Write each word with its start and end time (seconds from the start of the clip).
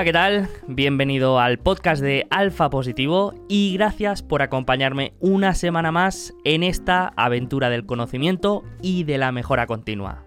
Hola, 0.00 0.06
¿qué 0.06 0.12
tal? 0.14 0.48
Bienvenido 0.66 1.38
al 1.38 1.58
podcast 1.58 2.00
de 2.00 2.26
Alfa 2.30 2.70
Positivo 2.70 3.34
y 3.50 3.74
gracias 3.74 4.22
por 4.22 4.40
acompañarme 4.40 5.12
una 5.20 5.52
semana 5.52 5.92
más 5.92 6.32
en 6.42 6.62
esta 6.62 7.12
aventura 7.16 7.68
del 7.68 7.84
conocimiento 7.84 8.64
y 8.80 9.04
de 9.04 9.18
la 9.18 9.30
mejora 9.30 9.66
continua. 9.66 10.24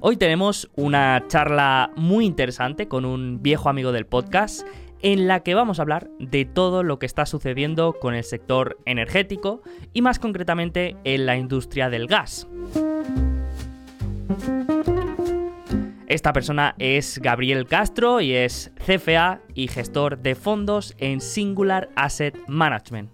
Hoy 0.00 0.16
tenemos 0.16 0.72
una 0.74 1.22
charla 1.28 1.92
muy 1.94 2.26
interesante 2.26 2.88
con 2.88 3.04
un 3.04 3.44
viejo 3.44 3.68
amigo 3.68 3.92
del 3.92 4.06
podcast 4.06 4.66
en 5.02 5.28
la 5.28 5.44
que 5.44 5.54
vamos 5.54 5.78
a 5.78 5.82
hablar 5.82 6.10
de 6.18 6.44
todo 6.44 6.82
lo 6.82 6.98
que 6.98 7.06
está 7.06 7.26
sucediendo 7.26 7.92
con 7.92 8.12
el 8.14 8.24
sector 8.24 8.76
energético 8.86 9.62
y 9.92 10.02
más 10.02 10.18
concretamente 10.18 10.96
en 11.04 11.26
la 11.26 11.36
industria 11.36 11.90
del 11.90 12.08
gas. 12.08 12.48
Esta 16.14 16.32
persona 16.32 16.76
es 16.78 17.18
Gabriel 17.18 17.66
Castro 17.66 18.20
y 18.20 18.34
es 18.34 18.70
CFA 18.86 19.40
y 19.52 19.66
gestor 19.66 20.18
de 20.18 20.36
fondos 20.36 20.94
en 20.98 21.20
Singular 21.20 21.88
Asset 21.96 22.38
Management. 22.46 23.10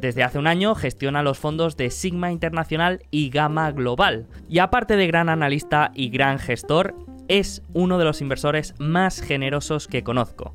Desde 0.00 0.22
hace 0.22 0.38
un 0.38 0.46
año 0.46 0.74
gestiona 0.74 1.22
los 1.22 1.38
fondos 1.38 1.76
de 1.76 1.90
Sigma 1.90 2.32
Internacional 2.32 3.02
y 3.10 3.28
Gamma 3.28 3.70
Global. 3.72 4.26
Y 4.48 4.60
aparte 4.60 4.96
de 4.96 5.06
gran 5.06 5.28
analista 5.28 5.92
y 5.94 6.08
gran 6.08 6.38
gestor, 6.38 6.94
es 7.28 7.62
uno 7.74 7.98
de 7.98 8.06
los 8.06 8.22
inversores 8.22 8.72
más 8.78 9.20
generosos 9.20 9.86
que 9.86 10.02
conozco. 10.02 10.54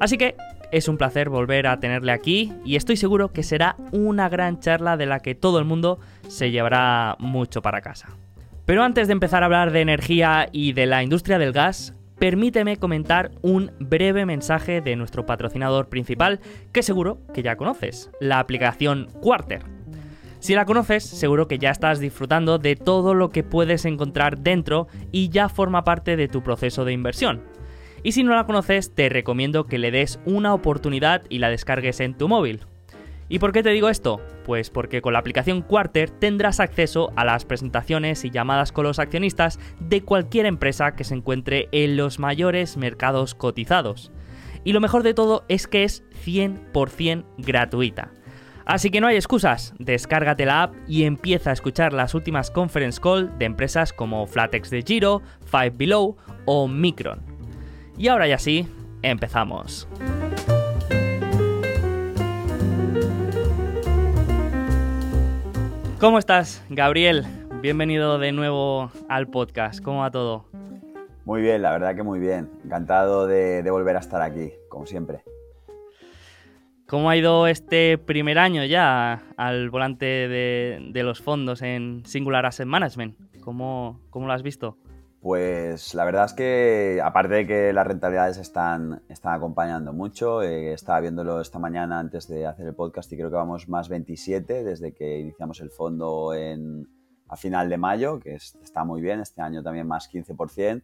Así 0.00 0.18
que 0.18 0.36
es 0.72 0.88
un 0.88 0.98
placer 0.98 1.30
volver 1.30 1.68
a 1.68 1.80
tenerle 1.80 2.12
aquí 2.12 2.52
y 2.66 2.76
estoy 2.76 2.98
seguro 2.98 3.32
que 3.32 3.44
será 3.44 3.76
una 3.92 4.28
gran 4.28 4.60
charla 4.60 4.98
de 4.98 5.06
la 5.06 5.20
que 5.20 5.34
todo 5.34 5.58
el 5.58 5.64
mundo 5.64 6.00
se 6.28 6.50
llevará 6.50 7.16
mucho 7.18 7.62
para 7.62 7.80
casa. 7.80 8.08
Pero 8.68 8.84
antes 8.84 9.06
de 9.08 9.14
empezar 9.14 9.42
a 9.42 9.46
hablar 9.46 9.72
de 9.72 9.80
energía 9.80 10.46
y 10.52 10.74
de 10.74 10.84
la 10.84 11.02
industria 11.02 11.38
del 11.38 11.54
gas, 11.54 11.94
permíteme 12.18 12.76
comentar 12.76 13.30
un 13.40 13.72
breve 13.80 14.26
mensaje 14.26 14.82
de 14.82 14.94
nuestro 14.94 15.24
patrocinador 15.24 15.88
principal, 15.88 16.40
que 16.70 16.82
seguro 16.82 17.22
que 17.32 17.42
ya 17.42 17.56
conoces, 17.56 18.10
la 18.20 18.40
aplicación 18.40 19.08
Quarter. 19.22 19.62
Si 20.40 20.54
la 20.54 20.66
conoces, 20.66 21.02
seguro 21.02 21.48
que 21.48 21.56
ya 21.56 21.70
estás 21.70 21.98
disfrutando 21.98 22.58
de 22.58 22.76
todo 22.76 23.14
lo 23.14 23.30
que 23.30 23.42
puedes 23.42 23.86
encontrar 23.86 24.36
dentro 24.36 24.86
y 25.12 25.30
ya 25.30 25.48
forma 25.48 25.82
parte 25.82 26.18
de 26.18 26.28
tu 26.28 26.42
proceso 26.42 26.84
de 26.84 26.92
inversión. 26.92 27.40
Y 28.02 28.12
si 28.12 28.22
no 28.22 28.34
la 28.34 28.44
conoces, 28.44 28.94
te 28.94 29.08
recomiendo 29.08 29.64
que 29.64 29.78
le 29.78 29.90
des 29.90 30.20
una 30.26 30.52
oportunidad 30.52 31.22
y 31.30 31.38
la 31.38 31.48
descargues 31.48 32.00
en 32.00 32.18
tu 32.18 32.28
móvil. 32.28 32.66
¿Y 33.28 33.38
por 33.38 33.52
qué 33.52 33.62
te 33.62 33.70
digo 33.70 33.88
esto? 33.88 34.20
Pues 34.44 34.70
porque 34.70 35.02
con 35.02 35.12
la 35.12 35.18
aplicación 35.18 35.60
Quarter 35.62 36.10
tendrás 36.10 36.60
acceso 36.60 37.12
a 37.16 37.24
las 37.24 37.44
presentaciones 37.44 38.24
y 38.24 38.30
llamadas 38.30 38.72
con 38.72 38.84
los 38.84 38.98
accionistas 38.98 39.58
de 39.80 40.02
cualquier 40.02 40.46
empresa 40.46 40.92
que 40.92 41.04
se 41.04 41.14
encuentre 41.14 41.68
en 41.72 41.96
los 41.96 42.18
mayores 42.18 42.76
mercados 42.76 43.34
cotizados. 43.34 44.10
Y 44.64 44.72
lo 44.72 44.80
mejor 44.80 45.02
de 45.02 45.14
todo 45.14 45.44
es 45.48 45.66
que 45.66 45.84
es 45.84 46.04
100% 46.24 47.24
gratuita. 47.36 48.12
Así 48.64 48.90
que 48.90 49.00
no 49.00 49.06
hay 49.06 49.16
excusas, 49.16 49.72
descárgate 49.78 50.44
la 50.44 50.64
app 50.64 50.74
y 50.86 51.04
empieza 51.04 51.50
a 51.50 51.54
escuchar 51.54 51.94
las 51.94 52.14
últimas 52.14 52.50
conference 52.50 53.00
call 53.00 53.38
de 53.38 53.46
empresas 53.46 53.94
como 53.94 54.26
Flatex 54.26 54.68
de 54.68 54.82
Giro, 54.82 55.22
Five 55.46 55.70
Below 55.70 56.16
o 56.44 56.68
Micron. 56.68 57.22
Y 57.96 58.08
ahora 58.08 58.28
ya 58.28 58.38
sí, 58.38 58.68
empezamos. 59.02 59.88
¿Cómo 66.00 66.20
estás, 66.20 66.64
Gabriel? 66.70 67.24
Bienvenido 67.60 68.20
de 68.20 68.30
nuevo 68.30 68.92
al 69.08 69.26
podcast. 69.26 69.82
¿Cómo 69.82 70.02
va 70.02 70.12
todo? 70.12 70.44
Muy 71.24 71.42
bien, 71.42 71.60
la 71.60 71.72
verdad 71.72 71.96
que 71.96 72.04
muy 72.04 72.20
bien. 72.20 72.48
Encantado 72.64 73.26
de, 73.26 73.68
volver 73.68 73.96
a 73.96 73.98
estar 73.98 74.22
aquí, 74.22 74.52
como 74.68 74.86
siempre. 74.86 75.24
¿Cómo 76.86 77.10
ha 77.10 77.16
ido 77.16 77.48
este 77.48 77.98
primer 77.98 78.38
año 78.38 78.64
ya 78.64 79.24
al 79.36 79.70
volante 79.70 80.06
de, 80.06 81.02
los 81.02 81.20
fondos 81.20 81.62
en 81.62 82.04
Singular 82.06 82.46
Asset 82.46 82.66
Management? 82.66 83.16
¿Cómo, 83.40 84.00
¿Cómo, 84.10 84.28
lo 84.28 84.32
has 84.32 84.44
visto? 84.44 84.78
Pues 85.20 85.94
la 85.94 86.04
verdad 86.04 86.26
es 86.26 86.32
que, 86.32 87.00
aparte 87.02 87.34
de 87.34 87.46
que 87.46 87.72
las 87.72 87.86
rentabilidades 87.86 88.38
están, 88.38 89.02
están 89.08 89.34
acompañando 89.34 89.92
mucho, 89.92 90.42
eh, 90.42 90.72
estaba 90.72 91.00
viéndolo 91.00 91.40
esta 91.40 91.58
mañana 91.58 91.98
antes 91.98 92.28
de 92.28 92.46
hacer 92.46 92.66
el 92.68 92.74
podcast 92.74 93.12
y 93.12 93.16
creo 93.16 93.28
que 93.28 93.34
vamos 93.34 93.68
más 93.68 93.88
27 93.88 94.62
desde 94.62 94.94
que 94.94 95.18
iniciamos 95.18 95.60
el 95.60 95.70
fondo 95.70 96.34
en, 96.34 96.86
a 97.28 97.36
final 97.36 97.68
de 97.68 97.78
mayo, 97.78 98.20
que 98.20 98.34
está 98.36 98.84
muy 98.84 99.00
bien, 99.00 99.18
este 99.20 99.42
año 99.42 99.60
también 99.62 99.88
más 99.88 100.08
15%. 100.08 100.82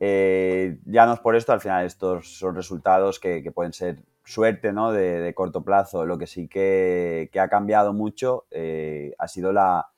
Eh, 0.00 0.78
ya 0.86 1.06
no 1.06 1.12
es 1.12 1.20
por 1.20 1.36
esto, 1.36 1.52
al 1.52 1.60
final 1.60 1.84
estos 1.84 2.38
son 2.38 2.54
resultados 2.54 3.20
que, 3.20 3.50
pueden 3.54 3.74
ser 3.74 4.02
suerte 4.24 4.72
¿no? 4.72 4.90
de, 4.90 5.32
corto 5.34 5.62
plazo. 5.64 6.06
Lo 6.06 6.16
que 6.16 6.26
sí 6.26 6.48
que, 6.48 7.30
ha 7.38 7.48
cambiado 7.48 7.92
mucho 7.92 8.46
eh, 8.50 9.14
ha 9.18 9.28
sido 9.28 9.52
la 9.52 9.88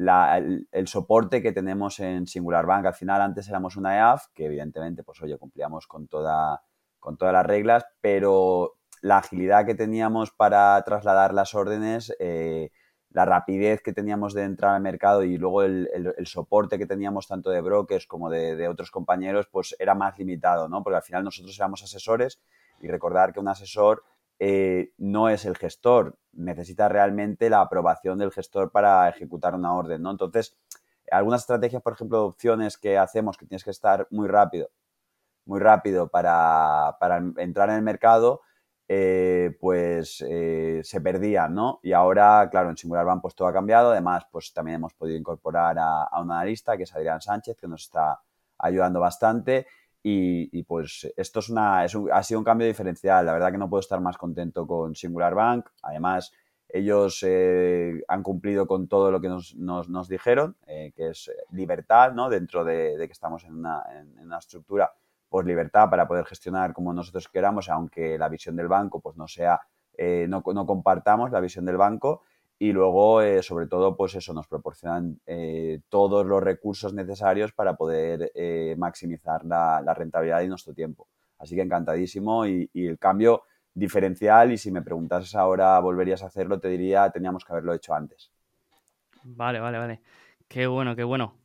el, 0.00 0.88
soporte 0.88 1.42
que 1.42 1.52
tenemos 1.52 2.00
en 2.00 2.26
Singular 2.26 2.66
Bank. 2.66 2.86
Al 2.86 2.94
final, 2.94 3.20
antes 3.20 3.48
éramos 3.48 3.76
una 3.76 3.96
EAF, 3.96 4.26
que 4.34 4.46
evidentemente, 4.46 5.02
pues 5.02 5.20
oye, 5.22 5.36
cumplíamos 5.36 5.86
con, 5.86 6.08
toda, 6.08 6.62
con 6.98 7.16
todas 7.16 7.34
las 7.34 7.46
reglas, 7.46 7.84
pero 8.00 8.76
la 9.02 9.18
agilidad 9.18 9.66
que 9.66 9.74
teníamos 9.74 10.30
para 10.30 10.82
trasladar 10.82 11.34
las 11.34 11.54
órdenes, 11.54 12.14
eh, 12.18 12.70
la 13.10 13.24
rapidez 13.24 13.82
que 13.82 13.92
teníamos 13.92 14.34
de 14.34 14.44
entrar 14.44 14.74
al 14.74 14.82
mercado 14.82 15.24
y 15.24 15.36
luego 15.36 15.62
el, 15.62 16.14
soporte 16.24 16.78
que 16.78 16.86
teníamos 16.86 17.26
tanto 17.26 17.50
de 17.50 17.60
brokers 17.60 18.06
como 18.06 18.30
de, 18.30 18.68
otros 18.68 18.90
compañeros, 18.90 19.48
pues 19.50 19.74
era 19.78 19.94
más 19.94 20.18
limitado, 20.18 20.68
¿no? 20.68 20.82
Porque 20.82 20.96
al 20.96 21.02
final 21.02 21.24
nosotros 21.24 21.58
éramos 21.58 21.82
asesores 21.82 22.40
y 22.80 22.88
recordar 22.88 23.32
que 23.32 23.40
un 23.40 23.48
asesor 23.48 24.04
eh, 24.42 24.94
no 24.96 25.28
es 25.28 25.44
el 25.44 25.56
gestor, 25.58 26.18
necesita 26.32 26.88
realmente 26.88 27.50
la 27.50 27.60
aprobación 27.60 28.18
del 28.18 28.32
gestor 28.32 28.72
para 28.72 29.06
ejecutar 29.10 29.54
una 29.54 29.74
orden, 29.74 30.00
¿no? 30.00 30.10
Entonces, 30.10 30.56
algunas 31.10 31.42
estrategias, 31.42 31.82
por 31.82 31.92
ejemplo, 31.92 32.24
opciones 32.24 32.78
que 32.78 32.96
hacemos 32.96 33.36
que 33.36 33.44
tienes 33.44 33.64
que 33.64 33.70
estar 33.70 34.06
muy 34.10 34.28
rápido, 34.28 34.70
muy 35.44 35.60
rápido 35.60 36.08
para, 36.08 36.96
entrar 37.36 37.68
en 37.68 37.76
el 37.76 37.82
mercado, 37.82 38.40
eh, 38.88 39.56
pues 39.60 40.24
eh, 40.26 40.80
se 40.84 41.00
perdían, 41.02 41.54
¿no? 41.54 41.78
Y 41.82 41.92
ahora, 41.92 42.48
claro, 42.50 42.70
en 42.70 42.78
Singular 42.78 43.04
Bank 43.04 43.20
pues 43.20 43.34
todo 43.34 43.46
ha 43.46 43.52
cambiado, 43.52 43.90
además 43.90 44.24
pues 44.32 44.54
también 44.54 44.76
hemos 44.76 44.94
podido 44.94 45.18
incorporar 45.18 45.78
a, 45.78 46.04
a 46.04 46.20
un 46.22 46.32
analista 46.32 46.78
que 46.78 46.84
es 46.84 46.94
Adrián 46.94 47.20
Sánchez, 47.20 47.58
que 47.58 47.68
nos 47.68 47.82
está 47.82 48.22
ayudando 48.58 49.00
bastante 49.00 49.66
y, 50.02 50.62
pues 50.62 51.12
esto 51.16 51.40
es 51.40 51.50
una, 51.50 51.84
es 51.84 51.96
ha 52.12 52.22
sido 52.22 52.40
un 52.40 52.44
cambio 52.44 52.66
diferencial. 52.66 53.26
La 53.26 53.32
verdad 53.32 53.52
que 53.52 53.58
no 53.58 53.68
puedo 53.68 53.80
estar 53.80 54.00
más 54.00 54.16
contento 54.16 54.66
con 54.66 54.94
Singular 54.94 55.34
Bank. 55.34 55.68
Además, 55.82 56.32
ellos 56.68 57.22
eh, 57.26 58.02
han 58.08 58.22
cumplido 58.22 58.66
con 58.66 58.88
todo 58.88 59.10
lo 59.10 59.20
que 59.20 59.28
nos, 59.28 59.54
nos, 59.56 60.08
dijeron, 60.08 60.56
eh, 60.66 60.92
que 60.94 61.08
es 61.08 61.30
libertad, 61.50 62.12
¿no? 62.12 62.30
Dentro 62.30 62.64
de, 62.64 62.96
que 62.98 63.12
estamos 63.12 63.44
en 63.44 63.54
una, 63.56 63.82
en, 63.92 64.18
una, 64.20 64.38
estructura, 64.38 64.92
pues 65.28 65.46
libertad 65.46 65.90
para 65.90 66.08
poder 66.08 66.24
gestionar 66.24 66.72
como 66.72 66.92
nosotros 66.92 67.28
queramos, 67.28 67.68
aunque 67.68 68.16
la 68.18 68.28
visión 68.28 68.56
del 68.56 68.68
banco 68.68 69.00
pues 69.00 69.16
no 69.16 69.28
sea, 69.28 69.60
eh, 69.96 70.26
no, 70.28 70.42
no 70.54 70.66
compartamos 70.66 71.30
la 71.30 71.40
visión 71.40 71.64
del 71.64 71.76
banco 71.76 72.22
y 72.62 72.72
luego, 72.72 73.22
eh, 73.22 73.42
sobre 73.42 73.66
todo, 73.68 73.96
pues 73.96 74.14
eso, 74.16 74.34
nos 74.34 74.46
proporcionan 74.46 75.18
eh, 75.24 75.80
todos 75.88 76.26
los 76.26 76.42
recursos 76.42 76.92
necesarios 76.92 77.52
para 77.52 77.74
poder 77.74 78.32
eh, 78.34 78.74
maximizar 78.76 79.46
la, 79.46 79.94
rentabilidad 79.94 80.40
de 80.40 80.48
nuestro 80.48 80.74
tiempo. 80.74 81.08
Así 81.38 81.54
que 81.54 81.62
encantadísimo 81.62 82.46
y, 82.46 82.68
el 82.74 82.98
cambio 82.98 83.44
diferencial 83.72 84.52
y 84.52 84.58
si 84.58 84.70
me 84.70 84.82
preguntases 84.82 85.34
ahora, 85.34 85.80
¿volverías 85.80 86.22
a 86.22 86.26
hacerlo? 86.26 86.60
Te 86.60 86.68
diría, 86.68 87.08
teníamos 87.08 87.46
que 87.46 87.52
haberlo 87.54 87.72
hecho 87.72 87.94
antes. 87.94 88.30
Vale, 89.22 89.58
vale, 89.58 89.78
vale. 89.78 90.02
Qué 90.46 90.66
bueno, 90.66 90.94
qué 90.94 91.04
bueno. 91.04 91.36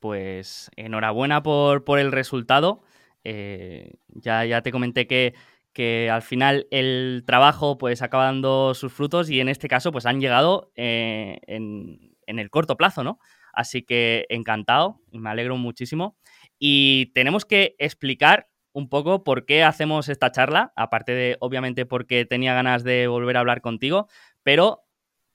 pues 0.00 0.70
enhorabuena 0.76 1.42
por, 1.42 1.84
por 1.84 1.98
el 1.98 2.10
resultado. 2.10 2.80
ya, 3.22 4.46
ya 4.46 4.62
te 4.62 4.72
comenté 4.72 5.06
que 5.06 5.34
que 5.78 6.10
al 6.10 6.22
final 6.22 6.66
el 6.72 7.22
trabajo 7.24 7.78
pues 7.78 8.02
acaba 8.02 8.24
dando 8.24 8.74
sus 8.74 8.92
frutos 8.92 9.30
y 9.30 9.38
en 9.38 9.48
este 9.48 9.68
caso 9.68 9.92
pues 9.92 10.06
han 10.06 10.20
llegado 10.20 10.72
eh, 10.74 11.38
en, 11.46 12.16
el 12.26 12.50
corto 12.50 12.76
plazo, 12.76 13.04
¿no? 13.04 13.20
Así 13.52 13.82
que 13.82 14.26
encantado, 14.28 15.00
me 15.12 15.30
alegro 15.30 15.56
muchísimo. 15.56 16.16
Y 16.58 17.12
tenemos 17.14 17.44
que 17.44 17.76
explicar 17.78 18.48
un 18.72 18.88
poco 18.88 19.22
por 19.22 19.46
qué 19.46 19.62
hacemos 19.62 20.08
esta 20.08 20.32
charla, 20.32 20.72
aparte 20.74 21.12
de 21.12 21.36
obviamente 21.38 21.86
porque 21.86 22.24
tenía 22.24 22.54
ganas 22.54 22.82
de 22.82 23.06
volver 23.06 23.36
a 23.36 23.40
hablar 23.40 23.60
contigo, 23.60 24.08
pero 24.42 24.82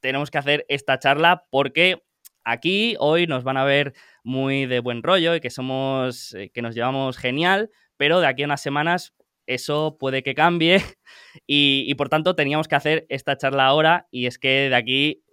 tenemos 0.01 0.30
que 0.30 0.39
hacer 0.39 0.66
esta 0.68 1.00
charla 1.00 1.46
porque 1.51 2.04
aquí 2.44 2.98
hoy 3.00 3.28
nos 3.28 3.46
van 3.46 3.56
a 3.56 3.63
ver 3.63 3.94
muy 4.25 4.66
de 4.66 4.81
buen 4.81 5.04
rollo 5.04 5.36
y 5.36 5.39
que 5.39 5.50
somos, 5.50 6.34
eh, 6.34 6.51
que 6.54 6.62
nos 6.62 6.75
llevamos 6.75 7.18
genial, 7.18 7.69
pero 7.96 8.19
de 8.19 8.28
aquí 8.28 8.44
a 8.44 8.48
unas 8.48 8.62
semanas 8.62 9.13
eso 9.45 9.98
puede 10.00 10.24
que 10.24 10.36
cambie 10.36 10.78
y, 11.48 11.94
por 11.95 12.10
tanto 12.10 12.36
teníamos 12.36 12.68
que 12.68 12.75
hacer 12.75 13.06
esta 13.10 13.38
charla 13.38 13.66
ahora 13.66 14.07
y 14.12 14.28
es 14.28 14.38
que 14.38 14.69
de 14.69 14.75
aquí 14.75 15.24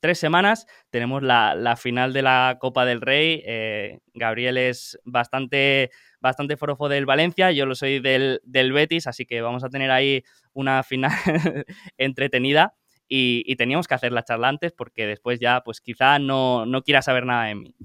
tres 0.00 0.18
semanas 0.18 0.66
tenemos 0.90 1.22
la, 1.22 1.76
final 1.76 2.12
de 2.12 2.22
la 2.22 2.58
Copa 2.60 2.84
del 2.84 3.00
Rey. 3.00 3.42
Eh, 3.46 4.00
Gabriel 4.14 4.58
es 4.58 4.98
bastante, 5.04 5.90
bastante 6.20 6.56
forofo 6.56 6.88
del 6.88 7.06
Valencia, 7.06 7.50
yo 7.50 7.66
lo 7.66 7.74
soy 7.74 8.00
del, 8.00 8.40
del 8.44 8.72
Betis, 8.72 9.06
así 9.06 9.26
que 9.26 9.40
vamos 9.42 9.64
a 9.64 9.68
tener 9.68 9.90
ahí 9.90 10.22
una 10.52 10.82
final 10.82 11.12
entretenida. 11.98 12.74
Y, 13.06 13.54
teníamos 13.56 13.86
que 13.86 13.94
hacer 13.94 14.12
la 14.12 14.24
charla 14.24 14.48
antes 14.48 14.72
porque 14.72 15.06
después 15.06 15.38
ya, 15.38 15.60
pues 15.60 15.80
quizá 15.80 16.18
no, 16.18 16.66
no 16.66 16.82
quiera 16.82 17.02
saber 17.02 17.26
nada 17.26 17.44
de 17.44 17.54
mí. 17.54 17.76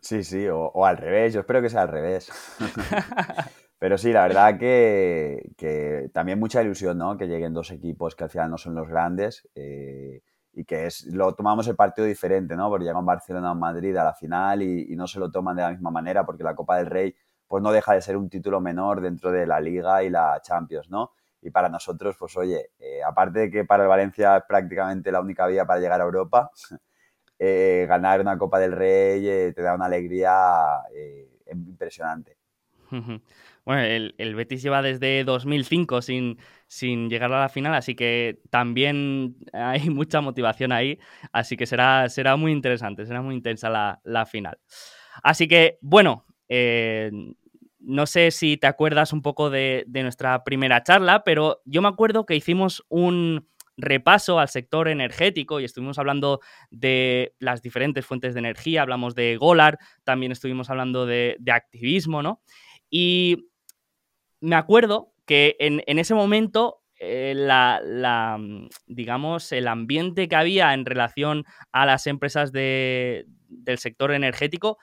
Sí, 0.00 0.22
sí, 0.22 0.46
o, 0.48 0.86
al 0.86 0.96
revés, 0.96 1.34
yo 1.34 1.40
espero 1.40 1.60
que 1.60 1.68
sea 1.68 1.82
al 1.82 1.88
revés. 1.88 2.30
Pero 3.78 3.96
sí, 3.96 4.12
la 4.12 4.22
verdad 4.22 4.58
que, 4.58 6.10
también 6.12 6.40
mucha 6.40 6.62
ilusión, 6.62 6.98
¿no? 6.98 7.16
Que 7.16 7.28
lleguen 7.28 7.54
dos 7.54 7.70
equipos 7.70 8.16
que 8.16 8.24
al 8.24 8.30
final 8.30 8.50
no 8.50 8.58
son 8.58 8.74
los 8.74 8.88
grandes 8.88 9.48
eh, 9.54 10.20
y 10.52 10.64
que 10.64 10.86
es, 10.86 11.06
lo 11.06 11.34
tomamos 11.34 11.68
el 11.68 11.76
partido 11.76 12.06
diferente, 12.06 12.56
¿no? 12.56 12.68
Porque 12.70 12.86
llegan 12.86 13.06
Barcelona 13.06 13.52
o 13.52 13.54
Madrid 13.54 13.96
a 13.96 14.04
la 14.04 14.14
final 14.14 14.62
y, 14.62 14.96
no 14.96 15.06
se 15.06 15.20
lo 15.20 15.30
toman 15.30 15.56
de 15.56 15.62
la 15.62 15.70
misma 15.70 15.92
manera 15.92 16.26
porque 16.26 16.42
la 16.42 16.56
Copa 16.56 16.76
del 16.78 16.86
Rey 16.86 17.14
pues 17.46 17.62
no 17.62 17.70
deja 17.72 17.94
de 17.94 18.02
ser 18.02 18.16
un 18.16 18.28
título 18.28 18.60
menor 18.60 19.00
dentro 19.00 19.30
de 19.30 19.46
la 19.46 19.60
Liga 19.60 20.02
y 20.02 20.10
la 20.10 20.40
Champions, 20.42 20.90
¿no? 20.90 21.12
Y 21.40 21.50
para 21.50 21.68
nosotros, 21.68 22.16
pues 22.18 22.36
oye, 22.36 22.72
eh, 22.80 23.00
aparte 23.04 23.38
de 23.38 23.50
que 23.50 23.64
para 23.64 23.84
el 23.84 23.88
Valencia 23.88 24.38
es 24.38 24.44
prácticamente 24.44 25.12
la 25.12 25.20
única 25.20 25.46
vía 25.46 25.64
para 25.66 25.80
llegar 25.80 26.00
a 26.00 26.04
Europa, 26.04 26.50
eh, 27.38 27.86
ganar 27.88 28.20
una 28.20 28.36
Copa 28.36 28.58
del 28.58 28.72
Rey 28.72 29.52
te 29.54 29.62
da 29.62 29.74
una 29.74 29.86
alegría 29.86 30.82
impresionante. 31.52 32.36
Bueno, 33.68 33.82
el, 33.82 34.34
Betis 34.34 34.62
lleva 34.62 34.80
desde 34.80 35.24
2005 35.24 36.00
sin, 36.00 36.38
sin 36.68 37.10
llegar 37.10 37.30
a 37.34 37.40
la 37.40 37.48
final, 37.50 37.74
así 37.74 37.94
que 37.94 38.40
también 38.48 39.36
hay 39.52 39.90
mucha 39.90 40.22
motivación 40.22 40.72
ahí, 40.72 40.98
así 41.32 41.54
que 41.58 41.66
será, 41.66 42.08
será 42.08 42.36
muy 42.36 42.52
interesante, 42.52 43.04
será 43.04 43.20
muy 43.20 43.34
intensa 43.34 43.68
la, 43.68 44.00
la 44.04 44.24
final. 44.24 44.58
Así 45.22 45.48
que, 45.48 45.76
bueno, 45.82 46.24
no 47.80 48.06
sé 48.06 48.30
si 48.30 48.56
te 48.56 48.66
acuerdas 48.66 49.12
un 49.12 49.20
poco 49.20 49.50
de, 49.50 49.84
nuestra 49.86 50.44
primera 50.44 50.82
charla, 50.82 51.22
pero 51.22 51.60
yo 51.66 51.82
me 51.82 51.88
acuerdo 51.88 52.24
que 52.24 52.36
hicimos 52.36 52.86
un 52.88 53.50
repaso 53.76 54.38
al 54.38 54.48
sector 54.48 54.88
energético 54.88 55.60
y 55.60 55.66
estuvimos 55.66 55.98
hablando 55.98 56.40
de 56.70 57.34
las 57.38 57.60
diferentes 57.60 58.06
fuentes 58.06 58.32
de 58.32 58.40
energía, 58.40 58.80
hablamos 58.80 59.14
de 59.14 59.36
Golar, 59.36 59.78
también 60.04 60.32
estuvimos 60.32 60.70
hablando 60.70 61.04
de, 61.04 61.36
activismo, 61.52 62.22
¿no? 62.22 62.40
Y 62.88 63.47
me 64.40 64.56
acuerdo 64.56 65.12
que 65.26 65.56
en, 65.58 65.82
ese 65.98 66.14
momento 66.14 66.82
eh, 66.98 67.34
la, 67.36 68.38
digamos, 68.86 69.52
el 69.52 69.68
ambiente 69.68 70.28
que 70.28 70.36
había 70.36 70.72
en 70.74 70.86
relación 70.86 71.44
a 71.72 71.86
las 71.86 72.06
empresas 72.06 72.50
del 72.52 73.26
sector 73.76 74.12
energético 74.12 74.78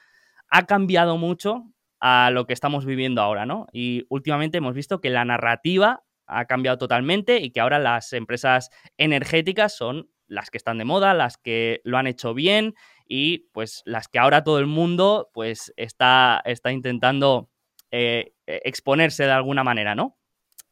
ha 0.49 0.65
cambiado 0.65 1.17
mucho 1.17 1.63
a 1.99 2.29
lo 2.31 2.45
que 2.45 2.53
estamos 2.53 2.85
viviendo 2.85 3.21
ahora, 3.21 3.45
¿no? 3.45 3.67
Y 3.73 4.05
últimamente 4.09 4.59
hemos 4.59 4.75
visto 4.75 5.01
que 5.01 5.09
la 5.09 5.25
narrativa 5.25 6.03
ha 6.27 6.45
cambiado 6.45 6.77
totalmente 6.77 7.39
y 7.39 7.51
que 7.51 7.59
ahora 7.59 7.79
las 7.79 8.13
empresas 8.13 8.69
energéticas 8.97 9.75
son 9.75 10.09
las 10.27 10.49
que 10.49 10.57
están 10.57 10.77
de 10.77 10.85
moda, 10.85 11.13
las 11.13 11.37
que 11.37 11.81
lo 11.83 11.97
han 11.97 12.07
hecho 12.07 12.33
bien 12.33 12.75
y 13.07 13.49
pues 13.51 13.81
las 13.85 14.07
que 14.07 14.19
ahora 14.19 14.43
todo 14.43 14.59
el 14.59 14.65
mundo 14.65 15.29
pues 15.33 15.73
está, 15.77 16.41
está 16.45 16.71
intentando 16.71 17.49
eh, 17.97 18.33
exponerse 18.45 19.23
de 19.23 19.31
alguna 19.31 19.63
manera, 19.63 19.95
¿no? 19.95 20.17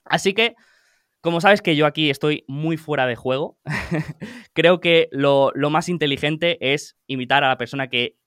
Así 0.04 0.34
que, 0.34 0.56
como 1.22 1.40
sabes 1.40 1.62
que 1.62 1.78
yo 1.78 1.86
aquí 1.86 2.10
estoy 2.10 2.44
muy 2.50 2.76
fuera 2.76 3.08
de 3.08 3.16
juego, 3.16 3.58
creo 4.54 4.82
que 4.82 5.08
lo, 5.14 5.54
más 5.70 5.88
inteligente 5.88 6.74
es 6.74 6.98
invitar 7.08 7.46
a 7.46 7.48
la 7.48 7.58
persona 7.58 7.88
que 7.88 8.18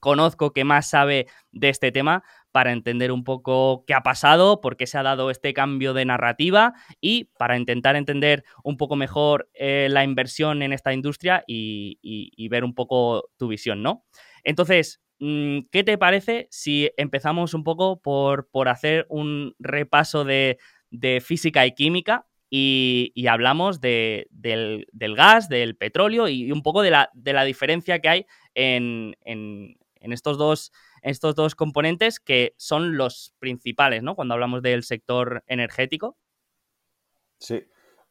conozco 0.00 0.54
que 0.54 0.64
más 0.64 0.88
sabe 0.88 1.26
de 1.52 1.68
este 1.68 1.92
tema 1.92 2.24
para 2.50 2.72
entender 2.72 3.12
un 3.12 3.24
poco 3.24 3.84
qué 3.86 3.92
ha 3.92 4.02
pasado, 4.02 4.62
por 4.62 4.78
qué 4.78 4.86
se 4.86 4.96
ha 4.96 5.02
dado 5.02 5.30
este 5.30 5.52
cambio 5.52 5.92
de 5.92 6.06
narrativa 6.06 6.72
y 6.98 7.24
para 7.38 7.58
intentar 7.58 7.94
entender 7.94 8.42
un 8.64 8.78
poco 8.78 8.96
mejor 8.96 9.50
eh, 9.52 9.88
la 9.90 10.02
inversión 10.02 10.62
en 10.62 10.72
esta 10.72 10.94
industria 10.94 11.44
y, 11.46 12.48
ver 12.48 12.64
un 12.64 12.74
poco 12.74 13.28
tu 13.36 13.48
visión, 13.48 13.82
¿no? 13.82 14.06
Entonces, 14.44 15.02
¿qué 15.18 15.84
te 15.84 15.98
parece 15.98 16.48
si 16.50 16.90
empezamos 16.96 17.54
un 17.54 17.64
poco 17.64 18.00
por, 18.00 18.48
por 18.48 18.68
hacer 18.68 19.06
un 19.08 19.54
repaso 19.58 20.24
de, 20.24 20.58
física 21.22 21.66
y 21.66 21.74
química 21.74 22.26
y, 22.48 23.26
hablamos 23.28 23.80
del, 23.80 24.86
gas, 25.16 25.48
del 25.48 25.76
petróleo 25.76 26.28
y 26.28 26.52
un 26.52 26.62
poco 26.62 26.82
de 26.82 26.90
la, 26.90 27.10
de 27.14 27.32
la 27.32 27.44
diferencia 27.44 28.00
que 28.00 28.08
hay 28.08 28.26
en, 28.54 29.16
en, 29.24 29.76
estos 30.00 30.38
dos 30.38 30.72
estos 31.02 31.34
dos 31.34 31.54
componentes 31.54 32.20
que 32.20 32.54
son 32.56 32.96
los 32.96 33.32
principales, 33.38 34.02
¿no? 34.02 34.14
Cuando 34.16 34.34
hablamos 34.34 34.62
del 34.62 34.82
sector 34.82 35.44
energético. 35.46 36.16
Sí, 37.38 37.64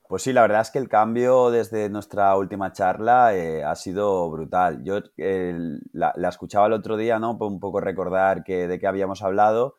pues 0.07 0.23
sí, 0.23 0.33
la 0.33 0.41
verdad 0.41 0.61
es 0.61 0.71
que 0.71 0.79
el 0.79 0.89
cambio 0.89 1.49
desde 1.49 1.89
nuestra 1.89 2.35
última 2.37 2.71
charla 2.71 3.35
eh, 3.35 3.63
ha 3.63 3.75
sido 3.75 4.29
brutal. 4.29 4.83
Yo 4.83 4.99
la, 5.17 6.13
escuchaba 6.29 6.67
el 6.67 6.73
otro 6.73 6.95
día, 6.97 7.17
¿no? 7.19 7.37
un 7.39 7.59
poco 7.59 7.79
recordar 7.79 8.43
que, 8.43 8.67
de 8.67 8.79
qué 8.79 8.87
habíamos 8.87 9.23
hablado 9.23 9.75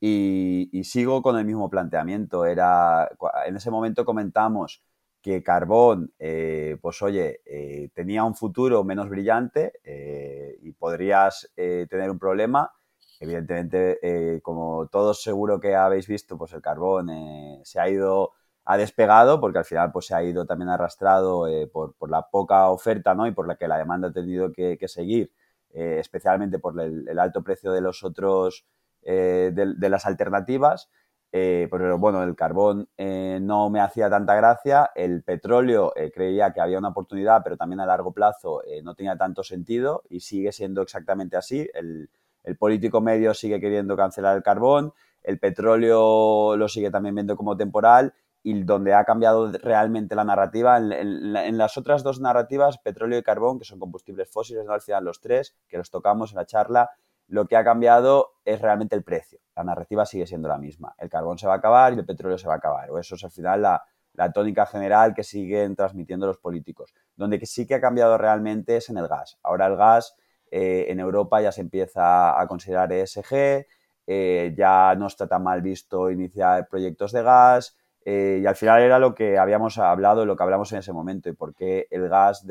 y, 0.00 0.70
sigo 0.84 1.22
con 1.22 1.38
el 1.38 1.44
mismo 1.44 1.70
planteamiento. 1.70 2.44
Era, 2.44 3.08
en 3.46 3.56
ese 3.56 3.70
momento 3.70 4.04
comentamos 4.04 4.82
que 5.22 5.42
carbón, 5.42 6.12
eh, 6.18 6.76
pues 6.80 7.00
oye, 7.02 7.40
eh, 7.44 7.90
tenía 7.94 8.24
un 8.24 8.34
futuro 8.34 8.84
menos 8.84 9.08
brillante 9.08 9.74
y 10.62 10.72
podrías 10.72 11.50
tener 11.54 12.10
un 12.10 12.18
problema. 12.18 12.72
Evidentemente, 13.20 14.40
como 14.42 14.86
todos 14.88 15.22
seguro 15.22 15.60
que 15.60 15.74
habéis 15.74 16.06
visto, 16.08 16.36
pues 16.38 16.52
el 16.52 16.62
carbón 16.62 17.10
se 17.64 17.80
ha 17.80 17.88
ido, 17.88 18.32
ha 18.70 18.76
despegado 18.76 19.40
porque 19.40 19.58
al 19.58 19.64
final 19.64 19.90
pues 19.92 20.06
se 20.06 20.14
ha 20.14 20.22
ido 20.22 20.44
también 20.44 20.68
arrastrado 20.68 21.46
por, 21.72 22.10
la 22.10 22.22
poca 22.22 22.68
oferta 22.68 23.14
¿no? 23.14 23.26
y 23.26 23.32
por 23.32 23.48
la 23.48 23.56
que 23.56 23.66
la 23.66 23.78
demanda 23.78 24.08
ha 24.08 24.12
tenido 24.12 24.52
que, 24.52 24.78
seguir, 24.86 25.32
especialmente 25.72 26.58
por 26.58 26.78
el, 26.80 27.18
alto 27.18 27.42
precio 27.42 27.72
de 27.72 27.80
los 27.80 28.04
otros, 28.04 28.66
de 29.02 29.88
las 29.88 30.04
alternativas. 30.04 30.90
Eh, 31.30 31.68
pero 31.70 31.98
bueno, 31.98 32.22
el 32.22 32.34
carbón 32.34 32.88
eh, 32.96 33.38
no 33.42 33.68
me 33.68 33.80
hacía 33.80 34.08
tanta 34.08 34.34
gracia, 34.34 34.90
el 34.94 35.22
petróleo 35.22 35.92
eh, 35.94 36.10
creía 36.10 36.52
que 36.54 36.60
había 36.62 36.78
una 36.78 36.88
oportunidad, 36.88 37.42
pero 37.44 37.58
también 37.58 37.80
a 37.80 37.86
largo 37.86 38.12
plazo 38.12 38.62
no 38.82 38.94
tenía 38.94 39.16
tanto 39.16 39.42
sentido 39.42 40.02
y 40.08 40.20
sigue 40.20 40.52
siendo 40.52 40.80
exactamente 40.82 41.36
así. 41.36 41.68
El, 41.74 42.08
político 42.58 43.02
medio 43.02 43.34
sigue 43.34 43.60
queriendo 43.60 43.94
cancelar 43.94 44.34
el 44.34 44.42
carbón, 44.42 44.94
el 45.22 45.38
petróleo 45.38 46.56
lo 46.56 46.68
sigue 46.68 46.90
también 46.90 47.14
viendo 47.14 47.36
como 47.36 47.58
temporal 47.58 48.14
y 48.42 48.62
donde 48.62 48.94
ha 48.94 49.04
cambiado 49.04 49.50
realmente 49.52 50.14
la 50.14 50.24
narrativa, 50.24 50.78
en, 50.78 51.58
las 51.58 51.76
otras 51.76 52.02
dos 52.02 52.20
narrativas, 52.20 52.78
petróleo 52.78 53.18
y 53.18 53.22
carbón, 53.22 53.58
que 53.58 53.64
son 53.64 53.78
combustibles 53.78 54.30
fósiles, 54.30 54.64
¿no? 54.64 54.72
al 54.72 54.80
final 54.80 55.04
los 55.04 55.20
tres, 55.20 55.56
que 55.68 55.76
los 55.76 55.90
tocamos 55.90 56.32
en 56.32 56.36
la 56.36 56.46
charla, 56.46 56.90
lo 57.28 57.46
que 57.46 57.56
ha 57.56 57.64
cambiado 57.64 58.32
es 58.44 58.60
realmente 58.60 58.96
el 58.96 59.04
precio. 59.04 59.38
La 59.54 59.62
narrativa 59.62 60.06
sigue 60.06 60.26
siendo 60.26 60.48
la 60.48 60.58
misma. 60.58 60.94
El 60.98 61.10
carbón 61.10 61.38
se 61.38 61.46
va 61.46 61.54
a 61.54 61.56
acabar 61.56 61.92
y 61.92 61.98
el 61.98 62.06
petróleo 62.06 62.38
se 62.38 62.48
va 62.48 62.54
a 62.54 62.56
acabar. 62.56 62.90
O 62.90 62.98
eso 62.98 63.16
es 63.16 63.24
al 63.24 63.30
final 63.30 63.62
la, 63.62 63.82
tónica 64.32 64.66
general 64.66 65.14
que 65.14 65.22
siguen 65.22 65.76
transmitiendo 65.76 66.26
los 66.26 66.38
políticos. 66.38 66.94
Donde 67.16 67.44
sí 67.44 67.66
que 67.66 67.74
ha 67.74 67.80
cambiado 67.80 68.18
realmente 68.18 68.76
es 68.76 68.88
en 68.88 68.96
el 68.96 69.06
gas. 69.06 69.38
Ahora 69.42 69.66
el 69.66 69.76
gas 69.76 70.16
eh, 70.50 70.86
en 70.88 71.00
Europa 71.00 71.40
ya 71.40 71.52
se 71.52 71.60
empieza 71.60 72.40
a 72.40 72.46
considerar 72.48 72.92
ESG, 72.92 73.66
eh, 74.06 74.54
ya 74.56 74.94
no 74.96 75.06
está 75.06 75.26
tan 75.26 75.42
mal 75.42 75.60
visto 75.60 76.10
iniciar 76.10 76.66
proyectos 76.66 77.12
de 77.12 77.22
gas. 77.22 77.76
Eh, 78.04 78.40
y 78.42 78.46
al 78.46 78.56
final 78.56 78.80
era 78.80 78.98
lo 78.98 79.14
que 79.14 79.38
habíamos 79.38 79.78
hablado, 79.78 80.24
lo 80.24 80.36
que 80.36 80.42
hablamos 80.42 80.72
en 80.72 80.78
ese 80.78 80.92
momento 80.92 81.28
y 81.28 81.32
por 81.32 81.54
qué 81.54 81.88
el 81.90 82.08
gas, 82.08 82.46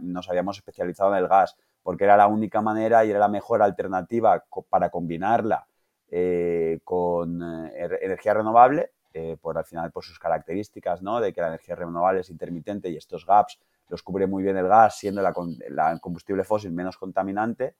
nos 0.00 0.28
habíamos 0.28 0.56
especializado 0.56 1.12
en 1.12 1.18
el 1.18 1.28
gas 1.28 1.56
porque 1.82 2.04
era 2.04 2.16
la 2.16 2.26
única 2.28 2.62
manera 2.62 3.04
y 3.04 3.10
era 3.10 3.18
la 3.18 3.28
mejor 3.28 3.62
alternativa 3.62 4.44
para 4.68 4.90
combinarla 4.90 5.66
eh, 6.10 6.80
con 6.82 7.42
eh, 7.42 7.98
energía 8.00 8.34
renovable, 8.34 8.92
por 9.40 9.56
al 9.56 9.64
final 9.64 9.90
por 9.92 10.04
sus 10.04 10.18
características, 10.18 11.00
¿no? 11.00 11.20
De 11.20 11.32
que 11.32 11.40
la 11.40 11.48
energía 11.48 11.74
renovable 11.74 12.20
es 12.20 12.28
intermitente 12.28 12.90
y 12.90 12.98
estos 12.98 13.24
gaps 13.24 13.58
los 13.88 14.02
cubre 14.02 14.26
muy 14.26 14.42
bien 14.42 14.56
el 14.56 14.68
gas, 14.68 14.98
siendo 14.98 15.22
la, 15.22 15.98
combustible 16.00 16.44
fósil 16.44 16.72
menos 16.72 16.96
contaminante. 16.96 17.76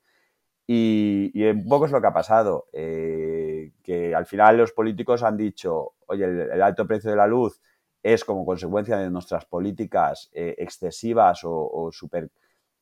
Y, 0.66 1.44
un 1.48 1.68
poco 1.68 1.86
es 1.86 1.92
lo 1.92 2.00
que 2.00 2.06
ha 2.08 2.12
pasado, 2.12 2.66
que 2.72 4.12
al 4.14 4.26
final 4.26 4.56
los 4.56 4.72
políticos 4.72 5.22
han 5.22 5.36
dicho, 5.36 5.94
oye, 6.06 6.24
el, 6.24 6.62
alto 6.62 6.86
precio 6.86 7.10
de 7.10 7.16
la 7.16 7.26
luz 7.26 7.60
es 8.02 8.24
como 8.24 8.44
consecuencia 8.44 8.96
de 8.98 9.10
nuestras 9.10 9.44
políticas 9.44 10.28
excesivas 10.32 11.44
o, 11.44 11.52
o 11.52 11.92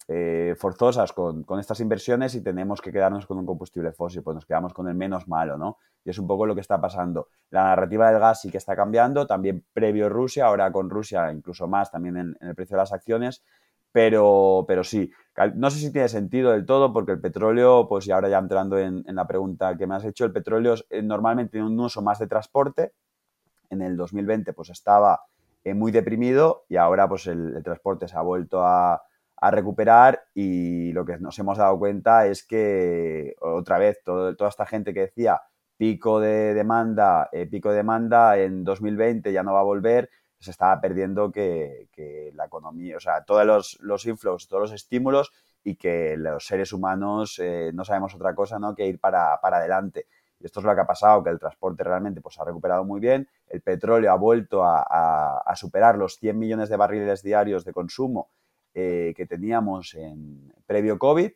eh, 0.07 0.55
forzosas 0.59 1.15
con, 1.15 1.47
estas 1.59 1.81
inversiones 1.81 2.35
y 2.35 2.43
tenemos 2.43 2.83
que 2.83 2.93
quedarnos 2.93 3.27
con 3.27 3.39
un 3.39 3.47
combustible 3.47 3.91
fósil, 3.93 4.23
pues 4.23 4.35
nos 4.35 4.45
quedamos 4.45 4.75
con 4.75 4.87
el 4.87 4.95
menos 4.95 5.27
malo, 5.29 5.57
¿no? 5.57 5.79
Y 6.05 6.11
es 6.11 6.19
un 6.19 6.27
poco 6.27 6.45
lo 6.45 6.55
que 6.55 6.61
está 6.61 6.79
pasando. 6.79 7.29
La 7.49 7.65
narrativa 7.65 8.11
del 8.11 8.21
gas 8.21 8.43
sí 8.43 8.51
que 8.51 8.59
está 8.59 8.77
cambiando, 8.77 9.27
también 9.27 9.65
previo 9.73 10.11
Rusia, 10.11 10.45
ahora 10.45 10.71
con 10.71 10.91
Rusia 10.91 11.33
incluso 11.33 11.67
más 11.69 11.91
también 11.91 12.19
en, 12.19 12.37
el 12.39 12.55
precio 12.55 12.77
de 12.77 12.83
las 12.83 12.93
acciones, 12.93 13.43
pero, 13.93 14.67
pero 14.69 14.85
sí, 14.85 15.11
no 15.55 15.71
sé 15.71 15.79
si 15.79 15.93
tiene 15.93 16.09
sentido 16.09 16.53
del 16.53 16.67
todo 16.67 16.93
porque 16.93 17.13
el 17.13 17.21
petróleo, 17.21 17.89
pues 17.89 18.07
y 18.07 18.13
ahora 18.13 18.29
ya 18.29 18.39
entrando 18.39 18.79
en, 18.79 19.05
la 19.07 19.27
pregunta 19.27 19.77
que 19.77 19.87
me 19.87 19.97
has 19.97 20.05
hecho, 20.05 20.25
el 20.25 20.33
petróleo 20.33 20.75
eh, 20.91 21.03
normalmente 21.03 21.53
tiene 21.53 21.67
un 21.67 21.79
uso 21.81 22.03
más 22.03 22.19
de 22.19 22.27
transporte, 22.27 22.93
en 23.71 23.83
el 23.83 23.97
2020 23.97 24.53
pues 24.53 24.71
estaba 24.71 25.23
eh, 25.65 25.75
muy 25.75 25.91
deprimido 25.91 26.65
y 26.69 26.77
ahora 26.77 27.09
pues 27.09 27.27
el 27.27 27.63
transporte 27.65 28.07
se 28.07 28.17
ha 28.17 28.23
vuelto 28.23 28.65
a 28.65 29.03
recuperar 29.51 30.23
y 30.35 30.93
lo 30.93 31.05
que 31.05 31.19
nos 31.19 31.39
hemos 31.39 31.59
dado 31.59 31.79
cuenta 31.79 32.27
es 32.27 32.47
que 32.47 33.35
otra 33.41 33.79
vez 33.79 34.03
toda 34.03 34.49
esta 34.49 34.65
gente 34.65 34.95
que 34.95 35.01
decía 35.01 35.41
pico 35.77 36.21
de 36.21 36.55
demanda, 36.55 37.29
eh, 37.33 37.47
pico 37.47 37.71
de 37.71 37.77
demanda 37.77 38.39
en 38.39 38.65
2020 38.65 39.33
ya 39.33 39.43
no 39.43 39.53
va 39.53 39.61
a 39.61 39.65
volver, 39.65 40.09
se 40.45 40.51
estaba 40.51 40.81
perdiendo 40.81 41.33
que, 41.33 41.89
la 42.35 42.47
economía, 42.47 42.97
o 42.97 43.01
sea, 43.01 43.25
todos 43.25 43.79
los, 43.81 44.07
inflows, 44.07 44.49
todos 44.49 44.63
los 44.63 44.73
estímulos 44.73 45.33
y 45.63 45.77
que 45.77 46.17
los 46.17 46.47
seres 46.47 46.73
humanos 46.73 47.39
eh, 47.39 47.71
no 47.73 47.85
sabemos 47.85 48.15
otra 48.15 48.35
cosa 48.35 48.59
¿no? 48.59 48.75
que 48.75 48.87
ir 48.87 48.99
para, 49.01 49.35
adelante. 49.35 50.07
Y 50.39 50.47
esto 50.47 50.61
es 50.61 50.67
lo 50.67 50.75
que 50.75 50.81
ha 50.81 50.87
pasado, 50.87 51.23
que 51.23 51.31
el 51.31 51.39
transporte 51.39 51.85
realmente 51.85 52.21
pues, 52.21 52.39
ha 52.39 52.45
recuperado 52.45 52.85
muy 52.85 53.01
bien, 53.01 53.29
el 53.49 53.63
petróleo 53.63 54.13
ha 54.13 54.17
vuelto 54.17 54.63
a, 54.65 55.39
a 55.39 55.57
superar 55.57 55.97
los 55.97 56.17
100 56.17 56.39
millones 56.39 56.69
de 56.69 56.77
barriles 56.77 57.23
diarios 57.23 57.65
de 57.65 57.73
consumo 57.73 58.31
eh, 58.77 59.15
que 59.17 59.25
teníamos 59.25 59.95
en 59.95 60.53
previo 60.67 60.99
COVID 60.99 61.31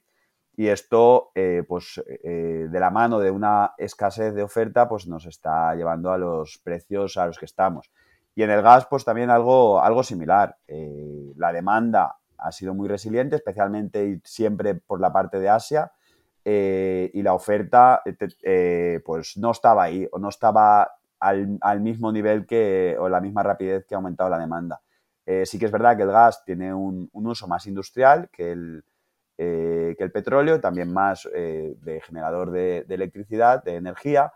y 0.57 0.67
esto, 0.67 1.31
eh, 1.37 1.63
pues 1.69 2.03
eh, 2.25 2.67
de 2.69 2.81
la 2.81 2.91
mano 2.91 3.21
de 3.21 3.31
una 3.31 3.75
escasez 3.79 4.35
de 4.35 4.43
oferta, 4.43 4.89
pues 4.89 5.07
nos 5.07 5.25
está 5.25 5.73
llevando 5.77 6.11
a 6.11 6.19
los 6.19 6.59
precios 6.59 7.17
a 7.17 7.27
los 7.27 7.39
que 7.39 7.45
estamos. 7.45 7.93
Y 8.39 8.45
en 8.45 8.51
el 8.51 8.63
gas, 8.63 8.87
pues 8.87 9.05
también 9.05 9.31
algo, 9.31 9.83
algo 9.83 10.05
similar. 10.05 10.57
la 10.69 11.53
demanda 11.53 12.19
ha 12.37 12.53
sido 12.53 12.73
muy 12.73 12.87
resiliente, 12.87 13.35
especialmente 13.35 14.07
y 14.07 14.21
siempre 14.23 14.77
por 14.77 15.01
la 15.01 15.13
parte 15.13 15.41
de 15.41 15.49
Asia, 15.49 15.91
y 16.45 17.21
la 17.21 17.35
oferta, 17.35 18.01
pues 19.05 19.37
no 19.39 19.51
estaba 19.51 19.83
ahí, 19.83 20.07
o 20.13 20.21
no 20.21 20.29
estaba 20.29 20.89
al, 21.19 21.59
al, 21.61 21.81
mismo 21.81 22.13
nivel 22.13 22.47
que, 22.47 22.97
o 23.01 23.09
la 23.09 23.21
misma 23.21 23.43
rapidez 23.43 23.85
que 23.85 23.97
ha 23.97 23.99
aumentado 23.99 24.31
la 24.31 24.39
demanda. 24.39 24.81
Eh, 25.31 25.45
sí 25.45 25.59
que 25.59 25.67
es 25.67 25.73
verdad 25.73 25.95
que 25.95 26.05
el 26.05 26.11
gas 26.11 26.43
tiene 26.43 26.73
un, 26.73 27.11
uso 27.13 27.47
más 27.49 27.67
industrial 27.67 28.31
que 28.33 28.53
el, 28.53 28.85
eh, 29.37 29.95
que 29.99 30.03
el 30.05 30.11
petróleo, 30.11 30.59
también 30.59 30.91
más 30.91 31.29
eh, 31.35 31.75
de 31.83 32.01
generador 32.01 32.51
de, 32.51 32.87
electricidad, 32.89 33.63
de 33.63 33.75
energía. 33.75 34.33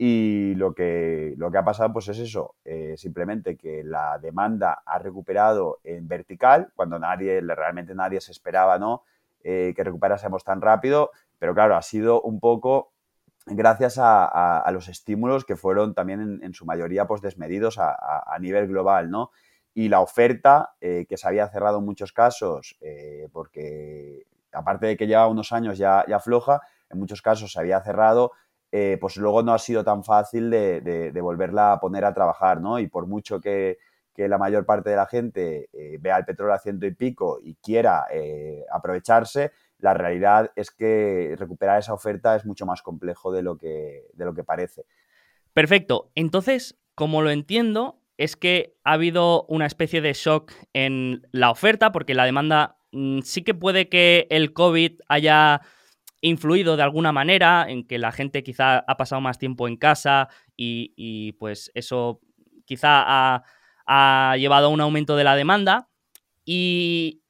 Y 0.00 0.54
lo 0.54 0.74
que, 0.74 1.34
lo 1.36 1.50
que 1.50 1.58
ha 1.58 1.64
pasado 1.64 1.92
pues 1.92 2.06
es 2.06 2.18
eso, 2.20 2.54
simplemente 2.96 3.56
que 3.56 3.82
la 3.82 4.16
demanda 4.18 4.82
ha 4.86 5.00
recuperado 5.00 5.80
en 5.82 6.06
vertical, 6.06 6.70
cuando 6.76 7.00
nadie, 7.00 7.40
realmente 7.40 7.96
nadie 7.96 8.20
se 8.20 8.30
esperaba 8.30 8.78
¿no? 8.78 9.02
que 9.42 9.74
recuperásemos 9.76 10.44
tan 10.44 10.60
rápido, 10.60 11.10
pero 11.40 11.52
claro, 11.52 11.74
ha 11.74 11.82
sido 11.82 12.22
un 12.22 12.38
poco 12.38 12.92
gracias 13.50 13.98
a, 13.98 14.68
los 14.72 14.88
estímulos 14.88 15.44
que 15.44 15.56
fueron 15.56 15.94
también 15.94 16.40
en, 16.42 16.54
su 16.54 16.64
mayoría 16.64 17.06
pues 17.06 17.20
desmedidos 17.20 17.78
a, 17.78 18.36
nivel 18.40 18.68
global, 18.68 19.10
¿no? 19.10 19.30
y 19.74 19.88
la 19.88 20.00
oferta, 20.00 20.74
eh, 20.80 21.06
que 21.08 21.16
se 21.16 21.28
había 21.28 21.48
cerrado 21.48 21.78
en 21.78 21.84
muchos 21.84 22.12
casos, 22.12 22.76
eh, 22.80 23.28
porque 23.32 24.26
aparte 24.52 24.86
de 24.86 24.96
que 24.96 25.06
lleva 25.06 25.28
unos 25.28 25.52
años 25.52 25.78
ya, 25.78 26.04
ya 26.08 26.18
floja, 26.18 26.60
en 26.90 26.98
muchos 26.98 27.22
casos 27.22 27.52
se 27.52 27.60
había 27.60 27.80
cerrado, 27.80 28.32
eh, 28.70 28.98
pues 29.00 29.16
luego 29.16 29.42
no 29.42 29.54
ha 29.54 29.58
sido 29.58 29.84
tan 29.84 30.04
fácil 30.04 30.50
de, 30.50 31.18
volverla 31.20 31.72
a 31.72 31.80
poner 31.80 32.04
a 32.04 32.14
trabajar, 32.14 32.60
¿no? 32.60 32.78
Y 32.78 32.86
por 32.86 33.06
mucho 33.06 33.40
que, 33.40 33.78
la 34.16 34.36
mayor 34.36 34.66
parte 34.66 34.90
de 34.90 34.96
la 34.96 35.06
gente 35.06 35.70
vea 36.00 36.18
el 36.18 36.24
petróleo 36.24 36.52
a 36.52 36.58
ciento 36.58 36.86
y 36.86 36.92
pico 36.92 37.38
y 37.40 37.54
quiera 37.54 38.04
aprovecharse, 38.72 39.52
la 39.78 39.94
realidad 39.94 40.50
es 40.56 40.72
que 40.72 41.36
recuperar 41.38 41.78
esa 41.78 41.94
oferta 41.94 42.34
es 42.34 42.44
mucho 42.44 42.66
más 42.66 42.82
complejo 42.82 43.30
de 43.30 43.42
lo 43.42 43.56
que, 43.56 44.08
de 44.12 44.24
lo 44.24 44.34
que 44.34 44.42
parece. 44.42 44.84
Perfecto. 45.52 46.10
Entonces, 46.14 46.78
como 46.94 47.22
lo 47.22 47.30
entiendo, 47.30 48.00
es 48.16 48.36
que 48.36 48.76
ha 48.84 48.94
habido 48.94 49.44
una 49.44 49.66
especie 49.66 50.00
de 50.00 50.12
shock 50.12 50.52
en 50.72 51.26
la 51.30 51.50
oferta, 51.50 51.92
porque 51.92 52.14
la 52.14 52.24
demanda 52.24 52.78
mm, 52.92 53.20
sí 53.20 53.42
que 53.42 53.54
puede 53.54 53.88
que 53.88 54.26
el 54.30 54.52
COVID 54.52 55.00
haya 55.08 55.62
influido 56.20 56.76
de 56.76 56.82
alguna 56.82 57.12
manera 57.12 57.66
en 57.68 57.86
que 57.86 57.98
la 57.98 58.12
gente 58.12 58.42
quizá 58.42 58.78
ha 58.78 58.96
pasado 58.96 59.20
más 59.20 59.38
tiempo 59.38 59.68
en 59.68 59.76
casa 59.76 60.28
y, 60.56 61.32
pues 61.38 61.70
eso 61.74 62.20
quizá 62.64 63.42
ha, 63.86 64.36
llevado 64.36 64.66
a 64.66 64.70
un 64.70 64.80
aumento 64.80 65.16
de 65.16 65.24
la 65.24 65.36
demanda 65.36 65.88
y 66.44 67.22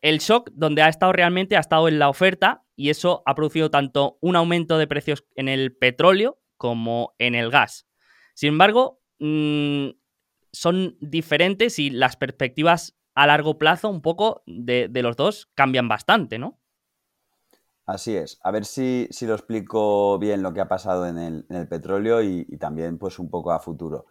el 0.00 0.18
shock 0.18 0.50
donde 0.52 0.82
ha 0.82 0.88
estado 0.88 1.12
realmente 1.12 1.56
ha 1.56 1.60
estado 1.60 1.88
en 1.88 1.98
la 1.98 2.08
oferta 2.08 2.62
y 2.76 2.90
eso 2.90 3.22
ha 3.26 3.34
producido 3.34 3.70
tanto 3.70 4.18
un 4.20 4.36
aumento 4.36 4.78
de 4.78 4.86
precios 4.86 5.24
en 5.34 5.48
el 5.48 5.74
petróleo 5.76 6.38
como 6.56 7.14
en 7.18 7.34
el 7.34 7.50
gas. 7.50 7.88
Sin 8.34 8.50
embargo, 8.50 9.00
mm, 9.18 9.88
son 10.52 10.96
diferentes 11.00 11.78
y 11.80 11.90
las 11.90 12.16
perspectivas 12.16 12.96
a 13.14 13.26
largo 13.26 13.58
plazo 13.58 13.88
un 13.88 14.00
poco 14.00 14.44
de, 14.46 14.88
los 14.94 15.16
dos 15.16 15.50
cambian 15.56 15.88
bastante, 15.88 16.38
¿no? 16.38 16.60
Así 17.88 18.14
es. 18.14 18.38
A 18.42 18.50
ver 18.50 18.66
si, 18.66 19.08
lo 19.22 19.32
explico 19.32 20.18
bien 20.18 20.42
lo 20.42 20.52
que 20.52 20.60
ha 20.60 20.68
pasado 20.68 21.06
en 21.06 21.16
el, 21.16 21.68
petróleo 21.68 22.20
y, 22.22 22.44
también 22.58 22.98
pues 22.98 23.18
un 23.18 23.30
poco 23.30 23.50
a 23.50 23.60
futuro. 23.60 24.04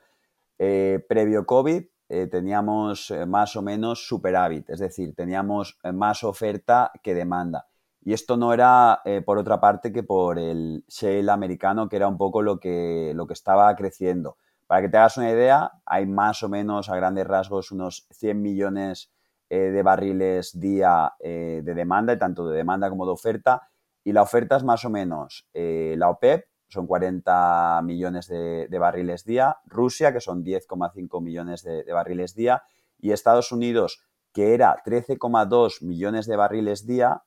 Eh, 0.57 1.05
previo 1.07 1.45
COVID 1.45 1.83
eh, 2.09 2.25
teníamos 2.25 3.11
eh, 3.11 3.27
más 3.27 3.55
o 3.55 3.61
menos 3.61 4.07
superávit, 4.07 4.67
es 4.71 4.79
decir, 4.79 5.13
teníamos 5.13 5.77
más 5.93 6.23
oferta 6.23 6.91
que 7.03 7.13
demanda. 7.13 7.67
Y 8.01 8.13
esto 8.13 8.35
no 8.35 8.51
era 8.51 9.03
por 9.25 9.37
otra 9.37 9.59
parte 9.59 9.91
que 9.91 10.01
por 10.01 10.39
el 10.39 10.83
shale 10.87 11.29
americano, 11.29 11.87
que 11.87 11.97
era 11.97 12.07
un 12.07 12.17
poco 12.17 12.41
lo 12.41 12.59
que, 12.59 13.11
lo 13.13 13.27
que 13.27 13.33
estaba 13.33 13.75
creciendo. 13.75 14.37
Para 14.65 14.81
que 14.81 14.89
te 14.89 14.97
hagas 14.97 15.17
una 15.17 15.29
idea, 15.29 15.71
hay 15.85 16.07
más 16.07 16.41
o 16.41 16.49
menos 16.49 16.89
a 16.89 16.95
grandes 16.95 17.27
rasgos 17.27 17.71
unos 17.71 18.07
100 18.11 18.41
millones 18.41 19.11
eh, 19.49 19.71
de 19.71 19.81
barriles 19.81 20.59
día 20.59 21.13
eh, 21.19 21.61
de 21.63 21.73
demanda, 21.73 22.17
tanto 22.19 22.49
de 22.49 22.57
demanda 22.57 22.89
como 22.89 23.05
de 23.05 23.13
oferta. 23.13 23.69
Y 24.03 24.11
la 24.11 24.21
oferta 24.21 24.57
es 24.57 24.63
más 24.63 24.83
o 24.85 24.89
menos 24.89 25.47
eh, 25.53 25.95
la 25.97 26.09
OPEP, 26.09 26.45
son 26.67 26.85
40 26.85 27.81
millones 27.83 28.27
de, 28.27 28.67
barriles 28.77 29.23
día, 29.23 29.57
Rusia, 29.65 30.11
que 30.11 30.19
son 30.19 30.43
10,5 30.43 31.21
millones 31.21 31.63
de, 31.63 31.83
barriles 31.93 32.35
día, 32.35 32.63
y 32.99 33.11
Estados 33.11 33.53
Unidos, 33.53 34.03
que 34.33 34.53
era 34.53 34.75
13,2 34.85 35.81
millones 35.81 36.25
de 36.27 36.35
barriles 36.35 36.85
día, 36.85 37.23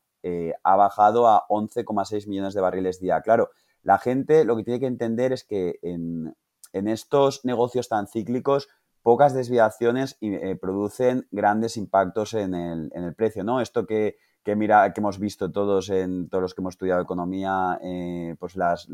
ha 0.62 0.76
bajado 0.76 1.26
a 1.26 1.46
11,6 1.48 2.28
millones 2.28 2.52
de 2.52 2.60
barriles 2.60 3.00
día. 3.00 3.22
Claro, 3.22 3.48
la 3.82 3.96
gente 3.96 4.44
lo 4.44 4.56
que 4.56 4.64
tiene 4.64 4.80
que 4.80 4.86
entender 4.86 5.32
es 5.32 5.44
que 5.44 5.78
en, 5.80 6.36
en 6.74 6.88
estos 6.88 7.44
negocios 7.44 7.88
tan 7.88 8.06
cíclicos, 8.06 8.68
pocas 9.02 9.34
desviaciones 9.34 10.16
eh, 10.20 10.56
producen 10.60 11.26
grandes 11.30 11.76
impactos 11.76 12.34
en 12.34 12.54
el, 12.54 13.14
precio, 13.14 13.44
¿no? 13.44 13.60
Esto 13.60 13.86
que, 13.86 14.16
mira, 14.56 14.92
que 14.92 15.00
hemos 15.00 15.18
visto 15.18 15.50
todos 15.50 15.90
en 15.90 16.28
todos 16.28 16.42
los 16.42 16.54
que 16.54 16.60
hemos 16.60 16.74
estudiado 16.74 17.02
economía, 17.02 17.78
eh, 17.82 18.36
pues 18.38 18.56
las, 18.56 18.88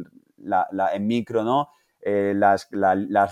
en 0.92 1.06
micro, 1.06 1.44
¿no? 1.44 1.68
Eh, 2.00 2.34
las, 2.36 2.68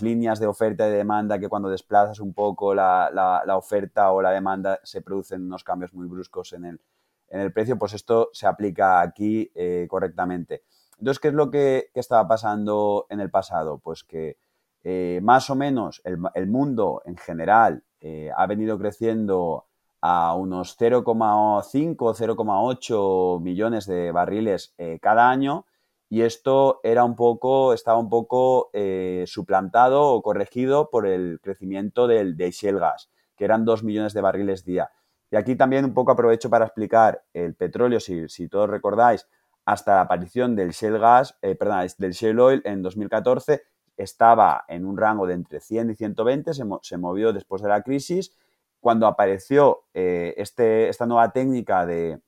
líneas 0.02 0.40
de 0.40 0.47
oferta 0.47 0.88
y 0.88 0.90
de 0.90 0.97
demanda 0.97 1.38
que 1.38 1.49
cuando 1.49 1.69
desplazas 1.69 2.19
un 2.19 2.35
poco 2.35 2.75
la, 2.75 3.43
oferta 3.57 4.11
o 4.12 4.21
la 4.21 4.31
demanda 4.31 4.81
se 4.83 5.00
producen 5.00 5.43
unos 5.43 5.62
cambios 5.62 5.95
muy 5.95 6.09
bruscos 6.09 6.52
en 6.54 6.64
el, 6.64 6.81
en 7.28 7.40
el 7.40 7.52
precio, 7.52 7.78
pues 7.78 7.93
esto 7.95 8.31
se 8.33 8.47
aplica 8.47 9.00
aquí 9.00 9.52
correctamente. 9.88 10.64
Entonces, 10.99 11.21
¿qué 11.21 11.28
es 11.28 11.35
lo 11.35 11.50
que, 11.50 11.90
estaba 11.95 12.26
pasando 12.26 13.07
en 13.11 13.21
el 13.21 13.31
pasado? 13.31 13.78
Pues 13.78 14.04
que 14.04 14.38
eh, 14.87 15.21
más 15.23 15.49
o 15.49 15.55
menos 15.55 16.03
el, 16.05 16.47
mundo 16.47 17.00
en 17.07 17.17
general 17.17 17.83
eh, 18.03 18.31
ha 18.37 18.47
venido 18.47 18.79
creciendo 18.79 19.64
a 20.03 20.35
unos 20.35 20.79
0,5 20.79 21.97
o 22.00 22.14
0,8 22.14 23.41
millones 23.41 23.87
de 23.87 24.12
barriles 24.12 24.75
eh, 24.76 24.99
cada 25.00 25.31
año 25.31 25.64
y 26.11 26.21
esto 26.21 26.81
era 26.83 27.03
un 27.03 27.17
poco, 27.17 27.73
estaba 27.73 27.99
un 27.99 28.11
poco 28.11 28.71
suplantado 29.26 30.12
o 30.12 30.23
corregido 30.23 30.91
por 30.91 31.07
el 31.07 31.41
crecimiento 31.43 32.07
del, 32.07 32.37
de 32.37 32.50
shale 32.50 32.79
gas, 32.79 33.11
que 33.37 33.47
eran 33.47 33.64
2 33.64 33.83
millones 33.83 34.12
de 34.12 34.21
barriles 34.21 34.64
día. 34.64 34.91
Y 35.31 35.37
aquí 35.37 35.57
también 35.57 35.85
un 35.87 35.95
poco 35.95 36.12
aprovecho 36.12 36.50
para 36.50 36.67
explicar 36.67 37.25
el 37.33 37.55
petróleo, 37.55 37.99
si, 37.99 38.29
si 38.29 38.49
todos 38.49 38.71
recordáis, 38.71 39.26
hasta 39.64 39.97
la 39.97 40.03
aparición 40.03 40.55
del 40.55 40.71
shale 40.71 40.99
gas, 40.99 41.37
perdón, 41.41 41.88
del 41.99 42.12
shale 42.12 42.41
oil 42.41 42.62
en 42.64 42.83
2014 42.83 43.62
estaba 43.96 44.64
en 44.68 44.84
un 44.84 44.96
rango 44.96 45.26
de 45.26 45.34
entre 45.34 45.60
100 45.60 45.90
y 45.90 45.94
120, 45.94 46.52
se, 46.54 46.96
movió 46.98 47.32
después 47.32 47.62
de 47.62 47.68
la 47.68 47.82
crisis. 47.82 48.32
Cuando 48.80 49.06
apareció 49.06 49.84
eh, 49.94 50.34
este, 50.36 50.88
esta 50.88 51.06
nueva 51.06 51.32
técnica 51.32 51.86
de, 51.86 52.20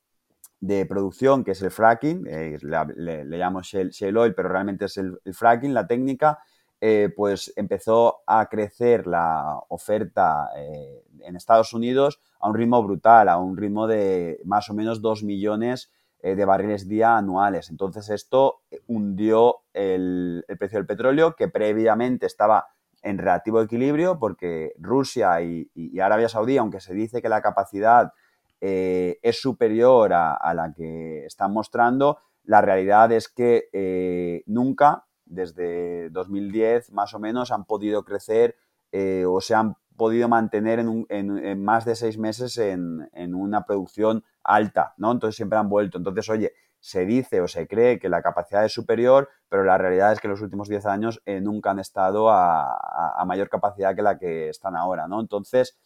producción, 0.88 1.44
que 1.44 1.52
es 1.52 1.62
el 1.62 1.70
fracking, 1.70 2.26
eh, 2.28 2.58
le, 2.62 3.24
le, 3.24 3.38
llamamos 3.38 3.66
shale, 3.66 4.18
oil, 4.18 4.34
pero 4.34 4.48
realmente 4.48 4.86
es 4.86 4.96
el, 4.96 5.18
fracking, 5.32 5.74
la 5.74 5.86
técnica, 5.86 6.38
eh, 6.80 7.12
pues 7.14 7.52
empezó 7.56 8.22
a 8.26 8.46
crecer 8.48 9.06
la 9.06 9.60
oferta 9.68 10.50
en 10.56 11.36
Estados 11.36 11.72
Unidos 11.72 12.20
a 12.40 12.48
un 12.48 12.54
ritmo 12.54 12.82
brutal, 12.82 13.28
a 13.28 13.38
un 13.38 13.56
ritmo 13.56 13.86
de 13.86 14.40
más 14.44 14.68
o 14.70 14.74
menos 14.74 15.00
2 15.00 15.22
millones 15.22 15.90
de 16.22 16.44
barriles 16.44 16.88
día 16.88 17.16
anuales. 17.16 17.70
Entonces 17.70 18.08
esto 18.10 18.62
hundió 18.86 19.58
el, 19.72 20.44
precio 20.58 20.78
del 20.78 20.86
petróleo, 20.86 21.36
que 21.36 21.48
previamente 21.48 22.26
estaba 22.26 22.66
en 23.02 23.18
relativo 23.18 23.62
equilibrio 23.62 24.18
porque 24.18 24.72
Rusia 24.78 25.40
y, 25.40 25.70
Arabia 26.00 26.28
Saudí, 26.28 26.58
aunque 26.58 26.80
se 26.80 26.94
dice 26.94 27.22
que 27.22 27.28
la 27.28 27.42
capacidad 27.42 28.12
eh, 28.60 29.18
es 29.22 29.40
superior 29.40 30.12
a, 30.12 30.54
la 30.54 30.72
que 30.72 31.24
están 31.26 31.52
mostrando, 31.52 32.18
la 32.42 32.60
realidad 32.60 33.12
es 33.12 33.28
que 33.28 33.68
eh, 33.72 34.42
nunca, 34.46 35.04
desde 35.24 36.10
2010 36.10 36.92
más 36.92 37.14
o 37.14 37.18
menos, 37.18 37.50
han 37.50 37.64
podido 37.64 38.04
crecer 38.04 38.56
eh, 38.92 39.24
o 39.26 39.40
se 39.40 39.54
han 39.54 39.76
podido 39.96 40.28
mantener 40.28 40.78
en, 40.78 41.64
más 41.64 41.84
de 41.84 41.96
seis 41.96 42.18
meses 42.18 42.58
en, 42.58 43.08
en, 43.12 43.34
una 43.34 43.64
producción 43.64 44.24
alta, 44.44 44.94
¿no? 44.96 45.12
Entonces 45.12 45.36
siempre 45.36 45.58
han 45.58 45.68
vuelto. 45.68 45.98
Entonces, 45.98 46.28
oye, 46.28 46.52
se 46.86 47.04
dice 47.04 47.40
o 47.40 47.48
se 47.48 47.66
cree 47.66 47.98
que 47.98 48.08
la 48.08 48.22
capacidad 48.22 48.64
es 48.64 48.72
superior, 48.72 49.28
pero 49.48 49.64
la 49.64 49.76
realidad 49.76 50.12
es 50.12 50.20
que 50.20 50.28
los 50.28 50.40
últimos 50.40 50.68
10 50.68 50.86
años 50.86 51.20
eh, 51.26 51.40
nunca 51.40 51.72
han 51.72 51.80
estado 51.80 52.30
a, 52.30 53.22
mayor 53.26 53.48
capacidad 53.48 53.96
que 53.96 54.02
la 54.02 54.18
que 54.18 54.48
están 54.50 54.76
ahora, 54.76 55.08
¿no? 55.08 55.20
Entonces, 55.20 55.76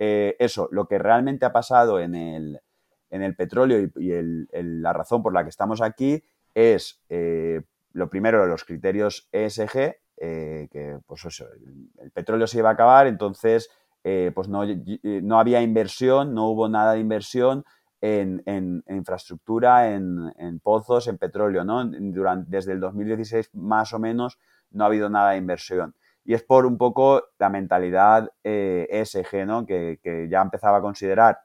eh, 0.00 0.34
eso, 0.40 0.68
lo 0.72 0.88
que 0.88 0.98
realmente 0.98 1.46
ha 1.46 1.52
pasado 1.52 2.00
en 2.00 2.16
el, 2.16 2.60
en 3.10 3.22
el 3.22 3.36
petróleo 3.36 3.88
y, 3.94 4.12
la 4.50 4.92
razón 4.92 5.22
por 5.22 5.32
la 5.32 5.44
que 5.44 5.50
estamos 5.50 5.80
aquí 5.80 6.24
es, 6.54 7.04
eh, 7.08 7.62
lo 7.92 8.10
primero, 8.10 8.44
los 8.46 8.64
criterios 8.64 9.28
ESG, 9.30 9.96
que 10.18 10.98
pues 11.06 11.24
el, 11.40 12.10
petróleo 12.10 12.46
se 12.46 12.58
iba 12.58 12.70
a 12.70 12.72
acabar, 12.72 13.06
entonces 13.06 13.70
pues 14.02 14.48
no, 14.48 14.62
no 15.02 15.38
había 15.38 15.60
inversión, 15.60 16.34
no 16.34 16.48
hubo 16.48 16.68
nada 16.68 16.94
de 16.94 17.00
inversión, 17.00 17.64
en, 18.00 18.84
infraestructura, 18.88 19.92
en, 19.92 20.60
pozos, 20.62 21.08
en 21.08 21.18
petróleo, 21.18 21.64
¿no? 21.64 21.84
Durante, 21.84 22.50
desde 22.50 22.72
el 22.72 22.80
2016 22.80 23.50
más 23.54 23.92
o 23.92 23.98
menos 23.98 24.38
no 24.70 24.84
ha 24.84 24.86
habido 24.86 25.08
nada 25.08 25.32
de 25.32 25.38
inversión. 25.38 25.94
Y 26.24 26.34
es 26.34 26.42
por 26.42 26.66
un 26.66 26.76
poco 26.76 27.24
la 27.38 27.48
mentalidad 27.48 28.30
ESG, 28.42 29.34
eh, 29.34 29.46
¿no? 29.46 29.66
Que, 29.66 30.28
ya 30.30 30.42
empezaba 30.42 30.78
a 30.78 30.82
considerar 30.82 31.40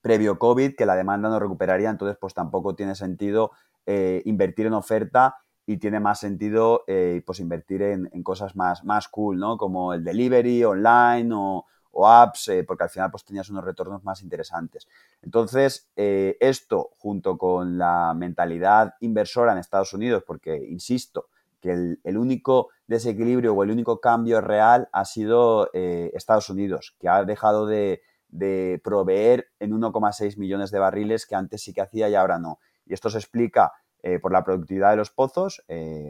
previo 0.00 0.38
COVID 0.38 0.74
que 0.76 0.86
la 0.86 0.96
demanda 0.96 1.28
no 1.28 1.38
recuperaría, 1.38 1.90
entonces 1.90 2.16
pues 2.20 2.34
tampoco 2.34 2.74
tiene 2.74 2.94
sentido 2.94 3.52
eh, 3.86 4.22
invertir 4.24 4.66
en 4.66 4.74
oferta 4.74 5.36
y 5.66 5.78
tiene 5.78 5.98
más 5.98 6.20
sentido 6.20 6.84
eh, 6.86 7.22
pues 7.26 7.40
invertir 7.40 7.82
en, 7.82 8.22
cosas 8.22 8.54
más, 8.54 8.84
más 8.84 9.08
cool, 9.08 9.38
¿no? 9.38 9.58
Como 9.58 9.92
el 9.92 10.04
delivery 10.04 10.62
online 10.64 11.30
o, 11.34 11.66
apps, 12.06 12.48
eh, 12.48 12.62
porque 12.62 12.84
al 12.84 12.90
final 12.90 13.10
pues 13.10 13.24
tenías 13.24 13.48
unos 13.48 13.64
retornos 13.64 14.04
más 14.04 14.22
interesantes. 14.22 14.86
Entonces, 15.22 15.90
eh, 15.96 16.36
esto 16.40 16.90
junto 16.98 17.38
con 17.38 17.78
la 17.78 18.12
mentalidad 18.14 18.94
inversora 19.00 19.52
en 19.52 19.58
Estados 19.58 19.94
Unidos, 19.94 20.22
porque, 20.26 20.56
insisto, 20.56 21.28
que 21.58 21.96
el, 22.04 22.18
único 22.18 22.68
desequilibrio 22.86 23.54
o 23.54 23.62
el 23.64 23.70
único 23.70 23.98
cambio 23.98 24.42
real 24.42 24.88
ha 24.92 25.06
sido 25.06 25.70
Estados 25.72 26.50
Unidos, 26.50 26.94
que 27.00 27.08
ha 27.08 27.24
dejado 27.24 27.66
de, 27.66 28.02
proveer 28.84 29.48
en 29.58 29.72
1,6 29.72 30.36
millones 30.36 30.70
de 30.70 30.78
barriles 30.78 31.26
que 31.26 31.34
antes 31.34 31.62
sí 31.62 31.72
que 31.72 31.80
hacía 31.80 32.10
y 32.10 32.14
ahora 32.14 32.38
no. 32.38 32.60
Y 32.84 32.92
esto 32.92 33.08
se 33.08 33.18
explica 33.18 33.72
por 34.22 34.32
la 34.32 34.44
productividad 34.44 34.90
de 34.90 34.96
los 34.96 35.10
pozos, 35.10 35.64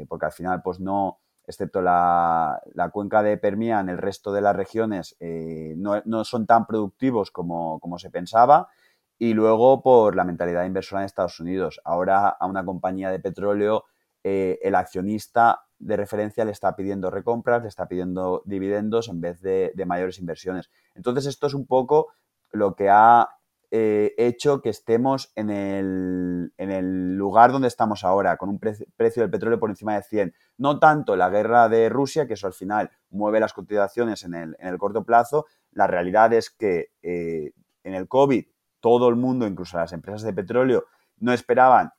porque 0.09 0.27
al 0.27 0.33
final 0.33 0.61
pues 0.63 0.81
no, 0.81 1.21
excepto 1.47 1.81
la, 1.81 2.61
cuenca 2.93 3.23
de 3.23 3.37
Permian, 3.39 3.89
el 3.89 3.99
resto 3.99 4.33
de 4.33 4.41
las 4.41 4.57
regiones 4.57 5.17
eh, 5.21 5.75
no, 5.77 6.25
son 6.25 6.47
tan 6.47 6.67
productivos 6.67 7.31
como, 7.31 7.81
se 7.99 8.11
pensaba. 8.11 8.69
Y 9.19 9.33
luego 9.33 9.83
por 9.83 10.15
la 10.15 10.25
mentalidad 10.25 10.67
inversora 10.67 11.01
en 11.01 11.07
Estados 11.07 11.41
Unidos. 11.41 11.81
Ahora 11.85 12.29
a 12.29 12.47
una 12.47 12.65
compañía 12.67 13.11
de 13.11 13.19
petróleo, 13.19 13.85
eh, 14.23 14.59
el 14.61 14.75
accionista 14.75 15.63
de 15.79 15.97
referencia 15.97 16.45
le 16.45 16.51
está 16.51 16.77
pidiendo 16.77 17.11
recompras, 17.11 17.63
le 17.63 17.69
está 17.69 17.89
pidiendo 17.89 18.43
dividendos 18.45 19.09
en 19.09 19.21
vez 19.23 19.41
de, 19.41 19.73
de 19.75 19.87
mayores 19.87 20.19
inversiones. 20.19 20.71
Entonces 20.95 21.27
esto 21.27 21.47
es 21.47 21.55
un 21.55 21.67
poco 21.67 22.09
lo 22.51 22.75
que 22.75 22.91
ha 22.91 23.31
eh, 23.71 24.15
hecho 24.17 24.63
que 24.63 24.69
estemos 24.69 25.33
en 25.35 25.51
el, 25.51 26.53
en 26.57 26.71
el, 26.71 27.17
lugar 27.17 27.51
donde 27.51 27.69
estamos 27.69 28.05
ahora, 28.05 28.37
con 28.37 28.49
un 28.49 28.59
precio 28.61 29.23
del 29.23 29.31
petróleo 29.31 29.59
por 29.59 29.71
encima 29.71 29.95
de 29.97 30.03
100. 30.03 30.35
No 30.59 30.79
tanto 30.79 31.17
la 31.17 31.29
guerra 31.31 31.69
de 31.69 31.89
Rusia, 31.89 32.27
que 32.27 32.35
eso 32.35 32.47
al 32.47 32.53
final 32.53 32.91
mueve 33.11 33.41
las 33.41 33.53
cotizaciones 33.53 34.23
en 34.25 34.35
el, 34.35 34.57
en 34.59 34.69
el 34.69 34.79
corto 34.79 35.05
plazo. 35.05 35.47
La 35.73 35.87
realidad 35.87 36.33
es 36.33 36.51
que 36.51 36.93
eh, 37.03 37.53
en 37.83 37.95
el 37.95 38.07
COVID 38.09 38.45
todo 38.81 39.09
el 39.09 39.17
mundo, 39.17 39.47
incluso 39.47 39.79
las 39.79 39.93
empresas 39.93 40.23
de 40.23 40.33
petróleo, 40.33 40.85
no 41.19 41.33
esperaban 41.33 41.93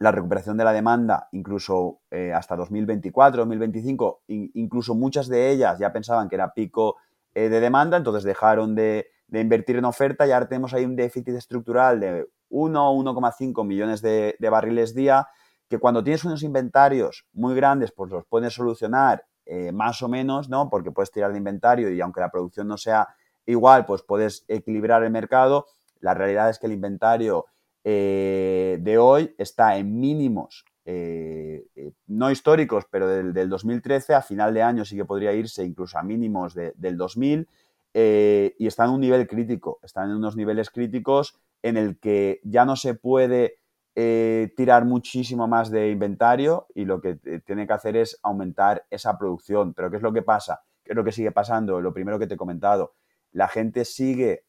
la 0.00 0.10
recuperación 0.10 0.56
de 0.56 0.64
la 0.64 0.72
demanda 0.72 1.28
incluso 1.30 2.00
eh, 2.10 2.32
hasta 2.32 2.56
2024, 2.56 3.42
2025, 3.42 4.22
incluso 4.26 4.96
muchas 4.96 5.28
de 5.28 5.50
ellas 5.50 5.78
ya 5.78 5.92
pensaban 5.92 6.28
que 6.28 6.34
era 6.34 6.52
pico 6.52 6.96
de 7.32 7.48
demanda, 7.48 7.96
entonces 7.96 8.22
dejaron 8.24 8.74
de, 8.74 9.08
de 9.26 9.40
invertir 9.40 9.76
en 9.76 9.84
oferta 9.84 10.26
y 10.26 10.30
ahora 10.30 10.48
tenemos 10.48 10.74
ahí 10.74 10.84
un 10.84 10.96
déficit 10.96 11.28
estructural 11.30 12.00
de 12.00 12.26
1 12.50 12.90
o 12.90 13.02
1,5 13.02 13.66
millones 13.66 14.02
de, 14.02 14.36
barriles 14.50 14.94
día, 14.94 15.26
que 15.68 15.78
cuando 15.78 16.04
tienes 16.04 16.24
unos 16.24 16.42
inventarios 16.42 17.26
muy 17.32 17.54
grandes, 17.54 17.92
pues 17.92 18.10
los 18.10 18.24
puedes 18.26 18.54
solucionar 18.54 19.24
eh, 19.46 19.72
más 19.72 20.02
o 20.02 20.08
menos, 20.08 20.48
¿no? 20.48 20.68
Porque 20.70 20.90
puedes 20.90 21.10
tirar 21.10 21.32
de 21.32 21.38
inventario 21.38 21.90
y 21.90 22.00
aunque 22.00 22.20
la 22.20 22.30
producción 22.30 22.68
no 22.68 22.76
sea 22.76 23.08
igual, 23.46 23.86
pues 23.86 24.02
puedes 24.02 24.44
equilibrar 24.48 25.02
el 25.02 25.10
mercado. 25.10 25.66
La 26.00 26.14
realidad 26.14 26.50
es 26.50 26.58
que 26.58 26.66
el 26.66 26.72
inventario 26.72 27.46
eh, 27.82 28.78
de 28.80 28.98
hoy 28.98 29.34
está 29.36 29.76
en 29.76 29.98
mínimos, 29.98 30.64
eh, 30.86 31.64
no 32.06 32.30
históricos, 32.30 32.84
pero 32.90 33.08
del, 33.08 33.48
2013, 33.48 34.14
a 34.14 34.22
final 34.22 34.54
de 34.54 34.62
año 34.62 34.84
sí 34.84 34.96
que 34.96 35.04
podría 35.04 35.32
irse 35.32 35.64
incluso 35.64 35.98
a 35.98 36.02
mínimos 36.02 36.54
del 36.54 36.96
2000 36.96 37.48
eh, 37.96 38.56
y 38.58 38.66
están 38.66 38.88
en 38.88 38.94
un 38.96 39.00
nivel 39.00 39.28
crítico, 39.28 39.78
están 39.84 40.10
en 40.10 40.16
unos 40.16 40.36
niveles 40.36 40.68
críticos 40.70 41.38
en 41.62 41.76
el 41.76 41.98
que 42.00 42.40
ya 42.42 42.64
no 42.64 42.74
se 42.74 42.94
puede 42.94 43.60
eh, 43.94 44.52
tirar 44.56 44.84
muchísimo 44.84 45.46
más 45.46 45.70
de 45.70 45.90
inventario 45.90 46.66
y 46.74 46.86
lo 46.86 47.00
que 47.00 47.14
tiene 47.46 47.68
que 47.68 47.72
hacer 47.72 47.96
es 47.96 48.18
aumentar 48.24 48.84
esa 48.90 49.16
producción. 49.16 49.74
Pero 49.74 49.90
¿qué 49.90 49.98
es 49.98 50.02
lo 50.02 50.12
que 50.12 50.22
pasa? 50.22 50.64
¿Qué 50.82 50.90
es 50.90 50.96
lo 50.96 51.04
que 51.04 51.12
sigue 51.12 51.30
pasando? 51.30 51.80
Lo 51.80 51.94
primero 51.94 52.18
que 52.18 52.26
te 52.26 52.34
he 52.34 52.36
comentado, 52.36 52.94
la 53.30 53.46
gente 53.46 53.84
sigue 53.84 54.42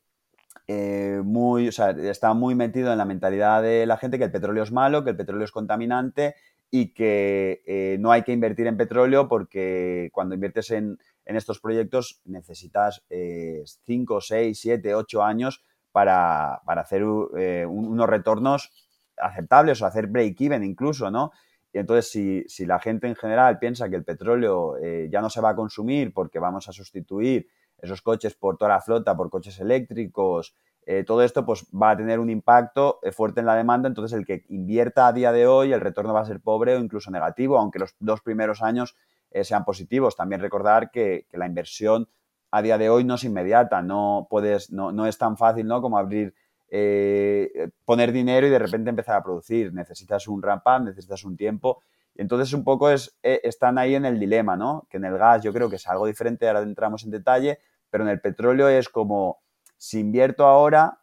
eh, 0.68 1.22
muy, 1.24 1.68
o 1.68 1.70
está 1.70 2.34
muy 2.34 2.56
metido 2.56 2.92
en 2.92 2.98
la 2.98 3.06
mentalidad 3.06 3.62
de 3.62 3.86
la 3.86 3.98
gente 3.98 4.18
que 4.18 4.24
el 4.24 4.32
petróleo 4.32 4.64
es 4.64 4.72
malo, 4.72 5.04
que 5.04 5.12
el 5.12 5.18
petróleo 5.18 5.46
es 5.46 5.52
contaminante 5.52 6.34
y 6.72 6.94
que 6.94 7.96
no 8.00 8.12
hay 8.12 8.24
que 8.24 8.34
invertir 8.34 8.66
en 8.66 8.76
petróleo 8.76 9.30
porque 9.30 10.10
cuando 10.12 10.34
inviertes 10.34 10.72
en, 10.72 10.98
en 11.26 11.36
estos 11.36 11.60
proyectos 11.60 12.22
necesitas 12.26 13.04
5, 13.10 14.22
6, 14.22 14.60
7, 14.60 14.96
8 14.96 15.24
años 15.24 15.64
para, 15.96 16.56
hacer 16.66 17.04
eh, 17.38 17.66
unos 17.66 18.10
retornos 18.10 18.70
aceptables 19.16 19.82
o 19.82 19.86
hacer 19.86 20.08
break-even 20.08 20.62
incluso, 20.62 21.10
¿no? 21.10 21.32
Y 21.72 21.78
entonces, 21.78 22.12
si, 22.48 22.66
la 22.66 22.80
gente 22.80 23.08
en 23.08 23.16
general 23.16 23.60
piensa 23.60 23.90
que 23.90 23.96
el 23.96 24.04
petróleo 24.04 24.76
eh, 24.76 25.08
ya 25.10 25.22
no 25.22 25.30
se 25.30 25.40
va 25.40 25.52
a 25.52 25.56
consumir 25.56 26.14
porque 26.14 26.38
vamos 26.38 26.68
a 26.68 26.74
sustituir 26.74 27.48
esos 27.78 28.02
coches 28.02 28.36
por 28.36 28.58
toda 28.58 28.72
la 28.72 28.82
flota, 28.82 29.16
por 29.16 29.30
coches 29.30 29.58
eléctricos, 29.62 30.54
eh, 30.86 31.06
todo 31.06 31.24
esto 31.24 31.46
pues 31.46 31.66
va 31.72 31.92
a 31.92 31.98
tener 31.98 32.20
un 32.20 32.30
impacto 32.30 33.00
fuerte 33.14 33.40
en 33.40 33.46
la 33.46 33.56
demanda, 33.56 33.88
entonces 33.88 34.18
el 34.18 34.26
que 34.26 34.44
invierta 34.50 35.08
a 35.08 35.14
día 35.14 35.32
de 35.32 35.48
hoy, 35.48 35.72
el 35.72 35.80
retorno 35.80 36.14
va 36.14 36.22
a 36.22 36.26
ser 36.26 36.42
pobre 36.42 36.76
o 36.76 36.80
incluso 36.80 37.10
negativo, 37.10 37.58
aunque 37.58 37.80
los 37.80 37.96
dos 38.00 38.20
primeros 38.20 38.62
años 38.62 38.98
eh, 39.36 39.44
sean 39.44 39.66
positivos. 39.66 40.16
También 40.16 40.40
recordar 40.40 40.92
que, 40.92 41.28
la 41.34 41.46
inversión 41.46 42.08
a 42.52 42.62
día 42.62 42.78
de 42.78 42.90
hoy 42.90 43.04
no 43.04 43.16
es 43.16 43.26
inmediata, 43.26 43.82
no 43.82 44.28
puedes, 44.30 44.72
no, 44.72 44.94
no 44.94 45.08
es 45.08 45.18
tan 45.18 45.36
fácil 45.36 45.68
¿no? 45.68 45.82
como 45.82 45.98
abrir, 45.98 46.34
eh, 46.70 47.70
poner 47.84 48.14
dinero 48.14 48.48
y 48.48 48.50
de 48.50 48.60
repente 48.60 48.90
empezar 48.90 49.18
a 49.18 49.24
producir. 49.24 49.74
Necesitas 49.74 50.30
un 50.30 50.42
ramp 50.42 50.64
up, 50.66 50.86
necesitas 50.86 51.26
un 51.26 51.36
tiempo. 51.36 51.82
Y 52.16 52.22
entonces 52.22 52.54
un 52.54 52.64
poco 52.64 52.90
es, 52.90 53.18
eh, 53.24 53.42
están 53.44 53.78
ahí 53.78 53.96
en 53.96 54.06
el 54.06 54.22
dilema, 54.22 54.56
¿no? 54.56 54.88
Que 54.90 54.96
en 54.96 55.04
el 55.04 55.18
gas 55.18 55.44
yo 55.44 55.52
creo 55.52 55.70
que 55.70 55.76
es 55.76 55.88
algo 55.90 56.08
diferente, 56.08 56.48
ahora 56.48 56.62
entramos 56.62 57.04
en 57.04 57.12
detalle, 57.12 57.60
pero 57.90 58.06
en 58.06 58.12
el 58.12 58.22
petróleo 58.22 58.70
es 58.70 58.88
como, 58.88 59.42
si 59.76 60.00
invierto 60.00 60.46
ahora, 60.46 61.02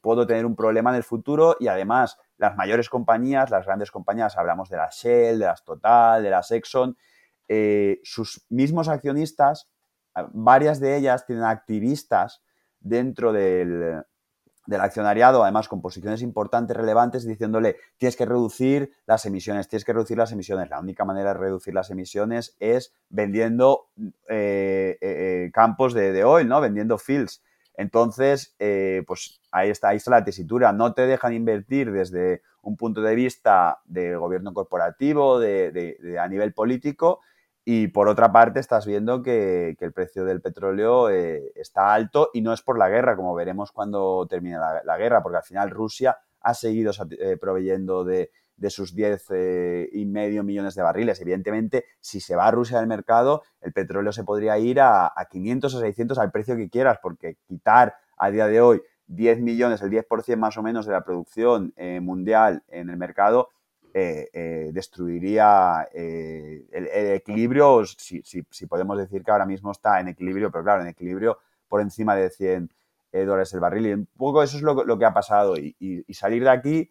puedo 0.00 0.26
tener 0.26 0.46
un 0.46 0.56
problema 0.56 0.88
en 0.90 0.96
el 0.96 1.02
futuro 1.02 1.54
y 1.60 1.68
además 1.68 2.16
las 2.38 2.56
mayores 2.56 2.88
compañías, 2.88 3.50
las 3.50 3.66
grandes 3.66 3.90
compañías, 3.90 4.38
hablamos 4.38 4.70
de 4.70 4.78
la 4.78 4.88
Shell, 4.90 5.38
de 5.38 5.44
las 5.44 5.62
Total, 5.62 6.22
de 6.22 6.30
las 6.30 6.50
Exxon, 6.50 6.96
eh, 7.52 7.98
sus 8.04 8.46
mismos 8.48 8.88
accionistas, 8.88 9.68
varias 10.32 10.78
de 10.78 10.96
ellas 10.96 11.26
tienen 11.26 11.42
activistas 11.42 12.44
dentro 12.78 13.32
del, 13.32 14.04
accionariado, 14.78 15.42
además 15.42 15.66
con 15.66 15.82
posiciones 15.82 16.22
importantes, 16.22 16.76
relevantes, 16.76 17.26
diciéndole, 17.26 17.74
tienes 17.98 18.14
que 18.14 18.24
reducir 18.24 18.92
las 19.04 19.26
emisiones, 19.26 19.66
tienes 19.66 19.84
que 19.84 19.92
reducir 19.92 20.16
las 20.16 20.30
emisiones. 20.30 20.70
La 20.70 20.78
única 20.78 21.04
manera 21.04 21.34
de 21.34 21.40
reducir 21.40 21.74
las 21.74 21.90
emisiones 21.90 22.54
es 22.60 22.94
vendiendo 23.08 23.88
eh, 24.28 24.96
eh, 25.00 25.50
campos 25.52 25.92
de, 25.92 26.12
de, 26.12 26.22
oil, 26.22 26.46
¿no? 26.46 26.60
Vendiendo 26.60 26.98
fields. 26.98 27.42
Entonces, 27.74 28.54
pues 29.08 29.40
ahí 29.50 29.70
está, 29.70 29.88
ahí 29.88 29.96
está 29.96 30.12
la 30.12 30.22
tesitura. 30.22 30.72
No 30.72 30.94
te 30.94 31.06
dejan 31.06 31.32
invertir 31.32 31.90
desde 31.90 32.42
un 32.62 32.76
punto 32.76 33.00
de 33.00 33.14
vista 33.14 33.80
de 33.84 34.16
gobierno 34.16 34.52
corporativo, 34.52 35.38
de, 35.38 36.16
a 36.20 36.28
nivel 36.28 36.52
político, 36.52 37.20
y 37.64 37.88
por 37.88 38.08
otra 38.08 38.32
parte, 38.32 38.58
estás 38.58 38.86
viendo 38.86 39.22
que, 39.22 39.76
el 39.78 39.92
precio 39.92 40.24
del 40.24 40.40
petróleo 40.40 41.10
eh, 41.10 41.52
está 41.54 41.92
alto 41.92 42.30
y 42.32 42.40
no 42.40 42.52
es 42.52 42.62
por 42.62 42.78
la 42.78 42.88
guerra, 42.88 43.16
como 43.16 43.34
veremos 43.34 43.70
cuando 43.70 44.26
termine 44.28 44.56
la, 44.58 44.96
guerra, 44.96 45.22
porque 45.22 45.38
al 45.38 45.44
final 45.44 45.70
Rusia 45.70 46.18
ha 46.40 46.54
seguido 46.54 46.92
eh, 47.18 47.36
proveyendo 47.38 48.04
de, 48.04 48.30
sus 48.68 48.94
10 48.94 49.26
eh, 49.30 49.88
y 49.92 50.06
medio 50.06 50.42
millones 50.42 50.74
de 50.74 50.82
barriles. 50.82 51.20
Evidentemente, 51.20 51.84
si 52.00 52.20
se 52.20 52.34
va 52.34 52.46
a 52.46 52.50
Rusia 52.50 52.78
del 52.78 52.86
mercado, 52.86 53.42
el 53.60 53.72
petróleo 53.72 54.12
se 54.12 54.24
podría 54.24 54.58
ir 54.58 54.80
a, 54.80 55.12
a 55.14 55.26
500 55.30 55.74
o 55.74 55.80
600 55.80 56.18
al 56.18 56.30
precio 56.30 56.56
que 56.56 56.70
quieras, 56.70 56.98
porque 57.02 57.36
quitar 57.46 57.94
a 58.16 58.30
día 58.30 58.46
de 58.46 58.60
hoy 58.62 58.82
10 59.06 59.40
millones, 59.40 59.82
el 59.82 59.90
10% 59.90 60.36
más 60.36 60.56
o 60.56 60.62
menos 60.62 60.86
de 60.86 60.92
la 60.92 61.04
producción 61.04 61.74
mundial 62.00 62.62
en 62.68 62.90
el 62.90 62.96
mercado, 62.96 63.48
eh, 63.92 64.28
eh, 64.32 64.70
destruiría 64.72 65.88
eh, 65.92 66.64
el, 66.70 66.86
equilibrio, 67.12 67.84
si, 67.84 68.22
podemos 68.68 68.96
decir 68.96 69.24
que 69.24 69.32
ahora 69.32 69.46
mismo 69.46 69.72
está 69.72 69.98
en 69.98 70.08
equilibrio, 70.08 70.52
pero 70.52 70.62
claro, 70.62 70.82
en 70.82 70.88
equilibrio 70.88 71.38
por 71.68 71.80
encima 71.80 72.14
de 72.14 72.30
100 72.30 72.70
dólares 73.12 73.52
el 73.52 73.60
barril. 73.60 73.86
Y 73.86 73.92
un 73.94 74.06
poco 74.16 74.44
eso 74.44 74.56
es 74.58 74.62
lo, 74.62 74.98
que 74.98 75.04
ha 75.04 75.12
pasado. 75.12 75.56
Y, 75.56 76.04
salir 76.14 76.44
de 76.44 76.50
aquí 76.50 76.90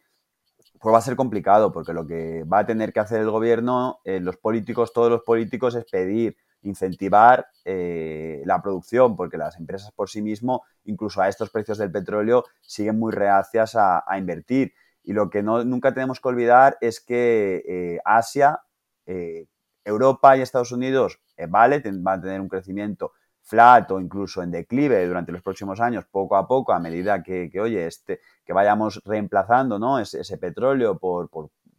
pues 0.81 0.93
va 0.93 0.99
a 0.99 1.01
ser 1.01 1.15
complicado, 1.15 1.71
porque 1.71 1.93
lo 1.93 2.05
que 2.05 2.43
va 2.43 2.59
a 2.59 2.65
tener 2.65 2.91
que 2.93 2.99
hacer 2.99 3.21
el 3.21 3.29
gobierno, 3.29 3.99
los 4.05 4.38
políticos, 4.38 4.93
todos 4.93 5.09
los 5.09 5.23
políticos, 5.23 5.75
es 5.75 5.85
pedir, 5.85 6.38
incentivar 6.62 7.47
la 7.65 8.62
producción, 8.62 9.15
porque 9.15 9.38
las 9.38 9.57
empresas 9.57 9.91
por 9.91 10.09
sí 10.09 10.21
mismo, 10.21 10.63
incluso 10.85 11.21
a 11.21 11.29
estos 11.29 11.49
precios 11.49 11.77
del 11.77 11.91
petróleo, 11.91 12.45
siguen 12.62 12.99
muy 12.99 13.12
reacias 13.12 13.75
a 13.75 14.17
invertir. 14.17 14.73
Y 15.03 15.13
lo 15.13 15.29
que 15.29 15.43
no, 15.43 15.63
nunca 15.63 15.93
tenemos 15.93 16.19
que 16.19 16.27
olvidar 16.27 16.77
es 16.81 16.99
que 16.99 17.63
eh, 17.67 17.99
Asia, 18.03 18.62
eh, 19.05 19.47
Europa 19.83 20.38
y 20.38 20.41
Estados 20.41 20.71
Unidos, 20.71 21.19
eh, 21.38 21.47
vale, 21.47 21.81
van 21.85 22.19
a 22.19 22.21
tener 22.21 22.41
un 22.41 22.49
crecimiento 22.49 23.13
flat 23.41 23.89
o 23.91 23.99
incluso 23.99 24.43
en 24.43 24.51
declive 24.51 25.07
durante 25.07 25.31
los 25.31 25.41
próximos 25.41 25.79
años, 25.79 26.05
poco 26.05 26.35
a 26.35 26.47
poco, 26.47 26.73
a 26.73 26.79
medida 26.79 27.23
que, 27.23 27.49
oye, 27.59 27.88
este, 27.88 28.19
que 28.45 28.53
vayamos 28.53 29.01
reemplazando 29.05 29.79
¿no? 29.79 29.97
ese, 29.97 30.38
petróleo 30.38 30.99
por, 30.99 31.29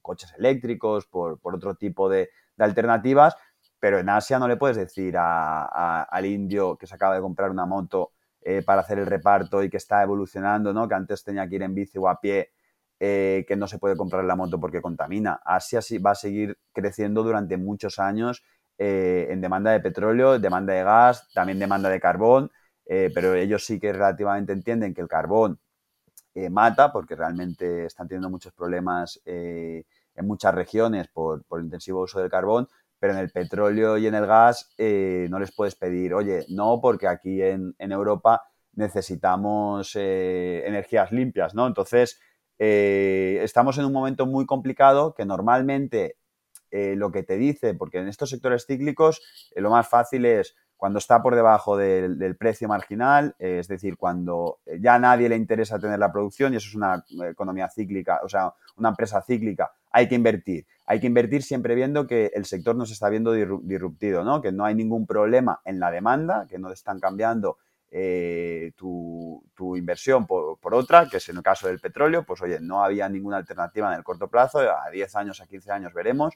coches 0.03 0.35
eléctricos, 0.37 1.07
por, 1.07 1.39
otro 1.43 1.77
tipo 1.77 2.09
de, 2.09 2.31
alternativas, 2.59 3.37
pero 3.79 4.01
en 4.01 4.09
Asia 4.09 4.39
no 4.39 4.49
le 4.49 4.57
puedes 4.57 4.77
decir 4.77 5.15
al 5.17 6.27
indio 6.27 6.77
que 6.77 6.87
se 6.87 6.95
acaba 6.95 7.15
de 7.15 7.21
comprar 7.21 7.51
una 7.51 7.65
moto 7.65 8.13
para 8.67 8.81
hacer 8.81 8.99
el 8.99 9.07
reparto 9.07 9.63
y 9.63 9.71
que 9.71 9.77
está 9.77 10.03
evolucionando, 10.03 10.73
¿no? 10.75 10.89
que 10.89 10.95
antes 10.95 11.23
tenía 11.23 11.49
que 11.49 11.55
ir 11.55 11.63
en 11.63 11.75
bici 11.75 11.97
o 11.99 12.09
a 12.09 12.21
pie 12.21 12.51
eh, 13.03 13.47
que 13.49 13.57
no 13.57 13.67
se 13.67 13.79
puede 13.79 13.97
comprar 13.97 14.25
la 14.27 14.37
moto 14.37 14.61
porque 14.61 14.83
contamina. 14.83 15.41
Asia 15.43 15.81
va 16.05 16.11
a 16.11 16.15
seguir 16.15 16.59
creciendo 16.71 17.23
durante 17.23 17.57
muchos 17.57 17.99
años 17.99 18.45
eh, 18.77 19.27
en 19.31 19.41
demanda 19.41 19.71
de 19.71 19.81
petróleo, 19.81 20.39
demanda 20.39 20.75
de 20.75 20.83
gas, 20.85 21.27
también 21.33 21.59
demanda 21.59 21.89
de 21.89 21.99
carbón, 21.99 22.51
eh, 22.85 23.11
pero 23.15 23.35
ellos 23.35 23.65
sí 23.65 23.81
que 23.81 23.95
relativamente 23.95 24.53
entienden 24.53 24.93
que 24.93 25.01
el 25.01 25.09
carbón 25.09 25.59
mata 26.51 26.93
porque 26.93 27.17
realmente 27.17 27.87
están 27.87 28.07
teniendo 28.07 28.31
muchos 28.31 28.53
problemas 28.53 29.21
en 29.25 29.85
muchas 30.23 30.55
regiones 30.55 31.09
por, 31.09 31.45
el 31.53 31.65
intensivo 31.65 32.03
uso 32.03 32.21
del 32.21 32.31
carbón, 32.31 32.69
pero 32.99 33.15
en 33.15 33.19
el 33.19 33.31
petróleo 33.31 33.99
y 33.99 34.07
en 34.07 34.15
el 34.15 34.27
gas 34.27 34.71
no 34.79 35.39
les 35.39 35.55
puedes 35.55 35.75
pedir, 35.75 36.15
oye, 36.15 36.45
no, 36.49 36.81
porque 36.81 37.09
aquí 37.09 37.43
en 37.43 37.75
Europa 37.79 38.43
necesitamos 38.75 39.97
energías 39.97 41.13
limpias, 41.13 41.55
¿no? 41.55 41.67
Entonces, 41.67 42.21
eh, 42.63 43.41
estamos 43.43 43.79
en 43.79 43.87
un 43.87 43.93
momento 43.93 44.27
muy 44.27 44.45
complicado 44.45 45.15
que 45.15 45.25
normalmente 45.25 46.17
eh, 46.71 46.95
lo 46.95 47.11
que 47.11 47.23
te 47.23 47.39
dice, 47.39 47.73
porque 47.73 47.99
en 47.99 48.07
estos 48.07 48.29
sectores 48.29 48.67
cíclicos 48.67 49.23
eh, 49.55 49.63
lo 49.63 49.71
más 49.71 49.89
fácil 49.89 50.27
es 50.27 50.55
cuando 50.77 50.99
está 50.99 51.23
por 51.23 51.35
debajo 51.35 51.79
del, 51.79 52.37
precio 52.37 52.69
marginal, 52.69 53.35
es 53.39 53.69
decir, 53.69 53.99
cuando 53.99 54.61
ya 54.79 54.95
a 54.95 54.99
nadie 54.99 55.29
le 55.29 55.37
interesa 55.37 55.79
tener 55.79 55.99
la 55.99 56.11
producción 56.11 56.55
y 56.55 56.57
eso 56.57 56.69
es 56.69 56.75
una 56.75 57.05
economía 57.31 57.69
cíclica, 57.69 58.21
o 58.25 58.31
sea, 58.31 58.55
una 58.77 58.89
empresa 58.89 59.21
cíclica, 59.21 59.73
hay 59.91 60.09
que 60.09 60.15
invertir. 60.15 60.67
Hay 60.87 60.99
que 60.99 61.07
invertir 61.07 61.43
siempre 61.43 61.75
viendo 61.75 62.07
que 62.07 62.31
el 62.35 62.47
sector 62.47 62.77
no 62.77 62.87
se 62.87 62.95
está 62.95 63.11
viendo 63.11 63.33
disruptido, 63.33 64.25
¿no? 64.25 64.41
que 64.41 64.53
no 64.53 64.65
hay 64.65 64.75
ningún 64.75 65.07
problema 65.07 65.61
en 65.67 65.81
la 65.81 65.91
demanda, 65.91 66.47
que 66.49 66.59
no 66.59 66.73
están 66.73 66.99
cambiando 66.99 67.59
eh, 67.93 68.73
tu, 68.77 69.43
inversión 69.77 70.27
por, 70.27 70.75
otra, 70.75 71.09
que 71.09 71.17
es 71.17 71.29
en 71.29 71.37
el 71.37 71.43
caso 71.43 71.67
del 71.67 71.81
petróleo, 71.81 72.25
pues 72.25 72.41
oye, 72.41 72.59
no 72.61 72.85
había 72.85 73.09
ninguna 73.09 73.39
alternativa 73.39 73.93
en 73.93 73.99
el 73.99 74.05
corto 74.05 74.29
plazo, 74.29 74.61
a 74.61 74.91
10 74.91 75.17
años, 75.17 75.41
a 75.41 75.47
15 75.47 75.73
años 75.73 75.93
veremos, 75.93 76.35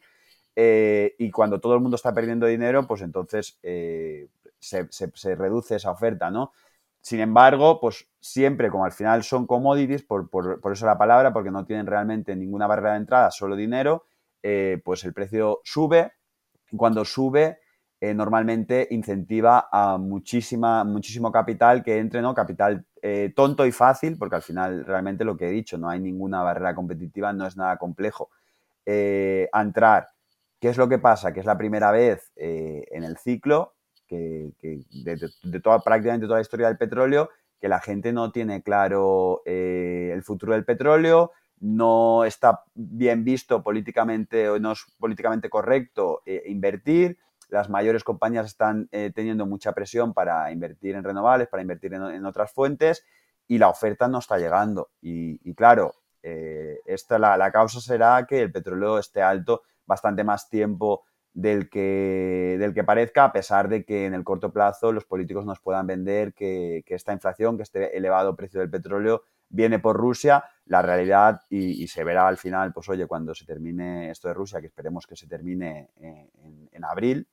eh, 0.56 1.14
y 1.18 1.30
cuando 1.30 1.60
todo 1.60 1.74
el 1.74 1.80
mundo 1.80 1.96
está 1.96 2.12
perdiendo 2.12 2.46
dinero, 2.46 2.86
pues 2.86 3.02
entonces 3.02 3.58
eh, 3.62 4.28
se, 4.58 5.34
reduce 5.36 5.76
esa 5.76 5.90
oferta, 5.90 6.30
¿no? 6.30 6.52
Sin 7.00 7.20
embargo, 7.20 7.80
pues 7.80 8.08
siempre, 8.20 8.70
como 8.70 8.84
al 8.84 8.92
final 8.92 9.22
son 9.24 9.46
commodities, 9.46 10.02
por, 10.02 10.30
por, 10.30 10.72
eso 10.72 10.86
la 10.86 10.98
palabra, 10.98 11.32
porque 11.32 11.50
no 11.50 11.64
tienen 11.64 11.86
realmente 11.86 12.34
ninguna 12.34 12.66
barrera 12.66 12.92
de 12.92 12.98
entrada, 12.98 13.30
solo 13.30 13.56
dinero, 13.56 14.06
pues 14.84 15.04
el 15.04 15.12
precio 15.12 15.60
sube, 15.64 16.12
cuando 16.76 17.04
sube, 17.04 17.58
eh, 18.04 18.12
normalmente 18.12 18.86
incentiva 18.90 19.70
a 19.72 19.96
muchísima, 19.96 20.84
muchísimo 20.84 21.32
capital 21.32 21.82
que 21.82 21.96
entre, 21.96 22.20
¿no? 22.20 22.34
Capital 22.34 22.84
eh, 23.00 23.32
tonto 23.34 23.64
y 23.64 23.72
fácil, 23.72 24.18
porque 24.18 24.36
al 24.36 24.42
final 24.42 24.84
realmente 24.84 25.24
lo 25.24 25.38
que 25.38 25.48
he 25.48 25.50
dicho, 25.50 25.78
no 25.78 25.88
hay 25.88 26.00
ninguna 26.00 26.42
barrera 26.42 26.74
competitiva, 26.74 27.32
no 27.32 27.46
es 27.46 27.56
nada 27.56 27.78
complejo. 27.78 28.28
Eh, 28.84 29.48
entrar, 29.54 30.08
¿qué 30.60 30.68
es 30.68 30.76
lo 30.76 30.86
que 30.86 30.98
pasa? 30.98 31.32
Que 31.32 31.40
es 31.40 31.46
la 31.46 31.56
primera 31.56 31.90
vez 31.92 32.30
en 32.36 33.04
el 33.04 33.16
ciclo 33.16 33.72
que, 34.06 34.50
de, 34.60 35.60
toda, 35.60 35.80
prácticamente 35.80 36.26
toda 36.26 36.40
la 36.40 36.42
historia 36.42 36.66
del 36.66 36.76
petróleo, 36.76 37.30
que 37.58 37.68
la 37.68 37.80
gente 37.80 38.12
no 38.12 38.30
tiene 38.32 38.62
claro 38.62 39.40
el 39.46 40.22
futuro 40.22 40.52
del 40.52 40.66
petróleo, 40.66 41.32
no 41.60 42.26
está 42.26 42.64
bien 42.74 43.24
visto 43.24 43.62
políticamente 43.62 44.50
o 44.50 44.58
no 44.58 44.72
es 44.72 44.84
políticamente 44.98 45.48
correcto 45.48 46.20
invertir, 46.26 47.16
las 47.54 47.70
mayores 47.70 48.02
compañías 48.02 48.46
están 48.46 48.88
eh, 48.90 49.12
teniendo 49.14 49.46
mucha 49.46 49.72
presión 49.72 50.12
para 50.12 50.50
invertir 50.50 50.96
en 50.96 51.04
renovables, 51.04 51.46
para 51.46 51.62
invertir 51.62 51.94
en, 51.94 52.26
otras 52.26 52.50
fuentes 52.50 53.06
y 53.46 53.58
la 53.58 53.68
oferta 53.68 54.08
no 54.08 54.18
está 54.18 54.38
llegando. 54.38 54.90
Y, 55.00 55.54
claro, 55.54 55.94
eh, 56.20 56.80
esta, 56.84 57.16
la, 57.16 57.52
causa 57.52 57.80
será 57.80 58.26
que 58.26 58.42
el 58.42 58.50
petróleo 58.50 58.98
esté 58.98 59.22
alto 59.22 59.62
bastante 59.86 60.24
más 60.24 60.48
tiempo 60.48 61.04
del 61.32 61.70
que, 61.70 62.56
del 62.58 62.74
que 62.74 62.82
parezca, 62.82 63.24
a 63.24 63.32
pesar 63.32 63.68
de 63.68 63.84
que 63.84 64.06
en 64.06 64.14
el 64.14 64.24
corto 64.24 64.52
plazo 64.52 64.90
los 64.90 65.04
políticos 65.04 65.46
nos 65.46 65.60
puedan 65.60 65.86
vender 65.86 66.34
que, 66.34 66.82
esta 66.88 67.12
inflación, 67.12 67.56
que 67.56 67.62
este 67.62 67.96
elevado 67.96 68.34
precio 68.34 68.58
del 68.58 68.70
petróleo 68.70 69.22
viene 69.48 69.78
por 69.78 69.96
Rusia, 69.96 70.44
la 70.64 70.82
realidad, 70.82 71.42
y, 71.48 71.86
se 71.86 72.02
verá 72.02 72.26
al 72.26 72.36
final, 72.36 72.72
pues 72.72 72.88
oye, 72.88 73.06
cuando 73.06 73.32
se 73.32 73.46
termine 73.46 74.10
esto 74.10 74.26
de 74.26 74.34
Rusia, 74.34 74.60
que 74.60 74.66
esperemos 74.66 75.06
que 75.06 75.14
se 75.14 75.28
termine 75.28 75.90
eh, 76.00 76.30
en 76.72 76.84
abril, 76.84 77.28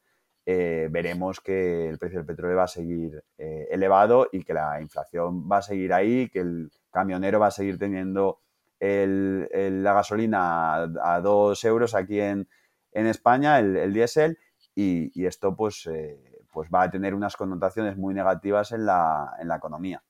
eh, 0.54 0.90
veremos 0.92 1.40
que 1.40 1.88
el 1.88 1.98
precio 1.98 2.20
del 2.20 2.26
petróleo 2.26 2.58
va 2.58 2.64
a 2.64 2.68
seguir 2.68 3.24
eh, 3.38 3.70
elevado 3.72 4.28
y 4.34 4.44
que 4.44 4.54
la 4.54 4.82
inflación 4.82 5.50
va 5.50 5.58
a 5.58 5.62
seguir 5.62 5.94
ahí, 5.94 6.28
que 6.28 6.40
el 6.40 6.72
camionero 6.92 7.40
va 7.40 7.48
a 7.48 7.52
seguir 7.52 7.78
teniendo 7.78 8.42
la 8.80 9.94
gasolina 9.94 10.84
a, 10.84 11.22
dos 11.22 11.64
euros 11.64 11.96
aquí 11.96 12.20
en, 12.20 12.48
España, 12.92 13.60
el, 13.60 13.94
diésel, 13.94 14.40
y, 14.76 15.26
esto 15.26 15.56
pues, 15.56 15.88
eh, 15.88 16.20
pues 16.52 16.70
va 16.74 16.82
a 16.84 16.92
tener 16.92 17.14
unas 17.14 17.38
connotaciones 17.38 17.96
muy 17.96 18.14
negativas 18.14 18.74
en 18.74 18.88
la, 18.88 19.38
economía. 19.56 20.04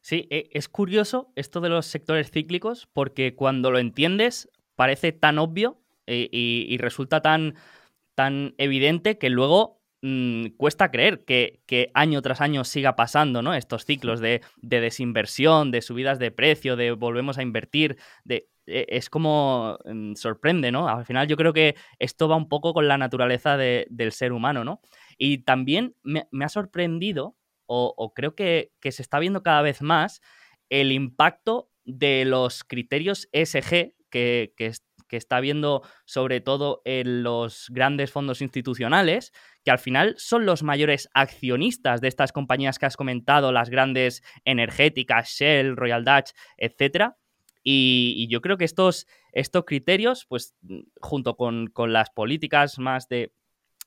Sí, 0.00 0.26
e, 0.30 0.50
es 0.52 0.68
curioso 0.68 1.32
esto 1.36 1.60
de 1.60 1.70
los 1.70 1.86
sectores 1.86 2.30
cíclicos 2.30 2.86
porque 2.92 3.34
cuando 3.34 3.70
lo 3.70 3.78
entiendes 3.78 4.50
parece 4.74 5.12
tan 5.12 5.38
obvio 5.38 5.78
y 6.06 6.76
resulta 6.78 7.22
tan 7.22 7.54
tan 8.22 8.54
evidente 8.56 9.18
que 9.18 9.30
luego 9.30 9.82
mm, 10.00 10.50
cuesta 10.56 10.92
creer 10.92 11.24
que, 11.24 11.90
año 11.92 12.22
tras 12.22 12.40
año 12.40 12.62
siga 12.62 12.94
pasando, 12.94 13.42
¿no? 13.42 13.52
Estos 13.52 13.84
ciclos 13.84 14.20
de, 14.20 14.42
desinversión, 14.58 15.72
de 15.72 15.82
subidas 15.82 16.20
de 16.20 16.30
precio, 16.30 16.76
de 16.76 16.92
volvemos 16.92 17.36
a 17.36 17.42
invertir, 17.42 17.96
de, 18.22 18.48
e, 18.66 18.86
es 18.90 19.10
como 19.10 19.76
mm, 19.84 20.14
sorprende, 20.14 20.70
¿no? 20.70 20.86
Al 20.88 21.04
final 21.04 21.26
yo 21.26 21.36
creo 21.36 21.52
que 21.52 21.74
esto 21.98 22.28
va 22.28 22.36
un 22.36 22.48
poco 22.48 22.72
con 22.74 22.86
la 22.86 22.96
naturaleza 22.96 23.56
del 23.56 24.12
ser 24.12 24.32
humano, 24.32 24.62
¿no? 24.62 24.80
Y 25.18 25.38
también 25.38 25.96
me, 26.04 26.28
ha 26.44 26.48
sorprendido 26.48 27.36
o, 27.66 28.12
creo 28.14 28.36
que, 28.36 28.70
se 28.80 29.02
está 29.02 29.18
viendo 29.18 29.42
cada 29.42 29.62
vez 29.62 29.82
más 29.82 30.20
el 30.68 30.92
impacto 30.92 31.70
de 31.84 32.24
los 32.24 32.62
criterios 32.62 33.28
ESG 33.32 33.94
que, 34.10 34.54
que, 34.56 34.72
que 35.12 35.18
está 35.18 35.40
viendo 35.40 35.82
sobre 36.06 36.40
todo 36.40 36.80
en 36.86 37.22
los 37.22 37.66
grandes 37.68 38.10
fondos 38.10 38.40
institucionales, 38.40 39.34
que 39.62 39.70
al 39.70 39.78
final 39.78 40.14
son 40.16 40.46
los 40.46 40.62
mayores 40.62 41.10
accionistas 41.12 42.00
de 42.00 42.08
estas 42.08 42.32
compañías 42.32 42.78
que 42.78 42.86
has 42.86 42.96
comentado, 42.96 43.52
las 43.52 43.68
grandes 43.68 44.22
energéticas, 44.46 45.28
Shell, 45.28 45.76
Royal 45.76 46.02
Dutch, 46.02 46.30
etcétera. 46.56 47.18
Y, 47.62 48.26
yo 48.30 48.40
creo 48.40 48.56
que 48.56 48.64
estos, 48.64 49.06
estos 49.32 49.66
criterios, 49.66 50.24
pues 50.24 50.54
junto 51.02 51.36
con, 51.36 51.70
las 51.88 52.08
políticas 52.08 52.78
más 52.78 53.06
de, 53.08 53.34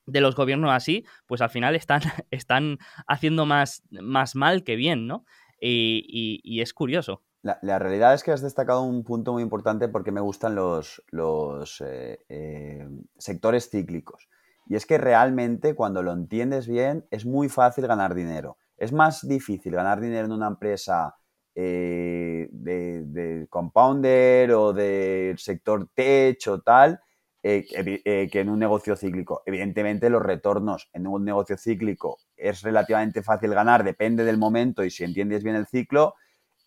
los 0.06 0.36
gobiernos 0.36 0.72
así, 0.74 1.06
pues 1.26 1.42
al 1.42 1.50
final 1.50 1.76
están, 1.76 2.02
están 2.30 2.78
haciendo 3.08 3.48
más, 3.48 3.82
más 3.90 4.36
mal 4.36 4.64
que 4.64 4.76
bien, 4.76 5.08
¿no? 5.08 5.26
y 5.60 6.62
es 6.62 6.72
curioso. 6.76 7.25
La, 7.62 7.78
realidad 7.78 8.16
es 8.16 8.24
que 8.24 8.32
has 8.32 8.42
destacado 8.42 8.82
un 8.82 9.04
punto 9.04 9.32
muy 9.34 9.44
importante 9.44 9.88
porque 9.88 10.12
me 10.12 10.20
gustan 10.20 10.56
los, 10.56 11.04
los 11.12 11.80
eh, 11.86 12.26
eh, 12.28 12.88
sectores 13.20 13.70
cíclicos. 13.70 14.28
Y 14.68 14.76
es 14.76 14.88
que 14.88 14.98
realmente 14.98 15.76
cuando 15.76 16.02
lo 16.02 16.12
entiendes 16.12 16.68
bien 16.68 17.06
es 17.12 17.24
muy 17.24 17.48
fácil 17.48 17.86
ganar 17.86 18.16
dinero. 18.16 18.58
Es 18.78 18.92
más 18.92 19.28
difícil 19.28 19.74
ganar 19.74 20.02
dinero 20.02 20.26
en 20.26 20.32
una 20.32 20.48
empresa 20.48 21.18
eh, 21.54 22.48
de, 22.52 23.46
compounder 23.48 24.52
o 24.54 24.74
del 24.74 25.38
sector 25.38 25.88
tech 25.94 26.40
o 26.48 26.62
tal 26.62 27.00
que 27.44 28.30
en 28.34 28.50
un 28.50 28.58
negocio 28.58 28.96
cíclico. 28.96 29.44
Evidentemente 29.46 30.10
los 30.10 30.24
retornos 30.24 30.90
en 30.94 31.06
un 31.06 31.24
negocio 31.24 31.58
cíclico 31.58 32.18
es 32.36 32.64
relativamente 32.64 33.22
fácil 33.22 33.54
ganar, 33.54 33.84
depende 33.84 34.24
del 34.24 34.40
momento 34.40 34.84
y 34.84 34.90
si 34.90 35.04
entiendes 35.04 35.44
bien 35.44 35.56
el 35.56 35.68
ciclo 35.68 36.16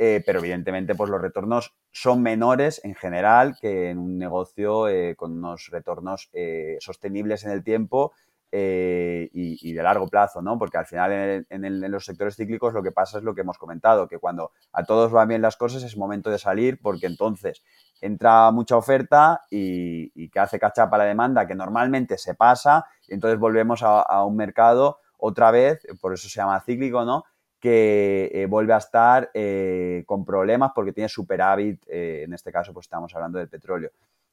eh, 0.00 0.22
pero 0.24 0.38
evidentemente 0.38 0.94
pues 0.94 1.11
los 1.11 1.20
retornos 1.20 1.74
son 1.90 2.22
menores 2.22 2.80
en 2.84 2.94
general 2.94 3.56
que 3.61 3.90
en 3.90 3.98
un 3.98 4.16
negocio 4.16 4.87
eh, 4.88 5.16
con 5.16 5.32
unos 5.32 5.70
retornos 5.72 6.30
eh, 6.32 6.76
sostenibles 6.78 7.44
en 7.44 7.50
el 7.50 7.64
tiempo 7.64 8.12
y, 8.50 9.72
de 9.74 9.82
largo 9.82 10.08
plazo, 10.08 10.40
¿no? 10.40 10.58
Porque 10.58 10.78
al 10.78 10.87
final 10.87 11.44
en, 11.50 11.90
los 11.90 12.06
sectores 12.06 12.34
cíclicos 12.34 12.72
lo 12.72 12.82
que 12.82 12.92
pasa 12.92 13.18
es 13.18 13.24
lo 13.24 13.34
que 13.34 13.42
hemos 13.42 13.58
comentado, 13.58 14.08
que 14.08 14.18
cuando 14.18 14.52
a 14.72 14.84
todos 14.84 15.12
van 15.12 15.28
bien 15.28 15.42
las 15.42 15.58
cosas 15.58 15.82
es 15.82 15.98
momento 15.98 16.30
de 16.30 16.38
salir 16.38 16.80
porque 16.80 17.06
entonces 17.06 17.62
entra 18.00 18.50
mucha 18.50 18.78
oferta 18.78 19.42
y, 19.50 20.30
que 20.30 20.40
hace 20.40 20.58
cachapa 20.58 20.96
la 20.96 21.04
demanda 21.04 21.46
que 21.46 21.54
normalmente 21.54 22.16
se 22.16 22.34
pasa 22.34 22.87
y 23.06 23.14
entonces 23.14 23.38
volvemos 23.38 23.82
a 23.82 24.24
un 24.24 24.37
mercado 24.37 24.98
otra 25.18 25.50
vez, 25.50 25.87
por 26.00 26.14
eso 26.14 26.28
se 26.28 26.37
llama 26.37 26.61
cíclico, 26.61 27.04
¿no? 27.04 27.24
Que 27.60 28.30
eh, 28.32 28.46
vuelve 28.46 28.72
a 28.72 28.78
estar 28.78 29.30
eh, 29.34 30.04
con 30.06 30.24
problemas 30.24 30.72
porque 30.74 30.92
tiene 30.92 31.08
superávit, 31.08 31.82
eh, 31.88 32.22
en 32.24 32.32
este 32.32 32.52
caso 32.52 32.72
pues 32.72 32.86
estamos 32.86 33.14
hablando 33.14 33.38
del 33.38 33.48
petróleo. 33.48 33.90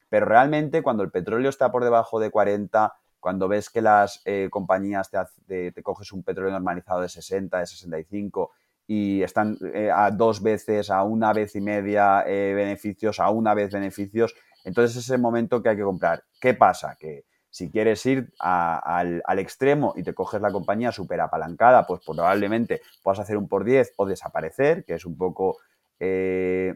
Pero 0.08 0.26
realmente 0.26 0.82
cuando 0.82 1.02
el 1.02 1.10
petróleo 1.10 1.50
está 1.50 1.72
por 1.72 1.82
debajo 1.82 2.20
de 2.20 2.30
40, 2.30 2.94
cuando 3.18 3.48
ves 3.48 3.70
que 3.70 3.82
las 3.82 4.22
compañías 4.50 5.10
te, 5.46 5.72
te, 5.72 5.82
coges 5.82 6.12
un 6.12 6.22
petróleo 6.22 6.52
normalizado 6.52 7.00
de 7.00 7.08
60, 7.08 7.58
de 7.58 7.66
65 7.66 8.52
y 8.86 9.22
están 9.22 9.58
a 9.92 10.12
dos 10.12 10.40
veces, 10.40 10.90
a 10.90 11.02
una 11.02 11.32
vez 11.32 11.56
y 11.56 11.60
media 11.60 12.22
beneficios, 12.24 13.18
a 13.18 13.30
una 13.30 13.52
vez 13.52 13.72
beneficios, 13.72 14.32
entonces 14.62 14.96
es 14.98 15.10
el 15.10 15.20
momento 15.20 15.60
que 15.60 15.70
hay 15.70 15.76
que 15.76 15.82
comprar. 15.82 16.22
¿Qué 16.40 16.54
pasa? 16.54 16.96
Que 16.96 17.24
si 17.56 17.70
quieres 17.70 18.04
ir 18.04 18.34
al, 18.38 19.22
extremo 19.38 19.94
y 19.96 20.02
te 20.02 20.12
coges 20.12 20.42
la 20.42 20.52
compañía 20.52 20.92
súper 20.92 21.22
apalancada, 21.22 21.86
pues 21.86 22.02
probablemente 22.04 22.82
puedas 23.02 23.20
hacer 23.20 23.38
un 23.38 23.48
por 23.48 23.64
10 23.64 23.94
o 23.96 24.04
desaparecer, 24.04 24.84
que 24.84 24.92
es 24.92 25.06
un 25.06 25.16
poco, 25.16 25.56
eh, 25.98 26.74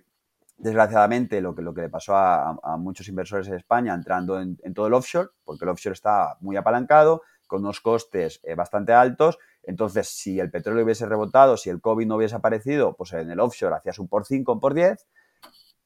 desgraciadamente, 0.56 1.42
lo 1.42 1.54
que, 1.54 1.60
lo 1.60 1.74
que 1.74 1.82
le 1.82 1.90
pasó 1.90 2.16
a, 2.16 2.78
muchos 2.78 3.06
inversores 3.08 3.48
en 3.48 3.56
España 3.56 3.92
entrando 3.92 4.40
en, 4.40 4.56
todo 4.72 4.86
el 4.86 4.94
offshore, 4.94 5.28
porque 5.44 5.66
el 5.66 5.68
offshore 5.68 5.92
está 5.92 6.38
muy 6.40 6.56
apalancado, 6.56 7.24
con 7.46 7.60
unos 7.60 7.82
costes 7.82 8.40
eh, 8.42 8.54
bastante 8.54 8.94
altos. 8.94 9.38
Entonces, 9.62 10.08
si 10.08 10.40
el 10.40 10.50
petróleo 10.50 10.82
hubiese 10.82 11.04
rebotado, 11.04 11.58
si 11.58 11.68
el 11.68 11.82
COVID 11.82 12.06
no 12.06 12.16
hubiese 12.16 12.36
aparecido, 12.36 12.96
pues 12.96 13.12
en 13.12 13.30
el 13.30 13.38
offshore 13.38 13.76
hacías 13.76 13.98
un 13.98 14.08
por 14.08 14.24
5, 14.24 14.50
un 14.50 14.60
por 14.60 14.72
10, 14.72 15.06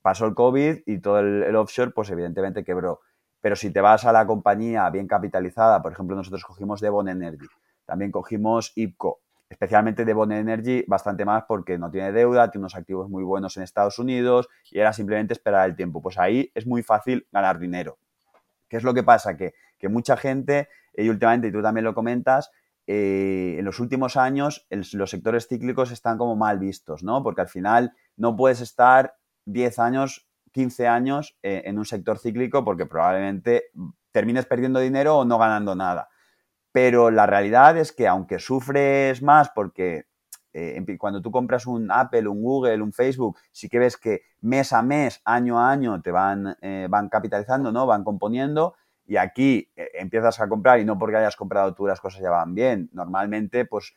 pasó 0.03 0.27
el 0.27 0.37
COVID 0.37 0.83
y 0.87 1.01
todo 1.01 1.19
el 1.19 1.57
offshore, 1.57 1.91
pues 1.91 2.11
evidentemente 2.11 2.63
quebró. 2.63 3.01
Pero 3.45 3.57
si 3.57 3.71
te 3.71 3.83
vas 3.83 4.07
a 4.07 4.11
la 4.11 4.27
compañía 4.27 4.89
bien 4.89 5.07
capitalizada, 5.07 5.83
por 5.83 5.93
ejemplo, 5.93 6.17
nosotros 6.17 6.43
cogimos 6.47 6.81
Devon 6.81 7.11
Energy, 7.11 7.45
también 7.85 8.11
cogimos 8.11 8.73
IPCO, 8.75 9.21
especialmente 9.51 10.07
Devon 10.07 10.33
Energy, 10.33 10.83
bastante 10.87 11.27
más 11.27 11.45
porque 11.47 11.77
no 11.77 11.91
tiene 11.91 12.11
deuda, 12.11 12.51
tiene 12.51 12.63
unos 12.63 12.75
activos 12.75 13.11
muy 13.11 13.23
buenos 13.23 13.59
en 13.59 13.63
Estados 13.63 13.99
Unidos 13.99 14.49
y 14.71 14.79
era 14.79 14.95
simplemente 14.95 15.35
esperar 15.35 15.69
el 15.69 15.77
tiempo. 15.77 16.01
Pues 16.01 16.17
ahí 16.17 16.51
es 16.55 16.67
muy 16.67 16.83
fácil 16.83 17.29
ganar 17.31 17.59
dinero. 17.59 17.99
¿Qué 18.67 18.79
es 18.79 18.83
lo 18.83 18.95
que 18.95 19.03
pasa? 19.03 19.37
Que, 19.37 19.53
mucha 19.91 20.17
gente, 20.17 20.71
y 20.95 21.11
últimamente, 21.11 21.49
y 21.49 21.53
tú 21.53 21.61
también 21.61 21.85
lo 21.85 21.93
comentas, 21.93 22.51
eh, 22.87 23.57
en 23.59 23.65
los 23.67 23.79
últimos 23.79 24.17
años 24.17 24.67
los 24.71 25.11
sectores 25.11 25.49
cíclicos 25.49 25.91
están 25.91 26.17
como 26.17 26.35
mal 26.35 26.59
vistos, 26.59 27.03
¿no? 27.03 27.23
Porque 27.23 27.43
al 27.43 27.49
final 27.49 27.93
no 28.17 28.37
puedes 28.37 28.63
estar 28.63 29.17
10 29.45 29.79
años 29.81 30.31
15 30.55 30.87
años 30.87 31.37
eh, 31.43 31.63
en 31.67 31.79
un 31.79 31.85
sector 31.85 32.19
cíclico 32.19 32.65
porque 32.65 32.87
probablemente 32.87 33.65
termines 34.13 34.47
perdiendo 34.47 34.79
dinero 34.79 35.19
o 35.19 35.25
no 35.25 35.37
ganando 35.37 35.75
nada. 35.75 36.09
Pero 36.71 37.11
la 37.11 37.27
realidad 37.27 37.77
es 37.77 37.93
que 37.93 38.07
aunque 38.07 38.39
sufres 38.39 39.21
más 39.21 39.51
porque 39.51 40.07
eh, 40.53 40.81
cuando 40.97 41.21
tú 41.21 41.33
compras 41.33 41.67
un 41.67 41.91
Apple, 41.91 42.29
un 42.29 42.41
Google, 42.41 42.81
un 42.83 42.93
Facebook, 42.93 43.37
sí 43.51 43.69
que 43.69 43.81
ves 43.81 43.97
que 43.97 44.23
mes 44.41 44.73
a 44.73 44.83
mes, 44.83 45.21
año 45.25 45.59
a 45.59 45.73
año 45.73 46.01
te 46.01 46.13
van, 46.13 46.57
eh, 46.63 46.87
van 46.89 47.09
capitalizando, 47.09 47.73
¿no? 47.73 47.87
Van 47.87 48.05
componiendo 48.05 48.77
y 49.07 49.17
aquí 49.17 49.69
empiezas 49.75 50.41
a 50.41 50.49
comprar 50.49 50.79
y 50.79 50.85
no 50.85 50.97
porque 50.99 51.17
hayas 51.17 51.37
comprado 51.37 51.75
tú 51.75 51.87
las 51.87 52.01
cosas 52.01 52.23
ya 52.23 52.31
van 52.31 52.55
bien. 52.55 52.89
Normalmente, 52.93 53.67
pues 53.67 53.93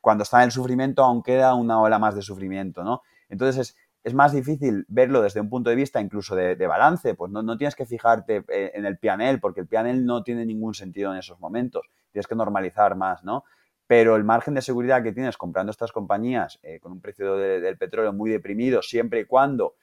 cuando 0.00 0.22
está 0.22 0.38
en 0.38 0.44
el 0.44 0.52
sufrimiento 0.52 1.02
aún 1.02 1.22
queda 1.22 1.54
una 1.54 1.80
ola 1.80 1.98
más 1.98 2.14
de 2.14 2.22
sufrimiento, 2.22 2.84
¿no? 2.84 3.02
Entonces 3.28 3.76
es, 4.02 4.14
más 4.14 4.32
difícil 4.32 4.84
verlo 4.88 5.22
desde 5.22 5.40
un 5.40 5.48
punto 5.48 5.70
de 5.70 5.76
vista 5.76 6.00
incluso 6.00 6.34
de, 6.34 6.66
balance, 6.66 7.14
pues 7.14 7.30
no, 7.30 7.56
tienes 7.56 7.74
que 7.74 7.86
fijarte 7.86 8.44
eh, 8.48 8.72
en 8.74 8.84
el 8.84 8.98
PNL, 8.98 9.40
porque 9.40 9.60
el 9.60 9.66
PNL 9.66 10.04
no 10.04 10.22
tiene 10.22 10.44
ningún 10.46 10.74
sentido 10.74 11.12
en 11.12 11.18
esos 11.18 11.38
momentos, 11.40 11.86
tienes 12.12 12.26
que 12.26 12.34
normalizar 12.34 12.96
más, 12.96 13.24
¿no? 13.24 13.44
Pero 13.86 14.16
el 14.16 14.24
margen 14.24 14.54
de 14.54 14.62
seguridad 14.62 15.02
que 15.02 15.12
tienes 15.12 15.36
comprando 15.36 15.70
estas 15.70 15.92
compañías 15.92 16.58
eh, 16.62 16.78
con 16.78 16.92
un 16.92 17.00
precio 17.00 17.36
del 17.36 17.78
petróleo 17.78 18.12
muy 18.12 18.30
deprimido, 18.30 18.82
siempre 18.82 19.20
y 19.20 19.24
cuando 19.24 19.74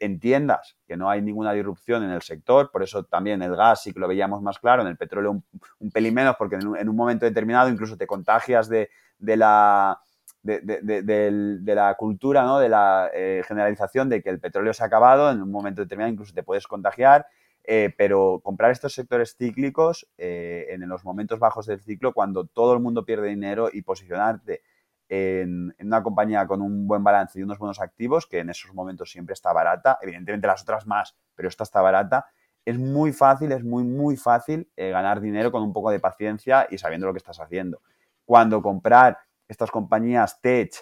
entiendas 0.00 0.76
que 0.86 0.96
no 0.96 1.08
hay 1.08 1.22
ninguna 1.22 1.52
disrupción 1.52 2.02
en 2.02 2.10
el 2.10 2.22
sector, 2.22 2.70
por 2.70 2.82
eso 2.82 3.04
también 3.04 3.42
el 3.42 3.54
gas 3.54 3.82
sí 3.82 3.92
que 3.92 4.00
lo 4.00 4.08
veíamos 4.08 4.42
más 4.42 4.58
claro, 4.58 4.82
en 4.82 4.88
el 4.88 4.96
petróleo 4.96 5.42
un, 5.78 5.90
pelín 5.90 6.14
menos, 6.14 6.36
porque 6.36 6.56
en 6.56 6.88
un, 6.88 6.96
momento 6.96 7.26
determinado 7.26 7.68
incluso 7.68 7.96
te 7.96 8.06
contagias 8.06 8.68
de 8.68 8.88
la 9.18 10.00
de, 10.42 11.74
la 11.74 11.94
cultura, 11.94 12.44
¿no? 12.44 12.58
de 12.58 12.68
la 12.68 13.10
eh, 13.14 13.42
generalización 13.46 14.08
de 14.08 14.22
que 14.22 14.30
el 14.30 14.40
petróleo 14.40 14.72
se 14.72 14.82
ha 14.82 14.86
acabado, 14.86 15.30
en 15.30 15.42
un 15.42 15.50
momento 15.50 15.82
determinado 15.82 16.12
incluso 16.12 16.34
te 16.34 16.42
puedes 16.42 16.66
contagiar, 16.66 17.26
eh, 17.64 17.92
pero 17.96 18.40
comprar 18.42 18.70
estos 18.70 18.94
sectores 18.94 19.36
cíclicos 19.36 20.08
eh, 20.16 20.66
en 20.70 20.88
los 20.88 21.04
momentos 21.04 21.38
bajos 21.38 21.66
del 21.66 21.80
ciclo, 21.80 22.12
cuando 22.12 22.46
todo 22.46 22.72
el 22.72 22.80
mundo 22.80 23.04
pierde 23.04 23.28
dinero 23.28 23.68
y 23.72 23.82
posicionarte 23.82 24.62
en, 25.08 25.74
una 25.80 26.02
compañía 26.02 26.46
con 26.46 26.62
un 26.62 26.86
buen 26.86 27.04
balance 27.04 27.38
y 27.38 27.42
unos 27.42 27.58
buenos 27.58 27.80
activos, 27.80 28.26
que 28.26 28.38
en 28.38 28.50
esos 28.50 28.72
momentos 28.72 29.10
siempre 29.10 29.34
está 29.34 29.52
barata, 29.52 29.98
evidentemente 30.00 30.46
las 30.46 30.62
otras 30.62 30.86
más, 30.86 31.16
pero 31.34 31.48
esta 31.48 31.64
está 31.64 31.82
barata, 31.82 32.26
es 32.64 32.78
muy 32.78 33.12
fácil, 33.12 33.52
es 33.52 33.64
muy, 33.64 33.82
muy 33.82 34.16
fácil 34.16 34.68
ganar 34.76 35.20
dinero 35.20 35.50
con 35.50 35.62
un 35.62 35.72
poco 35.72 35.90
de 35.90 35.98
paciencia 35.98 36.66
y 36.70 36.76
sabiendo 36.76 37.06
lo 37.06 37.12
que 37.14 37.18
estás 37.18 37.40
haciendo. 37.40 37.80
Cuando 38.26 38.62
comprar 38.62 39.18
estas 39.50 39.70
compañías 39.70 40.40
tech, 40.40 40.72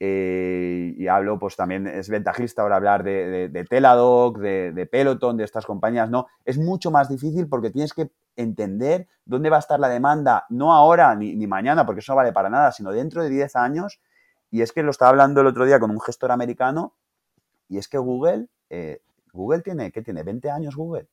eh, 0.00 0.94
y 0.96 1.08
hablo, 1.08 1.40
pues 1.40 1.56
también 1.56 1.88
es 1.88 2.08
ventajista 2.08 2.62
ahora 2.62 2.76
hablar 2.76 3.02
de, 3.02 3.48
de, 3.48 3.64
Teladoc, 3.64 4.38
de, 4.38 4.88
Peloton, 4.90 5.36
de 5.36 5.44
estas 5.44 5.66
compañías, 5.66 6.08
¿no? 6.08 6.28
Es 6.44 6.56
mucho 6.56 6.90
más 6.90 7.08
difícil 7.08 7.48
porque 7.48 7.70
tienes 7.70 7.92
que 7.92 8.12
entender 8.36 9.08
dónde 9.24 9.50
va 9.50 9.56
a 9.56 9.60
estar 9.60 9.80
la 9.80 9.88
demanda, 9.88 10.46
no 10.50 10.72
ahora 10.72 11.16
ni, 11.16 11.46
mañana, 11.48 11.84
porque 11.84 12.00
eso 12.00 12.12
no 12.12 12.16
vale 12.16 12.32
para 12.32 12.48
nada, 12.48 12.70
sino 12.70 12.92
dentro 12.92 13.22
de 13.22 13.30
10 13.30 13.56
años. 13.56 14.00
Y 14.50 14.62
es 14.62 14.72
que 14.72 14.82
lo 14.82 14.90
estaba 14.90 15.10
hablando 15.10 15.40
el 15.40 15.48
otro 15.48 15.64
día 15.64 15.80
con 15.80 15.90
un 15.90 16.00
gestor 16.00 16.30
americano, 16.30 16.94
y 17.68 17.78
es 17.78 17.88
que 17.88 17.98
Google, 17.98 18.46
eh, 18.70 19.02
Google 19.32 19.62
tiene, 19.62 19.90
¿qué 19.90 20.02
tiene? 20.02 20.22
20 20.22 20.50
años 20.50 20.76
Google. 20.76 21.08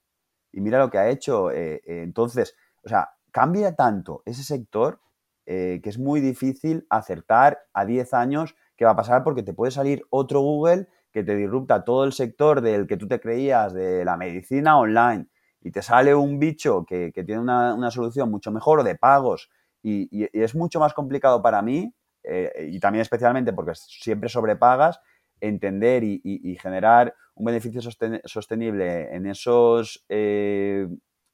Y 0.51 0.61
mira 0.61 0.79
lo 0.79 0.89
que 0.89 0.99
ha 0.99 1.09
hecho. 1.09 1.51
Eh, 1.51 1.81
entonces, 1.85 2.55
o 2.83 2.87
sea, 2.87 3.09
cambia 3.31 3.75
tanto 3.75 4.21
ese 4.25 4.43
sector 4.43 4.99
eh, 5.45 5.79
que 5.83 5.89
es 5.89 5.99
muy 5.99 6.21
difícil 6.21 6.85
acertar 6.89 7.59
a 7.73 7.85
10 7.85 8.13
años 8.13 8.55
qué 8.75 8.85
va 8.85 8.91
a 8.91 8.95
pasar 8.95 9.23
porque 9.23 9.43
te 9.43 9.53
puede 9.53 9.71
salir 9.71 10.03
otro 10.09 10.41
Google 10.41 10.87
que 11.11 11.23
te 11.23 11.35
disrupta 11.35 11.83
todo 11.83 12.03
el 12.03 12.13
sector 12.13 12.61
del 12.61 12.87
que 12.87 12.97
tú 12.97 13.07
te 13.07 13.19
creías 13.19 13.73
de 13.73 14.03
la 14.03 14.17
medicina 14.17 14.77
online 14.77 15.27
y 15.61 15.71
te 15.71 15.81
sale 15.81 16.13
un 16.13 16.39
bicho 16.39 16.85
que, 16.85 17.11
tiene 17.13 17.39
una, 17.39 17.89
solución 17.91 18.29
mucho 18.29 18.51
mejor 18.51 18.83
de 18.83 18.95
pagos 18.95 19.49
y, 19.81 20.27
es 20.33 20.55
mucho 20.55 20.79
más 20.79 20.93
complicado 20.93 21.41
para 21.41 21.61
mí 21.61 21.93
eh, 22.23 22.69
y 22.71 22.79
también 22.79 23.01
especialmente 23.01 23.53
porque 23.53 23.73
siempre 23.75 24.29
sobrepagas, 24.29 24.99
entender 25.39 26.03
y, 26.03 26.57
generar 26.59 27.13
un 27.35 27.45
beneficio 27.45 27.81
sostenible 28.25 29.15
en 29.15 29.25
esos 29.25 30.05
eh, 30.09 30.87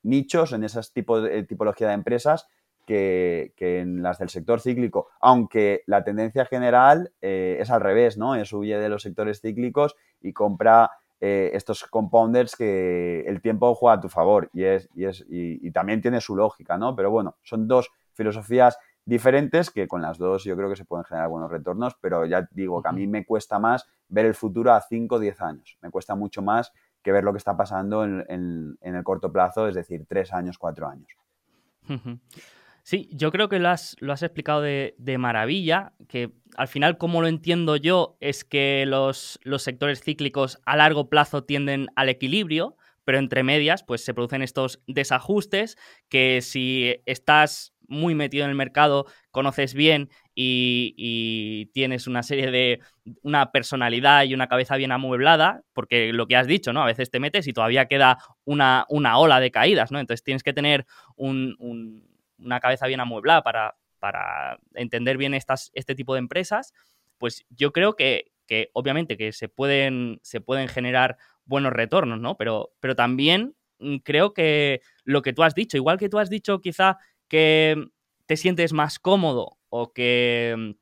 nichos, 0.03 0.53
en 0.53 0.63
esas 0.63 0.91
tipo 0.91 1.21
de, 1.21 1.43
tipología 1.43 1.87
de 1.87 1.93
empresas 1.93 2.47
que, 2.85 3.53
en 3.59 4.03
las 4.03 4.19
del 4.19 4.29
sector 4.29 4.59
cíclico, 4.59 5.07
aunque 5.19 5.83
la 5.85 6.03
tendencia 6.03 6.45
general 6.45 7.11
es 7.21 7.69
al 7.69 7.81
revés, 7.81 8.17
¿no? 8.17 8.35
Es 8.35 8.51
huye 8.53 8.77
de 8.77 8.89
los 8.89 9.03
sectores 9.03 9.41
cíclicos 9.41 9.95
y 10.21 10.33
compra 10.33 10.91
eh, 11.23 11.51
estos 11.53 11.83
compounders 11.83 12.55
que 12.55 13.21
el 13.27 13.41
tiempo 13.41 13.75
juega 13.75 13.97
a 13.97 14.01
tu 14.01 14.09
favor 14.09 14.49
y, 14.53 14.63
es, 14.63 14.89
y, 14.95 15.05
es, 15.05 15.23
y, 15.29 15.69
también 15.69 16.01
tiene 16.01 16.19
su 16.19 16.35
lógica, 16.35 16.79
¿no? 16.79 16.95
Pero 16.95 17.11
bueno, 17.11 17.35
son 17.43 17.67
dos 17.67 17.91
filosofías 18.13 18.79
diferentes 19.05 19.69
que 19.69 19.87
con 19.87 20.01
las 20.01 20.17
dos 20.17 20.43
yo 20.43 20.57
creo 20.57 20.67
que 20.67 20.75
se 20.75 20.83
pueden 20.83 21.05
generar 21.05 21.29
buenos 21.29 21.51
retornos, 21.51 21.95
pero 22.01 22.25
ya 22.25 22.47
digo 22.49 22.81
que 22.81 22.89
a 22.89 22.91
mí 22.91 23.05
me 23.05 23.23
cuesta 23.23 23.59
más 23.59 23.87
ver 24.07 24.25
el 24.25 24.33
futuro 24.33 24.73
a 24.73 24.81
5 24.81 25.13
o 25.13 25.19
10 25.19 25.41
años, 25.41 25.77
me 25.83 25.91
cuesta 25.91 26.15
mucho 26.15 26.41
más 26.41 26.73
que 27.03 27.11
ver 27.11 27.23
lo 27.23 27.33
que 27.33 27.37
está 27.37 27.55
pasando 27.55 28.03
en, 28.03 28.25
en 28.27 28.95
el 28.95 29.03
corto 29.03 29.31
plazo, 29.31 29.67
es 29.67 29.75
decir, 29.75 30.05
3 30.07 30.33
años, 30.33 30.57
4 30.57 30.87
años. 30.87 31.09
Sí, 32.83 33.09
yo 33.11 33.31
creo 33.31 33.47
que 33.47 33.59
lo 33.59 33.69
has, 33.69 33.95
lo 33.99 34.11
has 34.11 34.23
explicado 34.23 34.61
de, 34.61 35.17
maravilla, 35.19 35.93
que 36.07 36.31
al 36.57 36.67
final, 36.67 36.97
como 36.97 37.21
lo 37.21 37.27
entiendo 37.27 37.75
yo, 37.75 38.17
es 38.19 38.43
que 38.43 38.85
los, 38.87 39.39
los, 39.43 39.61
sectores 39.61 40.01
cíclicos 40.01 40.59
a 40.65 40.75
largo 40.75 41.09
plazo 41.09 41.43
tienden 41.43 41.87
al 41.95 42.09
equilibrio, 42.09 42.75
pero 43.05 43.19
entre 43.19 43.43
medias, 43.43 43.83
pues 43.83 44.03
se 44.03 44.13
producen 44.13 44.41
estos 44.41 44.81
desajustes 44.87 45.77
que 46.09 46.41
si 46.41 46.95
estás 47.05 47.73
muy 47.87 48.15
metido 48.15 48.45
en 48.45 48.49
el 48.51 48.55
mercado, 48.55 49.05
conoces 49.31 49.73
bien 49.73 50.09
y, 50.33 51.69
tienes 51.73 52.07
una 52.07 52.23
serie 52.23 52.49
de, 52.49 52.79
una 53.21 53.51
personalidad 53.51 54.23
y 54.23 54.33
una 54.33 54.47
cabeza 54.47 54.77
bien 54.77 54.91
amueblada, 54.91 55.61
porque 55.73 56.13
lo 56.13 56.25
que 56.25 56.37
has 56.37 56.47
dicho, 56.47 56.73
¿no? 56.73 56.81
A 56.81 56.87
veces 56.87 57.11
te 57.11 57.19
metes 57.19 57.47
y 57.47 57.53
todavía 57.53 57.85
queda 57.85 58.17
una, 58.45 58.85
una 58.89 59.17
ola 59.17 59.39
de 59.39 59.51
caídas, 59.51 59.91
¿no? 59.91 59.99
Entonces 59.99 60.23
tienes 60.23 60.41
que 60.41 60.53
tener 60.53 60.85
un 61.15 61.55
una 62.41 62.59
cabeza 62.59 62.87
bien 62.87 62.99
amueblada 62.99 63.43
para, 63.43 63.75
para 63.99 64.59
entender 64.73 65.17
bien 65.17 65.33
estas, 65.33 65.71
este 65.73 65.95
tipo 65.95 66.13
de 66.13 66.19
empresas, 66.19 66.73
pues 67.17 67.45
yo 67.49 67.71
creo 67.71 67.95
que, 67.95 68.31
obviamente 68.73 69.15
que 69.15 69.31
se 69.31 69.47
pueden, 69.47 70.19
se 70.23 70.41
pueden 70.41 70.67
generar 70.67 71.17
buenos 71.45 71.71
retornos, 71.71 72.19
¿no? 72.19 72.35
Pero, 72.35 72.73
pero 72.79 72.95
también 72.95 73.55
mm, 73.79 73.97
creo 73.97 74.33
que 74.33 74.81
lo 75.03 75.21
que 75.21 75.33
tú 75.33 75.43
has 75.43 75.55
dicho, 75.55 75.77
igual 75.77 75.97
que 75.97 76.09
tú 76.09 76.19
has 76.19 76.29
dicho 76.29 76.59
quizá 76.59 76.97
que 77.27 77.77
te 78.25 78.37
sientes 78.37 78.73
más 78.73 78.99
cómodo 78.99 79.57
o 79.69 79.93
que, 79.93 80.75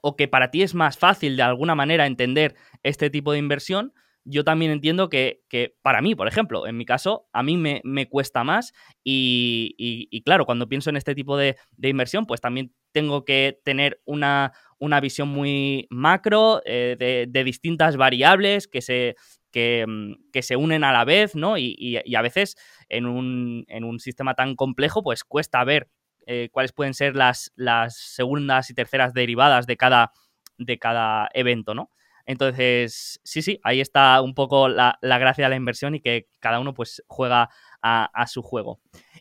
o 0.00 0.16
que 0.16 0.28
para 0.28 0.50
ti 0.50 0.62
es 0.62 0.74
más 0.74 0.98
fácil 0.98 1.36
de 1.36 1.42
alguna 1.42 1.74
manera 1.74 2.06
entender 2.06 2.56
este 2.82 3.10
tipo 3.10 3.32
de 3.32 3.38
inversión, 3.38 3.92
yo 4.24 4.44
también 4.44 4.70
entiendo 4.70 5.08
que, 5.08 5.42
para 5.82 6.00
mí, 6.00 6.14
por 6.14 6.28
ejemplo, 6.28 6.66
en 6.66 6.76
mi 6.76 6.84
caso, 6.84 7.28
a 7.32 7.42
mí 7.42 7.56
me, 7.56 8.08
cuesta 8.08 8.44
más 8.44 8.72
y, 9.02 10.22
claro, 10.24 10.46
cuando 10.46 10.68
pienso 10.68 10.90
en 10.90 10.96
este 10.96 11.14
tipo 11.14 11.36
de, 11.36 11.56
inversión, 11.82 12.26
pues 12.26 12.40
también 12.40 12.72
tengo 12.92 13.24
que 13.24 13.60
tener 13.64 14.00
una, 14.04 14.52
visión 15.00 15.28
muy 15.28 15.86
macro 15.90 16.62
eh, 16.64 17.26
de, 17.28 17.44
distintas 17.44 17.96
variables 17.96 18.68
que 18.68 18.80
se, 18.80 19.16
mm, 19.54 20.30
que, 20.32 20.42
se 20.42 20.56
unen 20.56 20.84
a 20.84 20.92
la 20.92 21.04
vez, 21.04 21.34
¿no? 21.34 21.58
Y, 21.58 21.96
a 22.14 22.22
veces 22.22 22.56
en 22.88 23.06
un, 23.06 23.64
en 23.68 23.84
un, 23.84 23.98
sistema 23.98 24.34
tan 24.34 24.54
complejo, 24.54 25.02
pues 25.02 25.24
cuesta 25.24 25.64
ver 25.64 25.88
eh, 26.26 26.48
cuáles 26.52 26.72
pueden 26.72 26.94
ser 26.94 27.16
las, 27.16 27.52
las 27.56 27.96
segundas 27.96 28.70
y 28.70 28.74
terceras 28.74 29.12
derivadas 29.12 29.66
de 29.66 29.76
cada, 29.76 30.12
de 30.58 30.78
cada 30.78 31.28
evento, 31.34 31.74
¿no? 31.74 31.90
Entonces, 32.26 33.20
sí, 33.24 33.42
sí, 33.42 33.60
ahí 33.62 33.80
está 33.80 34.20
un 34.20 34.34
poco 34.34 34.68
la, 34.68 34.98
gracia 35.02 35.44
de 35.44 35.50
la 35.50 35.56
inversión 35.56 35.94
y 35.94 36.00
que 36.00 36.28
cada 36.40 36.60
uno 36.60 36.74
pues 36.74 37.02
juega 37.06 37.50
a, 37.82 38.26
su 38.26 38.42
juego. 38.42 38.80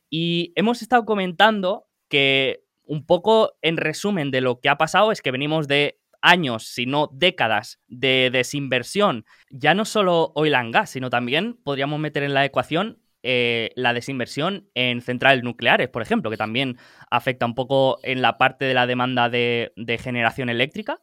Y 0.09 0.53
hemos 0.55 0.81
estado 0.81 1.05
comentando 1.05 1.87
que 2.07 2.63
un 2.83 3.05
poco 3.05 3.53
en 3.61 3.77
resumen 3.77 4.31
de 4.31 4.41
lo 4.41 4.59
que 4.59 4.69
ha 4.69 4.77
pasado 4.77 5.11
es 5.11 5.21
que 5.21 5.31
venimos 5.31 5.67
de 5.67 5.99
años, 6.21 6.67
si 6.67 6.85
no 6.85 7.09
décadas, 7.11 7.79
de 7.87 8.29
desinversión, 8.31 9.25
ya 9.49 9.73
no 9.73 9.85
solo 9.85 10.31
oil 10.35 10.53
and 10.53 10.73
gas, 10.73 10.91
sino 10.91 11.09
también 11.09 11.57
podríamos 11.63 11.99
meter 11.99 12.23
en 12.23 12.33
la 12.33 12.45
ecuación 12.45 12.99
eh, 13.23 13.71
la 13.75 13.93
desinversión 13.93 14.69
en 14.75 15.01
centrales 15.01 15.43
nucleares, 15.43 15.89
por 15.89 16.01
ejemplo, 16.01 16.29
que 16.29 16.37
también 16.37 16.77
afecta 17.09 17.45
un 17.45 17.55
poco 17.55 17.99
en 18.03 18.21
la 18.21 18.37
parte 18.37 18.65
de 18.65 18.73
la 18.73 18.87
demanda 18.87 19.29
de 19.29 19.99
generación 20.01 20.49
eléctrica 20.49 21.01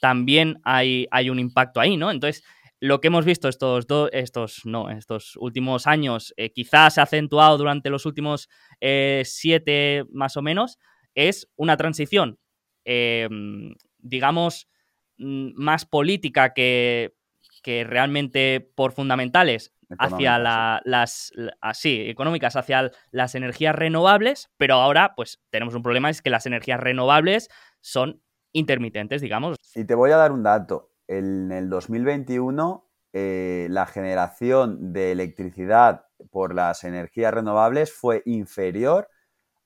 también 0.00 0.60
hay, 0.64 1.06
hay 1.10 1.30
un 1.30 1.38
impacto 1.38 1.80
ahí, 1.80 1.96
¿no? 1.96 2.10
Entonces, 2.10 2.44
lo 2.80 3.00
que 3.00 3.08
hemos 3.08 3.24
visto 3.24 3.48
estos, 3.48 3.86
dos, 3.86 4.10
estos, 4.12 4.60
no, 4.64 4.90
estos 4.90 5.36
últimos 5.36 5.86
años, 5.86 6.34
eh, 6.36 6.52
quizás 6.52 6.94
se 6.94 7.00
ha 7.00 7.04
acentuado 7.04 7.56
durante 7.56 7.88
los 7.88 8.04
últimos 8.04 8.48
eh, 8.80 9.22
siete 9.24 10.04
más 10.12 10.36
o 10.36 10.42
menos, 10.42 10.78
es 11.14 11.48
una 11.56 11.76
transición, 11.76 12.38
em, 12.84 13.74
digamos, 13.98 14.68
mm, 15.16 15.52
más 15.54 15.86
política 15.86 16.52
que, 16.52 17.14
que 17.62 17.84
realmente 17.84 18.60
por 18.74 18.92
fundamentales 18.92 19.72
hacia 19.98 20.38
las 20.38 21.32
así, 21.60 22.02
económicas 22.08 22.56
hacia 22.56 22.90
las 23.10 23.34
energías 23.34 23.74
renovables, 23.74 24.50
pero 24.56 24.74
ahora 24.74 25.14
pues 25.16 25.40
tenemos 25.50 25.74
un 25.74 25.82
problema 25.82 26.10
es 26.10 26.22
que 26.22 26.30
las 26.30 26.46
energías 26.46 26.80
renovables 26.80 27.48
son 27.80 28.22
intermitentes, 28.54 29.20
digamos. 29.20 29.58
Y 29.74 29.84
te 29.84 29.94
voy 29.94 30.12
a 30.12 30.16
dar 30.16 30.32
un 30.32 30.42
dato. 30.42 30.92
En 31.06 31.52
el 31.52 31.68
2021, 31.68 32.88
eh, 33.12 33.66
la 33.70 33.84
generación 33.84 34.92
de 34.92 35.12
electricidad 35.12 36.06
por 36.30 36.54
las 36.54 36.84
energías 36.84 37.34
renovables 37.34 37.92
fue 37.92 38.22
inferior 38.24 39.08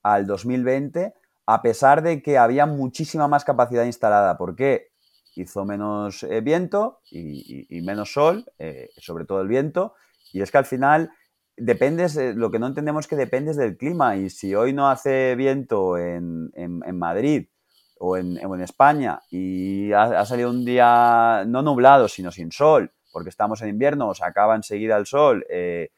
al 0.03 0.27
2020, 0.27 1.15
a 1.47 1.63
pesar 1.63 2.03
de 2.03 2.23
que 2.23 2.39
había 2.39 2.67
muchísima 2.67 3.29
más 3.29 3.45
capacidad 3.45 3.85
instalada. 3.85 4.37
¿Por 4.37 4.57
qué? 4.57 4.89
Hizo 5.37 5.65
menos 5.65 6.25
eh, 6.25 6.41
viento 6.41 7.01
y, 7.11 7.81
menos 7.83 8.13
sol, 8.13 8.45
eh, 8.59 8.91
sobre 8.97 9.25
todo 9.25 9.41
el 9.41 9.49
viento. 9.49 9.95
Y 10.33 10.41
es 10.41 10.51
que 10.51 10.59
al 10.59 10.65
final 10.65 11.13
dependes, 11.57 12.17
lo 12.17 12.51
que 12.51 12.59
no 12.59 12.67
entendemos 12.67 13.05
es 13.05 13.09
que 13.09 13.17
dependes 13.17 13.57
del 13.57 13.77
clima. 13.77 14.17
Y 14.17 14.31
si 14.31 14.55
hoy 14.55 14.73
no 14.73 14.89
hace 14.89 15.37
viento 15.37 15.97
en, 15.97 16.51
en 16.57 16.99
Madrid, 16.99 17.47
o 18.01 18.17
en, 18.17 18.61
España 18.61 19.21
y 19.31 19.93
ha, 19.93 20.25
salido 20.25 20.51
un 20.51 20.65
día 20.65 21.45
no 21.47 21.63
nublado, 21.63 22.09
sino 22.09 22.31
sin 22.31 22.53
sol, 22.53 22.93
porque 23.13 23.31
estamos 23.31 23.63
en 23.63 23.71
invierno 23.71 24.09
o 24.09 24.15
se 24.15 24.25
acaba 24.25 24.57
enseguida 24.57 24.97
el 24.97 25.07
sol, 25.07 25.45
eh, 25.49 25.91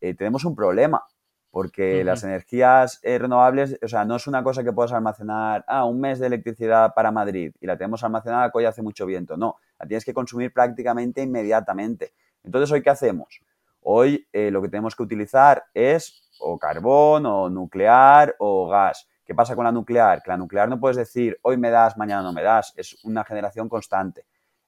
eh, 0.00 0.14
tenemos 0.14 0.44
un 0.44 0.54
problema. 0.54 1.04
Porque 1.50 2.04
las 2.04 2.22
energías 2.22 3.00
eh, 3.02 3.18
renovables, 3.18 3.78
o 3.82 3.88
sea, 3.88 4.04
no 4.04 4.16
es 4.16 4.26
una 4.26 4.42
cosa 4.42 4.62
que 4.62 4.74
puedas 4.74 4.92
almacenar, 4.92 5.64
ah, 5.66 5.86
un 5.86 5.98
mes 5.98 6.18
de 6.18 6.26
electricidad 6.26 6.92
para 6.94 7.10
Madrid 7.10 7.54
y 7.58 7.66
la 7.66 7.78
tenemos 7.78 8.04
almacenada 8.04 8.50
que 8.50 8.58
hoy 8.58 8.66
hace 8.66 8.82
mucho 8.82 9.06
viento. 9.06 9.38
No, 9.38 9.56
la 9.78 9.86
tienes 9.86 10.04
que 10.04 10.12
consumir 10.12 10.52
prácticamente 10.52 11.22
inmediatamente. 11.22 12.12
Entonces, 12.44 12.70
¿hoy 12.70 12.82
qué 12.82 12.90
hacemos? 12.90 13.40
Hoy 13.80 14.28
lo 14.34 14.60
que 14.60 14.68
tenemos 14.68 14.94
que 14.94 15.02
utilizar 15.02 15.64
es 15.72 16.28
o 16.40 16.58
carbón 16.58 17.24
o 17.24 17.48
nuclear 17.48 18.36
o 18.38 18.68
gas 18.68 19.08
¿Qué 19.26 19.34
pasa 19.34 19.56
con 19.56 19.64
la 19.64 19.72
nuclear? 19.72 20.22
Que 20.22 20.30
la 20.30 20.36
nuclear 20.36 20.68
no 20.68 20.78
puedes 20.78 20.96
decir 20.96 21.36
hoy 21.42 21.56
me 21.58 21.70
das, 21.70 21.96
mañana 21.96 22.22
no 22.22 22.32
me 22.32 22.42
das, 22.42 22.72
es 22.76 23.04
una 23.04 23.24
generación 23.24 23.68
constante. 23.68 24.24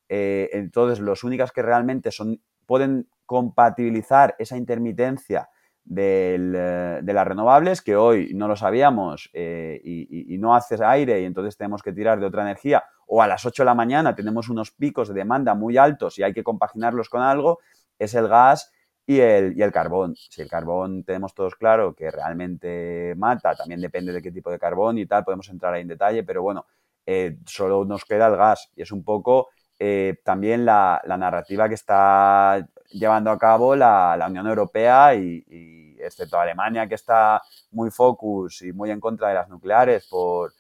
Eh, 0.09 0.51
entonces, 0.53 0.99
los 0.99 1.23
únicas 1.23 1.53
que 1.53 1.62
realmente 1.62 2.11
son, 2.11 2.42
pueden 2.66 3.09
compatibilizar 3.25 4.35
esa 4.38 4.57
intermitencia 4.57 5.49
eh, 5.97 7.01
de 7.03 7.12
las 7.12 7.27
renovables, 7.27 7.83
que 7.83 7.94
hoy 7.94 8.33
no 8.35 8.49
lo 8.49 8.57
sabíamos 8.57 9.31
eh, 9.33 9.81
y, 9.85 10.35
y, 10.35 10.38
no 10.38 10.55
haces 10.55 10.81
aire 10.81 11.21
y 11.21 11.25
entonces 11.25 11.57
tenemos 11.57 11.83
que 11.83 11.92
tirar 11.92 12.18
de 12.18 12.27
otra 12.27 12.42
energía, 12.42 12.85
o 13.07 13.23
a 13.23 13.27
las 13.27 13.47
8 13.47 13.62
de 13.62 13.66
la 13.66 13.75
mañana 13.75 14.14
tenemos 14.14 14.49
unos 14.49 14.71
picos 14.71 15.09
de 15.09 15.14
demanda 15.14 15.55
muy 15.55 15.79
altos 15.79 16.18
y 16.18 16.25
hay 16.25 16.35
que 16.35 16.42
compaginarlos 16.42 17.09
con 17.09 17.23
algo, 17.23 17.61
es 17.99 18.14
el 18.14 18.29
gas 18.29 18.73
y 19.09 19.21
el, 19.21 19.57
y 19.57 19.62
el 19.62 19.73
carbón. 19.73 20.14
Si 20.16 20.42
el 20.42 20.51
carbón 20.51 21.03
tenemos 21.03 21.33
todos 21.33 21.57
claro 21.57 21.94
que 21.94 22.11
realmente 22.11 23.14
mata, 23.16 23.55
también 23.55 23.81
depende 23.81 24.12
de 24.12 24.21
qué 24.21 24.31
tipo 24.31 24.51
de 24.51 24.59
carbón 24.59 24.99
y 24.99 25.07
tal, 25.07 25.25
podemos 25.25 25.49
entrar 25.49 25.73
ahí 25.73 25.81
en 25.81 25.88
detalle, 25.88 26.25
pero 26.25 26.42
bueno, 26.42 26.67
eh, 27.06 27.38
solo 27.46 27.87
nos 27.87 28.04
queda 28.04 28.27
el 28.27 28.37
gas 28.37 28.71
y 28.77 28.83
es 28.83 28.92
un 28.92 29.02
poco 29.02 29.48
eh, 29.79 30.19
también 30.23 30.67
la, 30.67 31.00
narrativa 31.06 31.71
que 31.71 31.75
está 31.77 32.69
llevando 32.90 33.31
a 33.31 33.38
cabo 33.38 33.75
la, 33.75 34.23
Unión 34.29 34.46
Europea 34.46 35.15
y, 35.15 35.42
y, 35.48 35.96
excepto 36.02 36.38
Alemania 36.38 36.87
que 36.87 36.96
está 36.96 37.40
muy 37.71 37.90
focus 37.90 38.61
y 38.61 38.73
muy 38.75 38.90
en 38.90 39.00
contra 39.00 39.29
de 39.29 39.35
las 39.35 39.48
nucleares 39.48 40.06
por, 40.06 40.52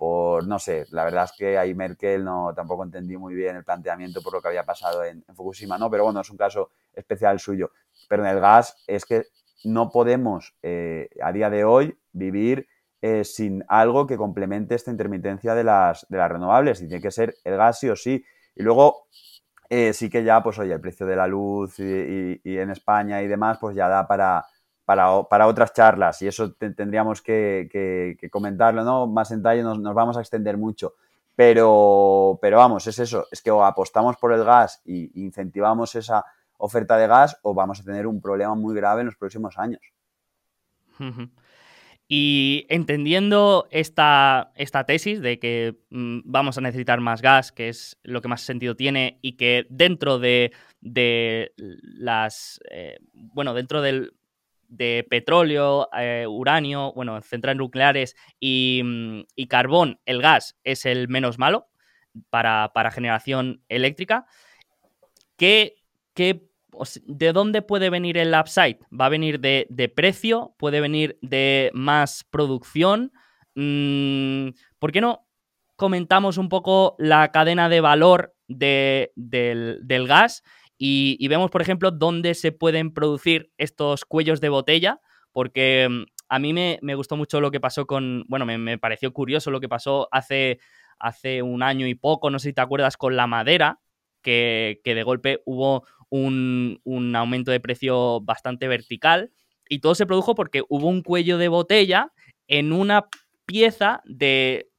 por, 0.00 0.46
no 0.46 0.58
sé, 0.58 0.86
la 0.92 1.04
verdad 1.04 1.24
es 1.24 1.32
que 1.36 1.58
ahí 1.58 1.74
Merkel 1.74 2.24
no, 2.24 2.54
tampoco 2.56 2.84
entendí 2.84 3.18
muy 3.18 3.34
bien 3.34 3.56
el 3.56 3.64
planteamiento 3.64 4.22
por 4.22 4.32
lo 4.32 4.40
que 4.40 4.48
había 4.48 4.64
pasado 4.64 5.04
en, 5.04 5.22
Fukushima, 5.34 5.76
¿no? 5.76 5.90
Pero 5.90 6.04
bueno, 6.04 6.22
es 6.22 6.30
un 6.30 6.38
caso 6.38 6.70
especial 6.94 7.38
suyo. 7.38 7.70
Pero 8.08 8.24
en 8.24 8.30
el 8.30 8.40
gas 8.40 8.82
es 8.86 9.04
que 9.04 9.26
no 9.64 9.90
podemos 9.90 10.54
eh, 10.62 11.10
a 11.22 11.32
día 11.32 11.50
de 11.50 11.64
hoy 11.64 11.98
vivir 12.12 12.66
eh, 13.02 13.24
sin 13.24 13.62
algo 13.68 14.06
que 14.06 14.16
complemente 14.16 14.74
esta 14.74 14.90
intermitencia 14.90 15.54
de 15.54 15.64
las, 15.64 16.06
de 16.08 16.16
las 16.16 16.32
renovables. 16.32 16.80
Y 16.80 16.88
tiene 16.88 17.02
que 17.02 17.10
ser 17.10 17.34
el 17.44 17.58
gas 17.58 17.80
sí 17.80 17.90
o 17.90 17.94
sí. 17.94 18.24
Y 18.56 18.62
luego 18.62 19.06
eh, 19.68 19.92
sí 19.92 20.08
que 20.08 20.24
ya, 20.24 20.42
pues 20.42 20.58
oye, 20.58 20.72
el 20.72 20.80
precio 20.80 21.04
de 21.04 21.16
la 21.16 21.26
luz 21.26 21.78
y, 21.78 22.40
en 22.42 22.70
España 22.70 23.20
y 23.20 23.28
demás, 23.28 23.58
pues 23.60 23.76
ya 23.76 23.86
da 23.86 24.08
para, 24.08 24.46
para, 25.28 25.46
otras 25.46 25.72
charlas. 25.72 26.20
Y 26.22 26.26
eso 26.26 26.52
tendríamos 26.52 27.22
que, 27.22 28.16
comentarlo, 28.30 28.82
¿no? 28.84 29.06
Más 29.06 29.30
en 29.30 29.38
detalle 29.38 29.62
nos, 29.62 29.78
nos 29.78 29.94
vamos 29.94 30.16
a 30.16 30.20
extender 30.20 30.56
mucho. 30.56 30.94
Pero, 31.36 32.38
pero 32.42 32.58
vamos, 32.58 32.86
es 32.86 32.98
eso, 32.98 33.26
es 33.30 33.40
que 33.40 33.50
o 33.50 33.64
apostamos 33.64 34.16
por 34.16 34.32
el 34.32 34.44
gas 34.44 34.82
e 34.84 35.10
incentivamos 35.14 35.94
esa 35.94 36.24
oferta 36.58 36.98
de 36.98 37.06
gas 37.06 37.38
o 37.42 37.54
vamos 37.54 37.80
a 37.80 37.84
tener 37.84 38.06
un 38.06 38.20
problema 38.20 38.54
muy 38.54 38.74
grave 38.74 39.00
en 39.00 39.06
los 39.06 39.16
próximos 39.16 39.56
años. 39.56 39.80
Y 42.08 42.66
entendiendo 42.68 43.68
esta, 43.70 44.50
esta 44.56 44.84
tesis 44.84 45.22
de 45.22 45.38
que 45.38 45.78
mm, 45.90 46.22
vamos 46.24 46.58
a 46.58 46.60
necesitar 46.60 47.00
más 47.00 47.22
gas, 47.22 47.52
que 47.52 47.68
es 47.68 47.96
lo 48.02 48.20
que 48.20 48.28
más 48.28 48.42
sentido 48.42 48.74
tiene, 48.74 49.18
y 49.22 49.36
que 49.36 49.66
dentro 49.70 50.18
de, 50.18 50.52
las. 50.82 52.60
Eh, 52.70 52.98
bueno, 53.12 53.54
dentro 53.54 53.80
del, 53.80 54.12
de 54.70 55.04
petróleo, 55.10 55.88
eh, 55.96 56.26
uranio, 56.28 56.92
bueno, 56.94 57.20
centrales 57.22 57.58
nucleares 57.58 58.14
mm, 58.40 59.20
y, 59.34 59.46
carbón, 59.48 60.00
el 60.06 60.22
gas 60.22 60.56
es 60.64 60.86
el 60.86 61.08
menos 61.08 61.38
malo 61.38 61.68
para, 62.30 62.70
generación 62.92 63.62
eléctrica. 63.68 64.26
¿Qué, 65.36 65.76
¿De 66.14 67.32
dónde 67.32 67.62
puede 67.62 67.90
venir 67.90 68.16
el 68.16 68.34
upside? 68.34 68.78
¿Va 68.98 69.06
a 69.06 69.10
venir 69.10 69.40
de, 69.40 69.92
precio? 69.94 70.54
¿Puede 70.56 70.80
venir 70.80 71.18
de 71.20 71.70
más 71.74 72.24
producción? 72.30 73.12
Mm, 73.56 74.50
¿Por 74.78 74.92
qué 74.92 75.00
no 75.00 75.26
comentamos 75.74 76.38
un 76.38 76.48
poco 76.48 76.94
la 76.98 77.32
cadena 77.32 77.68
de 77.68 77.80
valor 77.80 78.34
del, 78.46 79.10
del 79.16 80.06
gas 80.06 80.42
y, 80.82 81.28
vemos, 81.28 81.50
por 81.50 81.60
ejemplo, 81.60 81.90
dónde 81.90 82.34
se 82.34 82.52
pueden 82.52 82.94
producir 82.94 83.52
estos 83.58 84.06
cuellos 84.06 84.40
de 84.40 84.48
botella, 84.48 84.98
porque 85.30 85.86
mm, 85.90 86.04
a 86.30 86.38
mí 86.38 86.54
me, 86.54 86.94
gustó 86.94 87.18
mucho 87.18 87.38
lo 87.42 87.50
que 87.50 87.60
pasó 87.60 87.86
con, 87.86 88.24
bueno, 88.28 88.46
me, 88.46 88.78
pareció 88.78 89.12
curioso 89.12 89.50
lo 89.50 89.60
que 89.60 89.68
pasó 89.68 90.08
hace, 90.10 90.58
hace 90.98 91.42
un 91.42 91.62
año 91.62 91.86
y 91.86 91.94
poco, 91.94 92.30
no 92.30 92.38
sé 92.38 92.48
si 92.48 92.54
te 92.54 92.62
acuerdas, 92.62 92.96
con 92.96 93.14
la 93.14 93.26
madera, 93.26 93.78
que, 94.22 94.80
de 94.82 95.02
golpe 95.02 95.42
hubo 95.44 95.84
un, 96.08 96.80
un, 96.84 97.14
aumento 97.14 97.50
de 97.50 97.60
precio 97.60 98.22
bastante 98.22 98.66
vertical 98.66 99.32
y 99.68 99.80
todo 99.80 99.94
se 99.94 100.06
produjo 100.06 100.34
porque 100.34 100.62
hubo 100.70 100.88
un 100.88 101.02
cuello 101.02 101.36
de 101.36 101.48
botella 101.48 102.10
en 102.48 102.72
una 102.72 103.06
pieza 103.44 104.00
de 104.06 104.69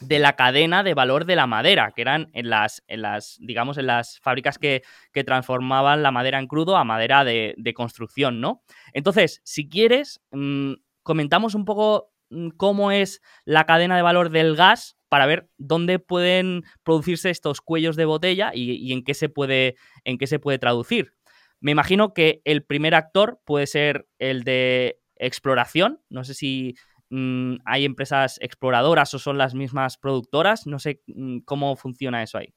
de 0.00 0.18
la 0.18 0.34
cadena 0.34 0.82
de 0.82 0.94
valor 0.94 1.26
de 1.26 1.36
la 1.36 1.46
madera, 1.46 1.92
que 1.94 2.02
eran 2.02 2.30
en 2.32 2.50
las, 2.50 2.82
en 2.88 3.02
las 3.02 3.36
digamos, 3.40 3.78
en 3.78 3.86
las 3.86 4.18
fábricas 4.20 4.58
que, 4.58 4.82
transformaban 5.24 6.02
la 6.02 6.10
madera 6.10 6.38
en 6.38 6.46
crudo 6.46 6.76
a 6.76 6.84
madera 6.84 7.24
de, 7.24 7.74
construcción, 7.74 8.40
¿no? 8.40 8.62
Entonces, 8.92 9.40
si 9.44 9.68
quieres, 9.68 10.20
mm, 10.32 10.72
comentamos 11.02 11.54
un 11.54 11.64
poco 11.64 12.10
mm, 12.30 12.48
cómo 12.56 12.90
es 12.90 13.20
la 13.44 13.66
cadena 13.66 13.96
de 13.96 14.02
valor 14.02 14.30
del 14.30 14.56
gas 14.56 14.96
para 15.08 15.26
ver 15.26 15.48
dónde 15.58 15.98
pueden 15.98 16.64
producirse 16.82 17.30
estos 17.30 17.60
cuellos 17.60 17.96
de 17.96 18.06
botella 18.06 18.50
y, 18.54 18.72
y 18.72 18.92
en, 18.92 19.04
qué 19.04 19.14
se 19.14 19.28
puede, 19.28 19.76
en 20.04 20.18
qué 20.18 20.26
se 20.26 20.38
puede 20.38 20.58
traducir. 20.58 21.12
Me 21.60 21.72
imagino 21.72 22.14
que 22.14 22.40
el 22.44 22.64
primer 22.64 22.94
actor 22.94 23.40
puede 23.44 23.66
ser 23.66 24.08
el 24.18 24.44
de 24.44 25.00
exploración. 25.16 26.00
No 26.08 26.24
sé 26.24 26.34
si 26.34 26.76
Mm, 27.10 27.56
hay 27.64 27.84
empresas 27.84 28.38
exploradoras 28.40 29.12
o 29.14 29.18
son 29.18 29.36
las 29.36 29.54
mismas 29.54 29.98
productoras. 29.98 30.66
No 30.66 30.78
sé 30.78 31.02
mm, 31.08 31.40
cómo 31.40 31.76
funciona 31.76 32.22
eso 32.22 32.38
ahí. 32.38 32.54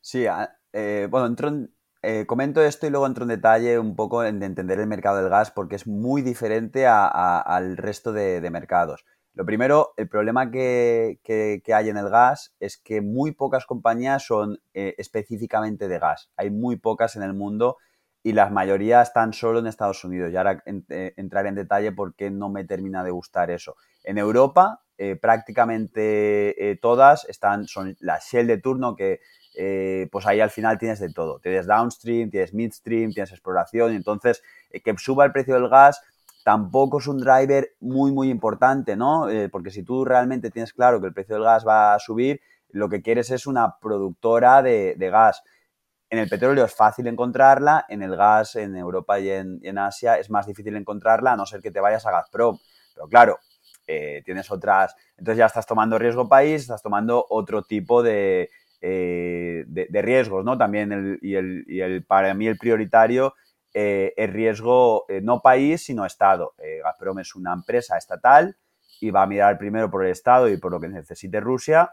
Sí, 0.00 0.26
eh, 0.72 1.08
bueno, 1.10 1.34
eh, 2.02 2.26
comento 2.26 2.62
esto 2.62 2.86
y 2.86 2.90
luego 2.90 3.06
entro 3.06 3.24
en 3.24 3.30
detalle 3.30 3.78
un 3.78 3.96
poco 3.96 4.22
en 4.22 4.42
entender 4.42 4.78
el 4.78 4.86
mercado 4.86 5.16
del 5.16 5.28
gas 5.28 5.50
porque 5.50 5.74
es 5.74 5.86
muy 5.86 6.22
diferente 6.22 6.86
al 6.86 7.76
resto 7.76 8.12
de, 8.12 8.48
mercados. 8.50 9.04
Lo 9.34 9.44
primero, 9.44 9.92
el 9.96 10.08
problema 10.08 10.50
que, 10.50 11.18
hay 11.74 11.88
en 11.88 11.96
el 11.96 12.08
gas 12.08 12.54
es 12.60 12.76
que 12.78 13.00
muy 13.00 13.32
pocas 13.32 13.66
compañías 13.66 14.24
son 14.24 14.60
eh, 14.72 14.94
específicamente 14.98 15.88
de 15.88 15.98
gas. 15.98 16.30
Hay 16.36 16.50
muy 16.50 16.76
pocas 16.76 17.16
en 17.16 17.22
el 17.22 17.34
mundo 17.34 17.76
y 18.26 18.32
las 18.32 18.50
mayorías 18.50 19.06
están 19.06 19.32
solo 19.32 19.60
en 19.60 19.68
Estados 19.68 20.02
Unidos. 20.02 20.32
Y 20.32 20.36
ahora 20.36 20.60
eh, 20.66 21.14
entraré 21.16 21.48
en 21.48 21.54
detalle 21.54 21.92
por 21.92 22.16
qué 22.16 22.28
no 22.28 22.48
me 22.48 22.64
termina 22.64 23.04
de 23.04 23.12
gustar 23.12 23.52
eso. 23.52 23.76
En 24.02 24.18
Europa, 24.18 24.80
eh, 24.98 25.14
prácticamente 25.14 26.70
eh, 26.70 26.74
todas 26.74 27.24
están, 27.28 27.68
son 27.68 27.96
la 28.00 28.18
Shell 28.18 28.48
de 28.48 28.58
turno 28.58 28.96
que 28.96 29.20
pues 30.10 30.26
ahí 30.26 30.40
al 30.40 30.50
final 30.50 30.76
tienes 30.76 30.98
de 30.98 31.12
todo. 31.12 31.38
Tienes 31.38 31.68
downstream, 31.68 32.28
tienes 32.28 32.52
midstream, 32.52 33.12
tienes 33.12 33.30
exploración. 33.30 33.92
Y 33.92 33.96
entonces, 33.96 34.42
que 34.72 34.94
suba 34.98 35.24
el 35.24 35.30
precio 35.30 35.54
del 35.54 35.68
gas 35.68 36.02
tampoco 36.44 36.98
es 36.98 37.06
un 37.06 37.18
driver 37.18 37.76
muy, 37.78 38.10
muy 38.10 38.28
importante, 38.28 38.96
¿no? 38.96 39.28
porque 39.52 39.70
si 39.70 39.84
tú 39.84 40.04
realmente 40.04 40.50
tienes 40.50 40.72
claro 40.74 41.00
que 41.00 41.06
el 41.06 41.14
precio 41.14 41.36
del 41.36 41.44
gas 41.44 41.66
va 41.66 41.94
a 41.94 41.98
subir, 42.00 42.40
lo 42.70 42.88
que 42.88 43.00
quieres 43.00 43.30
es 43.30 43.46
una 43.46 43.78
productora 43.78 44.62
de, 44.62 44.94
de 44.96 45.10
gas. 45.10 45.42
En 46.08 46.18
el 46.18 46.28
petróleo 46.28 46.64
es 46.64 46.74
fácil 46.74 47.08
encontrarla, 47.08 47.84
en 47.88 48.02
el 48.02 48.16
gas, 48.16 48.54
en 48.56 48.76
Europa 48.76 49.18
y 49.18 49.30
en, 49.30 49.78
Asia 49.78 50.18
es 50.18 50.30
más 50.30 50.46
difícil 50.46 50.76
encontrarla, 50.76 51.32
a 51.32 51.36
no 51.36 51.46
ser 51.46 51.60
que 51.60 51.72
te 51.72 51.80
vayas 51.80 52.06
a 52.06 52.12
Gazprom. 52.12 52.58
Pero 52.94 53.08
claro, 53.08 53.38
eh, 53.86 54.22
tienes 54.24 54.50
otras. 54.50 54.94
Entonces 55.16 55.38
ya 55.38 55.46
estás 55.46 55.66
tomando 55.66 55.98
riesgo 55.98 56.28
país, 56.28 56.62
estás 56.62 56.82
tomando 56.82 57.26
otro 57.28 57.62
tipo 57.62 58.04
de, 58.04 58.50
eh, 58.80 59.64
de, 59.66 60.02
riesgos, 60.02 60.44
¿no? 60.44 60.56
También 60.56 60.92
el, 60.92 61.18
y, 61.22 61.34
el, 61.34 61.64
el, 61.68 62.04
para 62.04 62.32
mí 62.34 62.46
el 62.46 62.56
prioritario 62.56 63.34
eh, 63.74 64.14
es 64.16 64.32
riesgo 64.32 65.06
no 65.22 65.40
país, 65.40 65.84
sino 65.84 66.06
Estado. 66.06 66.54
Gazprom 66.84 67.18
es 67.18 67.34
una 67.34 67.52
empresa 67.52 67.98
estatal 67.98 68.56
y 69.00 69.10
va 69.10 69.22
a 69.22 69.26
mirar 69.26 69.58
primero 69.58 69.90
por 69.90 70.04
el 70.04 70.12
Estado 70.12 70.48
y 70.48 70.56
por 70.56 70.70
lo 70.70 70.80
que 70.80 70.88
necesite 70.88 71.40
Rusia 71.40 71.92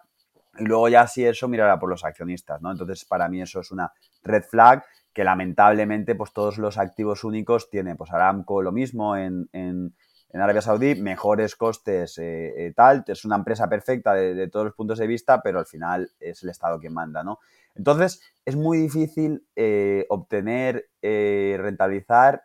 y 0.58 0.66
luego 0.66 0.88
ya 0.88 1.08
si 1.08 1.26
eso 1.26 1.47
mirará 1.47 1.80
por 1.80 1.89
los 1.89 2.04
accionistas, 2.04 2.62
¿no? 2.62 2.72
Entonces, 2.72 3.06
para 3.06 3.28
mí 3.28 3.41
eso 3.41 3.60
es 3.60 3.72
una 3.72 3.91
red 4.24 4.43
flag 4.43 4.84
que 5.14 5.24
lamentablemente 5.24 6.16
pues 6.16 6.34
todos 6.34 6.58
los 6.58 6.78
activos 6.78 7.24
únicos 7.24 7.70
tienen. 7.70 7.97
Pues 7.97 8.12
Aramco 8.12 8.62
lo 8.62 8.72
mismo 8.72 9.16
en, 9.16 9.49
en, 9.54 9.93
Arabia 10.34 10.64
Saudí, 10.64 10.95
mejores 10.95 11.56
costes, 11.56 12.18
eh, 12.18 12.54
eh, 12.58 12.74
tal. 12.76 13.04
Es 13.08 13.24
una 13.24 13.36
empresa 13.36 13.70
perfecta 13.70 14.14
de, 14.16 14.47
todos 14.47 14.66
los 14.66 14.74
puntos 14.74 14.97
de 14.97 15.06
vista, 15.06 15.41
pero 15.43 15.60
al 15.60 15.68
final 15.68 16.10
es 16.20 16.41
el 16.41 16.49
Estado 16.49 16.80
quien 16.80 16.93
manda, 16.93 17.24
¿no? 17.24 17.38
Entonces, 17.76 18.22
es 18.43 18.56
muy 18.56 18.80
difícil 18.80 19.45
eh, 19.56 20.08
obtener, 20.10 20.89
rentabilizar 21.01 22.43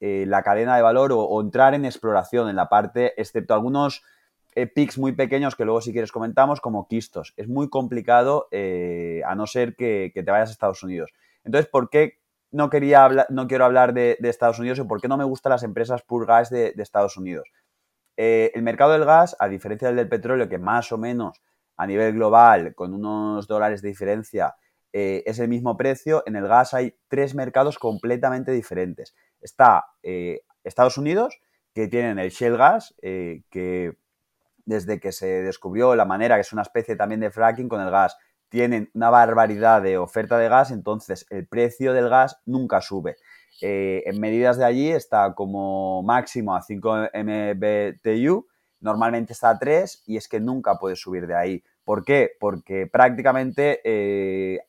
la 0.00 0.42
cadena 0.42 0.76
de 0.76 0.82
valor 0.82 1.12
o, 1.12 1.20
o 1.20 1.40
entrar 1.42 1.74
en 1.74 1.84
exploración 1.84 2.48
en 2.48 2.56
la 2.56 2.70
parte, 2.70 3.12
excepto 3.20 3.52
algunos 3.52 4.02
eh, 4.56 4.66
pics 4.66 4.98
muy 4.98 5.12
pequeños 5.12 5.54
que 5.54 5.64
luego 5.64 5.80
si 5.80 5.92
quieres 5.92 6.10
comentamos 6.10 6.60
como 6.60 6.88
quistos. 6.88 7.34
Es 7.36 7.48
muy 7.48 7.68
complicado 7.68 8.48
eh, 8.50 9.22
a 9.24 9.34
no 9.34 9.46
ser 9.46 9.76
que, 9.76 10.10
te 10.12 10.22
vayas 10.22 10.48
a 10.48 10.52
Estados 10.52 10.82
Unidos. 10.82 11.12
Entonces, 11.44 11.70
¿por 11.70 11.88
qué 11.88 12.18
no, 12.50 12.68
quería 12.68 13.04
hablar, 13.04 13.26
no 13.30 13.46
quiero 13.46 13.64
hablar 13.64 13.94
de, 13.94 14.18
Estados 14.22 14.58
Unidos 14.58 14.78
y 14.78 14.82
por 14.82 15.00
qué 15.00 15.06
no 15.06 15.16
me 15.16 15.24
gustan 15.24 15.50
las 15.50 15.62
empresas 15.62 16.02
pur 16.02 16.26
gas 16.26 16.50
de, 16.50 16.74
Estados 16.76 17.16
Unidos? 17.16 17.48
Eh, 18.16 18.50
el 18.54 18.62
mercado 18.62 18.92
del 18.92 19.04
gas, 19.04 19.36
a 19.38 19.48
diferencia 19.48 19.92
del 19.92 20.08
petróleo, 20.08 20.48
que 20.48 20.58
más 20.58 20.90
o 20.90 20.98
menos 20.98 21.40
a 21.76 21.86
nivel 21.86 22.14
global, 22.14 22.74
con 22.74 22.92
unos 22.92 23.46
dólares 23.46 23.82
de 23.82 23.88
diferencia, 23.88 24.56
es 24.92 25.38
el 25.38 25.48
mismo 25.48 25.76
precio, 25.76 26.24
en 26.26 26.34
el 26.34 26.48
gas 26.48 26.74
hay 26.74 26.96
tres 27.06 27.36
mercados 27.36 27.78
completamente 27.78 28.50
diferentes. 28.50 29.14
Está 29.40 29.84
Estados 30.64 30.98
Unidos, 30.98 31.40
que 31.72 31.86
tienen 31.86 32.18
el 32.18 32.30
shale 32.30 32.56
gas, 32.56 32.94
que 33.00 33.96
desde 34.64 35.00
que 35.00 35.12
se 35.12 35.42
descubrió 35.42 35.94
la 35.94 36.04
manera, 36.04 36.36
que 36.36 36.42
es 36.42 36.52
una 36.52 36.62
especie 36.62 36.96
también 36.96 37.20
de 37.20 37.30
fracking 37.30 37.68
con 37.68 37.80
el 37.80 37.90
gas, 37.90 38.16
tienen 38.48 38.90
una 38.94 39.10
barbaridad 39.10 39.80
de 39.80 39.96
oferta 39.96 40.36
de 40.36 40.48
gas, 40.48 40.70
entonces 40.70 41.24
el 41.30 41.46
precio 41.46 41.92
del 41.92 42.08
gas 42.08 42.40
nunca 42.44 42.80
sube. 42.80 43.16
Eh, 43.62 44.02
en 44.06 44.18
medidas 44.20 44.56
de 44.56 44.64
allí 44.64 44.90
está 44.90 45.34
como 45.34 46.02
máximo 46.02 46.54
a 46.54 46.62
5 46.62 47.10
MBTU, 47.12 48.46
normalmente 48.80 49.32
está 49.32 49.50
a 49.50 49.58
3 49.58 50.04
y 50.06 50.16
es 50.16 50.28
que 50.28 50.40
nunca 50.40 50.76
puede 50.78 50.96
subir 50.96 51.26
de 51.26 51.36
ahí. 51.36 51.62
¿Por 51.84 52.04
qué? 52.04 52.32
Porque 52.38 52.86
prácticamente 52.86 53.80
eh, 53.84 54.60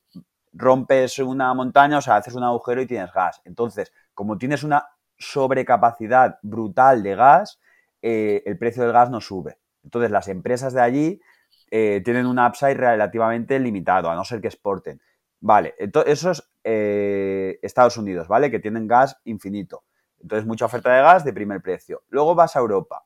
rompes 0.53 1.19
una 1.19 1.53
montaña, 1.53 1.97
o 1.97 2.01
sea, 2.01 2.17
haces 2.17 2.35
un 2.35 2.43
agujero 2.43 2.81
y 2.81 2.87
tienes 2.87 3.11
gas. 3.13 3.41
Entonces, 3.45 3.91
como 4.13 4.37
tienes 4.37 4.63
una 4.63 4.85
sobrecapacidad 5.17 6.39
brutal 6.41 7.03
de 7.03 7.15
gas, 7.15 7.59
eh, 8.01 8.43
el 8.45 8.57
precio 8.57 8.83
del 8.83 8.91
gas 8.91 9.09
no 9.09 9.21
sube. 9.21 9.57
Entonces, 9.83 10.11
las 10.11 10.27
empresas 10.27 10.73
de 10.73 10.81
allí 10.81 11.21
eh, 11.69 12.01
tienen 12.03 12.25
un 12.25 12.39
upside 12.39 12.75
relativamente 12.75 13.59
limitado, 13.59 14.09
a 14.09 14.15
no 14.15 14.23
ser 14.23 14.41
que 14.41 14.47
exporten. 14.47 15.01
Vale, 15.39 15.75
eso 15.77 16.31
es 16.31 16.51
eh, 16.63 17.59
Estados 17.61 17.97
Unidos, 17.97 18.27
¿vale? 18.27 18.51
Que 18.51 18.59
tienen 18.59 18.87
gas 18.87 19.17
infinito. 19.25 19.83
Entonces, 20.21 20.45
mucha 20.45 20.65
oferta 20.65 20.93
de 20.93 21.01
gas 21.01 21.25
de 21.25 21.33
primer 21.33 21.61
precio. 21.61 22.03
Luego 22.09 22.35
vas 22.35 22.55
a 22.55 22.59
Europa. 22.59 23.05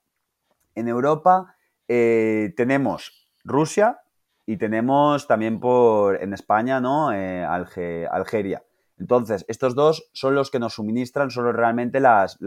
En 0.73 0.89
Europa, 0.89 1.55
tenemos 1.88 3.30
Rusia 3.45 4.01
y 4.45 4.57
tenemos 4.57 5.28
también 5.28 5.61
por 5.61 6.21
en 6.21 6.34
España, 6.34 6.82
¿no? 6.82 7.09
Algeria. 7.09 8.63
Entonces, 8.97 9.45
estos 9.47 9.76
dos 9.76 10.09
son 10.13 10.36
los 10.36 10.49
que 10.49 10.59
nos 10.59 10.76
suministran, 10.76 11.30
son 11.30 11.53
realmente 11.53 11.99
las, 11.99 12.38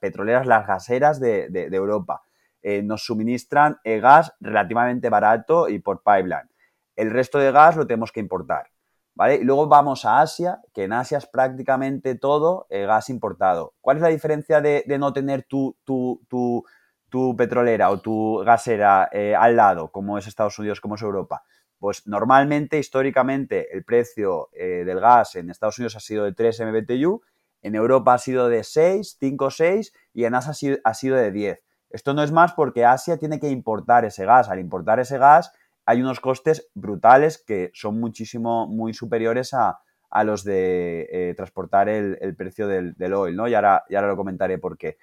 petroleras, 0.00 0.46
las 0.46 0.66
gaseras 0.66 1.20
de, 1.20 1.68
Europa. 1.72 2.22
Eh, 2.68 2.82
nos 2.82 3.04
suministran 3.04 3.78
eh, 3.84 4.00
gas 4.00 4.32
relativamente 4.40 5.08
barato 5.08 5.68
y 5.68 5.78
por 5.78 6.02
pipeline. 6.02 6.50
El 6.96 7.12
resto 7.12 7.38
de 7.38 7.52
gas 7.52 7.76
lo 7.76 7.86
tenemos 7.86 8.10
que 8.10 8.18
importar. 8.18 8.72
¿Vale? 9.14 9.36
Y 9.36 9.44
luego 9.44 9.68
vamos 9.68 10.04
a 10.04 10.20
Asia, 10.20 10.60
que 10.74 10.82
en 10.82 10.92
Asia 10.92 11.18
es 11.18 11.26
prácticamente 11.26 12.16
todo 12.16 12.66
eh, 12.68 12.84
gas 12.84 13.08
importado. 13.08 13.74
¿Cuál 13.80 13.98
es 13.98 14.02
la 14.02 14.08
diferencia 14.08 14.60
de, 14.60 14.84
no 14.98 15.12
tener 15.12 15.44
tu, 15.44 15.76
tu, 15.84 16.20
tu, 16.28 17.36
petrolera 17.36 17.88
o 17.90 18.00
tu 18.00 18.42
gasera 18.44 19.04
al 19.38 19.56
lado, 19.56 19.92
como 19.92 20.18
es 20.18 20.26
Estados 20.26 20.58
Unidos, 20.58 20.80
como 20.80 20.96
es 20.96 21.02
Europa? 21.02 21.44
Pues 21.78 22.06
normalmente, 22.06 22.78
históricamente, 22.78 23.72
el 23.72 23.84
precio 23.84 24.48
eh, 24.52 24.82
del 24.84 24.98
gas 24.98 25.36
en 25.36 25.50
Estados 25.50 25.78
Unidos 25.78 25.96
ha 25.96 26.00
sido 26.00 26.24
de 26.24 26.32
3 26.32 26.62
MBTU, 26.62 27.22
en 27.62 27.74
Europa 27.74 28.14
ha 28.14 28.18
sido 28.18 28.48
de 28.48 28.64
6, 28.64 29.18
5, 29.20 29.50
6 29.50 29.92
y 30.14 30.24
en 30.24 30.34
Asia 30.34 30.78
ha 30.84 30.94
sido, 30.94 31.16
de 31.16 31.32
10. 31.32 31.62
Esto 31.90 32.14
no 32.14 32.22
es 32.22 32.32
más 32.32 32.52
porque 32.52 32.84
Asia 32.84 33.16
tiene 33.16 33.38
que 33.40 33.48
importar 33.48 34.04
ese 34.04 34.24
gas. 34.24 34.48
Al 34.48 34.58
importar 34.58 35.00
ese 35.00 35.18
gas 35.18 35.52
hay 35.84 36.00
unos 36.00 36.20
costes 36.20 36.68
brutales 36.74 37.42
que 37.46 37.70
son 37.74 38.00
muchísimo, 38.00 38.66
muy 38.66 38.92
superiores 38.92 39.54
a, 39.54 39.80
los 40.24 40.44
de 40.44 41.06
eh, 41.12 41.34
transportar 41.36 41.88
el, 41.88 42.34
precio 42.36 42.66
del, 42.66 42.94
oil, 43.12 43.36
¿no? 43.36 43.48
Y 43.48 43.54
ahora, 43.54 43.84
y 43.88 43.94
ahora 43.94 44.08
lo 44.08 44.16
comentaré 44.16 44.58
por 44.58 44.78
qué. 44.78 44.96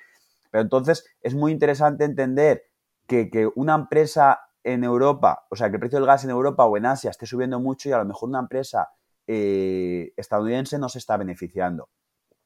Pero 0.50 0.64
entonces 0.64 1.06
es 1.22 1.36
muy 1.36 1.52
interesante 1.52 2.04
entender 2.04 2.64
que, 3.08 3.30
que 3.30 3.48
una 3.56 3.76
empresa 3.76 4.40
en 4.64 4.84
Europa, 4.84 5.46
o 5.50 5.56
sea, 5.56 5.70
que 5.70 5.76
el 5.76 5.80
precio 5.80 6.00
del 6.00 6.08
gas 6.08 6.24
en 6.24 6.30
Europa 6.30 6.66
o 6.66 6.78
en 6.78 6.86
Asia 6.86 7.12
esté 7.12 7.26
subiendo 7.26 7.60
mucho 7.60 7.90
y 7.90 7.92
a 7.92 7.98
lo 7.98 8.06
mejor 8.06 8.30
una 8.30 8.40
empresa 8.40 8.90
eh, 9.28 10.14
estadounidense 10.18 10.78
no 10.78 10.90
se 10.90 11.00
está 11.00 11.18
beneficiando. 11.18 11.90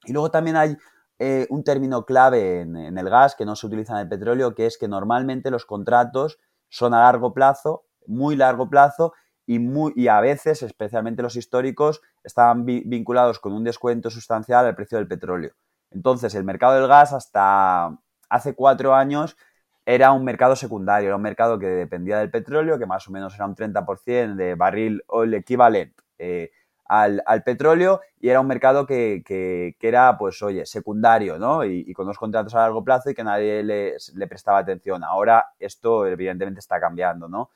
Y 0.05 0.13
luego 0.13 0.31
también 0.31 0.55
hay 0.55 0.77
eh, 1.19 1.47
un 1.49 1.63
término 1.63 2.05
clave 2.05 2.61
en, 2.61 2.97
el 2.97 3.09
gas 3.09 3.35
que 3.35 3.45
no 3.45 3.55
se 3.55 3.67
utiliza 3.67 3.93
en 3.93 3.99
el 3.99 4.09
petróleo, 4.09 4.53
que 4.53 4.65
es 4.65 4.77
que 4.77 4.87
normalmente 4.87 5.51
los 5.51 5.65
contratos 5.65 6.39
son 6.69 6.93
a 6.93 7.01
largo 7.01 7.33
plazo, 7.33 7.85
muy 8.05 8.35
largo 8.35 8.69
plazo, 8.69 9.13
y, 9.45 9.59
muy, 9.59 9.93
y 9.95 10.09
a 10.09 10.19
veces, 10.19 10.61
especialmente 10.61 11.23
los 11.23 11.35
históricos, 11.35 12.01
estaban 12.23 12.65
vinculados 12.65 13.39
con 13.39 13.53
un 13.53 13.63
descuento 13.63 14.09
sustancial 14.09 14.65
al 14.65 14.75
precio 14.75 14.97
del 14.97 15.07
petróleo. 15.07 15.53
Entonces, 15.89 16.35
el 16.35 16.43
mercado 16.43 16.75
del 16.75 16.87
gas 16.87 17.13
hasta 17.13 17.97
hace 18.29 18.55
cuatro 18.55 18.93
años 18.93 19.37
era 19.85 20.11
un 20.11 20.25
mercado 20.25 20.57
secundario, 20.57 21.07
era 21.07 21.15
un 21.15 21.21
mercado 21.21 21.57
que 21.57 21.67
dependía 21.67 22.19
del 22.19 22.29
petróleo, 22.29 22.77
que 22.77 22.85
más 22.85 23.07
o 23.07 23.11
menos 23.11 23.33
era 23.35 23.45
un 23.45 23.55
30% 23.55 24.35
de 24.35 24.55
barril 24.55 25.01
o 25.07 25.23
el 25.23 25.33
equivalente 25.33 26.03
eh, 26.17 26.51
al, 26.87 27.43
petróleo, 27.43 28.01
y 28.19 28.29
era 28.29 28.39
un 28.39 28.47
mercado 28.47 28.85
que, 28.85 29.75
era, 29.79 30.17
pues, 30.17 30.41
oye, 30.41 30.65
secundario, 30.65 31.37
¿no? 31.37 31.63
Y, 31.65 31.93
con 31.93 32.07
los 32.07 32.17
contratos 32.17 32.55
a 32.55 32.59
largo 32.59 32.83
plazo 32.83 33.09
y 33.09 33.15
que 33.15 33.23
nadie 33.23 33.63
le, 33.63 34.27
prestaba 34.27 34.59
atención. 34.59 35.03
Ahora 35.03 35.45
esto, 35.59 36.05
evidentemente, 36.05 36.59
está 36.59 36.79
cambiando, 36.79 37.27
¿no? 37.27 37.51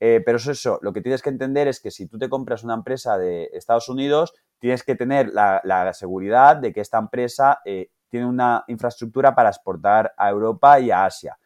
Eh, 0.00 0.20
pero 0.24 0.38
eso, 0.38 0.50
eso, 0.50 0.78
lo 0.82 0.92
que 0.92 1.00
tienes 1.00 1.22
que 1.22 1.30
entender 1.30 1.68
es 1.68 1.80
que 1.80 1.92
si 1.92 2.08
tú 2.08 2.18
te 2.18 2.28
compras 2.28 2.64
una 2.64 2.74
empresa 2.74 3.16
de 3.16 3.50
Estados 3.52 3.88
Unidos, 3.88 4.34
tienes 4.58 4.82
que 4.82 4.94
tener 4.94 5.30
la, 5.32 5.90
seguridad 5.92 6.56
de 6.56 6.72
que 6.72 6.80
esta 6.80 6.98
empresa 6.98 7.60
eh, 7.64 7.90
tiene 8.08 8.26
una 8.26 8.64
infraestructura 8.68 9.34
para 9.34 9.48
exportar 9.48 10.12
a 10.16 10.28
Europa 10.30 10.78
y 10.80 10.90
a 10.90 11.04
Asia. 11.04 11.38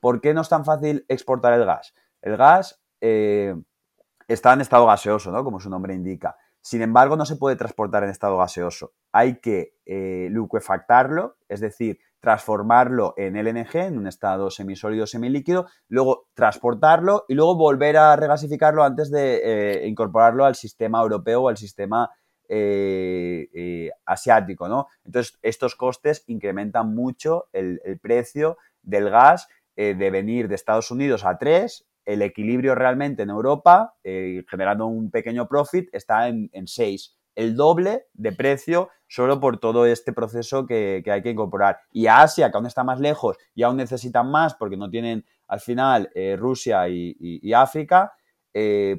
¿Por 0.00 0.20
qué 0.20 0.34
no 0.34 0.42
es 0.42 0.48
tan 0.48 0.64
fácil 0.64 1.04
exportar 1.08 1.52
el 1.54 1.64
gas? 1.64 1.94
El 2.20 2.36
gas 2.36 2.80
eh, 3.00 3.54
está 4.26 4.52
en 4.52 4.60
estado 4.60 4.86
gaseoso, 4.86 5.30
¿no? 5.30 5.42
Como 5.42 5.60
su 5.60 5.70
nombre 5.70 5.94
indica. 5.94 6.36
Sin 6.68 6.82
embargo, 6.82 7.16
no 7.16 7.24
se 7.24 7.36
puede 7.36 7.56
transportar 7.56 8.04
en 8.04 8.10
estado 8.10 8.36
gaseoso. 8.36 8.92
Hay 9.10 9.40
que 9.40 9.72
eh, 9.86 10.28
liquefactarlo, 10.30 11.38
es 11.48 11.60
decir, 11.60 11.98
transformarlo 12.20 13.14
en 13.16 13.36
LNG, 13.36 13.76
en 13.76 13.96
un 13.96 14.06
estado 14.06 14.50
semisólido 14.50 15.06
semilíquido, 15.06 15.66
luego 15.88 16.26
transportarlo 16.34 17.24
y 17.26 17.32
luego 17.32 17.56
volver 17.56 17.96
a 17.96 18.16
regasificarlo 18.16 18.84
antes 18.84 19.10
de 19.10 19.40
eh, 19.42 19.88
incorporarlo 19.88 20.44
al 20.44 20.56
sistema 20.56 21.00
europeo 21.00 21.44
o 21.44 21.48
al 21.48 21.56
sistema 21.56 22.10
asiático, 24.04 24.68
¿no? 24.68 24.88
Entonces, 25.04 25.38
estos 25.40 25.74
costes 25.74 26.24
incrementan 26.26 26.94
mucho 26.94 27.48
el 27.52 27.98
precio 28.02 28.58
del 28.82 29.08
gas 29.08 29.48
eh, 29.80 29.94
de 29.94 30.10
venir 30.10 30.48
de 30.48 30.56
Estados 30.56 30.90
Unidos 30.90 31.24
a 31.24 31.38
3, 31.38 31.86
el 32.08 32.22
equilibrio 32.22 32.74
realmente 32.74 33.22
en 33.22 33.28
Europa, 33.28 33.94
eh, 34.02 34.42
generando 34.48 34.86
un 34.86 35.10
pequeño 35.10 35.46
profit, 35.46 35.90
está 35.92 36.28
en, 36.28 36.48
6. 36.66 37.18
El 37.34 37.54
doble 37.54 38.06
de 38.14 38.32
precio 38.32 38.88
solo 39.06 39.40
por 39.40 39.60
todo 39.60 39.84
este 39.84 40.14
proceso 40.14 40.66
que, 40.66 41.04
hay 41.06 41.20
que 41.20 41.30
incorporar. 41.30 41.80
Y 41.92 42.06
a 42.06 42.22
Asia, 42.22 42.50
que 42.50 42.56
aún 42.56 42.64
está 42.64 42.82
más 42.82 42.98
lejos 42.98 43.36
y 43.54 43.62
aún 43.62 43.76
necesitan 43.76 44.30
más 44.30 44.54
porque 44.54 44.78
no 44.78 44.88
tienen 44.88 45.26
al 45.48 45.60
final 45.60 46.10
eh, 46.14 46.34
Rusia 46.38 46.88
y, 46.88 47.52
África, 47.52 48.14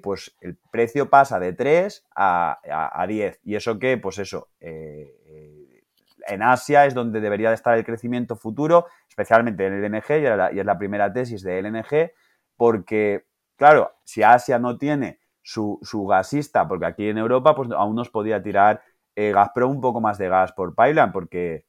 pues 0.03 0.37
el 0.41 0.57
precio 0.71 1.09
pasa 1.09 1.39
de 1.39 1.53
3 1.53 2.05
a, 2.15 3.05
10. 3.07 3.39
Y 3.43 3.55
eso 3.55 3.79
que, 3.79 3.97
pues 3.97 4.19
eso, 4.19 4.49
en 4.61 6.43
Asia 6.43 6.85
es 6.85 6.93
donde 6.93 7.21
debería 7.21 7.49
de 7.49 7.55
estar 7.55 7.75
el 7.75 7.83
crecimiento 7.83 8.35
futuro, 8.35 8.85
especialmente 9.09 9.65
en 9.65 9.73
el 9.73 9.91
LNG, 9.91 10.53
y 10.53 10.59
es 10.59 10.65
la 10.65 10.77
primera 10.77 11.11
tesis 11.11 11.41
de 11.41 11.59
LNG, 11.59 12.11
porque, 12.59 13.25
claro, 13.55 13.93
si 14.03 14.21
Asia 14.21 14.59
no 14.59 14.77
tiene 14.77 15.21
su, 15.41 15.79
gasista, 16.09 16.67
porque 16.67 16.87
aquí 16.87 17.07
en 17.07 17.17
Europa 17.17 17.55
pues 17.55 17.69
aún 17.71 17.95
nos 17.95 18.09
podía 18.09 18.43
tirar 18.43 18.83
eh, 19.15 19.31
Gazprom 19.31 19.71
un 19.71 19.79
poco 19.79 20.01
más 20.01 20.17
de 20.17 20.27
gas 20.27 20.51
por 20.51 20.75
pipeline, 20.75 21.13
porque 21.13 21.65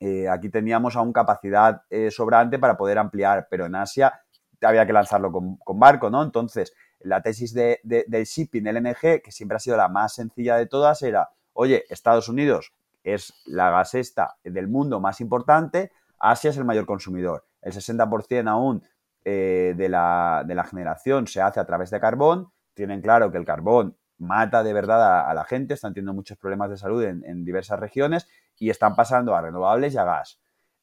eh, 0.00 0.28
aquí 0.28 0.48
teníamos 0.48 0.96
aún 0.96 1.12
capacidad 1.12 1.82
eh, 1.90 2.10
sobrante 2.10 2.58
para 2.58 2.76
poder 2.76 2.98
ampliar, 2.98 3.46
pero 3.48 3.66
en 3.66 3.76
Asia 3.76 4.20
había 4.60 4.84
que 4.84 4.92
lanzarlo 4.92 5.30
con, 5.30 5.78
barco, 5.78 6.10
¿no? 6.10 6.24
Entonces, 6.24 6.74
la 6.98 7.22
tesis 7.22 7.54
de, 7.54 7.78
del 7.84 8.24
shipping 8.24 8.64
LNG, 8.64 9.22
que 9.22 9.30
siempre 9.30 9.58
ha 9.58 9.60
sido 9.60 9.76
la 9.76 9.86
más 9.86 10.14
sencilla 10.14 10.56
de 10.56 10.66
todas, 10.66 11.02
era, 11.02 11.30
oye, 11.52 11.84
Estados 11.88 12.28
Unidos 12.28 12.72
es 13.04 13.32
la 13.46 13.70
gasesta 13.70 14.38
del 14.42 14.66
mundo 14.66 14.98
más 14.98 15.20
importante, 15.20 15.92
Asia 16.18 16.50
es 16.50 16.56
el 16.56 16.64
mayor 16.64 16.84
consumidor. 16.84 17.44
El 17.62 17.72
60% 17.72 18.48
aún 18.48 18.82
eh, 19.24 19.74
de, 19.76 19.88
la, 19.88 20.66
generación 20.68 21.26
se 21.26 21.40
hace 21.40 21.60
a 21.60 21.66
través 21.66 21.90
de 21.90 22.00
carbón. 22.00 22.52
Tienen 22.74 23.00
claro 23.00 23.30
que 23.30 23.38
el 23.38 23.44
carbón 23.44 23.96
mata 24.18 24.62
de 24.62 24.72
verdad 24.72 25.28
a, 25.28 25.34
la 25.34 25.44
gente, 25.44 25.74
están 25.74 25.94
teniendo 25.94 26.14
muchos 26.14 26.38
problemas 26.38 26.70
de 26.70 26.76
salud 26.76 27.02
en, 27.02 27.44
diversas 27.44 27.78
regiones 27.78 28.28
y 28.58 28.70
están 28.70 28.94
pasando 28.94 29.34
a 29.34 29.42
renovables 29.42 29.94
y 29.94 29.98
a 29.98 30.04
gas. 30.04 30.40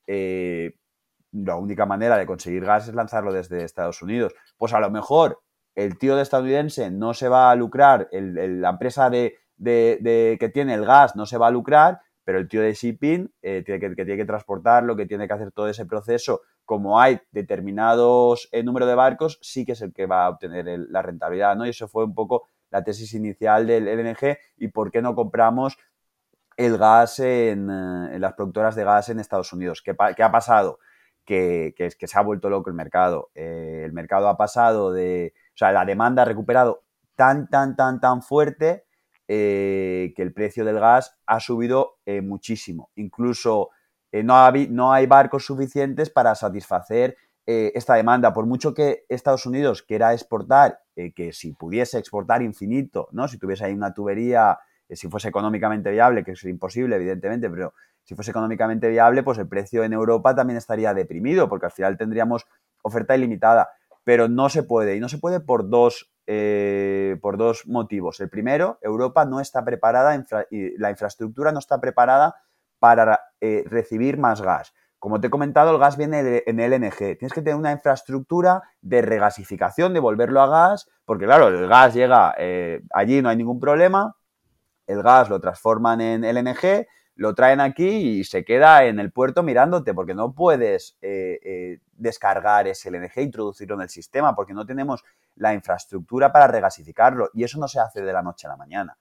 Eh, 0.08 0.76
la 1.32 1.56
única 1.56 1.86
manera 1.86 2.18
de 2.18 2.26
conseguir 2.26 2.66
gas 2.66 2.88
es 2.88 2.96
lanzarlo 2.96 3.32
desde 3.32 3.64
Estados 3.64 4.02
Unidos. 4.02 4.34
Pues 4.58 4.74
a 4.74 4.80
lo 4.80 4.90
mejor 4.90 5.42
el 5.76 5.98
tío 5.98 6.16
de 6.16 6.24
estadounidense 6.24 6.92
no 6.92 7.14
se 7.14 7.30
va 7.30 7.52
a 7.52 7.56
lucrar, 7.56 8.10
la 8.12 8.70
empresa 8.70 9.10
de, 9.10 9.38
que 9.64 10.52
tiene 10.54 10.74
el 10.74 10.86
gas 10.86 11.16
no 11.16 11.26
se 11.26 11.38
va 11.38 11.48
a 11.48 11.52
lucrar, 11.52 12.02
pero 12.30 12.38
el 12.38 12.48
tío 12.48 12.62
de 12.62 12.74
shipping 12.74 13.28
eh, 13.42 13.64
tiene 13.66 13.80
que, 13.80 13.96
tiene 13.96 14.16
que 14.16 14.26
transportarlo, 14.26 14.96
que 14.96 15.08
tiene 15.08 15.28
que 15.28 15.34
hacer 15.34 15.52
todo 15.52 15.68
ese 15.68 15.88
proceso, 15.88 16.42
como 16.64 17.00
hay 17.00 17.20
determinados 17.32 18.48
eh, 18.52 18.62
número 18.62 18.86
de 18.86 18.94
barcos, 18.94 19.40
sí 19.42 19.66
que 19.66 19.72
es 19.72 19.82
el 19.82 19.92
que 19.92 20.06
va 20.06 20.26
a 20.26 20.30
obtener 20.30 20.68
la 20.92 21.02
rentabilidad, 21.02 21.56
¿no? 21.56 21.66
Y 21.66 21.70
eso 21.70 21.88
fue 21.88 22.04
un 22.04 22.14
poco 22.14 22.48
la 22.70 22.84
tesis 22.84 23.16
inicial 23.16 23.66
del 23.66 23.88
LNG 23.88 24.38
y 24.58 24.68
por 24.68 24.92
qué 24.92 25.02
no 25.02 25.16
compramos 25.16 25.80
el 26.56 26.78
gas 26.78 27.18
en, 27.18 27.68
eh, 27.68 28.20
las 28.20 28.34
productoras 28.34 28.76
de 28.76 28.84
gas 28.84 29.10
en 29.10 29.20
Estados 29.20 29.52
Unidos. 29.52 29.82
¿Qué, 29.82 29.96
ha 29.98 30.32
pasado? 30.32 30.78
Que, 31.26 31.74
que, 31.76 31.90
que, 31.98 32.08
se 32.08 32.20
ha 32.20 32.22
vuelto 32.22 32.52
loco 32.52 32.70
el 32.70 32.76
mercado. 32.76 33.32
el 33.34 33.92
mercado 33.92 34.28
ha 34.28 34.38
pasado 34.38 34.94
de, 34.94 35.34
o 35.36 35.58
sea, 35.58 35.72
la 35.72 35.84
demanda 35.84 36.22
ha 36.22 36.26
recuperado 36.26 36.84
tan, 37.16 37.50
tan, 37.50 37.76
tan, 37.76 38.00
tan 38.00 38.22
fuerte 38.22 38.86
eh, 39.32 40.12
que 40.16 40.24
el 40.24 40.34
precio 40.34 40.66
del 40.66 40.80
gas 40.80 41.16
ha 41.28 41.40
subido 41.40 42.00
eh, 42.08 42.20
muchísimo. 42.20 42.90
Incluso 42.96 43.70
eh, 44.12 44.24
no, 44.24 44.52
no, 44.72 44.92
hay 44.92 45.06
barcos 45.06 45.46
suficientes 45.46 46.10
para 46.10 46.34
satisfacer 46.34 47.16
esta 47.46 47.96
demanda. 47.96 48.32
Por 48.32 48.46
mucho 48.46 48.76
que 48.76 49.06
Estados 49.10 49.48
Unidos 49.48 49.82
quiera 49.82 50.14
exportar, 50.14 50.82
que 51.16 51.34
si 51.34 51.54
pudiese 51.54 51.98
exportar 51.98 52.44
infinito, 52.44 53.08
¿no? 53.12 53.28
Si 53.28 53.40
tuviese 53.40 53.66
ahí 53.66 53.74
una 53.74 53.92
tubería, 53.92 54.60
si 54.88 55.08
fuese 55.08 55.30
económicamente 55.30 55.90
viable, 55.90 56.24
que 56.24 56.34
es 56.34 56.44
imposible, 56.44 56.98
evidentemente, 56.98 57.50
pero 57.50 57.74
si 58.04 58.14
fuese 58.14 58.30
económicamente 58.30 58.88
viable, 58.88 59.24
pues 59.24 59.40
el 59.40 59.48
precio 59.48 59.84
en 59.84 59.94
Europa 59.94 60.36
también 60.36 60.58
estaría 60.58 60.94
deprimido, 60.94 61.50
porque 61.50 61.66
al 61.66 61.72
final 61.72 61.98
tendríamos 61.98 62.46
oferta 62.84 63.16
ilimitada. 63.16 63.70
Pero 64.04 64.28
no 64.28 64.50
se 64.50 64.64
puede, 64.64 64.96
y 64.96 65.00
no 65.00 65.10
se 65.10 65.18
puede 65.18 65.40
por 65.40 65.70
dos 65.70 66.12
eh, 66.32 67.18
por 67.24 67.38
dos 67.38 67.66
motivos. 67.66 68.20
El 68.20 68.30
primero, 68.30 68.78
Europa 68.84 69.26
no 69.26 69.40
está 69.40 69.66
preparada, 69.66 70.16
y 70.52 70.78
la 70.78 70.92
infraestructura 70.92 71.52
no 71.52 71.58
está 71.58 71.82
preparada 71.82 72.36
para 72.78 73.20
eh, 73.42 73.64
recibir 73.66 74.20
más 74.20 74.40
gas. 74.40 74.76
como 75.00 75.20
te 75.20 75.26
he 75.28 75.30
comentado, 75.32 75.72
el 75.72 75.80
gas 75.80 75.98
viene 75.98 76.44
en 76.46 76.60
LNG. 76.60 77.18
Tienes 77.18 77.34
que 77.34 77.42
tener 77.42 77.56
una 77.56 77.72
infraestructura 77.72 78.62
de 78.82 79.02
regasificación, 79.02 79.92
de 79.96 80.02
volverlo 80.02 80.40
a 80.42 80.48
gas, 80.48 80.88
porque 81.04 81.26
claro, 81.26 81.48
el 81.48 81.68
gas 81.68 81.96
llega 81.96 82.36
eh, 82.38 82.84
allí, 82.92 83.24
no 83.24 83.30
hay 83.30 83.38
ningún 83.38 83.60
problema, 83.60 84.16
el 84.86 85.02
gas 85.02 85.30
lo 85.30 85.40
transforman 85.40 86.00
en 86.02 86.22
LNG, 86.24 86.86
lo 87.20 87.36
traen 87.36 87.60
aquí 87.60 88.20
y 88.20 88.24
se 88.24 88.46
queda 88.46 88.86
en 88.86 88.98
el 88.98 89.12
puerto 89.12 89.44
mirándote, 89.44 89.94
porque 89.94 90.16
no 90.16 90.34
puedes 90.34 90.98
eh, 91.02 91.38
eh, 91.44 91.80
descargar 91.92 92.66
ese 92.66 92.90
LNG 92.90 93.20
introducirlo 93.20 93.76
en 93.76 93.82
el 93.82 93.90
sistema, 93.90 94.34
porque 94.34 94.54
no 94.54 94.66
tenemos 94.66 95.04
la 95.36 95.54
infraestructura 95.54 96.32
para 96.32 96.48
regasificarlo. 96.48 97.30
Y 97.34 97.44
eso 97.44 97.60
no 97.60 97.68
se 97.68 97.82
hace 97.82 98.02
de 98.02 98.14
la 98.14 98.22
noche 98.22 98.48
a 98.48 98.52
la 98.52 98.56
mañana. 98.56 98.98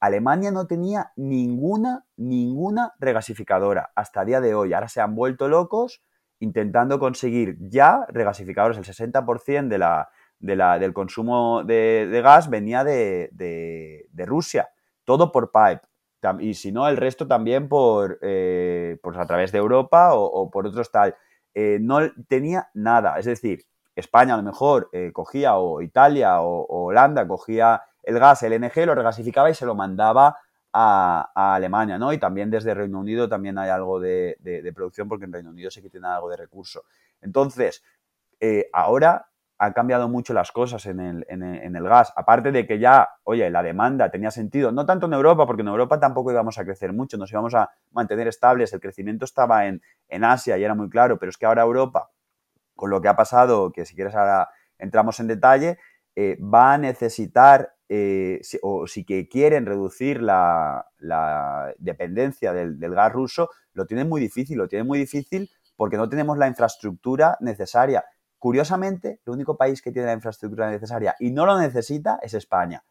Alemania 0.00 0.50
no 0.50 0.66
tenía 0.66 1.12
ninguna, 1.16 2.04
ninguna 2.18 2.92
regasificadora 2.98 3.90
hasta 3.94 4.20
el 4.20 4.26
día 4.26 4.42
de 4.42 4.54
hoy. 4.54 4.74
Ahora 4.74 4.88
se 4.88 5.00
han 5.00 5.14
vuelto 5.14 5.48
locos 5.48 6.02
intentando 6.40 6.98
conseguir 6.98 7.56
ya 7.58 8.04
regasificadores. 8.10 8.76
El 8.76 8.84
60% 8.84 9.68
de 9.68 9.78
la, 10.58 10.78
del 10.78 10.92
consumo 10.92 11.64
de, 11.64 12.20
gas 12.22 12.50
venía 12.50 12.84
de, 12.84 14.06
Rusia. 14.26 14.68
Todo 15.06 15.32
por 15.32 15.50
pipe. 15.50 15.89
Y 16.40 16.54
si 16.54 16.70
no, 16.72 16.86
el 16.88 16.96
resto 16.96 17.26
también 17.26 17.68
por, 17.68 18.18
eh, 18.22 18.98
pues 19.02 19.16
a 19.16 19.26
través 19.26 19.52
de 19.52 19.58
Europa 19.58 20.14
o, 20.14 20.50
por 20.50 20.66
otros 20.66 20.90
tal. 20.90 21.16
Eh, 21.54 21.78
no 21.80 21.98
tenía 22.28 22.68
nada. 22.74 23.18
Es 23.18 23.24
decir, 23.24 23.64
España 23.96 24.34
a 24.34 24.36
lo 24.36 24.42
mejor 24.42 24.88
eh, 24.92 25.10
cogía, 25.12 25.56
o 25.56 25.82
Italia 25.82 26.40
o, 26.42 26.66
Holanda 26.86 27.26
cogía 27.26 27.82
el 28.02 28.18
gas, 28.18 28.42
el 28.42 28.52
LNG, 28.52 28.86
lo 28.86 28.94
regasificaba 28.94 29.50
y 29.50 29.54
se 29.54 29.66
lo 29.66 29.74
mandaba 29.74 30.36
a, 30.72 31.54
Alemania, 31.54 31.98
¿no? 31.98 32.12
Y 32.12 32.18
también 32.18 32.50
desde 32.50 32.74
Reino 32.74 33.00
Unido 33.00 33.28
también 33.28 33.58
hay 33.58 33.70
algo 33.70 33.98
de, 33.98 34.72
producción 34.74 35.08
porque 35.08 35.24
en 35.24 35.32
Reino 35.32 35.50
Unido 35.50 35.70
sí 35.70 35.82
que 35.82 35.90
tiene 35.90 36.06
algo 36.06 36.28
de 36.28 36.36
recurso. 36.36 36.84
Entonces, 37.20 37.82
ahora 38.72 39.26
han 39.62 39.74
cambiado 39.74 40.08
mucho 40.08 40.32
las 40.32 40.52
cosas 40.52 40.86
en 40.86 41.00
el, 41.00 41.26
en, 41.28 41.42
el, 41.76 41.84
gas. 41.84 42.14
Aparte 42.16 42.50
de 42.50 42.66
que 42.66 42.78
ya, 42.78 43.10
oye, 43.24 43.50
la 43.50 43.62
demanda 43.62 44.10
tenía 44.10 44.30
sentido, 44.30 44.72
no 44.72 44.86
tanto 44.86 45.04
en 45.04 45.12
Europa, 45.12 45.46
porque 45.46 45.60
en 45.60 45.68
Europa 45.68 46.00
tampoco 46.00 46.32
íbamos 46.32 46.58
a 46.58 46.64
crecer 46.64 46.94
mucho, 46.94 47.18
nos 47.18 47.30
íbamos 47.30 47.54
a 47.54 47.70
mantener 47.90 48.26
estables, 48.26 48.72
el 48.72 48.80
crecimiento 48.80 49.26
estaba 49.26 49.66
en, 49.66 49.82
en 50.08 50.24
Asia 50.24 50.56
y 50.56 50.64
era 50.64 50.74
muy 50.74 50.88
claro, 50.88 51.18
pero 51.18 51.28
es 51.28 51.36
que 51.36 51.44
ahora 51.44 51.60
Europa 51.60 52.10
con 52.74 52.88
lo 52.88 53.02
que 53.02 53.08
ha 53.08 53.16
pasado, 53.16 53.70
que 53.70 53.84
si 53.84 53.94
quieres 53.94 54.14
ahora 54.14 54.48
entramos 54.78 55.20
en 55.20 55.26
detalle, 55.26 55.78
eh, 56.16 56.38
va 56.40 56.72
a 56.72 56.78
necesitar, 56.78 57.74
eh, 57.90 58.40
o 58.62 58.86
si 58.86 59.04
quieren 59.04 59.66
reducir 59.66 60.22
la, 60.22 60.86
dependencia 61.78 62.54
del, 62.54 62.78
gas 62.78 63.12
ruso, 63.12 63.50
lo 63.74 63.84
tienen 63.84 64.08
muy 64.08 64.22
difícil, 64.22 64.56
lo 64.56 64.68
tienen 64.68 64.86
muy 64.86 64.98
difícil 64.98 65.50
porque 65.76 65.98
no 65.98 66.08
tenemos 66.08 66.38
la 66.38 66.48
infraestructura 66.48 67.36
necesaria. 67.40 68.02
Curiosamente, 68.40 69.20
el 69.26 69.32
único 69.34 69.56
país 69.58 69.82
que 69.82 69.92
tiene 69.92 70.06
la 70.06 70.14
infraestructura 70.14 70.70
necesaria 70.70 71.14
y 71.20 71.30
no 71.30 71.44
lo 71.44 71.58
necesita 71.58 72.18
es 72.22 72.32
España. 72.32 72.82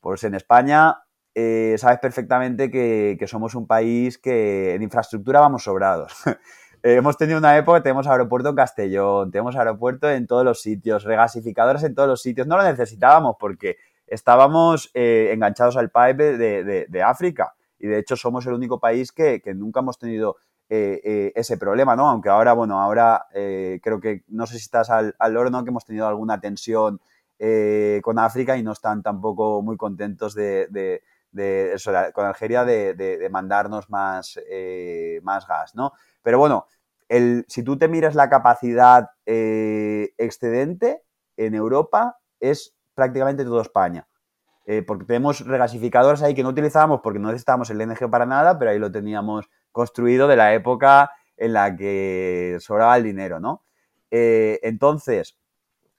Pues 0.00 0.22
en 0.22 0.34
España 0.36 0.96
eh, 1.34 1.74
sabes 1.76 1.98
perfectamente 1.98 2.70
que, 2.70 3.18
somos 3.26 3.56
un 3.56 3.66
país 3.66 4.16
que 4.16 4.74
en 4.74 4.82
infraestructura 4.82 5.40
vamos 5.40 5.64
sobrados. 5.64 6.14
Eh, 6.84 6.96
hemos 6.96 7.16
tenido 7.16 7.38
una 7.38 7.56
época, 7.56 7.80
tenemos 7.80 8.08
aeropuerto 8.08 8.48
en 8.48 8.56
Castellón, 8.56 9.30
tenemos 9.30 9.54
aeropuerto 9.54 10.10
en 10.10 10.26
todos 10.26 10.44
los 10.44 10.62
sitios, 10.62 11.04
regasificadores 11.04 11.84
en 11.84 11.94
todos 11.94 12.08
los 12.08 12.20
sitios. 12.20 12.48
No 12.48 12.56
lo 12.56 12.64
necesitábamos 12.64 13.36
porque 13.38 13.76
estábamos 14.08 14.90
eh, 14.92 15.30
enganchados 15.32 15.76
al 15.76 15.92
pipe 15.92 16.36
de, 16.36 17.02
África 17.04 17.54
y 17.78 17.86
de 17.86 18.00
hecho 18.00 18.16
somos 18.16 18.44
el 18.46 18.54
único 18.54 18.80
país 18.80 19.12
que, 19.12 19.40
nunca 19.54 19.78
hemos 19.78 19.96
tenido 19.96 20.38
eh, 20.74 21.32
ese 21.34 21.56
problema, 21.58 21.96
¿no? 21.96 22.08
Aunque 22.08 22.28
ahora, 22.28 22.52
bueno, 22.52 22.80
ahora 22.80 23.26
creo 23.32 24.00
que, 24.00 24.24
no 24.28 24.46
sé 24.46 24.54
si 24.54 24.64
estás 24.64 24.90
al, 24.90 25.14
al 25.18 25.36
horno, 25.36 25.64
que 25.64 25.70
hemos 25.70 25.84
tenido 25.84 26.06
alguna 26.06 26.40
tensión 26.40 27.00
con 28.02 28.18
África 28.18 28.56
y 28.56 28.62
no 28.62 28.72
están 28.72 29.02
tampoco 29.02 29.62
muy 29.62 29.76
contentos 29.76 30.34
de, 30.34 31.02
eso, 31.74 31.92
con 32.12 32.24
Algeria 32.24 32.64
de, 32.64 33.28
mandarnos 33.30 33.90
más, 33.90 34.38
más 35.22 35.46
gas, 35.46 35.74
¿no? 35.74 35.92
Pero 36.22 36.38
bueno, 36.38 36.66
el, 37.12 37.44
si 37.46 37.62
tú 37.62 37.76
te 37.76 37.88
miras 37.88 38.14
la 38.14 38.30
capacidad 38.30 39.10
eh, 39.26 40.14
excedente 40.16 41.02
en 41.36 41.54
Europa, 41.54 42.18
es 42.40 42.74
prácticamente 42.94 43.44
toda 43.44 43.60
España. 43.62 44.08
Eh, 44.64 44.82
porque 44.82 45.04
tenemos 45.04 45.44
regasificadores 45.44 46.22
ahí 46.22 46.34
que 46.34 46.42
no 46.42 46.50
utilizábamos 46.50 47.00
porque 47.02 47.18
no 47.18 47.28
necesitábamos 47.28 47.68
el 47.70 47.78
LNG 47.78 48.08
para 48.08 48.24
nada, 48.24 48.58
pero 48.58 48.70
ahí 48.70 48.78
lo 48.78 48.90
teníamos 48.90 49.50
construido 49.72 50.28
de 50.28 50.36
la 50.36 50.54
época 50.54 51.10
en 51.36 51.54
la 51.54 51.76
que 51.76 52.56
sobraba 52.60 52.96
el 52.96 53.02
dinero, 53.02 53.40
¿no? 53.40 53.64
Eh, 54.10 54.60
entonces, 54.62 55.38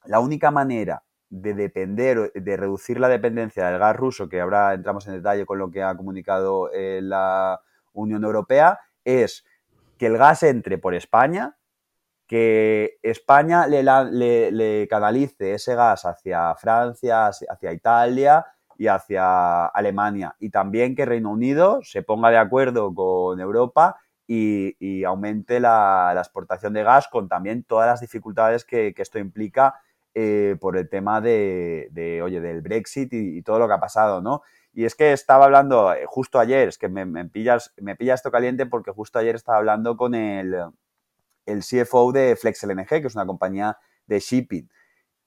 la 0.06 0.20
única 0.20 0.52
manera 0.52 1.04
de 1.30 1.54
depender, 1.54 2.32
de 2.34 2.58
reducir 2.58 3.00
la 3.00 3.10
dependencia 3.10 3.68
del 3.68 3.80
gas 3.80 3.96
ruso, 3.96 4.30
que 4.30 4.40
ahora 4.40 4.74
entramos 4.74 5.08
en 5.08 5.16
detalle 5.16 5.46
con 5.46 5.58
lo 5.58 5.72
que 5.72 5.82
ha 5.82 5.98
comunicado 5.98 6.70
la 6.74 7.60
Unión 7.94 8.24
Europea, 8.24 8.80
es 9.04 9.44
que 9.98 10.06
el 10.06 10.18
gas 10.18 10.44
entre 10.44 10.78
por 10.78 10.94
España, 10.94 11.58
que 12.28 13.00
España 13.02 13.68
le, 13.68 14.88
canalice 14.90 15.54
ese 15.54 15.76
gas 15.76 16.06
hacia 16.06 16.54
Francia, 16.56 17.28
hacia 17.28 17.74
Italia 17.74 18.46
y 18.84 18.88
hacia 18.90 19.66
Alemania. 19.68 20.36
Y 20.40 20.50
también 20.50 20.94
que 20.94 21.06
Reino 21.06 21.32
Unido 21.32 21.80
se 21.84 22.04
ponga 22.04 22.30
de 22.30 22.38
acuerdo 22.38 22.94
con 22.94 23.40
Europa 23.40 23.98
y, 24.28 25.04
aumente 25.06 25.62
la, 25.62 26.14
exportación 26.18 26.74
de 26.74 26.84
gas 26.84 27.08
con 27.08 27.30
también 27.30 27.64
todas 27.64 27.88
las 27.88 28.02
dificultades 28.02 28.66
que, 28.66 28.94
esto 28.98 29.20
implica 29.20 29.76
eh, 30.14 30.58
por 30.60 30.76
el 30.76 30.90
tema 30.90 31.22
de, 31.22 32.22
oye, 32.22 32.42
del 32.42 32.62
Brexit 32.62 33.14
y, 33.14 33.42
todo 33.42 33.60
lo 33.60 33.68
que 33.68 33.74
ha 33.74 33.80
pasado, 33.80 34.22
¿no? 34.22 34.42
Y 34.74 34.84
es 34.84 34.96
que 34.96 35.14
estaba 35.14 35.46
hablando 35.46 35.94
eh, 35.94 36.04
justo 36.06 36.40
ayer, 36.40 36.68
es 36.68 36.78
que 36.78 36.90
me, 36.90 37.26
pillas, 37.30 37.74
me 37.78 37.96
pilla 37.96 38.16
esto 38.16 38.32
caliente 38.32 38.66
porque 38.66 38.92
justo 38.92 39.18
ayer 39.18 39.36
estaba 39.36 39.60
hablando 39.60 39.96
con 39.96 40.14
el, 40.14 40.56
el 41.46 41.60
CFO 41.62 42.12
de 42.12 42.36
FlexLNG, 42.36 42.88
que 42.88 43.08
es 43.08 43.16
una 43.16 43.26
compañía 43.26 43.78
de 44.08 44.20
shipping. 44.20 44.68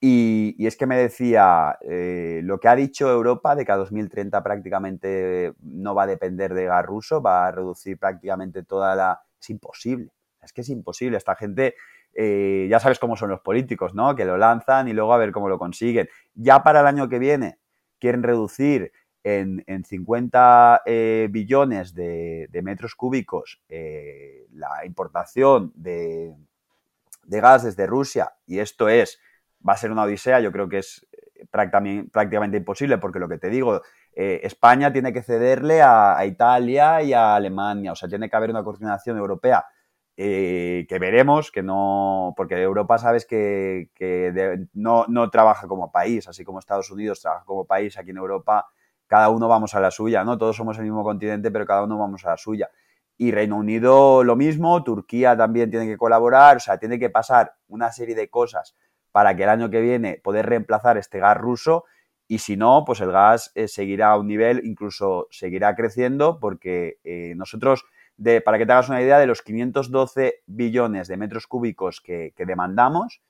Y, 0.01 0.67
es 0.67 0.77
que 0.77 0.87
me 0.87 0.97
decía, 0.97 1.79
eh, 1.81 2.41
lo 2.45 2.61
que 2.61 2.69
ha 2.69 2.77
dicho 2.77 3.11
Europa 3.11 3.55
de 3.55 3.65
que 3.65 3.73
a 3.73 3.77
2030 3.77 4.43
prácticamente 4.43 5.55
no 5.63 5.95
va 5.95 6.03
a 6.03 6.07
depender 6.07 6.53
de 6.53 6.67
gas 6.67 6.85
ruso, 6.85 7.23
va 7.23 7.47
a 7.47 7.53
reducir 7.53 7.99
prácticamente 7.99 8.63
toda 8.63 8.95
la... 8.95 9.21
Es 9.41 9.51
imposible, 9.51 10.11
es 10.43 10.53
que 10.53 10.61
es 10.63 10.69
imposible. 10.69 11.17
Esta 11.17 11.35
gente, 11.35 11.77
eh, 12.13 12.67
ya 12.71 12.81
sabes 12.81 12.99
cómo 12.99 13.17
son 13.17 13.31
los 13.31 13.41
políticos, 13.41 13.95
¿no? 13.95 14.15
Que 14.15 14.25
lo 14.25 14.37
lanzan 14.37 14.89
y 14.89 14.93
luego 14.93 15.15
a 15.15 15.19
ver 15.19 15.33
cómo 15.33 15.49
lo 15.49 15.59
consiguen. 15.59 16.09
Ya 16.35 16.63
para 16.63 16.81
el 16.81 16.87
año 16.87 17.09
que 17.09 17.19
viene 17.19 17.59
quieren 17.99 18.23
reducir 18.23 18.93
en, 19.25 19.65
50 19.85 20.83
eh, 20.87 21.29
billones 21.31 21.95
de, 21.95 22.49
metros 22.63 22.95
cúbicos 22.95 23.61
la 23.69 24.85
importación 24.85 25.73
de, 25.75 26.33
gas 27.25 27.65
desde 27.65 27.87
Rusia, 27.87 28.35
y 28.47 28.61
esto 28.61 28.89
es, 28.89 29.21
va 29.67 29.75
a 29.75 29.77
ser 29.77 29.91
una 29.91 30.03
odisea, 30.03 30.41
yo 30.41 30.53
creo 30.53 30.69
que 30.69 30.79
es 30.79 31.07
eh, 31.13 31.47
prácticamente, 31.51 32.57
imposible, 32.57 32.99
porque 32.99 33.19
lo 33.19 33.29
que 33.29 33.39
te 33.39 33.51
digo, 33.51 33.83
España 34.15 34.93
tiene 34.93 35.13
que 35.13 35.23
cederle 35.23 35.83
a, 35.83 36.25
Italia 36.25 37.03
y 37.03 37.13
a 37.13 37.35
Alemania, 37.35 37.93
o 37.93 37.95
sea, 37.95 38.09
tiene 38.09 38.31
que 38.31 38.37
haber 38.37 38.49
una 38.49 38.65
coordinación 38.65 39.19
europea. 39.19 39.67
que 40.17 40.99
veremos, 40.99 41.51
que 41.51 41.63
no, 41.63 42.33
porque 42.35 42.63
Europa 42.63 42.97
sabes 42.97 43.27
que, 43.27 43.91
no, 44.73 45.05
no, 45.09 45.31
trabaja 45.31 45.69
como 45.69 45.93
país, 45.93 46.27
así 46.29 46.45
como 46.45 46.59
Estados 46.61 46.91
Unidos 46.91 47.21
trabaja 47.21 47.45
como 47.45 47.67
país, 47.67 47.99
aquí 47.99 48.11
en 48.11 48.17
Europa 48.17 48.67
cada 49.07 49.29
uno 49.29 49.49
vamos 49.49 49.75
a 49.75 49.81
la 49.81 49.91
suya, 49.91 50.25
¿no? 50.25 50.37
Todos 50.39 50.57
somos 50.57 50.79
el 50.79 50.85
mismo 50.85 51.03
continente, 51.03 51.51
pero 51.51 51.67
cada 51.67 51.85
uno 51.85 51.99
vamos 51.99 52.25
a 52.25 52.31
la 52.31 52.37
suya. 52.37 52.71
Y 53.17 53.31
Reino 53.31 53.57
Unido 53.57 54.25
lo 54.25 54.37
mismo, 54.37 54.83
Turquía 54.85 55.37
también 55.37 55.71
tiene 55.71 55.87
que 55.87 55.97
colaborar, 55.97 56.59
o 56.59 56.61
sea, 56.61 56.79
tiene 56.79 56.99
que 56.99 57.09
pasar 57.09 57.55
una 57.69 57.91
serie 57.93 58.15
de 58.15 58.29
cosas 58.29 58.77
para 59.17 59.35
que 59.35 59.45
el 59.45 59.49
año 59.49 59.71
que 59.71 59.81
viene 59.81 60.21
poder 60.23 60.45
reemplazar 60.45 60.99
este 60.99 61.21
gas 61.21 61.39
ruso 61.39 61.87
y 62.29 62.41
si 62.41 62.59
no, 62.59 62.85
pues 62.85 63.01
el 63.01 63.13
gas 63.13 63.51
eh, 63.55 63.67
seguirá 63.67 64.11
a 64.11 64.19
un 64.19 64.27
nivel, 64.27 64.61
incluso 64.67 65.27
seguirá 65.31 65.75
creciendo 65.75 66.39
porque 66.39 66.99
eh, 67.03 67.33
nosotros, 67.35 67.87
de, 68.19 68.43
para 68.43 68.59
que 68.59 68.67
te 68.67 68.73
hagas 68.73 68.91
una 68.91 69.01
idea, 69.01 69.19
de 69.19 69.27
los 69.27 69.41
512 69.41 70.43
billones 70.45 71.09
de 71.09 71.17
metros 71.17 71.47
cúbicos 71.47 72.03
que, 72.03 72.35
demandamos, 72.37 73.23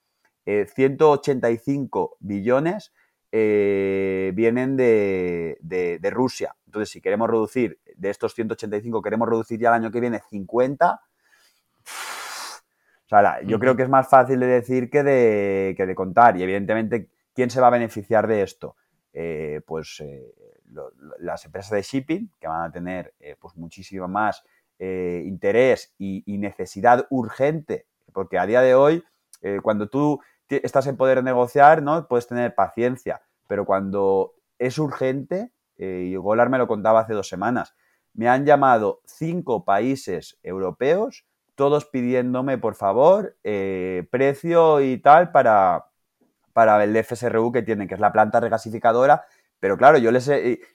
185 0.45 2.11
eh, 2.11 2.17
billones 2.19 2.93
vienen 3.31 4.77
de, 4.77 6.11
Rusia. 6.13 6.57
Entonces, 6.67 6.91
si 6.91 7.01
queremos 7.01 7.31
reducir 7.31 7.79
de 7.95 8.11
estos 8.11 8.35
185, 8.35 9.03
queremos 9.03 9.29
reducir 9.29 9.61
ya 9.61 9.69
el 9.69 9.75
año 9.75 9.93
que 9.93 10.01
viene 10.01 10.21
50. 10.31 11.01
O 13.07 13.09
sea, 13.09 13.41
yo 13.43 13.61
creo 13.61 13.77
que 13.77 13.85
es 13.85 13.89
más 13.89 14.09
fácil 14.09 14.41
de 14.41 14.47
decir 14.47 14.91
que 14.91 15.05
de, 15.05 15.75
que 15.77 15.87
de 15.87 15.95
contar. 15.95 16.37
Y 16.37 16.43
evidentemente, 16.43 17.09
¿quién 17.35 17.51
se 17.51 17.61
va 17.61 17.69
a 17.69 17.71
beneficiar 17.71 18.27
de 18.27 18.43
esto? 18.43 18.77
Eh, 19.13 19.61
pues 19.65 20.01
eh, 20.01 20.35
las 21.21 21.45
empresas 21.45 21.71
de 21.71 21.83
shipping, 21.83 22.31
que 22.41 22.49
van 22.49 22.65
a 22.65 22.73
tener 22.73 23.15
pues 23.41 23.57
muchísimo 23.57 24.09
más 24.09 24.43
interés 24.79 25.95
y, 25.97 26.23
necesidad 26.39 27.07
urgente, 27.09 27.87
porque 28.13 28.39
a 28.39 28.45
día 28.45 28.61
de 28.61 28.75
hoy, 28.75 29.03
cuando 29.63 29.89
tú 29.89 30.21
estás 30.49 30.87
en 30.87 30.99
poder 30.99 31.25
negociar, 31.25 31.83
¿no? 31.83 32.07
Puedes 32.09 32.27
tener 32.27 32.55
paciencia, 32.55 33.23
pero 33.47 33.65
cuando 33.65 34.35
es 34.59 34.79
urgente, 34.79 35.53
y 35.79 36.15
Golar 36.17 36.51
me 36.51 36.59
lo 36.59 36.67
contaba 36.67 37.01
hace 37.01 37.15
dos 37.15 37.29
semanas, 37.29 37.75
me 38.17 38.29
han 38.29 38.45
llamado 38.45 39.01
cinco 39.05 39.65
países 39.65 40.39
europeos, 40.43 41.25
todos 41.57 41.87
pidiéndome, 41.87 42.59
por 42.59 42.77
favor, 42.77 43.37
precio 44.11 44.81
y 44.81 44.99
tal 44.99 45.33
para, 45.33 45.87
para 46.53 46.83
el 46.85 46.97
FSRU 46.97 47.53
que 47.53 47.63
tienen, 47.63 47.89
que 47.89 47.95
es 47.95 48.01
la 48.01 48.13
planta 48.13 48.41
regasificadora. 48.41 49.27
Pero 49.61 49.77
claro, 49.77 49.99
yo 49.99 50.11
les 50.11 50.31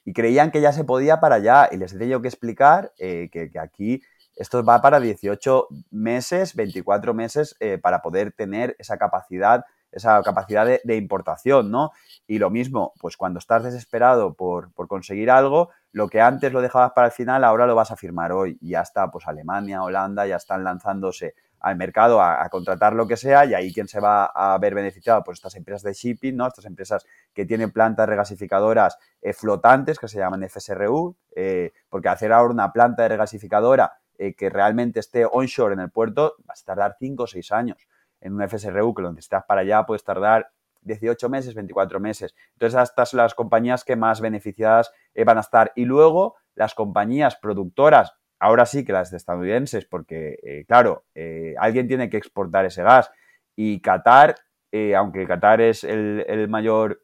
y 0.06 0.14
creían 0.14 0.52
que 0.52 0.62
ya 0.62 0.74
se 0.74 0.84
podía 0.84 1.20
para 1.20 1.36
allá 1.36 1.70
y 1.72 1.78
les 1.78 1.94
he 1.94 1.98
tenido 1.98 2.22
que 2.22 2.28
explicar 2.28 2.92
eh, 2.98 3.30
que, 3.32 3.50
aquí 3.60 4.02
esto 4.36 4.64
va 4.64 4.82
para 4.82 5.00
18 5.00 5.68
meses, 5.92 6.56
24 6.56 7.14
meses 7.14 7.56
eh, 7.60 7.78
para 7.78 8.02
poder 8.02 8.32
tener 8.32 8.76
esa 8.80 8.98
capacidad, 8.98 9.66
esa 9.92 10.22
capacidad 10.24 10.66
de, 10.66 10.96
importación, 10.96 11.72
¿no? 11.72 11.92
Y 12.28 12.40
lo 12.40 12.50
mismo, 12.50 12.94
pues 13.00 13.18
cuando 13.18 13.40
estás 13.40 13.64
desesperado 13.64 14.34
por, 14.34 14.72
conseguir 14.88 15.30
algo, 15.30 15.70
lo 15.92 16.08
que 16.08 16.22
antes 16.22 16.54
lo 16.54 16.62
dejabas 16.62 16.92
para 16.92 17.08
el 17.08 17.14
final, 17.14 17.44
ahora 17.44 17.68
lo 17.68 17.76
vas 17.76 17.92
a 17.92 17.98
firmar 17.98 18.32
hoy. 18.32 18.58
Y 18.62 18.70
ya 18.72 18.82
está, 18.82 19.12
pues 19.12 19.28
Alemania, 19.28 19.84
Holanda, 19.84 20.26
ya 20.26 20.38
están 20.38 20.64
lanzándose 20.64 21.36
al 21.60 21.76
mercado 21.76 22.22
a, 22.22 22.50
contratar 22.50 22.94
lo 22.94 23.08
que 23.08 23.18
sea 23.18 23.46
y 23.46 23.54
ahí 23.54 23.72
quien 23.72 23.88
se 23.88 24.00
va 24.00 24.26
a 24.26 24.58
ver 24.58 24.74
beneficiado, 24.74 25.24
pues 25.24 25.38
estas 25.38 25.56
empresas 25.56 25.84
de 25.84 25.94
shipping, 25.94 26.36
¿no? 26.36 26.48
Estas 26.48 26.66
empresas 26.66 27.06
que 27.34 27.46
tienen 27.46 27.72
plantas 27.72 28.10
regasificadoras 28.10 28.98
eh, 29.22 29.34
flotantes 29.34 30.00
que 30.00 30.08
se 30.08 30.18
llaman 30.18 30.44
FSRU, 30.44 31.16
eh, 31.36 31.72
porque 31.90 32.10
hacer 32.10 32.34
ahora 32.34 32.52
una 32.52 32.74
planta 32.74 33.04
de 33.04 33.10
regasificadora 33.10 33.94
eh, 34.18 34.34
que 34.34 34.50
realmente 34.50 35.00
esté 35.00 35.26
onshore 35.26 35.74
en 35.74 35.80
el 35.80 35.92
puerto 35.92 36.36
va 36.48 36.54
a 36.54 36.66
tardar 36.66 36.96
5 37.00 37.24
o 37.24 37.28
6 37.28 37.52
años. 37.52 37.88
En 38.22 38.34
un 38.34 38.48
FSRU 38.48 38.94
que 38.94 39.02
lo 39.02 39.12
necesitas 39.12 39.44
para 39.46 39.62
allá 39.62 39.84
puedes 39.86 40.04
tardar 40.04 40.52
18 40.82 41.30
meses, 41.30 41.54
24 41.54 42.00
meses. 42.00 42.36
Entonces, 42.54 42.82
estas 42.82 43.10
son 43.10 43.18
las 43.20 43.34
compañías 43.36 43.84
que 43.84 43.96
más 43.96 44.22
beneficiadas 44.22 44.92
van 45.26 45.38
a 45.38 45.42
estar. 45.42 45.72
Y 45.76 45.86
luego, 45.86 46.36
las 46.56 46.74
compañías 46.74 47.36
productoras 47.36 48.14
ahora 48.42 48.66
sí 48.66 48.84
que 48.84 48.92
las 48.92 49.14
estadounidenses, 49.14 49.86
porque, 49.86 50.40
eh, 50.42 50.66
claro, 50.68 51.06
eh, 51.14 51.54
alguien 51.60 51.88
tiene 51.88 52.10
que 52.10 52.18
exportar 52.18 52.66
ese 52.66 52.82
gas. 52.82 53.12
Y 53.56 53.82
Qatar, 53.82 54.36
eh, 54.72 54.96
aunque 54.96 55.28
Qatar 55.28 55.62
es 55.62 55.84
el, 55.84 56.48
mayor 56.50 57.04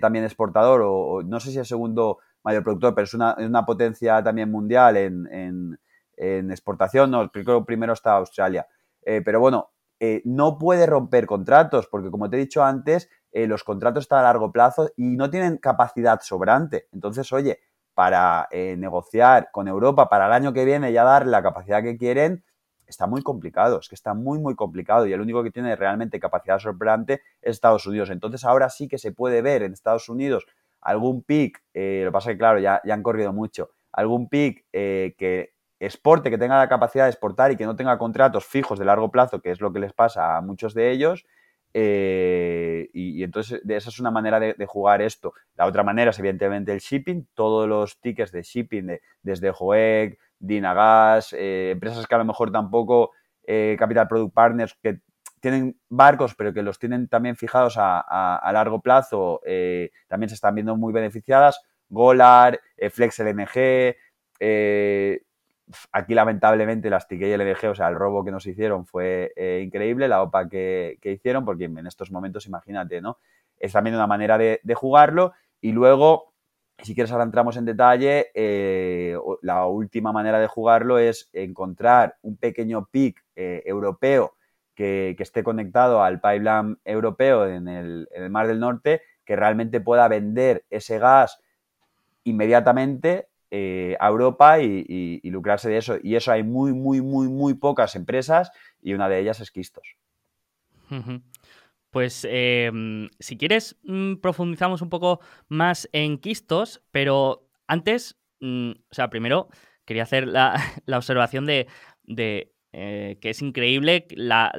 también 0.00 0.24
exportador, 0.24 0.82
o, 0.84 1.22
no 1.24 1.40
sé 1.40 1.50
si 1.50 1.58
el 1.58 1.66
segundo 1.66 2.18
mayor 2.44 2.62
productor, 2.62 2.94
pero 2.94 3.04
es 3.04 3.14
una, 3.14 3.66
potencia 3.66 4.22
también 4.22 4.48
mundial 4.50 4.96
en, 4.96 5.78
exportación, 6.16 7.10
no, 7.10 7.28
primero 7.66 7.92
está 7.92 8.12
Australia. 8.12 8.64
pero 9.02 9.40
bueno, 9.40 9.70
no 10.24 10.58
puede 10.58 10.86
romper 10.86 11.26
contratos, 11.26 11.86
porque 11.86 12.10
como 12.10 12.28
te 12.30 12.36
he 12.36 12.40
dicho 12.40 12.64
antes, 12.64 13.08
los 13.32 13.64
contratos 13.64 14.04
están 14.04 14.20
a 14.20 14.22
largo 14.22 14.52
plazo 14.52 14.90
y 14.96 15.16
no 15.16 15.28
tienen 15.30 15.58
capacidad 15.58 16.20
sobrante. 16.20 16.88
Entonces, 16.92 17.32
oye, 17.32 17.60
para 17.94 18.48
eh, 18.50 18.76
negociar 18.76 19.50
con 19.52 19.68
Europa 19.68 20.08
para 20.08 20.26
el 20.26 20.32
año 20.32 20.52
que 20.52 20.64
viene 20.64 20.92
ya 20.92 21.04
dar 21.04 21.26
la 21.26 21.42
capacidad 21.42 21.82
que 21.82 21.96
quieren, 21.96 22.44
está 22.86 23.06
muy 23.06 23.22
complicado, 23.22 23.78
es 23.78 23.88
que 23.88 23.94
está 23.94 24.14
muy, 24.14 24.38
muy 24.38 24.56
complicado 24.56 25.06
y 25.06 25.12
el 25.12 25.20
único 25.20 25.42
que 25.42 25.50
tiene 25.50 25.74
realmente 25.76 26.20
capacidad 26.20 26.58
sorprendente 26.58 27.22
es 27.40 27.52
Estados 27.52 27.86
Unidos. 27.86 28.10
Entonces 28.10 28.44
ahora 28.44 28.68
sí 28.68 28.88
que 28.88 28.98
se 28.98 29.12
puede 29.12 29.40
ver 29.40 29.62
en 29.62 29.72
Estados 29.72 30.08
Unidos 30.08 30.44
algún 30.80 31.22
pic, 31.22 31.62
eh, 31.72 32.02
lo 32.04 32.10
que 32.10 32.12
pasa 32.12 32.30
es 32.30 32.34
que 32.34 32.38
claro, 32.38 32.58
ya, 32.58 32.82
ya 32.84 32.92
han 32.92 33.02
corrido 33.02 33.32
mucho, 33.32 33.70
algún 33.92 34.28
pic 34.28 34.66
eh, 34.72 35.14
que 35.16 35.53
exporte, 35.80 36.30
que 36.30 36.38
tenga 36.38 36.58
la 36.58 36.68
capacidad 36.68 37.04
de 37.04 37.10
exportar 37.10 37.52
y 37.52 37.56
que 37.56 37.66
no 37.66 37.76
tenga 37.76 37.98
contratos 37.98 38.46
fijos 38.46 38.78
de 38.78 38.84
largo 38.84 39.10
plazo, 39.10 39.40
que 39.40 39.50
es 39.50 39.60
lo 39.60 39.72
que 39.72 39.80
les 39.80 39.92
pasa 39.92 40.36
a 40.36 40.40
muchos 40.40 40.74
de 40.74 40.90
ellos, 40.90 41.26
eh, 41.76 42.88
y, 42.92 43.24
entonces 43.24 43.60
esa 43.68 43.88
es 43.90 43.98
una 43.98 44.12
manera 44.12 44.38
de, 44.38 44.66
jugar 44.66 45.02
esto. 45.02 45.34
La 45.56 45.66
otra 45.66 45.82
manera 45.82 46.12
es 46.12 46.18
evidentemente 46.20 46.72
el 46.72 46.78
shipping, 46.78 47.26
todos 47.34 47.68
los 47.68 48.00
tickets 48.00 48.30
de 48.30 48.42
shipping 48.42 48.98
desde 49.22 49.50
Joeg, 49.50 50.16
Dinagas, 50.38 51.32
eh, 51.32 51.70
empresas 51.72 52.06
que 52.06 52.14
a 52.14 52.18
lo 52.18 52.24
mejor 52.24 52.52
tampoco 52.52 53.10
eh, 53.44 53.76
Capital 53.78 54.06
Product 54.06 54.34
Partners 54.34 54.78
que 54.80 55.00
tienen 55.40 55.78
barcos 55.88 56.34
pero 56.34 56.54
que 56.54 56.62
los 56.62 56.78
tienen 56.78 57.08
también 57.08 57.36
fijados 57.36 57.74
a, 57.76 58.50
largo 58.52 58.80
plazo, 58.80 59.40
también 60.08 60.28
se 60.28 60.36
están 60.36 60.54
viendo 60.54 60.76
muy 60.76 60.92
beneficiadas. 60.92 61.60
Golar, 61.90 62.60
Flex 62.90 63.18
LNG, 63.18 63.96
Aquí, 65.92 66.14
lamentablemente, 66.14 66.90
las 66.90 67.08
TK 67.08 67.22
y 67.22 67.32
el 67.32 67.40
EDG, 67.40 67.70
o 67.70 67.74
sea, 67.74 67.88
el 67.88 67.94
robo 67.94 68.24
que 68.24 68.30
nos 68.30 68.46
hicieron 68.46 68.84
fue 68.84 69.32
eh, 69.36 69.62
increíble, 69.64 70.08
la 70.08 70.22
OPA 70.22 70.48
que, 70.48 70.98
hicieron, 71.02 71.44
porque 71.44 71.64
en 71.64 71.86
estos 71.86 72.10
momentos, 72.10 72.46
imagínate, 72.46 73.00
¿no? 73.00 73.18
Es 73.58 73.72
también 73.72 73.96
una 73.96 74.06
manera 74.06 74.36
de, 74.36 74.60
jugarlo. 74.74 75.32
Y 75.60 75.72
luego, 75.72 76.34
si 76.78 76.94
quieres, 76.94 77.12
ahora 77.12 77.24
entramos 77.24 77.56
en 77.56 77.64
detalle, 77.64 78.30
eh, 78.34 79.16
la 79.40 79.66
última 79.66 80.12
manera 80.12 80.38
de 80.38 80.48
jugarlo 80.48 80.98
es 80.98 81.30
encontrar 81.32 82.16
un 82.22 82.36
pequeño 82.36 82.86
pic 82.90 83.24
eh, 83.34 83.62
europeo 83.64 84.36
que, 84.74 85.16
esté 85.18 85.42
conectado 85.42 86.02
al 86.02 86.20
pipeline 86.20 86.78
europeo 86.84 87.46
en 87.46 87.68
el 87.68 88.08
Mar 88.28 88.48
del 88.48 88.60
Norte, 88.60 89.00
que 89.24 89.36
realmente 89.36 89.80
pueda 89.80 90.08
vender 90.08 90.66
ese 90.68 90.98
gas 90.98 91.40
inmediatamente 92.24 93.28
eh, 93.56 93.96
a 94.00 94.08
Europa 94.08 94.60
y, 94.60 95.20
lucrarse 95.30 95.68
de 95.68 95.76
eso. 95.76 95.96
Y 96.02 96.16
eso 96.16 96.32
hay 96.32 96.42
muy, 96.42 96.72
muy, 96.72 97.00
muy, 97.00 97.28
muy 97.28 97.54
pocas 97.54 97.94
empresas 97.94 98.50
y 98.82 98.94
una 98.94 99.08
de 99.08 99.20
ellas 99.20 99.38
es 99.38 99.52
Quistos. 99.52 99.94
Pues 101.92 102.26
em, 102.28 103.10
si 103.20 103.38
quieres, 103.38 103.76
mm, 103.84 104.16
profundizamos 104.16 104.82
un 104.82 104.90
poco 104.90 105.20
más 105.46 105.88
en 105.92 106.18
Quistos, 106.18 106.82
pero 106.90 107.48
antes, 107.68 108.18
mm, 108.40 108.72
o 108.72 108.94
sea, 108.94 109.08
primero 109.08 109.46
quería 109.84 110.02
hacer 110.02 110.26
la, 110.26 110.54
observación 110.88 111.46
de, 111.46 111.68
eh, 112.72 113.18
que 113.20 113.30
es 113.30 113.40
increíble 113.40 114.08
la, 114.16 114.50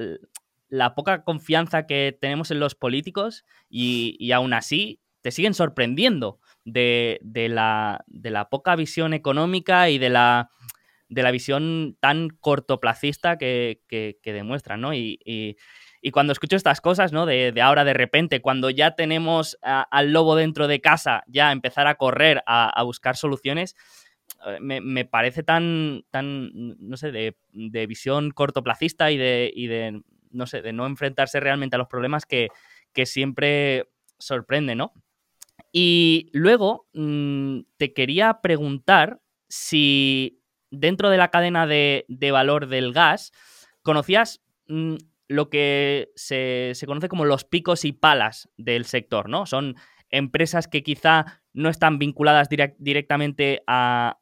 poca 0.96 1.26
confianza 1.26 1.86
que 1.86 2.18
tenemos 2.18 2.50
en 2.50 2.62
los 2.62 2.76
políticos 2.76 3.44
y, 3.68 4.16
y 4.22 4.32
aún 4.32 4.54
así 4.54 5.02
te 5.20 5.32
siguen 5.32 5.54
sorprendiendo 5.54 6.40
de, 6.66 7.48
la, 7.50 8.48
poca 8.50 8.76
visión 8.76 9.14
económica 9.14 9.90
y 9.90 9.98
de 9.98 10.10
la, 10.10 10.50
de 11.08 11.24
la 11.24 11.32
visión 11.32 11.98
tan 12.00 12.30
cortoplacista 12.30 13.38
que, 13.38 13.80
demuestran, 14.24 14.82
¿no? 14.82 14.94
Y, 14.94 15.58
cuando 16.12 16.34
escucho 16.34 16.56
estas 16.56 16.82
cosas, 16.82 17.14
¿no? 17.14 17.26
De, 17.26 17.54
ahora 17.62 17.84
de 17.84 17.94
repente, 17.94 18.42
cuando 18.42 18.70
ya 18.70 18.96
tenemos 18.96 19.58
al 19.62 20.12
lobo 20.12 20.36
dentro 20.36 20.68
de 20.68 20.82
casa, 20.82 21.24
ya 21.28 21.52
empezar 21.52 21.88
a 21.88 21.96
correr, 21.96 22.44
a, 22.46 22.84
buscar 22.84 23.16
soluciones, 23.16 23.76
eh, 24.46 24.60
me, 24.60 25.06
parece 25.06 25.44
tan, 25.44 26.04
tan, 26.12 26.52
no 26.54 26.98
sé, 26.98 27.12
de, 27.12 27.88
visión 27.88 28.32
cortoplacista 28.32 29.12
y 29.12 29.18
de, 29.18 29.52
de, 29.56 30.02
no 30.32 30.46
sé, 30.48 30.62
de 30.62 30.74
no 30.74 30.86
enfrentarse 30.86 31.40
realmente 31.40 31.76
a 31.76 31.80
los 31.80 31.88
problemas 31.88 32.26
que, 32.26 32.50
que 32.94 33.06
siempre 33.06 33.90
sorprende, 34.18 34.76
¿no? 34.76 34.94
Y 35.78 36.30
luego 36.32 36.88
mm, 36.94 37.64
te 37.76 37.92
quería 37.92 38.40
preguntar 38.42 39.20
si 39.50 40.42
dentro 40.72 41.10
de 41.10 41.18
la 41.18 41.32
cadena 41.32 41.68
de, 41.68 42.06
valor 42.32 42.68
del 42.68 42.94
gas 42.94 43.34
conocías 43.82 44.42
mm, 44.70 44.96
lo 45.28 45.50
que 45.50 46.14
se, 46.16 46.72
conoce 46.86 47.10
como 47.10 47.26
los 47.26 47.44
picos 47.44 47.84
y 47.84 47.92
palas 47.92 48.50
del 48.56 48.86
sector, 48.86 49.28
¿no? 49.28 49.46
Son 49.46 49.76
empresas 50.12 50.70
que 50.70 50.82
quizá 50.82 51.42
no 51.52 51.68
están 51.68 52.00
vinculadas 52.00 52.48
directamente 52.78 53.62
a, 53.68 54.18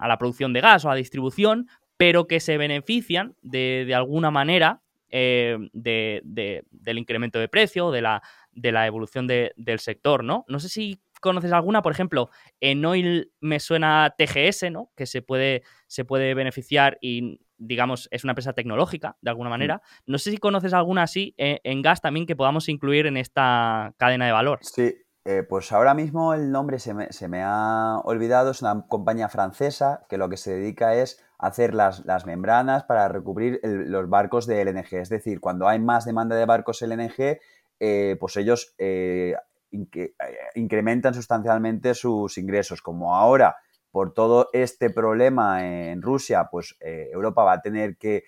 la 0.00 0.16
producción 0.18 0.54
de 0.54 0.62
gas 0.62 0.86
o 0.86 0.90
a 0.90 0.94
distribución, 0.94 1.68
pero 1.98 2.26
que 2.26 2.40
se 2.40 2.56
benefician 2.56 3.36
de, 3.42 3.92
alguna 3.94 4.30
manera 4.30 4.80
eh, 5.16 5.56
del 5.72 6.98
incremento 6.98 7.38
de 7.38 7.46
precio, 7.46 7.92
de 7.92 8.02
la, 8.02 8.20
de 8.50 8.72
la 8.72 8.84
evolución 8.88 9.28
del 9.28 9.78
sector, 9.78 10.24
¿no? 10.24 10.44
No 10.48 10.58
sé 10.58 10.68
si 10.68 11.00
conoces 11.20 11.52
alguna, 11.52 11.82
por 11.82 11.92
ejemplo, 11.92 12.30
en 12.60 12.84
Oil 12.84 13.32
me 13.40 13.60
suena 13.60 14.12
TGS, 14.18 14.72
¿no? 14.72 14.90
Que 14.96 15.06
se 15.06 15.22
puede, 15.22 15.62
se 15.86 16.04
puede 16.04 16.34
beneficiar 16.34 16.98
y, 17.00 17.40
digamos, 17.58 18.08
es 18.10 18.24
una 18.24 18.32
empresa 18.32 18.54
tecnológica, 18.54 19.16
de 19.20 19.30
alguna 19.30 19.50
manera. 19.50 19.82
No 20.04 20.18
sé 20.18 20.32
si 20.32 20.38
conoces 20.38 20.74
alguna 20.74 21.04
así 21.04 21.32
eh, 21.38 21.60
en 21.62 21.80
gas 21.80 22.00
también 22.00 22.26
que 22.26 22.34
podamos 22.34 22.68
incluir 22.68 23.06
en 23.06 23.16
esta 23.16 23.94
cadena 23.96 24.26
de 24.26 24.32
valor. 24.32 24.58
Sí, 24.62 24.96
eh, 25.24 25.44
pues 25.48 25.70
ahora 25.70 25.94
mismo 25.94 26.34
el 26.34 26.50
nombre 26.50 26.80
se 26.80 26.92
me, 26.92 27.12
se 27.12 27.28
me, 27.28 27.42
ha 27.44 28.00
olvidado, 28.02 28.50
es 28.50 28.62
una 28.62 28.84
compañía 28.88 29.28
francesa 29.28 30.04
que 30.08 30.18
lo 30.18 30.28
que 30.28 30.36
se 30.36 30.56
dedica 30.56 30.96
es 30.96 31.23
hacer 31.38 31.74
las, 31.74 32.04
las 32.04 32.26
membranas 32.26 32.84
para 32.84 33.08
recubrir 33.08 33.60
los 33.62 34.08
barcos 34.08 34.46
de 34.46 34.64
LNG. 34.64 34.94
Es 34.94 35.08
decir, 35.08 35.40
cuando 35.40 35.68
hay 35.68 35.78
más 35.78 36.04
demanda 36.04 36.36
de 36.36 36.46
barcos 36.46 36.82
LNG, 36.82 37.38
eh, 37.80 38.16
pues 38.18 38.36
ellos 38.36 38.74
eh, 38.78 39.34
eh, 39.72 40.14
incrementan 40.54 41.14
sustancialmente 41.14 41.94
sus 41.94 42.38
ingresos. 42.38 42.80
Como 42.80 43.16
ahora 43.16 43.56
por 43.90 44.12
todo 44.12 44.48
este 44.52 44.90
problema 44.90 45.64
en 45.66 46.02
Rusia, 46.02 46.48
pues 46.50 46.76
eh, 46.80 47.10
Europa 47.12 47.44
va 47.44 47.52
a 47.54 47.62
tener 47.62 47.96
que 47.96 48.24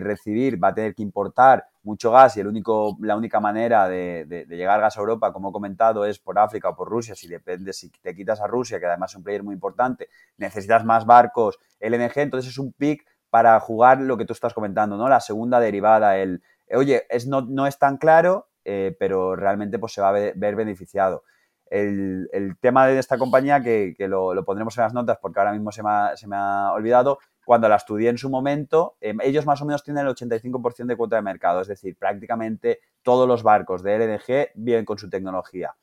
recibir, 0.00 0.62
va 0.62 0.68
a 0.68 0.74
tener 0.74 0.94
que 0.94 1.02
importar 1.02 1.64
mucho 1.88 2.12
gas 2.12 2.36
y 2.36 2.40
el 2.40 2.46
único, 2.46 2.96
la 3.00 3.16
única 3.16 3.40
manera 3.40 3.88
de, 3.88 4.46
llegar 4.48 4.80
gas 4.80 4.96
a 4.96 5.00
Europa, 5.00 5.32
como 5.32 5.48
he 5.48 5.52
comentado, 5.52 6.04
es 6.04 6.18
por 6.18 6.38
África 6.38 6.68
o 6.68 6.76
por 6.76 6.88
Rusia. 6.88 7.14
Si 7.14 7.26
depende, 7.26 7.72
si 7.72 7.90
te 7.90 8.14
quitas 8.14 8.40
a 8.40 8.46
Rusia, 8.46 8.78
que 8.78 8.86
además 8.86 9.12
es 9.12 9.16
un 9.16 9.22
player 9.22 9.42
muy 9.42 9.54
importante, 9.54 10.08
necesitas 10.36 10.84
más 10.84 11.06
barcos 11.06 11.58
LNG, 11.80 12.18
entonces 12.18 12.50
es 12.50 12.58
un 12.58 12.72
pick 12.72 13.06
para 13.30 13.58
jugar 13.58 14.00
lo 14.00 14.16
que 14.18 14.26
tú 14.26 14.34
estás 14.34 14.54
comentando, 14.54 14.96
¿no? 14.96 15.08
La 15.08 15.20
segunda 15.20 15.60
derivada, 15.60 16.18
el, 16.18 16.42
oye, 16.72 17.06
es, 17.08 17.26
no, 17.26 17.40
no 17.40 17.66
es 17.66 17.78
tan 17.78 17.96
claro, 17.96 18.48
eh, 18.64 18.94
pero 18.98 19.34
realmente 19.34 19.78
pues, 19.78 19.94
se 19.94 20.02
va 20.02 20.10
a 20.10 20.12
ver, 20.12 20.56
beneficiado. 20.56 21.24
El, 21.70 22.28
tema 22.60 22.86
de 22.86 22.98
esta 22.98 23.18
compañía, 23.18 23.62
que, 23.62 23.94
lo, 24.08 24.44
pondremos 24.44 24.76
en 24.76 24.84
las 24.84 24.94
notas 24.94 25.18
porque 25.20 25.40
ahora 25.40 25.52
mismo 25.52 25.72
se 25.72 25.82
me 25.82 25.90
ha, 25.90 26.16
se 26.16 26.26
me 26.26 26.36
ha 26.36 26.72
olvidado, 26.72 27.18
cuando 27.48 27.66
la 27.66 27.76
estudié 27.76 28.10
en 28.10 28.18
su 28.18 28.28
momento, 28.28 28.98
em, 29.00 29.18
ellos 29.22 29.46
más 29.46 29.62
o 29.62 29.64
menos 29.64 29.82
tienen 29.82 30.04
el 30.04 30.10
85% 30.10 30.92
de 30.92 30.98
cuota 30.98 31.16
de 31.16 31.22
mercado, 31.22 31.62
es 31.62 31.68
decir, 31.68 31.96
prácticamente 31.96 32.80
todos 33.02 33.26
los 33.26 33.42
barcos 33.42 33.82
de 33.82 33.94
LNG 33.94 34.50
vienen 34.54 34.84
con 34.84 34.98
su 34.98 35.08
tecnología. 35.08 35.74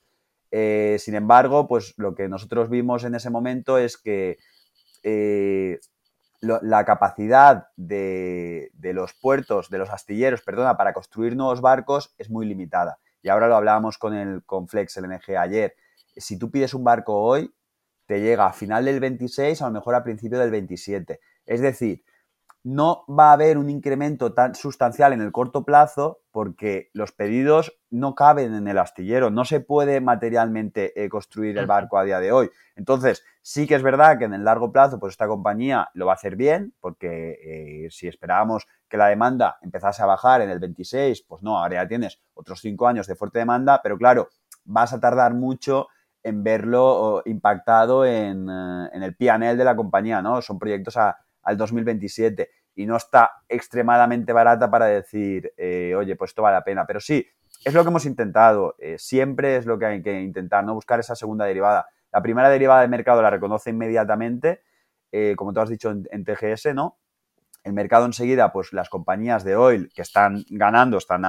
Eh, 0.52 0.98
sin 1.00 1.16
embargo, 1.16 1.68
pues 1.68 1.96
lo 1.98 2.14
que 2.14 2.30
nosotros 2.30 2.70
vimos 2.70 3.04
en 3.04 3.16
ese 3.16 3.32
momento 3.32 3.80
es 3.80 3.98
que 3.98 4.38
eh, 5.02 5.80
la 6.40 6.86
capacidad 6.86 7.70
de, 7.76 8.70
los 8.94 9.16
puertos, 9.16 9.72
de 9.72 9.80
los 9.80 9.90
astilleros, 9.90 10.44
perdona, 10.44 10.78
para 10.78 10.94
construir 10.94 11.36
nuevos 11.36 11.62
barcos 11.62 12.14
es 12.20 12.30
muy 12.30 12.46
limitada. 12.46 13.00
Y 13.24 13.30
ahora 13.30 13.48
lo 13.48 13.56
hablábamos 13.56 13.98
con 13.98 14.14
el 14.14 14.46
con 14.46 14.68
Flex 14.68 14.98
LNG 14.98 15.36
ayer. 15.36 15.74
Si 16.16 16.38
tú 16.38 16.52
pides 16.52 16.76
un 16.76 16.84
barco 16.84 17.24
hoy, 17.24 17.52
te 18.06 18.22
llega 18.22 18.46
a 18.46 18.54
final 18.54 18.86
del 18.86 19.00
26, 19.00 19.64
a 19.64 19.66
lo 19.66 19.72
mejor 19.72 19.96
a 19.96 20.04
principio 20.04 20.38
del 20.38 20.52
27. 20.52 21.20
Es 21.46 21.62
decir, 21.62 22.04
no 22.66 23.06
va 23.08 23.30
a 23.30 23.34
haber 23.34 23.60
un 23.60 23.70
incremento 23.70 24.34
tan 24.34 24.56
sustancial 24.56 25.14
en 25.14 25.22
el 25.22 25.32
corto 25.32 25.64
plazo 25.64 26.22
porque 26.32 26.90
los 26.94 27.12
pedidos 27.12 27.78
no 27.92 28.16
caben 28.16 28.56
en 28.56 28.68
el 28.68 28.80
astillero, 28.80 29.30
no 29.30 29.46
se 29.46 29.60
puede 29.60 30.02
materialmente 30.02 30.92
eh, 31.00 31.08
construir 31.08 31.60
el 31.60 31.68
barco 31.68 32.00
a 32.00 32.04
día 32.04 32.20
de 32.20 32.32
hoy. 32.32 32.50
Entonces, 32.76 33.24
sí 33.44 33.68
que 33.68 33.76
es 33.76 33.84
verdad 33.84 34.18
que 34.18 34.26
en 34.26 34.34
el 34.34 34.44
largo 34.44 34.72
plazo, 34.72 35.00
pues 35.00 35.12
esta 35.14 35.28
compañía 35.28 35.90
lo 35.94 36.08
va 36.08 36.14
a 36.14 36.16
hacer 36.16 36.36
bien, 36.36 36.74
porque 36.80 37.38
eh, 37.86 37.88
si 37.92 38.08
esperábamos 38.08 38.66
que 38.90 38.98
la 38.98 39.10
demanda 39.10 39.60
empezase 39.62 40.02
a 40.02 40.08
bajar 40.08 40.42
en 40.42 40.50
el 40.50 40.58
26, 40.58 41.22
pues 41.22 41.44
no, 41.44 41.60
ahora 41.60 41.84
ya 41.84 41.88
tienes 41.88 42.20
otros 42.34 42.62
cinco 42.62 42.88
años 42.88 43.06
de 43.06 43.16
fuerte 43.16 43.38
demanda, 43.38 43.80
pero 43.84 43.96
claro, 43.96 44.30
vas 44.64 44.92
a 44.92 45.00
tardar 45.00 45.36
mucho 45.36 45.90
en 46.24 46.44
verlo 46.44 47.22
impactado 47.26 48.06
en, 48.06 48.50
eh, 48.50 48.90
en 48.92 49.04
el 49.04 49.16
PNL 49.16 49.56
de 49.56 49.64
la 49.64 49.76
compañía, 49.76 50.24
¿no? 50.24 50.42
Son 50.42 50.58
proyectos 50.58 50.98
a 50.98 51.16
al 51.46 51.58
2027 51.58 52.50
y 52.76 52.86
no 52.86 52.98
está 52.98 53.32
extremadamente 53.48 54.34
barata 54.34 54.70
para 54.70 54.86
decir, 54.88 55.54
eh, 55.58 55.96
oye, 55.96 56.16
pues 56.16 56.32
esto 56.32 56.42
vale 56.42 56.58
la 56.58 56.64
pena. 56.64 56.86
Pero 56.86 57.00
sí, 57.00 57.26
es 57.64 57.74
lo 57.74 57.84
que 57.84 57.90
hemos 57.90 58.06
intentado, 58.06 58.76
eh, 58.80 58.98
siempre 59.00 59.56
es 59.56 59.66
lo 59.66 59.80
que 59.80 59.86
hay 59.86 60.02
que 60.02 60.22
intentar, 60.22 60.64
no 60.66 60.74
buscar 60.74 61.00
esa 61.00 61.16
segunda 61.16 61.46
derivada. 61.46 61.88
La 62.12 62.22
primera 62.22 62.50
derivada 62.50 62.82
del 62.82 62.90
mercado 62.90 63.22
la 63.22 63.30
reconoce 63.30 63.70
inmediatamente, 63.70 64.64
eh, 65.12 65.36
como 65.38 65.54
tú 65.54 65.62
has 65.62 65.70
dicho 65.70 65.90
en, 65.92 66.26
TGS, 66.26 66.74
¿no? 66.74 66.98
El 67.64 67.74
mercado 67.74 68.06
enseguida, 68.06 68.52
pues 68.52 68.74
las 68.74 68.90
compañías 68.90 69.44
de 69.44 69.56
oil 69.56 69.90
que 69.96 70.02
están 70.02 70.44
ganando, 70.50 70.98
están 70.98 71.24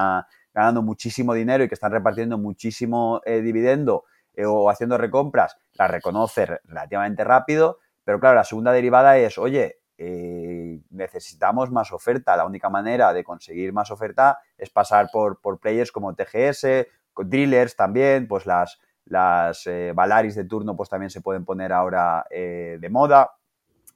ganando 0.53 0.81
muchísimo 0.81 1.33
dinero 1.33 1.63
y 1.63 1.67
que 1.67 1.73
están 1.73 1.91
repartiendo 1.91 2.37
muchísimo 2.37 3.21
dividendo 3.25 4.03
o 4.45 4.69
haciendo 4.69 4.99
recompras, 4.99 5.57
la 5.73 5.87
reconoce 5.87 6.45
relativamente 6.65 7.23
rápido, 7.23 7.79
pero 8.03 8.19
claro, 8.19 8.35
la 8.35 8.43
segunda 8.43 8.71
derivada 8.71 9.17
es, 9.17 9.39
oye, 9.39 9.79
eh, 9.97 10.79
necesitamos 10.91 11.71
más 11.71 11.91
oferta. 11.91 12.37
La 12.37 12.45
única 12.45 12.69
manera 12.69 13.13
de 13.13 13.23
conseguir 13.23 13.73
más 13.73 13.89
oferta 13.89 14.39
es 14.57 14.69
pasar 14.69 15.09
por, 15.11 15.41
por 15.41 15.59
players 15.59 15.91
como 15.91 16.13
TGS, 16.13 16.87
drillers 17.17 17.75
también, 17.75 18.27
pues 18.27 18.45
las, 18.45 18.79
las 19.05 19.65
eh, 19.65 19.91
Valaris 19.95 20.35
de 20.35 20.45
turno 20.45 20.75
pues 20.75 20.89
también 20.89 21.09
se 21.09 21.21
pueden 21.21 21.45
poner 21.45 21.73
ahora 21.73 22.25
eh, 22.29 22.77
de 22.79 22.89
moda. 22.89 23.31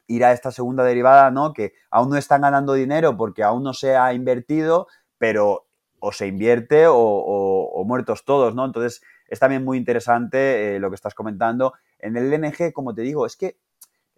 Ir 0.07 0.25
a 0.25 0.31
esta 0.31 0.51
segunda 0.51 0.83
derivada, 0.83 1.31
¿no? 1.31 1.53
Que 1.53 1.73
aún 1.89 2.09
no 2.09 2.17
están 2.17 2.41
ganando 2.41 2.73
dinero 2.73 3.15
porque 3.15 3.43
aún 3.43 3.63
no 3.63 3.73
se 3.73 3.95
ha 3.95 4.13
invertido, 4.13 4.87
pero 5.17 5.67
o 5.99 6.11
se 6.11 6.25
invierte 6.25 6.85
o, 6.89 7.83
muertos 7.85 8.25
todos, 8.25 8.55
¿no? 8.55 8.65
Entonces 8.65 9.01
es 9.27 9.39
también 9.39 9.63
muy 9.63 9.77
interesante 9.77 10.79
lo 10.79 10.89
que 10.89 10.95
estás 10.95 11.13
comentando. 11.13 11.73
En 11.99 12.17
el 12.17 12.29
LNG, 12.31 12.73
como 12.73 12.93
te 12.93 13.03
digo, 13.03 13.25
es 13.25 13.37
que 13.37 13.57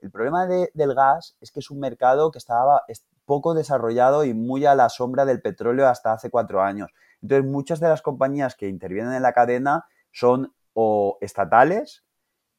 el 0.04 0.12
problema 0.12 0.46
del 0.46 0.94
gas 0.94 1.38
es 1.40 1.50
que 1.52 1.62
es 1.62 1.72
un 1.72 1.80
mercado 1.80 2.30
que 2.30 2.38
estaba 2.38 2.84
poco 3.24 3.54
desarrollado 3.54 4.26
y 4.26 4.34
muy 4.34 4.66
a 4.66 4.76
la 4.76 4.90
sombra 4.90 5.24
del 5.24 5.42
petróleo 5.42 5.88
hasta 5.88 6.12
hace 6.12 6.30
cuatro 6.30 6.62
años. 6.62 6.92
Entonces, 7.22 7.50
muchas 7.50 7.80
de 7.80 7.88
las 7.88 8.02
compañías 8.02 8.56
que 8.56 8.68
intervienen 8.68 9.14
en 9.14 9.22
la 9.22 9.32
cadena 9.32 9.86
son 10.12 10.54
o 10.74 11.18
estatales, 11.22 12.04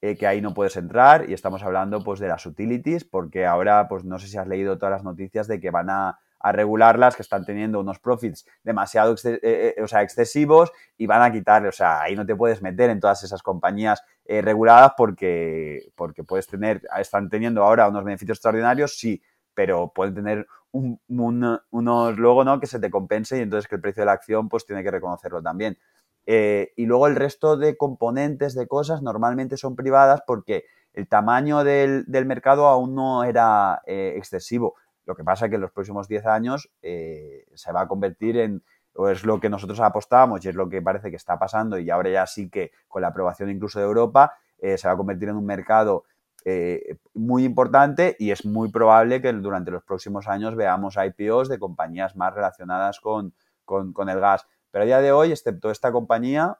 eh, 0.00 0.16
que 0.16 0.26
ahí 0.26 0.40
no 0.40 0.54
puedes 0.54 0.78
entrar, 0.78 1.28
y 1.28 1.34
estamos 1.34 1.62
hablando 1.62 2.02
pues 2.02 2.18
de 2.18 2.28
las 2.28 2.46
utilities, 2.46 3.04
porque 3.04 3.44
ahora, 3.44 3.88
pues 3.88 4.04
no 4.04 4.18
sé 4.18 4.26
si 4.28 4.38
has 4.38 4.48
leído 4.48 4.78
todas 4.78 4.92
las 4.92 5.04
noticias 5.04 5.46
de 5.46 5.60
que 5.60 5.70
van 5.70 5.90
a 5.90 6.20
a 6.44 6.52
regularlas, 6.52 7.16
que 7.16 7.22
están 7.22 7.46
teniendo 7.46 7.80
unos 7.80 7.98
profits 7.98 8.44
demasiado 8.62 9.14
eh, 9.24 9.40
eh, 9.42 9.82
o 9.82 9.88
sea, 9.88 10.02
excesivos 10.02 10.70
y 10.98 11.06
van 11.06 11.22
a 11.22 11.32
quitarle, 11.32 11.68
o 11.68 11.72
sea, 11.72 12.02
ahí 12.02 12.14
no 12.14 12.26
te 12.26 12.36
puedes 12.36 12.60
meter 12.60 12.90
en 12.90 13.00
todas 13.00 13.22
esas 13.24 13.42
compañías 13.42 14.02
eh, 14.26 14.42
reguladas 14.42 14.92
porque, 14.94 15.90
porque 15.94 16.22
puedes 16.22 16.46
tener, 16.46 16.82
están 16.98 17.30
teniendo 17.30 17.64
ahora 17.64 17.88
unos 17.88 18.04
beneficios 18.04 18.36
extraordinarios, 18.36 18.98
sí, 18.98 19.22
pero 19.54 19.90
pueden 19.94 20.14
tener 20.14 20.46
un, 20.70 21.00
unos 21.08 22.18
luego, 22.18 22.44
¿no? 22.44 22.60
Que 22.60 22.66
se 22.66 22.78
te 22.78 22.90
compense 22.90 23.38
y 23.38 23.40
entonces 23.40 23.66
que 23.66 23.76
el 23.76 23.80
precio 23.80 24.02
de 24.02 24.06
la 24.06 24.12
acción 24.12 24.50
pues 24.50 24.66
tiene 24.66 24.82
que 24.82 24.90
reconocerlo 24.90 25.42
también. 25.42 25.78
y 26.26 26.84
luego 26.86 27.06
el 27.06 27.16
resto 27.16 27.56
de 27.56 27.76
componentes 27.78 28.54
de 28.54 28.66
cosas 28.66 29.00
normalmente 29.00 29.56
son 29.56 29.76
privadas 29.76 30.20
porque 30.26 30.64
el 30.92 31.08
tamaño 31.08 31.64
del, 31.64 32.04
del 32.06 32.26
mercado 32.26 32.66
aún 32.66 32.94
no 32.94 33.24
era 33.24 33.80
excesivo. 33.86 34.74
Lo 35.06 35.14
que 35.14 35.24
pasa 35.24 35.46
es 35.46 35.50
que 35.50 35.56
en 35.56 35.60
los 35.60 35.72
próximos 35.72 36.08
10 36.08 36.26
años 36.26 36.70
eh, 36.82 37.46
se 37.54 37.72
va 37.72 37.82
a 37.82 37.88
convertir 37.88 38.38
en, 38.38 38.62
o 38.94 39.08
es 39.08 39.24
lo 39.24 39.40
que 39.40 39.50
nosotros 39.50 39.80
apostábamos 39.80 40.44
y 40.44 40.48
es 40.48 40.54
lo 40.54 40.68
que 40.68 40.80
parece 40.80 41.10
que 41.10 41.16
está 41.16 41.38
pasando 41.38 41.78
y 41.78 41.90
ahora 41.90 42.10
ya 42.10 42.26
sí 42.26 42.48
que 42.48 42.72
con 42.88 43.02
la 43.02 43.08
aprobación 43.08 43.50
incluso 43.50 43.78
de 43.78 43.84
Europa 43.84 44.34
eh, 44.58 44.78
se 44.78 44.88
va 44.88 44.94
a 44.94 44.96
convertir 44.96 45.28
en 45.28 45.36
un 45.36 45.44
mercado 45.44 46.04
eh, 46.46 46.98
muy 47.14 47.44
importante 47.44 48.16
y 48.18 48.30
es 48.30 48.44
muy 48.44 48.70
probable 48.70 49.20
que 49.20 49.32
durante 49.32 49.70
los 49.70 49.82
próximos 49.82 50.28
años 50.28 50.56
veamos 50.56 50.96
IPOs 50.96 51.48
de 51.48 51.58
compañías 51.58 52.16
más 52.16 52.34
relacionadas 52.34 53.00
con, 53.00 53.34
el 54.08 54.20
gas. 54.20 54.46
Pero 54.70 54.82
a 54.82 54.86
día 54.86 55.00
de 55.00 55.12
hoy, 55.12 55.32
excepto 55.32 55.70
esta 55.70 55.90
compañía 55.90 56.58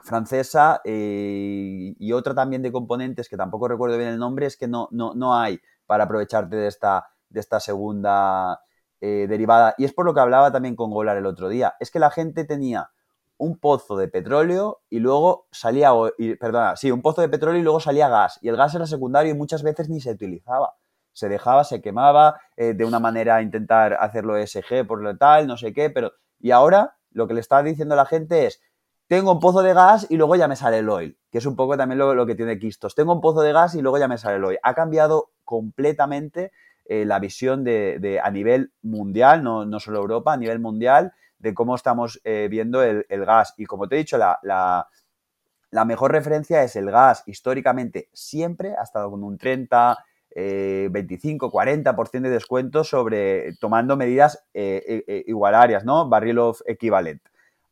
francesa 0.00 0.80
y 0.84 2.12
otra 2.12 2.32
también 2.32 2.62
de 2.62 2.70
componentes 2.70 3.28
que 3.28 3.36
tampoco 3.36 3.66
recuerdo 3.66 3.98
bien 3.98 4.10
el 4.10 4.18
nombre, 4.18 4.46
es 4.46 4.56
que 4.56 4.68
no, 4.68 4.88
no, 4.92 5.14
no 5.14 5.34
hay 5.34 5.60
para 5.86 6.04
aprovecharte 6.04 6.54
de 6.54 6.68
esta 6.68 7.08
de 7.30 7.40
esta 7.40 7.60
segunda 7.60 8.60
eh, 9.00 9.26
derivada. 9.28 9.74
Y 9.78 9.84
es 9.84 9.92
por 9.92 10.04
lo 10.04 10.14
que 10.14 10.20
hablaba 10.20 10.50
también 10.50 10.76
con 10.76 10.90
Golar 10.90 11.16
el 11.16 11.26
otro 11.26 11.48
día. 11.48 11.74
Es 11.80 11.90
que 11.90 11.98
la 11.98 12.10
gente 12.10 12.44
tenía 12.44 12.90
un 13.36 13.58
pozo 13.58 13.96
de 13.96 14.08
petróleo 14.08 14.80
y 14.90 14.98
luego 14.98 15.46
salía, 15.52 15.92
perdona, 16.40 16.76
sí, 16.76 16.90
un 16.90 17.02
pozo 17.02 17.20
de 17.20 17.28
petróleo 17.28 17.60
y 17.60 17.62
luego 17.62 17.80
salía 17.80 18.08
gas. 18.08 18.38
Y 18.42 18.48
el 18.48 18.56
gas 18.56 18.74
era 18.74 18.86
secundario 18.86 19.32
y 19.32 19.36
muchas 19.36 19.62
veces 19.62 19.88
ni 19.88 20.00
se 20.00 20.10
utilizaba. 20.10 20.74
Se 21.12 21.28
dejaba, 21.28 21.64
se 21.64 21.80
quemaba, 21.80 22.40
eh, 22.56 22.74
de 22.74 22.84
una 22.84 22.98
manera 22.98 23.40
intentar 23.40 23.94
hacerlo 23.94 24.36
ESG 24.36 24.86
por 24.86 25.00
lo 25.00 25.16
tal, 25.16 25.46
no 25.46 25.56
sé 25.56 25.72
qué, 25.72 25.90
pero... 25.90 26.12
Y 26.40 26.50
ahora 26.50 26.96
lo 27.10 27.26
que 27.26 27.34
le 27.34 27.40
está 27.40 27.62
diciendo 27.62 27.96
la 27.96 28.06
gente 28.06 28.46
es, 28.46 28.60
tengo 29.08 29.32
un 29.32 29.40
pozo 29.40 29.62
de 29.62 29.72
gas 29.74 30.06
y 30.10 30.16
luego 30.16 30.36
ya 30.36 30.48
me 30.48 30.56
sale 30.56 30.78
el 30.78 30.88
oil, 30.88 31.18
que 31.30 31.38
es 31.38 31.46
un 31.46 31.56
poco 31.56 31.76
también 31.76 31.98
lo, 31.98 32.14
lo 32.14 32.26
que 32.26 32.34
tiene 32.34 32.58
Quistos. 32.58 32.94
Tengo 32.94 33.12
un 33.12 33.20
pozo 33.20 33.40
de 33.40 33.52
gas 33.52 33.74
y 33.74 33.80
luego 33.80 33.98
ya 33.98 34.06
me 34.06 34.18
sale 34.18 34.36
el 34.36 34.44
oil. 34.44 34.58
Ha 34.62 34.74
cambiado 34.74 35.30
completamente 35.44 36.52
eh, 36.90 37.04
la 37.04 37.18
visión 37.18 37.64
de, 37.64 38.18
a 38.24 38.30
nivel 38.30 38.72
mundial, 38.80 39.44
no, 39.44 39.66
no, 39.66 39.78
solo 39.78 39.98
Europa, 39.98 40.32
a 40.32 40.36
nivel 40.38 40.58
mundial, 40.58 41.12
de 41.38 41.52
cómo 41.52 41.74
estamos 41.74 42.18
eh, 42.24 42.48
viendo 42.50 42.82
el, 42.82 43.04
gas. 43.26 43.52
Y 43.58 43.66
como 43.66 43.86
te 43.86 43.96
he 43.96 43.98
dicho, 43.98 44.16
la, 44.16 44.38
la, 44.42 45.84
mejor 45.84 46.12
referencia 46.12 46.62
es 46.62 46.76
el 46.76 46.90
gas. 46.90 47.24
Históricamente 47.26 48.08
siempre 48.14 48.74
ha 48.74 48.84
estado 48.84 49.10
con 49.10 49.22
un 49.22 49.36
30, 49.36 49.98
25, 50.34 51.50
40% 51.50 52.20
de 52.22 52.30
descuento 52.30 52.84
sobre 52.84 53.54
tomando 53.56 53.96
medidas 53.96 54.46
eh, 54.54 55.24
igualarias, 55.26 55.84
¿no? 55.84 56.08
Barril 56.08 56.38
of 56.38 56.62
equivalent. 56.66 57.20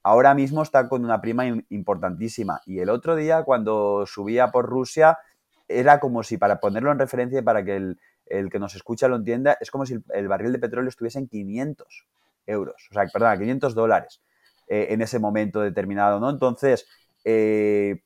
Ahora 0.02 0.34
mismo 0.34 0.62
está 0.62 0.90
con 0.90 1.04
una 1.04 1.22
prima 1.22 1.46
importantísima. 1.70 2.60
Y 2.66 2.80
el 2.80 2.90
otro 2.90 3.16
día, 3.16 3.44
cuando 3.44 4.04
subía 4.06 4.50
por 4.50 4.66
Rusia, 4.66 5.18
era 5.68 6.00
como 6.00 6.22
si 6.22 6.36
para 6.36 6.60
ponerlo 6.60 6.92
en 6.92 6.98
referencia 6.98 7.38
y 7.38 7.42
para 7.42 7.64
que 7.64 7.76
el, 7.76 7.98
el 8.26 8.50
que 8.50 8.58
nos 8.58 8.74
escucha 8.74 9.08
lo 9.08 9.16
entienda, 9.16 9.56
es 9.60 9.70
como 9.70 9.86
si 9.86 9.98
el, 10.10 10.28
barril 10.28 10.52
de 10.52 10.58
petróleo 10.58 10.88
estuviese 10.88 11.18
en 11.18 11.28
500 11.28 12.06
euros, 12.46 12.88
o 12.90 12.94
sea, 12.94 13.04
perdón, 13.12 13.38
500 13.38 13.74
dólares 13.74 14.20
eh, 14.68 14.88
en 14.90 15.02
ese 15.02 15.18
momento 15.18 15.60
determinado, 15.60 16.20
¿no? 16.20 16.30
Entonces, 16.30 16.86
eh, 17.24 18.02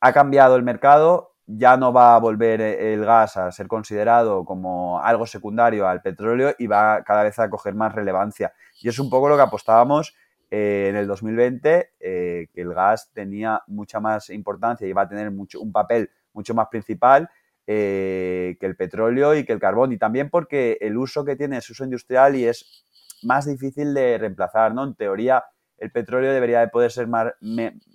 ha 0.00 0.12
cambiado 0.12 0.56
el 0.56 0.62
mercado, 0.62 1.32
ya 1.46 1.76
no 1.76 1.92
va 1.92 2.14
a 2.14 2.18
volver 2.18 2.60
el 2.60 3.04
gas 3.04 3.36
a 3.36 3.52
ser 3.52 3.66
considerado 3.66 4.44
como 4.44 5.00
algo 5.02 5.26
secundario 5.26 5.86
al 5.88 6.02
petróleo 6.02 6.54
y 6.58 6.66
va 6.66 7.02
cada 7.04 7.22
vez 7.24 7.38
a 7.38 7.50
coger 7.50 7.74
más 7.74 7.94
relevancia. 7.94 8.52
Y 8.80 8.88
es 8.88 8.98
un 8.98 9.10
poco 9.10 9.28
lo 9.28 9.36
que 9.36 9.42
apostábamos 9.42 10.14
eh, 10.54 10.88
en 10.90 10.96
el 10.96 11.06
2020, 11.06 11.92
eh, 11.98 12.48
que 12.52 12.60
el 12.60 12.74
gas 12.74 13.10
tenía 13.14 13.62
mucha 13.68 14.00
más 14.00 14.28
importancia 14.28 14.86
y 14.86 14.92
va 14.92 15.02
a 15.02 15.08
tener 15.08 15.30
mucho, 15.30 15.60
un 15.60 15.72
papel 15.72 16.10
mucho 16.34 16.52
más 16.52 16.68
principal 16.68 17.30
eh, 17.66 18.56
que 18.58 18.66
el 18.66 18.76
petróleo 18.76 19.34
y 19.34 19.44
que 19.44 19.52
el 19.52 19.60
carbón. 19.60 19.92
Y 19.92 19.98
también 19.98 20.30
porque 20.30 20.78
el 20.80 20.96
uso 20.96 21.24
que 21.24 21.36
tiene 21.36 21.58
es 21.58 21.70
uso 21.70 21.84
industrial 21.84 22.36
y 22.36 22.46
es 22.46 22.84
más 23.22 23.46
difícil 23.46 23.94
de 23.94 24.18
reemplazar, 24.18 24.74
¿no? 24.74 24.84
En 24.84 24.94
teoría, 24.94 25.44
el 25.78 25.90
petróleo 25.90 26.32
debería 26.32 26.60
de 26.60 26.68
poder 26.68 26.90
ser 26.90 27.08
más, 27.08 27.32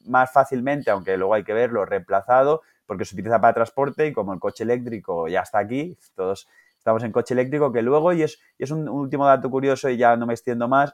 más 0.06 0.32
fácilmente, 0.32 0.92
aunque 0.92 1.18
luego 1.18 1.34
hay 1.34 1.44
que 1.44 1.54
verlo, 1.54 1.86
reemplazado, 1.86 2.62
porque 2.86 3.06
se 3.06 3.16
utiliza 3.16 3.40
para 3.40 3.54
transporte 3.54 4.08
y 4.08 4.14
como 4.14 4.34
el 4.34 4.40
coche 4.40 4.64
eléctrico 4.64 5.28
ya 5.28 5.42
está 5.42 5.60
aquí, 5.60 5.98
todos 6.16 6.48
estamos 6.78 7.04
en 7.04 7.12
coche 7.12 7.34
eléctrico, 7.34 7.72
que 7.72 7.82
luego, 7.82 8.14
y 8.14 8.24
es, 8.24 8.40
es 8.58 8.72
un, 8.72 8.88
último 8.88 9.26
dato 9.26 9.50
curioso 9.50 9.90
y 9.90 9.98
ya 9.98 10.16
no 10.16 10.26
me 10.26 10.34
extiendo 10.34 10.68
más, 10.68 10.94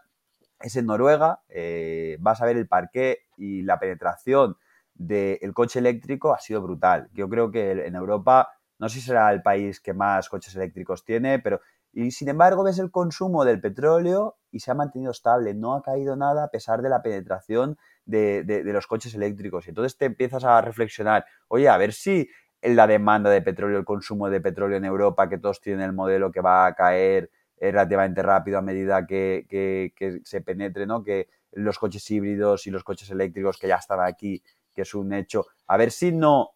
es 0.59 0.75
en 0.75 0.87
Noruega, 0.87 1.41
eh, 1.49 2.17
vas 2.19 2.41
a 2.41 2.45
ver 2.45 2.57
el 2.57 2.67
parqué 2.67 3.19
y 3.37 3.61
la 3.61 3.79
penetración 3.79 4.57
del 4.95 5.53
coche 5.53 5.79
eléctrico 5.79 6.33
ha 6.33 6.39
sido 6.39 6.61
brutal. 6.61 7.09
Yo 7.13 7.29
creo 7.29 7.51
que 7.51 7.71
en 7.71 7.95
Europa, 7.95 8.49
no 8.79 8.89
sé 8.89 8.99
si 8.99 9.07
será 9.07 9.31
el 9.31 9.41
país 9.41 9.79
que 9.79 9.93
más 9.93 10.29
coches 10.29 10.55
eléctricos 10.55 11.03
tiene, 11.03 11.39
pero 11.39 11.61
y 11.93 12.09
sin 12.09 12.27
embargo, 12.27 12.63
ves 12.63 12.79
el 12.79 12.89
consumo 12.89 13.45
del 13.45 13.61
petróleo 13.61 14.37
y 14.51 14.61
se 14.61 14.71
ha 14.71 14.73
mantenido 14.73 15.11
estable, 15.11 15.53
no 15.53 15.75
ha 15.75 15.83
caído 15.83 16.15
nada 16.15 16.45
a 16.45 16.47
pesar 16.47 16.81
de 16.81 16.89
la 16.89 17.03
penetración 17.03 17.77
de, 18.05 18.63
los 18.65 18.87
coches 18.87 19.13
eléctricos. 19.13 19.67
Y 19.67 19.69
entonces 19.69 19.95
te 19.95 20.05
empiezas 20.05 20.43
a 20.43 20.59
reflexionar, 20.61 21.23
oye, 21.47 21.69
a 21.69 21.77
ver 21.77 21.93
si 21.93 22.27
la 22.63 22.87
demanda 22.87 23.29
de 23.29 23.43
petróleo, 23.43 23.77
el 23.77 23.85
consumo 23.85 24.31
de 24.31 24.41
petróleo 24.41 24.77
en 24.77 24.85
Europa, 24.85 25.29
que 25.29 25.37
todos 25.37 25.61
tienen 25.61 25.85
el 25.85 25.93
modelo 25.93 26.31
que 26.31 26.41
va 26.41 26.65
a 26.65 26.73
caer 26.73 27.29
eh, 27.57 27.71
relativamente 27.71 28.23
rápido 28.23 28.57
a 28.57 28.63
medida 28.63 29.05
que, 29.05 29.93
se 30.23 30.41
penetre, 30.41 30.87
¿no? 30.87 31.03
Que 31.03 31.29
los 31.51 31.77
coches 31.77 32.09
híbridos 32.09 32.65
y 32.65 32.71
los 32.71 32.83
coches 32.83 33.11
eléctricos 33.11 33.59
que 33.59 33.67
ya 33.67 33.75
están 33.75 33.99
aquí, 33.99 34.41
que 34.73 34.81
es 34.81 34.95
un 34.95 35.13
hecho, 35.13 35.45
a 35.67 35.77
ver 35.77 35.91
si 35.91 36.11
no 36.11 36.52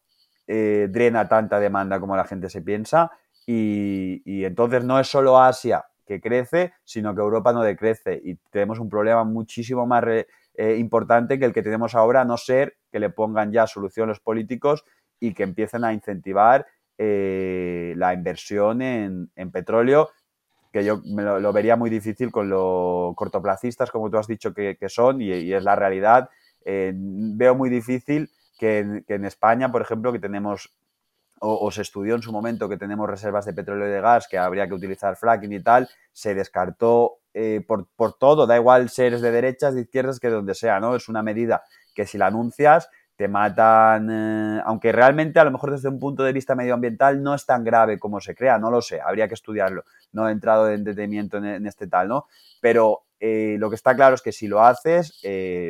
eh, 0.50 0.88
drena 0.90 1.28
tanta 1.28 1.60
demanda 1.60 2.00
como 2.00 2.16
la 2.16 2.24
gente 2.24 2.50
se 2.50 2.62
piensa 2.62 3.12
y, 3.46 4.46
entonces 4.46 4.82
no 4.82 4.98
es 4.98 5.08
solo 5.08 5.38
Asia 5.38 5.84
que 6.06 6.22
crece, 6.22 6.74
sino 6.86 7.14
que 7.14 7.20
Europa 7.20 7.52
no 7.52 7.64
decrece 7.64 8.22
y 8.24 8.36
tenemos 8.50 8.80
un 8.80 8.90
problema 8.90 9.26
muchísimo 9.26 9.86
más 9.86 10.06
eh, 10.06 10.78
importante 10.78 11.38
que 11.38 11.44
el 11.44 11.52
que 11.52 11.64
tenemos 11.64 11.96
ahora, 11.96 12.22
a 12.22 12.26
no 12.26 12.38
ser 12.38 12.78
que 12.94 13.00
le 13.00 13.10
pongan 13.10 13.52
ya 13.52 13.68
solución 13.68 14.08
los 14.08 14.22
políticos 14.22 14.86
y 15.20 15.34
que 15.34 15.44
empiecen 15.44 15.84
a 15.84 15.92
incentivar 15.92 16.66
eh, 16.98 17.94
la 17.98 18.14
inversión 18.14 18.82
en, 18.82 19.30
petróleo, 19.52 20.12
que 20.72 20.86
yo 20.86 21.02
me 21.04 21.24
lo, 21.24 21.52
vería 21.52 21.76
muy 21.76 21.90
difícil 21.90 22.32
con 22.32 22.50
los 22.50 23.14
cortoplacistas, 23.16 23.92
como 23.92 24.10
tú 24.10 24.18
has 24.18 24.28
dicho 24.28 24.54
que, 24.54 24.78
son, 24.88 25.22
y, 25.22 25.52
es 25.52 25.64
la 25.64 25.76
realidad. 25.76 26.30
Veo 26.66 27.56
muy 27.56 27.70
difícil 27.70 28.30
que 28.58 29.04
que 29.08 29.16
en 29.16 29.26
España, 29.26 29.72
por 29.72 29.82
ejemplo, 29.82 30.12
que 30.12 30.20
tenemos 30.20 30.78
o, 31.40 31.72
se 31.72 31.82
estudió 31.82 32.16
en 32.16 32.22
su 32.22 32.32
momento 32.32 32.70
que 32.70 32.78
tenemos 32.78 33.10
reservas 33.10 33.46
de 33.46 33.54
petróleo 33.54 33.88
y 33.88 33.92
de 33.92 34.02
gas, 34.02 34.28
que 34.28 34.38
habría 34.38 34.68
que 34.68 34.74
utilizar 34.74 35.16
fracking 35.16 35.54
y 35.54 35.62
tal, 35.62 35.90
se 36.12 36.34
descartó 36.34 37.20
eh, 37.34 37.64
por, 37.66 37.88
todo, 38.18 38.48
da 38.48 38.56
igual 38.56 38.90
si 38.90 39.04
eres 39.04 39.22
de 39.22 39.32
derechas, 39.32 39.76
de 39.76 39.82
izquierdas, 39.82 40.20
que 40.20 40.28
de 40.28 40.34
donde 40.34 40.56
sea, 40.56 40.80
¿no? 40.80 40.96
Es 40.96 41.10
una 41.10 41.22
medida 41.22 41.64
que 41.94 42.06
si 42.06 42.18
la 42.18 42.28
anuncias 42.28 42.90
te 43.16 43.28
matan, 43.28 44.10
eh, 44.12 44.62
aunque 44.66 44.92
realmente 44.92 45.40
a 45.40 45.44
lo 45.44 45.52
mejor 45.52 45.72
desde 45.72 45.90
un 45.90 46.00
punto 46.00 46.24
de 46.24 46.34
vista 46.34 46.56
medioambiental 46.56 47.22
no 47.22 47.34
es 47.34 47.46
tan 47.46 47.64
grave 47.64 47.98
como 47.98 48.22
se 48.22 48.36
crea, 48.36 48.60
no 48.60 48.70
lo 48.70 48.82
sé, 48.82 49.02
habría 49.02 49.28
que 49.28 49.34
estudiarlo, 49.34 49.84
no 50.12 50.30
he 50.30 50.32
entrado 50.32 50.70
en 50.70 50.84
detenimiento 50.84 51.38
en, 51.38 51.66
este 51.66 51.88
tal, 51.88 52.08
¿no? 52.08 52.26
Pero 52.62 53.04
eh, 53.20 53.58
lo 53.60 53.70
que 53.70 53.76
está 53.76 53.96
claro 53.96 54.16
es 54.16 54.22
que 54.22 54.32
si 54.32 54.48
lo 54.48 54.64
haces, 54.64 55.20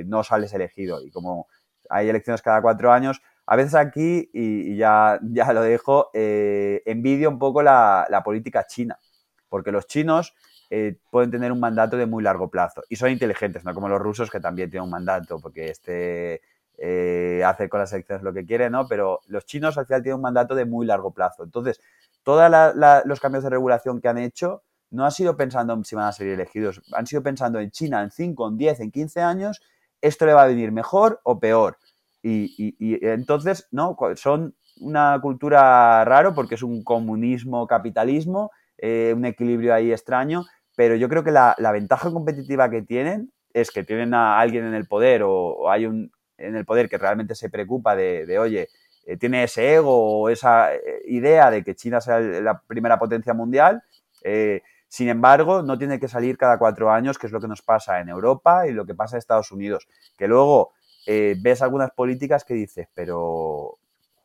no 0.05 0.23
sales 0.23 0.53
elegido 0.53 1.01
y 1.01 1.11
como 1.11 1.47
hay 1.89 2.09
elecciones 2.09 2.41
cada 2.41 2.61
cuatro 2.61 2.91
años, 2.91 3.21
a 3.45 3.55
veces 3.55 3.75
aquí, 3.75 4.29
y, 4.33 4.75
ya, 4.75 5.19
ya 5.23 5.53
lo 5.53 5.61
dejo, 5.61 6.09
eh, 6.13 6.81
envidio 6.85 7.29
un 7.29 7.39
poco 7.39 7.63
la, 7.63 8.21
política 8.23 8.65
china, 8.67 8.99
porque 9.47 9.71
los 9.71 9.88
chinos 9.88 10.35
eh, 10.69 10.97
pueden 11.09 11.31
tener 11.31 11.51
un 11.51 11.59
mandato 11.59 11.95
de 11.95 12.05
muy 12.05 12.23
largo 12.23 12.49
plazo 12.49 12.83
y 12.89 12.97
son 12.97 13.09
inteligentes, 13.09 13.63
no 13.63 13.73
como 13.73 13.88
los 13.88 14.01
rusos 14.01 14.29
que 14.29 14.41
también 14.41 14.69
tienen 14.69 14.83
un 14.83 14.89
mandato, 14.89 15.39
porque 15.39 15.69
este 15.69 16.41
eh, 16.77 17.41
hace 17.45 17.69
con 17.69 17.79
las 17.79 17.91
elecciones 17.93 18.23
lo 18.23 18.33
que 18.33 18.45
quiere, 18.45 18.69
¿no? 18.69 18.88
Pero 18.88 19.21
los 19.27 19.45
chinos 19.45 19.77
al 19.77 19.85
final 19.85 20.03
tienen 20.03 20.17
un 20.17 20.21
mandato 20.21 20.53
de 20.53 20.65
muy 20.65 20.85
largo 20.85 21.11
plazo. 21.11 21.43
Entonces, 21.43 21.79
todos 22.23 22.51
los 23.05 23.19
cambios 23.19 23.43
de 23.45 23.49
regulación 23.49 24.01
que 24.01 24.09
han 24.09 24.17
hecho 24.17 24.63
no 24.91 25.05
han 25.05 25.11
sido 25.11 25.35
pensando 25.35 25.73
en 25.73 25.83
si 25.85 25.95
van 25.95 26.05
a 26.07 26.11
ser 26.11 26.27
elegidos, 26.27 26.81
han 26.93 27.07
sido 27.07 27.23
pensando 27.23 27.59
en 27.59 27.71
China 27.71 28.03
en 28.03 28.11
5, 28.11 28.49
en 28.49 28.57
10, 28.57 28.79
en 28.81 28.91
15 28.91 29.21
años, 29.21 29.61
esto 30.07 30.25
le 30.25 30.33
va 30.33 30.43
a 30.43 30.47
venir 30.47 30.71
mejor 30.71 31.19
o 31.23 31.39
peor. 31.39 31.77
Y, 32.23 32.75
entonces, 33.05 33.67
¿no? 33.71 33.95
Son 34.15 34.55
una 34.79 35.19
cultura 35.21 36.03
raro 36.03 36.33
porque 36.33 36.55
es 36.55 36.63
un 36.63 36.83
comunismo, 36.83 37.67
capitalismo, 37.67 38.51
eh, 38.77 39.13
un 39.15 39.25
equilibrio 39.25 39.73
ahí 39.73 39.91
extraño, 39.91 40.45
pero 40.75 40.95
yo 40.95 41.09
creo 41.09 41.23
que 41.23 41.31
la, 41.31 41.55
ventaja 41.71 42.11
competitiva 42.11 42.69
que 42.69 42.81
tienen 42.81 43.31
es 43.53 43.71
que 43.71 43.83
tienen 43.83 44.13
a 44.13 44.39
alguien 44.39 44.65
en 44.65 44.73
el 44.73 44.87
poder 44.87 45.23
o, 45.23 45.69
hay 45.69 45.85
un 45.85 46.11
en 46.37 46.55
el 46.55 46.65
poder 46.65 46.87
que 46.87 46.99
realmente 46.99 47.33
se 47.33 47.49
preocupa 47.49 47.95
de, 47.95 48.37
oye, 48.37 48.67
eh, 49.07 49.17
tiene 49.17 49.43
ese 49.43 49.73
ego 49.73 50.21
o 50.21 50.29
esa 50.29 50.75
eh, 50.75 51.01
idea 51.05 51.49
de 51.49 51.63
que 51.63 51.73
China 51.73 51.99
sea 51.99 52.19
la 52.19 52.61
primera 52.61 52.99
potencia 52.99 53.33
mundial. 53.33 53.81
Sin 54.88 55.09
embargo, 55.09 55.63
no 55.63 55.77
tiene 55.77 55.99
que 55.99 56.07
salir 56.07 56.38
cada 56.38 56.57
cuatro 56.57 56.91
años, 56.91 57.17
que 57.17 57.27
es 57.27 57.33
lo 57.33 57.41
que 57.41 57.47
nos 57.47 57.61
pasa 57.61 57.99
en 57.99 58.09
Europa 58.09 58.67
y 58.67 58.71
lo 58.71 58.85
que 58.85 58.95
pasa 58.95 59.15
en 59.15 59.19
Estados 59.19 59.51
Unidos. 59.51 59.88
Que 60.17 60.27
luego 60.27 60.71
eh, 61.05 61.35
ves 61.41 61.61
algunas 61.61 61.91
políticas 61.91 62.45
que 62.45 62.53
dices, 62.53 62.88
pero, 62.93 63.19
o 63.19 63.79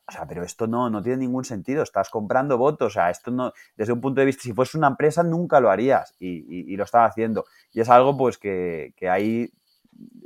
sea, 0.09 0.27
pero 0.27 0.45
esto 0.45 0.67
no, 0.67 0.89
no 0.89 1.03
tiene 1.03 1.19
ningún 1.19 1.45
sentido, 1.45 1.83
estás 1.83 2.11
comprando 2.11 2.59
votos, 2.59 2.87
o 2.87 2.91
sea, 2.91 3.11
esto 3.11 3.31
no, 3.31 3.53
desde 3.77 3.93
un 3.93 4.01
punto 4.01 4.21
de 4.21 4.27
vista, 4.27 4.43
si 4.43 4.53
fuese 4.53 4.79
una 4.79 4.89
empresa 4.89 5.23
nunca 5.23 5.61
lo 5.61 5.71
harías 5.71 6.15
y, 6.21 6.77
lo 6.77 6.85
están 6.85 7.05
haciendo. 7.05 7.45
Y 7.73 7.81
es 7.81 7.89
algo 7.89 8.17
pues 8.17 8.39
que, 8.39 8.95
ahí 9.11 9.53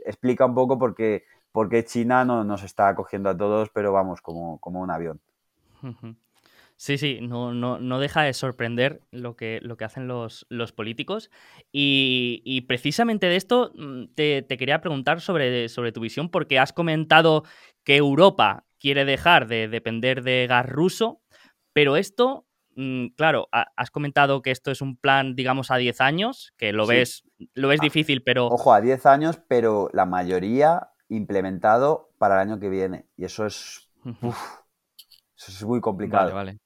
explica 0.04 0.44
un 0.46 0.54
poco 0.54 0.78
por 0.78 0.94
qué, 0.94 1.24
por 1.50 1.68
qué 1.68 1.84
China 1.84 2.24
no 2.24 2.44
nos 2.44 2.62
está 2.62 2.88
acogiendo 2.88 3.30
a 3.30 3.36
todos, 3.36 3.70
pero 3.70 3.92
vamos, 3.92 4.20
como, 4.20 4.58
como 4.58 4.80
un 4.80 4.90
avión. 4.90 5.20
Sí, 6.78 6.98
sí, 6.98 7.20
no, 7.22 7.54
no, 7.54 7.78
no, 7.78 7.98
deja 8.00 8.22
de 8.22 8.34
sorprender 8.34 9.00
lo 9.10 9.34
que, 9.34 9.60
lo 9.62 9.78
que 9.78 9.86
hacen 9.86 10.08
los, 10.08 10.46
los 10.50 10.72
políticos. 10.72 11.30
Y, 11.72 12.60
precisamente 12.68 13.26
de 13.26 13.36
esto 13.36 13.72
mm, 13.74 14.14
te, 14.14 14.46
quería 14.46 14.82
preguntar 14.82 15.22
sobre, 15.22 15.70
sobre, 15.70 15.92
tu 15.92 16.00
visión, 16.00 16.30
porque 16.30 16.58
has 16.58 16.74
comentado 16.74 17.44
que 17.82 17.96
Europa 17.96 18.66
quiere 18.78 19.06
dejar 19.06 19.46
de 19.46 19.68
depender 19.68 20.22
de 20.22 20.46
gas 20.46 20.66
ruso, 20.68 21.22
pero 21.72 21.96
esto, 21.96 22.46
mm, 22.74 23.06
claro, 23.16 23.48
has 23.52 23.90
comentado 23.90 24.42
que 24.42 24.50
esto 24.50 24.70
es 24.70 24.82
un 24.82 24.98
plan, 24.98 25.34
digamos, 25.34 25.70
a 25.70 25.78
10 25.78 26.02
años, 26.02 26.52
que 26.58 26.74
lo 26.74 26.86
ves, 26.86 27.24
lo 27.54 27.68
ves 27.68 27.80
ah, 27.80 27.84
difícil, 27.84 28.22
pero... 28.22 28.48
Ojo, 28.48 28.74
a 28.74 28.82
10 28.82 29.06
años, 29.06 29.40
pero 29.48 29.88
la 29.94 30.04
mayoría 30.04 30.90
implementado 31.08 32.10
para 32.18 32.34
el 32.34 32.50
año 32.50 32.60
que 32.60 32.68
viene. 32.68 33.06
Y 33.16 33.24
eso 33.24 33.46
es... 33.46 33.88
eso 34.04 35.50
es 35.50 35.64
muy 35.64 35.80
complicado. 35.80 36.34
Vale, 36.34 36.34
vale. 36.34 36.65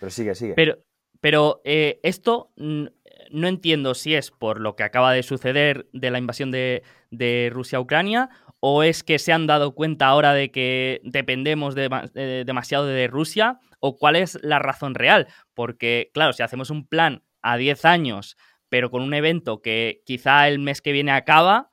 Pero 0.00 0.10
sigue, 0.10 0.34
sigue. 0.34 0.54
Pero, 0.54 0.78
pero 1.20 1.60
eh, 1.64 2.00
esto 2.02 2.52
no 2.56 3.48
entiendo 3.48 3.94
si 3.94 4.14
es 4.14 4.30
por 4.30 4.60
lo 4.60 4.76
que 4.76 4.82
acaba 4.82 5.12
de 5.12 5.22
suceder 5.22 5.88
de 5.92 6.10
la 6.10 6.18
invasión 6.18 6.50
de, 6.50 6.82
Rusia 7.52 7.78
a 7.78 7.80
Ucrania 7.80 8.30
o 8.60 8.82
es 8.82 9.02
que 9.02 9.18
se 9.18 9.32
han 9.32 9.46
dado 9.46 9.74
cuenta 9.74 10.06
ahora 10.06 10.34
de 10.34 10.50
que 10.50 11.00
dependemos 11.04 11.74
demasiado 11.74 12.86
de 12.86 13.06
Rusia 13.08 13.58
o 13.80 13.96
cuál 13.96 14.16
es 14.16 14.38
la 14.42 14.58
razón 14.58 14.94
real. 14.94 15.28
Porque, 15.52 16.10
claro, 16.14 16.32
si 16.32 16.42
hacemos 16.42 16.70
un 16.70 16.86
plan 16.86 17.22
a 17.42 17.56
10 17.56 17.84
años, 17.84 18.36
pero 18.68 18.90
con 18.90 19.02
un 19.02 19.14
evento 19.14 19.60
que 19.60 20.02
quizá 20.06 20.48
el 20.48 20.58
mes 20.58 20.80
que 20.80 20.92
viene 20.92 21.12
acaba, 21.12 21.70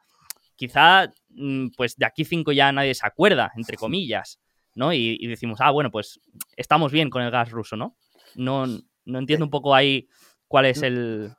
quizá 0.56 1.10
mm, 1.30 1.70
pues 1.78 1.96
de 1.96 2.06
aquí 2.06 2.26
cinco 2.26 2.52
ya 2.52 2.72
nadie 2.72 2.94
se 2.94 3.08
acuerda, 3.08 3.52
entre 3.56 3.78
comillas, 3.78 4.40
¿no? 4.76 4.94
Y, 4.94 5.18
y 5.20 5.28
decimos, 5.28 5.60
ah, 5.62 5.72
bueno, 5.72 5.90
pues 5.92 6.20
estamos 6.58 6.92
bien 6.92 7.10
con 7.10 7.24
el 7.24 7.32
gas 7.32 7.52
ruso, 7.52 7.78
¿no? 7.78 7.96
No, 8.36 8.66
no 9.06 9.20
entiendo 9.20 9.46
un 9.46 9.52
poco 9.52 9.76
ahí 9.76 10.08
cuál 10.48 10.66
es 10.66 10.82
el, 10.82 11.34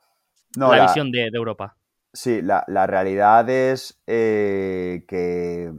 la, 0.55 0.83
visión 0.83 1.11
de, 1.11 1.29
Europa. 1.33 1.77
Sí, 2.13 2.41
la, 2.41 2.87
realidad 2.87 3.49
es 3.49 4.01
eh, 4.07 5.05
que, 5.07 5.71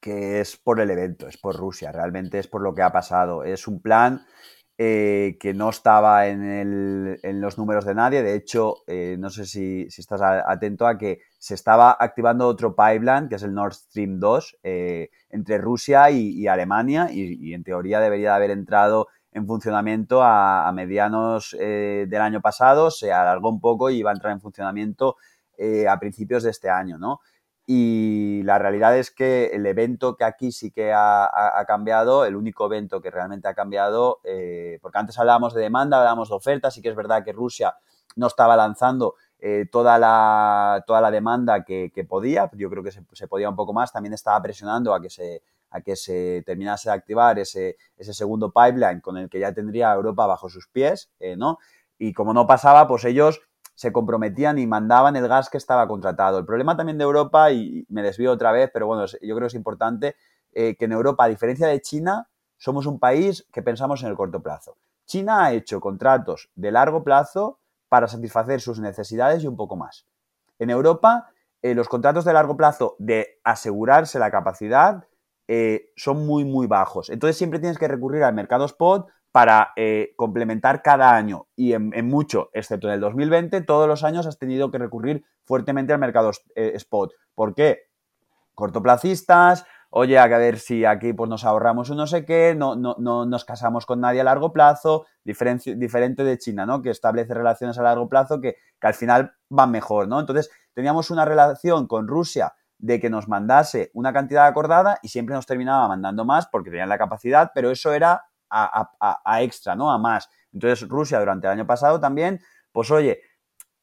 que, 0.00 0.40
es 0.40 0.56
por 0.56 0.80
el 0.80 0.90
evento, 0.90 1.28
es 1.28 1.36
por 1.36 1.56
Rusia, 1.56 1.92
realmente 1.92 2.38
es 2.38 2.48
por 2.48 2.62
lo 2.62 2.74
que 2.74 2.82
ha 2.82 2.92
pasado. 2.92 3.44
Es 3.44 3.66
un 3.66 3.80
plan 3.80 4.24
eh, 4.78 5.36
que 5.38 5.54
no 5.54 5.68
estaba 5.68 6.26
en, 6.26 7.40
los 7.40 7.56
números 7.56 7.84
de 7.84 7.94
nadie. 7.94 8.22
De 8.22 8.34
hecho, 8.34 8.78
eh, 8.88 9.16
no 9.16 9.30
sé 9.30 9.46
si, 9.46 9.82
estás 9.82 10.20
atento 10.22 10.88
a 10.88 10.98
que 10.98 11.20
se 11.38 11.54
estaba 11.54 11.96
activando 12.00 12.48
otro 12.48 12.74
pipeline, 12.74 13.28
que 13.28 13.36
es 13.36 13.42
el 13.44 13.54
Nord 13.54 13.74
Stream 13.74 14.18
2, 14.18 14.58
eh, 14.64 15.10
entre 15.30 15.58
Rusia 15.58 16.10
y, 16.10 16.48
Alemania, 16.48 17.10
y, 17.12 17.54
en 17.54 17.62
teoría 17.62 18.00
debería 18.00 18.34
haber 18.34 18.50
entrado 18.50 19.06
en 19.32 19.46
funcionamiento 19.46 20.22
a, 20.22 20.70
medianos 20.72 21.56
del 21.58 22.20
año 22.20 22.40
pasado, 22.40 22.90
se 22.90 23.12
alargó 23.12 23.48
un 23.48 23.60
poco 23.60 23.90
y 23.90 24.02
va 24.02 24.10
a 24.10 24.14
entrar 24.14 24.32
en 24.32 24.40
funcionamiento 24.40 25.16
a 25.88 25.98
principios 25.98 26.42
de 26.42 26.50
este 26.50 26.68
año, 26.68 26.98
¿no? 26.98 27.20
Y 27.66 28.42
la 28.42 28.58
realidad 28.58 28.96
es 28.98 29.10
que 29.12 29.46
el 29.46 29.64
evento 29.66 30.16
que 30.16 30.24
aquí 30.24 30.50
sí 30.50 30.72
que 30.72 30.92
ha, 30.92 31.64
cambiado, 31.66 32.24
el 32.24 32.34
único 32.34 32.66
evento 32.66 33.00
que 33.00 33.10
realmente 33.10 33.46
ha 33.46 33.54
cambiado, 33.54 34.20
eh, 34.24 34.78
porque 34.82 34.98
antes 34.98 35.18
hablábamos 35.18 35.54
de 35.54 35.62
demanda, 35.62 35.98
hablábamos 35.98 36.28
de 36.28 36.34
oferta, 36.34 36.70
sí 36.70 36.82
que 36.82 36.88
es 36.88 36.96
verdad 36.96 37.24
que 37.24 37.32
Rusia 37.32 37.76
no 38.16 38.26
estaba 38.26 38.56
lanzando 38.56 39.14
eh, 39.38 39.66
toda, 39.70 39.98
la, 39.98 40.82
toda 40.86 41.00
la 41.00 41.10
demanda 41.10 41.64
que, 41.64 41.90
podía, 42.08 42.50
yo 42.54 42.68
creo 42.68 42.82
que 42.82 42.90
se, 42.90 43.28
podía 43.28 43.48
un 43.48 43.56
poco 43.56 43.72
más, 43.72 43.92
también 43.92 44.12
estaba 44.12 44.42
presionando 44.42 44.92
a 44.92 45.00
que 45.00 45.08
se, 45.08 45.42
a 45.72 45.80
que 45.80 45.96
se 45.96 46.42
terminase 46.46 46.90
de 46.90 46.94
activar 46.94 47.38
ese, 47.38 47.76
ese 47.96 48.14
segundo 48.14 48.52
pipeline 48.52 49.00
con 49.00 49.16
el 49.16 49.28
que 49.28 49.40
ya 49.40 49.52
tendría 49.52 49.92
Europa 49.92 50.26
bajo 50.26 50.48
sus 50.48 50.68
pies, 50.68 51.10
eh, 51.18 51.36
¿no? 51.36 51.58
Y 51.98 52.12
como 52.12 52.34
no 52.34 52.46
pasaba, 52.46 52.86
pues 52.86 53.04
ellos 53.04 53.40
se 53.74 53.92
comprometían 53.92 54.58
y 54.58 54.66
mandaban 54.66 55.16
el 55.16 55.26
gas 55.28 55.48
que 55.48 55.56
estaba 55.56 55.88
contratado. 55.88 56.38
El 56.38 56.44
problema 56.44 56.76
también 56.76 56.98
de 56.98 57.04
Europa, 57.04 57.50
y 57.50 57.86
me 57.88 58.02
desvío 58.02 58.32
otra 58.32 58.52
vez, 58.52 58.70
pero 58.72 58.86
bueno, 58.86 59.06
yo 59.06 59.34
creo 59.34 59.40
que 59.40 59.46
es 59.46 59.54
importante 59.54 60.16
eh, 60.52 60.76
que 60.76 60.84
en 60.84 60.92
Europa, 60.92 61.24
a 61.24 61.28
diferencia 61.28 61.66
de 61.66 61.80
China, 61.80 62.28
somos 62.58 62.86
un 62.86 63.00
país 63.00 63.46
que 63.52 63.62
pensamos 63.62 64.02
en 64.02 64.10
el 64.10 64.16
corto 64.16 64.42
plazo. 64.42 64.76
China 65.06 65.44
ha 65.44 65.52
hecho 65.52 65.80
contratos 65.80 66.50
de 66.54 66.70
largo 66.70 67.02
plazo 67.02 67.58
para 67.88 68.08
satisfacer 68.08 68.60
sus 68.60 68.78
necesidades 68.78 69.42
y 69.42 69.46
un 69.46 69.56
poco 69.56 69.76
más. 69.76 70.06
En 70.58 70.70
Europa, 70.70 71.30
eh, 71.62 71.74
los 71.74 71.88
contratos 71.88 72.24
de 72.24 72.32
largo 72.32 72.56
plazo 72.56 72.96
de 72.98 73.40
asegurarse 73.42 74.18
la 74.18 74.30
capacidad 74.30 75.06
eh, 75.48 75.90
son 75.96 76.26
muy, 76.26 76.44
muy 76.44 76.66
bajos. 76.66 77.10
Entonces 77.10 77.36
siempre 77.36 77.58
tienes 77.58 77.78
que 77.78 77.88
recurrir 77.88 78.22
al 78.22 78.34
mercado 78.34 78.64
spot 78.64 79.08
para 79.32 79.72
eh, 79.76 80.12
complementar 80.16 80.82
cada 80.82 81.16
año 81.16 81.48
y 81.56 81.72
en, 81.72 81.90
mucho, 82.06 82.50
excepto 82.52 82.88
en 82.88 82.94
el 82.94 83.00
2020, 83.00 83.62
todos 83.62 83.88
los 83.88 84.04
años 84.04 84.26
has 84.26 84.38
tenido 84.38 84.70
que 84.70 84.78
recurrir 84.78 85.24
fuertemente 85.44 85.92
al 85.92 85.98
mercado 85.98 86.30
eh, 86.54 86.72
spot. 86.74 87.12
¿Por 87.34 87.54
qué? 87.54 87.88
Cortoplacistas, 88.54 89.64
oye, 89.88 90.18
a 90.18 90.26
ver 90.26 90.58
si 90.58 90.84
aquí 90.84 91.14
pues, 91.14 91.30
nos 91.30 91.44
ahorramos 91.44 91.88
un 91.88 91.96
no 91.96 92.06
sé 92.06 92.26
qué, 92.26 92.54
no, 92.54 92.76
no, 92.76 92.96
no 92.98 93.24
nos 93.24 93.46
casamos 93.46 93.86
con 93.86 94.00
nadie 94.00 94.20
a 94.20 94.24
largo 94.24 94.52
plazo, 94.52 95.06
diferente 95.24 96.24
de 96.24 96.38
China, 96.38 96.66
¿no? 96.66 96.82
Que 96.82 96.90
establece 96.90 97.32
relaciones 97.32 97.78
a 97.78 97.82
largo 97.82 98.08
plazo 98.08 98.38
que, 98.38 98.56
que 98.78 98.86
al 98.86 98.94
final 98.94 99.32
van 99.48 99.70
mejor, 99.70 100.08
¿no? 100.08 100.20
Entonces, 100.20 100.50
teníamos 100.74 101.10
una 101.10 101.24
relación 101.24 101.86
con 101.86 102.06
Rusia 102.06 102.54
de 102.82 102.98
que 102.98 103.08
nos 103.08 103.28
mandase 103.28 103.90
una 103.94 104.12
cantidad 104.12 104.46
acordada 104.46 104.98
y 105.02 105.08
siempre 105.08 105.36
nos 105.36 105.46
terminaba 105.46 105.86
mandando 105.86 106.24
más 106.24 106.48
porque 106.48 106.68
tenían 106.68 106.88
la 106.88 106.98
capacidad, 106.98 107.52
pero 107.54 107.70
eso 107.70 107.92
era 107.92 108.26
a, 108.50 109.42
extra, 109.42 109.76
¿no? 109.76 109.90
A 109.90 109.98
más. 109.98 110.28
Entonces 110.52 110.86
Rusia 110.88 111.20
durante 111.20 111.46
el 111.46 111.52
año 111.52 111.66
pasado 111.66 112.00
también, 112.00 112.40
pues 112.72 112.90
oye, 112.90 113.22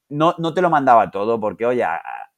no, 0.10 0.36
no 0.38 0.54
te 0.54 0.62
lo 0.62 0.70
mandaba 0.70 1.10
todo 1.10 1.40
porque, 1.40 1.66
oye, 1.66 1.86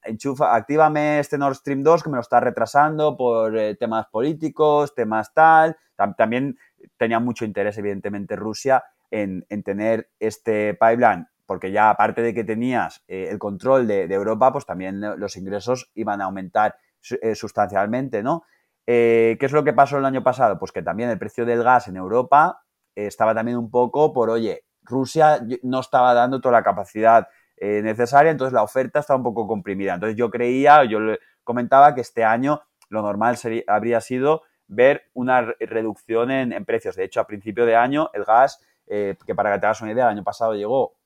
enchufa, 0.03 0.55
actívame 0.55 1.20
este 1.20 1.38
Nord 1.38 1.55
Stream 1.55 1.82
2 1.82 2.03
que 2.03 2.09
me 2.09 2.16
lo 2.16 2.22
está 2.22 2.39
retrasando 2.39 3.18
por 3.18 3.57
eh, 3.57 3.76
temas 3.76 4.05
políticos, 4.07 4.93
temas 4.93 5.34
tal. 5.34 5.76
también 6.16 6.57
tenía 6.95 7.20
mucho 7.20 7.43
interés, 7.43 7.76
evidentemente, 7.80 8.36
Rusia 8.36 8.84
en, 9.09 9.45
tener 9.64 10.09
este 10.20 10.74
pipeline, 10.76 11.28
porque 11.52 11.74
ya 11.74 11.89
aparte 11.89 12.22
de 12.22 12.34
que 12.34 12.45
tenías 12.45 13.04
eh, 13.10 13.28
el 13.30 13.38
control 13.38 13.86
de, 13.86 14.04
Europa, 14.06 14.54
pues 14.54 14.66
también 14.66 15.02
los 15.02 15.36
ingresos 15.36 15.91
iban 15.95 16.22
a 16.22 16.24
aumentar 16.24 16.78
eh, 17.22 17.36
sustancialmente, 17.36 18.24
¿no? 18.24 18.45
Eh, 18.88 19.36
¿Qué 19.38 19.47
es 19.47 19.52
lo 19.52 19.62
que 19.66 19.74
pasó 19.74 19.97
el 19.97 20.06
año 20.06 20.24
pasado? 20.24 20.58
Pues 20.58 20.72
que 20.72 20.82
también 20.82 21.10
el 21.10 21.20
precio 21.20 21.45
del 21.45 21.62
gas 21.62 21.89
en 21.89 21.97
Europa 21.97 22.64
estaba 22.95 23.36
también 23.36 23.58
un 23.58 23.70
poco 23.70 24.14
por, 24.14 24.30
oye, 24.30 24.64
Rusia 24.84 25.45
no 25.64 25.82
estaba 25.82 26.14
dando 26.14 26.39
toda 26.39 26.54
la 26.54 26.64
capacidad 26.64 27.28
necesaria, 27.60 28.32
entonces 28.32 28.54
la 28.54 28.64
oferta 28.64 29.02
estaba 29.02 29.18
un 29.18 29.26
poco 29.26 29.45
comprimida. 29.45 29.95
Entonces 29.95 30.16
yo 30.16 30.30
creía, 30.32 30.86
yo 30.86 30.99
comentaba 31.43 31.93
que 31.93 31.99
este 31.99 32.24
año 32.24 32.62
lo 32.88 33.02
normal 33.02 33.38
habría 33.68 33.99
sido 33.99 34.43
ver 34.68 35.10
una 35.14 35.41
reducción 35.60 36.32
en, 36.32 36.64
precios. 36.64 36.95
De 36.95 37.04
hecho, 37.04 37.20
a 37.20 37.28
principio 37.28 37.66
de 37.66 37.76
año 37.76 38.10
el 38.14 38.24
gas, 38.24 38.62
que 38.88 39.36
para 39.36 39.52
que 39.52 39.60
te 39.60 39.66
hagas 39.66 39.82
una 39.82 39.91
idea, 39.91 40.06
el 40.06 40.12
año 40.12 40.24
pasado 40.24 40.54
llegó 40.54 41.01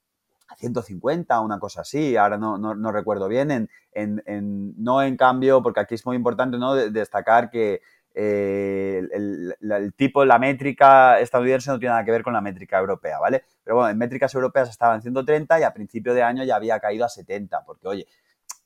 a 0.48 0.56
150, 0.56 1.40
una 1.42 1.60
cosa 1.60 1.82
así, 1.82 2.18
ahora 2.18 2.38
no, 2.38 2.58
no, 2.58 2.92
recuerdo 2.92 3.28
bien, 3.28 3.52
en, 3.52 3.70
en, 3.94 4.74
no 4.78 5.02
en 5.02 5.18
cambio, 5.18 5.62
porque 5.62 5.80
aquí 5.80 5.96
es 5.96 6.06
muy 6.06 6.16
importante 6.16 6.58
¿no? 6.58 6.76
destacar 6.76 7.50
que 7.50 7.82
eh, 8.14 9.02
el, 9.12 9.94
tipo, 9.96 10.24
la 10.24 10.40
métrica 10.40 11.20
estadounidense 11.20 11.72
no 11.72 11.80
tiene 11.80 11.94
nada 11.94 12.06
que 12.06 12.12
ver 12.12 12.24
con 12.24 12.34
la 12.34 12.42
métrica 12.42 12.80
europea, 12.80 13.20
¿vale? 13.20 13.44
Pero 13.64 13.78
bueno, 13.78 13.90
en 13.90 13.98
métricas 13.98 14.34
europeas 14.34 14.70
estaba 14.70 14.96
en 14.96 15.02
130 15.02 15.60
y 15.60 15.64
a 15.64 15.74
principio 15.74 16.14
de 16.14 16.24
año 16.24 16.44
ya 16.44 16.56
había 16.56 16.80
caído 16.80 17.06
a 17.06 17.10
70, 17.10 17.66
porque 17.66 17.88
oye, 17.88 18.08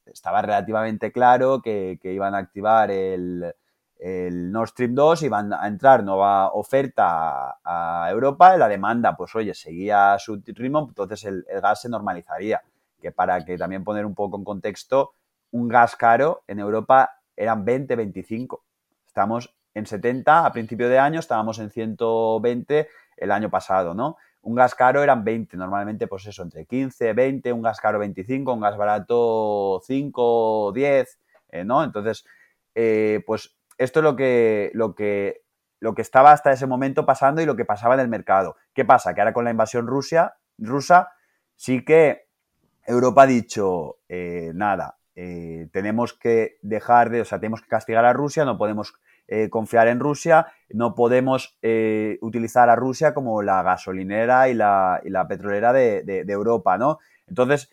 estaba 0.06 0.42
relativamente 0.42 1.12
claro 1.12 1.62
que 1.62 1.98
iban 2.04 2.36
a 2.36 2.40
activar 2.40 2.92
el, 2.92 3.54
el 4.00 4.50
Nord 4.50 4.70
Stream 4.70 4.96
2 4.96 5.24
iban 5.24 5.52
a 5.52 5.68
entrar 5.68 6.04
nueva 6.06 6.54
oferta 6.54 7.60
a, 7.62 8.08
Europa 8.10 8.56
y 8.56 8.58
la 8.58 8.70
demanda, 8.70 9.16
pues 9.16 9.36
oye, 9.36 9.54
seguía 9.54 10.18
su 10.18 10.42
ritmo, 10.46 10.88
entonces 10.88 11.26
el, 11.26 11.46
gas 11.62 11.82
se 11.82 11.90
normalizaría. 11.90 12.62
Que 13.02 13.12
para 13.12 13.44
que 13.46 13.58
también 13.58 13.84
poner 13.84 14.06
un 14.06 14.16
poco 14.16 14.38
en 14.38 14.44
contexto, 14.44 15.14
un 15.52 15.68
gas 15.68 15.96
caro 15.96 16.44
en 16.48 16.60
Europa 16.60 17.22
eran 17.36 17.64
20, 17.64 17.96
25. 17.96 18.64
Estamos 19.06 19.54
en 19.74 19.86
70 19.86 20.46
a 20.46 20.52
principio 20.52 20.90
de 20.90 21.00
año, 21.00 21.20
estábamos 21.20 21.60
en 21.60 21.70
120 21.70 22.90
el 23.18 23.32
año 23.32 23.50
pasado, 23.50 23.94
¿no? 23.94 24.18
Un 24.42 24.56
gas 24.56 24.76
caro 24.76 25.04
eran 25.04 25.24
20, 25.24 25.58
normalmente 25.58 26.08
pues 26.08 26.26
eso, 26.26 26.44
entre 26.44 26.66
15, 26.66 27.14
20, 27.14 27.52
un 27.54 27.62
gas 27.62 27.80
caro 27.80 28.00
25, 28.00 28.54
un 28.54 28.62
gas 28.62 28.78
barato 28.78 29.82
5, 29.86 30.72
10, 30.74 31.20
eh, 31.50 31.66
¿no? 31.66 31.84
Entonces, 31.84 32.26
eh, 32.76 33.22
pues 33.26 33.59
esto 33.80 34.02
es 34.02 34.04
lo 34.04 34.16
que, 34.16 34.72
lo 34.74 34.94
que, 34.94 35.42
lo 35.80 35.96
que 35.96 36.02
estaba 36.02 36.32
hasta 36.32 36.52
ese 36.52 36.68
momento 36.68 37.06
pasando 37.06 37.42
y 37.42 37.46
lo 37.46 37.56
que 37.56 37.66
pasaba 37.66 37.96
en 37.96 38.02
el 38.02 38.10
mercado. 38.10 38.58
¿Qué 38.74 38.86
pasa? 38.86 39.16
Que 39.16 39.22
ahora 39.22 39.34
con 39.34 39.46
la 39.46 39.52
invasión 39.52 39.88
Rusia, 39.88 40.36
rusa 40.58 41.14
sí 41.56 41.84
que 41.86 42.28
Europa 42.86 43.24
ha 43.24 43.28
dicho, 43.28 44.00
eh, 44.10 44.52
nada, 44.54 44.98
eh, 45.16 45.70
tenemos 45.72 46.14
que 46.14 46.58
dejar 46.62 47.10
de, 47.10 47.22
o 47.22 47.26
sea, 47.26 47.40
tenemos 47.40 47.62
que 47.62 47.70
castigar 47.70 48.04
a 48.04 48.14
Rusia, 48.14 48.44
no 48.44 48.58
podemos 48.58 48.94
eh, 49.28 49.50
confiar 49.50 49.88
en 49.88 50.00
Rusia, 50.00 50.48
no 50.70 50.94
podemos 50.94 51.58
utilizar 52.22 52.70
a 52.70 52.76
Rusia 52.76 53.14
como 53.14 53.42
la 53.42 53.64
gasolinera 53.64 54.50
y 54.50 54.56
la, 54.56 55.00
y 55.04 55.10
la 55.10 55.28
petrolera 55.28 55.72
de, 55.72 56.04
de, 56.04 56.34
Europa, 56.34 56.78
¿no? 56.78 56.98
Entonces, 57.28 57.70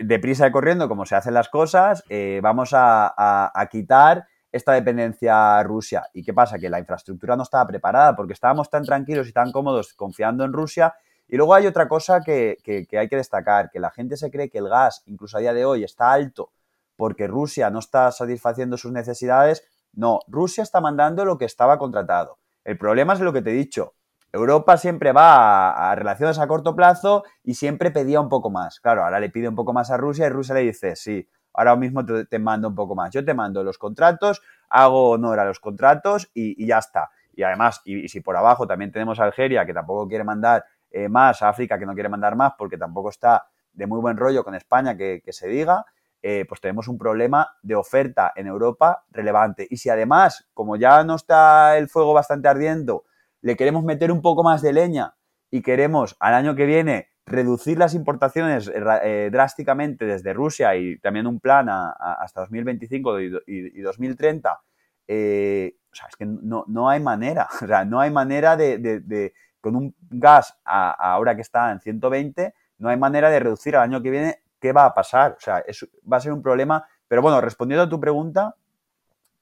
deprisa 0.00 0.46
y 0.46 0.50
corriendo, 0.50 0.88
como 0.88 1.04
se 1.04 1.14
hacen 1.14 1.34
las 1.34 1.48
cosas, 1.48 2.02
vamos 2.40 2.70
a, 2.72 3.12
a 3.54 3.66
quitar 3.66 4.26
esta 4.52 4.72
dependencia 4.72 5.58
a 5.58 5.62
Rusia. 5.62 6.08
¿Y 6.12 6.22
qué 6.22 6.34
pasa? 6.34 6.58
Que 6.58 6.68
la 6.68 6.78
infraestructura 6.78 7.36
no 7.36 7.44
estaba 7.44 7.66
preparada 7.66 8.16
porque 8.16 8.32
estábamos 8.32 8.68
tan 8.68 8.84
tranquilos 8.84 9.28
y 9.28 9.32
tan 9.32 9.52
cómodos 9.52 9.94
confiando 9.94 10.44
en 10.44 10.52
Rusia. 10.52 10.94
Y 11.28 11.36
luego 11.36 11.54
hay 11.54 11.66
otra 11.66 11.88
cosa 11.88 12.20
que, 12.20 12.58
hay 12.66 13.08
que 13.08 13.16
destacar, 13.16 13.70
que 13.70 13.78
la 13.78 13.90
gente 13.90 14.16
se 14.16 14.30
cree 14.30 14.50
que 14.50 14.58
el 14.58 14.68
gas, 14.68 15.02
incluso 15.06 15.36
a 15.36 15.40
día 15.40 15.52
de 15.52 15.64
hoy, 15.64 15.84
está 15.84 16.12
alto 16.12 16.50
porque 16.96 17.26
Rusia 17.26 17.70
no 17.70 17.78
está 17.78 18.12
satisfaciendo 18.12 18.76
sus 18.76 18.92
necesidades. 18.92 19.64
No, 19.94 20.20
Rusia 20.28 20.62
está 20.62 20.82
mandando 20.82 21.24
lo 21.24 21.38
que 21.38 21.46
estaba 21.46 21.78
contratado. 21.78 22.38
El 22.62 22.76
problema 22.76 23.14
es 23.14 23.20
lo 23.20 23.32
que 23.32 23.40
te 23.40 23.50
he 23.50 23.54
dicho. 23.54 23.94
Europa 24.32 24.76
siempre 24.76 25.12
va 25.12 25.70
a, 25.70 25.90
a, 25.90 25.94
relaciones 25.94 26.38
a 26.38 26.46
corto 26.46 26.76
plazo 26.76 27.24
y 27.42 27.54
siempre 27.54 27.90
pedía 27.90 28.20
un 28.20 28.28
poco 28.28 28.50
más. 28.50 28.80
Claro, 28.80 29.02
ahora 29.02 29.18
le 29.18 29.30
pide 29.30 29.48
un 29.48 29.54
poco 29.54 29.72
más 29.72 29.90
a 29.90 29.96
Rusia 29.96 30.26
y 30.26 30.28
Rusia 30.28 30.54
le 30.54 30.60
dice, 30.60 30.94
sí, 30.94 31.26
ahora 31.52 31.76
mismo 31.76 32.04
te, 32.04 32.38
mando 32.38 32.68
un 32.68 32.74
poco 32.74 32.94
más. 32.94 33.10
Yo 33.10 33.24
te 33.24 33.34
mando 33.34 33.62
los 33.62 33.78
contratos, 33.78 34.42
hago 34.68 35.10
honor 35.10 35.40
a 35.40 35.44
los 35.44 35.60
contratos 35.60 36.30
y, 36.34 36.66
ya 36.66 36.78
está. 36.78 37.10
Y 37.34 37.42
además, 37.42 37.80
y, 37.84 38.08
si 38.08 38.20
por 38.20 38.36
abajo 38.36 38.66
también 38.66 38.92
tenemos 38.92 39.20
a 39.20 39.24
Algeria, 39.24 39.66
que 39.66 39.74
tampoco 39.74 40.08
quiere 40.08 40.24
mandar 40.24 40.64
eh, 40.90 41.08
más, 41.08 41.42
a 41.42 41.48
África, 41.48 41.78
que 41.78 41.86
no 41.86 41.94
quiere 41.94 42.08
mandar 42.08 42.36
más, 42.36 42.52
porque 42.58 42.76
tampoco 42.76 43.10
está 43.10 43.46
de 43.72 43.86
muy 43.86 44.00
buen 44.00 44.16
rollo 44.16 44.44
con 44.44 44.54
España, 44.54 44.96
que, 44.96 45.22
se 45.28 45.48
diga, 45.48 45.84
eh, 46.22 46.44
pues 46.48 46.60
tenemos 46.60 46.88
un 46.88 46.98
problema 46.98 47.48
de 47.62 47.76
oferta 47.76 48.32
en 48.34 48.46
Europa 48.46 49.04
relevante. 49.10 49.66
Y 49.70 49.76
si 49.76 49.88
además, 49.88 50.48
como 50.54 50.76
ya 50.76 51.02
no 51.04 51.14
está 51.14 51.78
el 51.78 51.88
fuego 51.88 52.12
bastante 52.12 52.48
ardiendo, 52.48 53.04
le 53.40 53.56
queremos 53.56 53.84
meter 53.84 54.12
un 54.12 54.20
poco 54.20 54.42
más 54.42 54.60
de 54.62 54.72
leña 54.72 55.14
y 55.50 55.62
queremos 55.62 56.16
al 56.20 56.34
año 56.34 56.54
que 56.54 56.66
viene 56.66 57.09
reducir 57.26 57.78
las 57.78 57.94
importaciones 57.94 58.68
eh, 58.68 58.82
eh, 59.02 59.30
drásticamente 59.32 60.04
desde 60.04 60.32
Rusia 60.32 60.74
y 60.76 60.98
también 60.98 61.26
un 61.26 61.40
plan 61.40 61.68
hasta 61.68 62.40
2025 62.40 63.20
y, 63.46 63.80
2030, 63.80 64.60
eh, 65.08 65.74
o 65.90 65.94
sea, 65.94 66.06
es 66.08 66.16
que 66.16 66.26
no, 66.26 66.88
hay 66.88 67.00
manera, 67.00 67.48
o 67.62 67.66
sea, 67.66 67.84
no 67.84 68.00
hay 68.00 68.10
manera 68.10 68.56
de, 68.56 69.32
con 69.60 69.76
un 69.76 69.94
gas 70.10 70.58
ahora 70.64 71.34
que 71.34 71.42
está 71.42 71.70
en 71.72 71.80
120, 71.80 72.54
no 72.78 72.88
hay 72.88 72.96
manera 72.96 73.30
de 73.30 73.40
reducir 73.40 73.76
al 73.76 73.82
año 73.82 74.02
que 74.02 74.10
viene 74.10 74.42
qué 74.58 74.72
va 74.72 74.86
a 74.86 74.94
pasar. 74.94 75.32
O 75.32 75.40
sea, 75.40 75.62
va 76.10 76.16
a 76.16 76.20
ser 76.20 76.32
un 76.32 76.42
problema. 76.42 76.86
Pero 77.08 77.22
bueno, 77.22 77.40
respondiendo 77.40 77.84
a 77.84 77.88
tu 77.88 78.00
pregunta, 78.00 78.54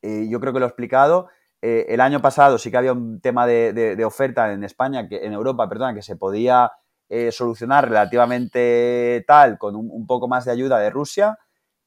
eh, 0.02 0.26
yo 0.28 0.40
creo 0.40 0.52
que 0.52 0.58
lo 0.58 0.66
he 0.66 0.68
explicado. 0.68 1.28
El 1.60 2.00
año 2.00 2.20
pasado 2.22 2.56
sí 2.56 2.70
que 2.70 2.76
había 2.76 2.92
un 2.92 3.20
tema 3.20 3.44
de, 3.46 4.04
oferta 4.04 4.52
en 4.52 4.62
España, 4.62 5.08
que, 5.08 5.24
en 5.26 5.32
Europa, 5.32 5.68
perdona, 5.68 5.92
que 5.92 6.02
se 6.02 6.14
podía 6.14 6.70
eh, 7.08 7.32
solucionar 7.32 7.88
relativamente 7.88 9.24
tal, 9.26 9.58
con 9.58 9.76
un, 9.76 10.06
poco 10.06 10.28
más 10.28 10.44
de 10.44 10.52
ayuda 10.52 10.78
de 10.78 10.90
Rusia. 10.90 11.38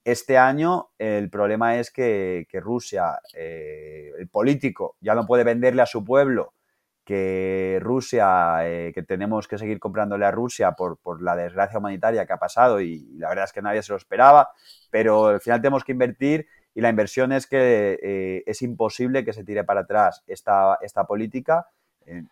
Este 0.04 0.38
año 0.38 0.90
el 0.98 1.30
problema 1.30 1.78
es 1.78 1.92
que, 1.92 2.48
Rusia, 2.54 3.20
el 3.34 4.28
político, 4.30 4.96
ya 5.00 5.14
no 5.14 5.26
puede 5.26 5.44
venderle 5.44 5.84
a 5.84 5.86
su 5.86 6.04
pueblo 6.04 6.54
que 7.06 7.80
Rusia, 7.82 8.60
que 8.94 9.04
tenemos 9.08 9.48
que 9.48 9.58
seguir 9.58 9.80
comprándole 9.80 10.26
a 10.26 10.32
Rusia 10.32 10.72
por, 10.72 10.98
por, 10.98 11.22
la 11.22 11.36
desgracia 11.36 11.80
humanitaria 11.80 12.26
que 12.26 12.34
ha 12.34 12.38
pasado 12.38 12.82
y, 12.82 13.18
la 13.18 13.30
verdad 13.30 13.46
es 13.46 13.54
que 13.54 13.62
nadie 13.62 13.84
se 13.84 13.92
lo 13.92 13.98
esperaba, 13.98 14.50
pero 14.90 15.28
al 15.28 15.42
final 15.42 15.62
tenemos 15.62 15.84
que 15.84 15.92
invertir 15.92 16.48
y 16.74 16.82
la 16.82 16.90
inversión 16.90 17.32
es 17.32 17.48
que 17.48 18.00
eh, 18.02 18.44
es 18.46 18.62
imposible 18.62 19.26
que 19.26 19.34
se 19.34 19.44
tire 19.44 19.64
para 19.64 19.82
atrás 19.82 20.24
esta, 20.28 20.78
esta 20.82 21.06
política. 21.06 21.68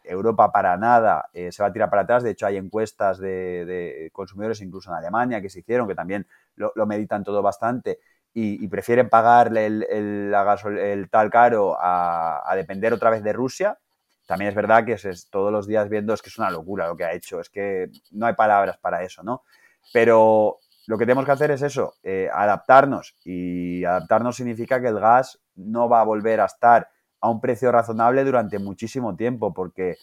Europa 0.04 0.52
para 0.52 0.78
nada 0.78 1.30
eh, 1.34 1.52
se 1.52 1.64
va 1.64 1.70
a 1.70 1.74
tirar 1.74 1.90
para 1.90 2.04
atrás. 2.04 2.24
De 2.24 2.32
hecho, 2.32 2.46
hay 2.46 2.58
encuestas 2.58 3.20
de, 3.20 4.10
consumidores, 4.14 4.62
incluso 4.62 4.90
en 4.91 4.98
Alemania, 4.98 5.41
que 5.41 5.50
se 5.50 5.60
hicieron, 5.60 5.88
que 5.88 5.96
también 5.96 6.28
lo, 6.56 6.74
meditan 6.86 7.24
todo 7.24 7.41
bastante 7.41 8.00
y, 8.34 8.68
prefieren 8.68 9.10
pagarle 9.10 9.66
el, 9.66 11.08
tal 11.12 11.30
caro 11.30 11.78
a, 11.80 12.52
depender 12.56 12.94
otra 12.94 13.10
vez 13.10 13.24
de 13.24 13.34
Rusia. 13.34 13.78
También 14.28 14.50
es 14.50 14.56
verdad 14.56 14.86
que 14.86 14.96
todos 15.30 15.52
los 15.52 15.68
días 15.68 15.90
viendo 15.90 16.14
es 16.14 16.22
que 16.22 16.30
es 16.30 16.38
una 16.38 16.52
locura 16.52 16.88
lo 16.88 16.96
que 16.96 17.06
ha 17.06 17.14
hecho. 17.14 17.40
Es 17.40 17.50
que 17.50 17.90
no 18.12 18.28
hay 18.28 18.34
palabras 18.34 18.78
para 18.78 19.04
eso, 19.04 19.24
¿no? 19.24 19.44
Pero 19.91 20.60
lo 20.86 20.98
que 20.98 21.06
tenemos 21.06 21.26
que 21.26 21.32
hacer 21.32 21.52
es 21.52 21.62
eso, 21.62 21.96
eh, 22.04 22.30
adaptarnos. 22.32 23.16
Y 23.24 23.84
adaptarnos 23.84 24.36
significa 24.36 24.80
que 24.80 24.88
el 24.88 25.00
gas 25.00 25.40
no 25.56 25.90
va 25.90 26.02
a 26.02 26.04
volver 26.04 26.41
a 26.41 26.46
estar 26.46 26.90
a 27.22 27.30
un 27.30 27.41
precio 27.41 27.72
razonable 27.72 28.24
durante 28.24 28.60
muchísimo 28.60 29.16
tiempo, 29.16 29.54
porque 29.54 29.98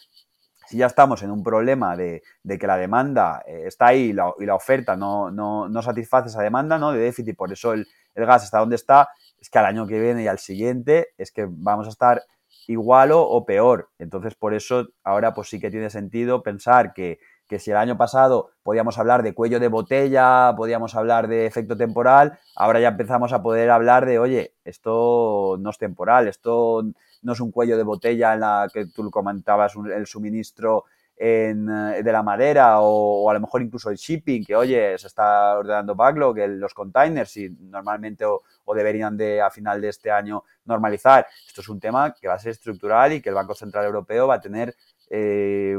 si 0.67 0.77
ya 0.77 0.87
estamos 0.87 1.23
en 1.23 1.31
un 1.31 1.43
problema 1.43 1.95
de, 1.95 2.21
que 2.59 2.67
la 2.67 2.77
demanda 2.77 3.41
eh, 3.47 3.63
está 3.65 3.87
ahí 3.87 4.09
y 4.09 4.13
la, 4.13 4.55
oferta 4.55 4.97
no, 4.97 5.31
no, 5.31 5.81
satisface 5.81 6.27
esa 6.27 6.41
demanda 6.41 6.77
¿no? 6.77 6.91
de 6.91 6.99
déficit, 6.99 7.37
por 7.37 7.51
eso 7.53 7.73
el, 7.73 7.87
gas 8.15 8.43
está 8.43 8.59
donde 8.59 8.75
está, 8.75 9.09
es 9.39 9.49
que 9.49 9.59
al 9.59 9.65
año 9.65 9.87
que 9.87 9.99
viene 9.99 10.23
y 10.23 10.27
al 10.27 10.39
siguiente 10.39 11.09
es 11.17 11.31
que 11.31 11.47
vamos 11.49 11.87
a 11.87 11.91
estar 11.91 12.21
igual 12.67 13.11
o 13.13 13.45
peor. 13.45 13.89
Entonces, 13.97 14.35
por 14.35 14.53
eso 14.53 14.87
ahora 15.03 15.33
pues 15.33 15.47
sí 15.47 15.59
que 15.59 15.71
tiene 15.71 15.89
sentido 15.89 16.43
pensar 16.43 16.93
que 16.93 17.19
que 17.47 17.59
si 17.59 17.71
el 17.71 17.77
año 17.77 17.97
pasado 17.97 18.51
podíamos 18.63 18.97
hablar 18.97 19.23
de 19.23 19.33
cuello 19.33 19.59
de 19.59 19.67
botella, 19.67 20.53
podíamos 20.55 20.95
hablar 20.95 21.27
de 21.27 21.45
efecto 21.45 21.77
temporal, 21.77 22.39
ahora 22.55 22.79
ya 22.79 22.89
empezamos 22.89 23.33
a 23.33 23.41
poder 23.41 23.69
hablar 23.69 24.05
de, 24.05 24.19
oye, 24.19 24.53
esto 24.65 25.57
no 25.59 25.69
es 25.69 25.77
temporal, 25.77 26.27
esto 26.27 26.83
no 27.21 27.33
es 27.33 27.39
un 27.39 27.51
cuello 27.51 27.77
de 27.77 27.83
botella 27.83 28.33
en 28.33 28.41
la 28.41 28.69
que 28.71 28.87
tú 28.87 29.09
comentabas 29.09 29.73
el 29.75 30.05
suministro 30.05 30.85
eh, 31.19 31.51
de 31.55 32.11
la 32.11 32.21
madera 32.21 32.79
o, 32.79 33.27
a 33.29 33.33
lo 33.33 33.39
mejor 33.39 33.63
incluso 33.63 33.89
el 33.89 33.97
shipping, 33.97 34.45
que 34.45 34.55
oye, 34.55 34.95
se 34.99 35.07
está 35.07 35.57
ordenando 35.57 35.95
backlog, 35.95 36.37
los 36.37 36.75
containers 36.75 37.35
y 37.37 37.49
normalmente 37.49 38.23
o, 38.25 38.43
deberían 38.75 39.17
de 39.17 39.41
a 39.41 39.49
final 39.49 39.81
de 39.81 39.89
este 39.89 40.11
año 40.11 40.43
normalizar. 40.65 41.25
Esto 41.47 41.61
es 41.61 41.69
un 41.69 41.79
tema 41.79 42.13
que 42.13 42.27
va 42.27 42.35
a 42.35 42.39
ser 42.39 42.51
estructural 42.51 43.13
y 43.13 43.21
que 43.21 43.29
el 43.29 43.35
Banco 43.35 43.55
Central 43.55 43.85
Europeo 43.85 44.27
va 44.27 44.35
a 44.35 44.41
tener 44.41 44.75
eh, 45.09 45.75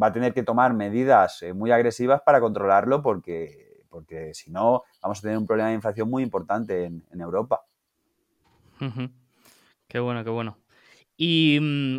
va 0.00 0.08
a 0.08 0.12
tener 0.12 0.32
que 0.32 0.42
tomar 0.42 0.74
medidas 0.74 1.42
eh, 1.42 1.52
muy 1.52 1.70
agresivas 1.70 2.22
para 2.22 2.40
controlarlo 2.40 3.02
porque, 3.02 3.82
porque 3.88 4.32
si 4.34 4.50
no 4.50 4.84
vamos 5.02 5.18
a 5.18 5.22
tener 5.22 5.38
un 5.38 5.46
problema 5.46 5.68
de 5.70 5.74
inflación 5.74 6.08
muy 6.08 6.22
importante 6.22 6.84
en, 6.84 7.20
Europa. 7.20 7.62
Qué 9.88 9.98
bueno, 9.98 10.22
qué 10.22 10.30
bueno. 10.30 10.58
Y, 11.16 11.58
mm, 11.60 11.98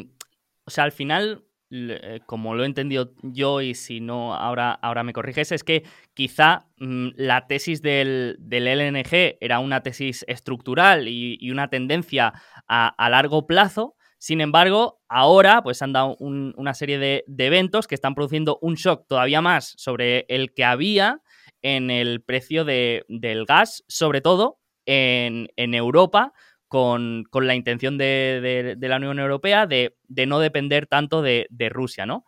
o 0.66 0.72
sea, 0.72 0.86
al 0.86 0.94
final, 0.94 1.44
eh, 1.72 2.22
como 2.26 2.56
lo 2.56 2.64
he 2.64 2.68
entendido 2.68 3.12
yo 3.22 3.62
y 3.62 3.76
si 3.76 4.00
no, 4.00 4.34
ahora, 4.34 4.72
ahora 4.72 5.04
me 5.04 5.12
corriges, 5.12 5.52
es 5.52 5.64
que 5.64 5.84
quizá 6.14 6.68
mm, 6.78 7.10
la 7.18 7.48
tesis 7.48 7.82
del, 7.82 8.38
del, 8.40 8.68
LNG 8.68 9.38
era 9.42 9.60
una 9.60 9.82
tesis 9.84 10.24
estructural 10.28 11.08
y, 11.10 11.52
una 11.52 11.70
tendencia 11.70 12.34
a, 12.68 12.88
a 12.88 13.10
largo 13.10 13.46
plazo, 13.46 13.98
sin 14.20 14.42
embargo, 14.42 15.00
ahora 15.08 15.64
pues 15.64 15.82
han 15.82 15.94
dado 15.94 16.18
una 16.20 16.74
serie 16.74 17.00
de, 17.00 17.24
eventos 17.38 17.88
que 17.88 17.96
están 17.96 18.16
produciendo 18.16 18.60
un 18.62 18.76
shock 18.76 19.08
todavía 19.08 19.42
más 19.42 19.74
sobre 19.78 20.26
el 20.28 20.54
que 20.54 20.66
había 20.66 21.22
en 21.62 21.90
el 21.90 22.22
precio 22.22 22.66
del 22.66 23.46
gas, 23.48 23.86
sobre 23.88 24.20
todo 24.20 24.60
en, 24.86 25.48
Europa, 25.56 26.34
con, 26.68 27.24
la 27.32 27.56
intención 27.56 27.98
de, 27.98 28.76
la 28.78 28.98
Unión 28.98 29.20
Europea 29.20 29.68
de, 29.68 29.96
no 30.28 30.40
depender 30.40 30.86
tanto 30.86 31.22
de, 31.22 31.48
Rusia, 31.70 32.06
¿no? 32.06 32.26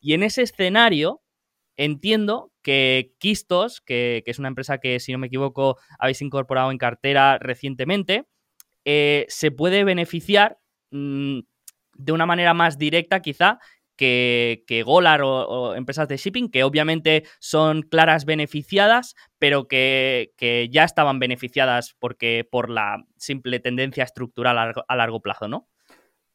Y 0.00 0.14
en 0.14 0.22
ese 0.22 0.42
escenario, 0.42 1.20
entiendo 1.76 2.52
que 2.62 3.12
Kistos, 3.18 3.82
que, 3.82 4.22
es 4.24 4.38
una 4.38 4.48
empresa 4.48 4.78
que, 4.78 4.98
si 4.98 5.12
no 5.12 5.18
me 5.18 5.26
equivoco, 5.26 5.76
habéis 5.98 6.22
incorporado 6.22 6.70
en 6.70 6.78
cartera 6.78 7.36
recientemente, 7.38 8.24
eh, 8.86 9.26
se 9.28 9.50
puede 9.50 9.84
beneficiar 9.84 10.58
Mm, 10.94 11.40
de 11.96 12.12
una 12.12 12.24
manera 12.24 12.54
más 12.54 12.78
directa 12.78 13.20
quizá 13.20 13.58
que, 13.96 14.62
que 14.68 14.84
Golar 14.84 15.22
o, 15.22 15.74
empresas 15.74 16.06
de 16.06 16.16
shipping, 16.16 16.50
que 16.50 16.62
obviamente 16.62 17.24
son 17.40 17.82
claras 17.82 18.24
beneficiadas, 18.24 19.16
pero 19.38 19.66
que, 19.66 20.32
ya 20.70 20.84
estaban 20.84 21.18
beneficiadas 21.18 21.96
porque, 21.98 22.46
por 22.48 22.70
la 22.70 23.04
simple 23.16 23.58
tendencia 23.58 24.04
estructural 24.04 24.74
a 24.86 24.96
largo, 24.96 25.20
plazo, 25.20 25.48
¿no? 25.48 25.68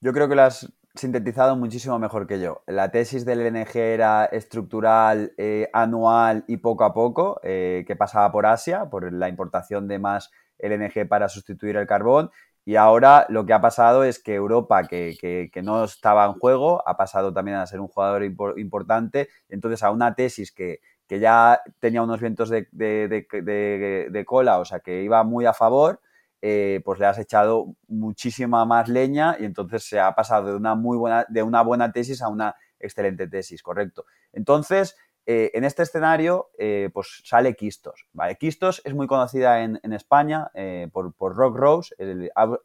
Yo 0.01 0.13
creo 0.13 0.27
que 0.27 0.35
lo 0.35 0.43
has 0.43 0.71
sintetizado 0.95 1.55
muchísimo 1.55 1.99
mejor 1.99 2.27
que 2.27 2.41
yo. 2.41 2.63
La 2.67 2.91
tesis 2.91 3.25
del 3.25 3.39
LNG 3.41 3.77
era 3.77 4.25
estructural, 4.25 5.33
eh, 5.37 5.69
anual 5.71 6.43
y 6.47 6.57
poco 6.57 6.83
a 6.83 6.93
poco, 6.93 7.39
eh, 7.43 7.85
que 7.87 7.95
pasaba 7.95 8.31
por 8.31 8.45
Asia, 8.45 8.89
por 8.89 9.11
la 9.11 9.29
importación 9.29 9.87
de 9.87 9.99
más 9.99 10.31
LNG 10.57 11.07
para 11.07 11.29
sustituir 11.29 11.77
el 11.77 11.87
carbón 11.87 12.31
y 12.69 12.75
ahora 12.75 13.25
lo 13.29 13.47
que 13.47 13.53
ha 13.53 13.61
pasado 13.61 14.03
es 14.03 14.19
que 14.19 14.35
Europa, 14.35 14.83
que, 14.83 15.49
no 15.63 15.83
estaba 15.85 16.27
en 16.27 16.33
juego, 16.33 16.87
ha 16.87 16.97
pasado 16.97 17.33
también 17.33 17.57
a 17.57 17.65
ser 17.65 17.79
un 17.79 17.87
jugador 17.87 18.23
importante. 18.23 19.27
Entonces, 19.49 19.81
a 19.81 19.89
una 19.89 20.13
tesis 20.13 20.51
que, 20.51 20.79
ya 21.09 21.59
tenía 21.79 22.03
unos 22.03 22.21
vientos 22.21 22.51
de, 22.51 24.23
cola, 24.27 24.59
o 24.59 24.65
sea, 24.65 24.81
que 24.81 25.01
iba 25.01 25.23
muy 25.23 25.47
a 25.47 25.53
favor, 25.53 25.99
eh, 26.43 26.79
pues 26.85 26.99
le 26.99 27.07
has 27.07 27.17
echado 27.17 27.73
muchísima 27.87 28.63
más 28.65 28.87
leña 28.87 29.35
y 29.39 29.45
entonces 29.45 29.83
se 29.89 29.99
ha 29.99 30.13
pasado 30.13 30.49
de 30.49 30.55
una 30.55 30.75
muy 30.75 30.95
buena, 30.95 31.25
de 31.27 31.41
una 31.41 31.63
buena 31.63 31.91
tesis 31.91 32.21
a 32.21 32.27
una 32.27 32.55
excelente 32.79 33.27
tesis, 33.27 33.63
correcto. 33.63 34.05
Entonces, 34.31 34.95
eh, 35.25 35.51
en 35.53 35.63
este 35.63 35.83
escenario, 35.83 36.49
eh, 36.57 36.89
pues 36.93 37.21
sale 37.23 37.53
Quistos. 37.53 38.07
Quistos 38.39 38.81
es 38.83 38.95
muy 38.95 39.05
conocida 39.05 39.61
en, 39.61 39.79
España 39.93 40.49
eh, 40.55 40.87
por, 40.91 41.13
Rock 41.35 41.55
Rose. 41.55 41.95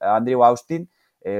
Andrew 0.00 0.44
Austin 0.44 0.88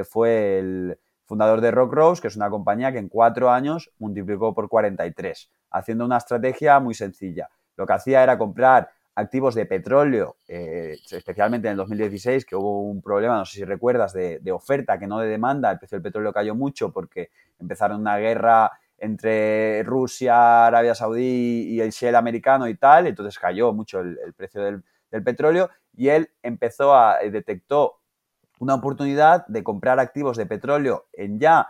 fue 0.09 0.59
el 0.59 0.99
fundador 1.25 1.61
de 1.61 1.71
Rock 1.71 1.95
Rose, 1.95 2.21
que 2.21 2.29
es 2.29 2.37
una 2.37 2.51
compañía 2.51 2.93
que 2.93 2.99
en 2.99 3.09
cuatro 3.09 3.51
años 3.51 3.91
multiplicó 3.99 4.55
por 4.55 4.69
43, 4.69 5.51
haciendo 5.71 6.05
una 6.05 6.19
estrategia 6.19 6.79
muy 6.81 6.95
sencilla. 6.95 7.49
Lo 7.77 7.87
que 7.87 7.93
hacía 7.95 8.23
era 8.23 8.37
comprar 8.37 8.91
activos 9.15 9.55
de 9.55 9.65
petróleo, 9.65 10.37
especialmente 10.47 11.69
en 11.69 11.73
el 11.73 11.77
2016, 11.79 12.45
que 12.45 12.57
hubo 12.57 12.83
un 12.83 13.01
problema, 13.01 13.39
no 13.39 13.45
sé 13.45 13.59
si 13.59 13.65
recuerdas, 13.65 14.13
de, 14.13 14.41
de, 14.41 14.53
oferta 14.53 14.99
que 14.99 15.07
no 15.07 15.21
de 15.21 15.29
demanda, 15.29 15.71
el 15.71 15.79
precio 15.79 15.97
del 15.97 16.03
petróleo 16.03 16.33
cayó 16.33 16.55
mucho 16.55 16.93
porque 16.93 17.31
empezaron 17.59 18.01
una 18.01 18.19
guerra 18.19 18.71
entre 19.05 19.83
Rusia, 19.83 20.67
Arabia 20.67 20.95
Saudí 20.95 21.67
y 21.69 21.81
el 21.81 21.91
Shell 21.91 22.17
americano 22.17 22.67
y 22.69 22.75
tal, 22.75 23.07
entonces 23.07 23.39
cayó 23.39 23.73
mucho 23.73 24.01
el, 24.01 24.19
precio 24.35 24.63
del, 24.63 24.83
petróleo 25.23 25.71
y 25.93 26.09
él 26.09 26.31
empezó 26.43 26.93
a, 26.93 27.21
eh, 27.21 27.31
detectó 27.31 28.01
una 28.59 28.75
oportunidad 28.75 29.47
de 29.47 29.63
comprar 29.63 30.01
activos 30.01 30.37
de 30.37 30.47
petróleo 30.47 31.07
en 31.13 31.39
ya 31.39 31.69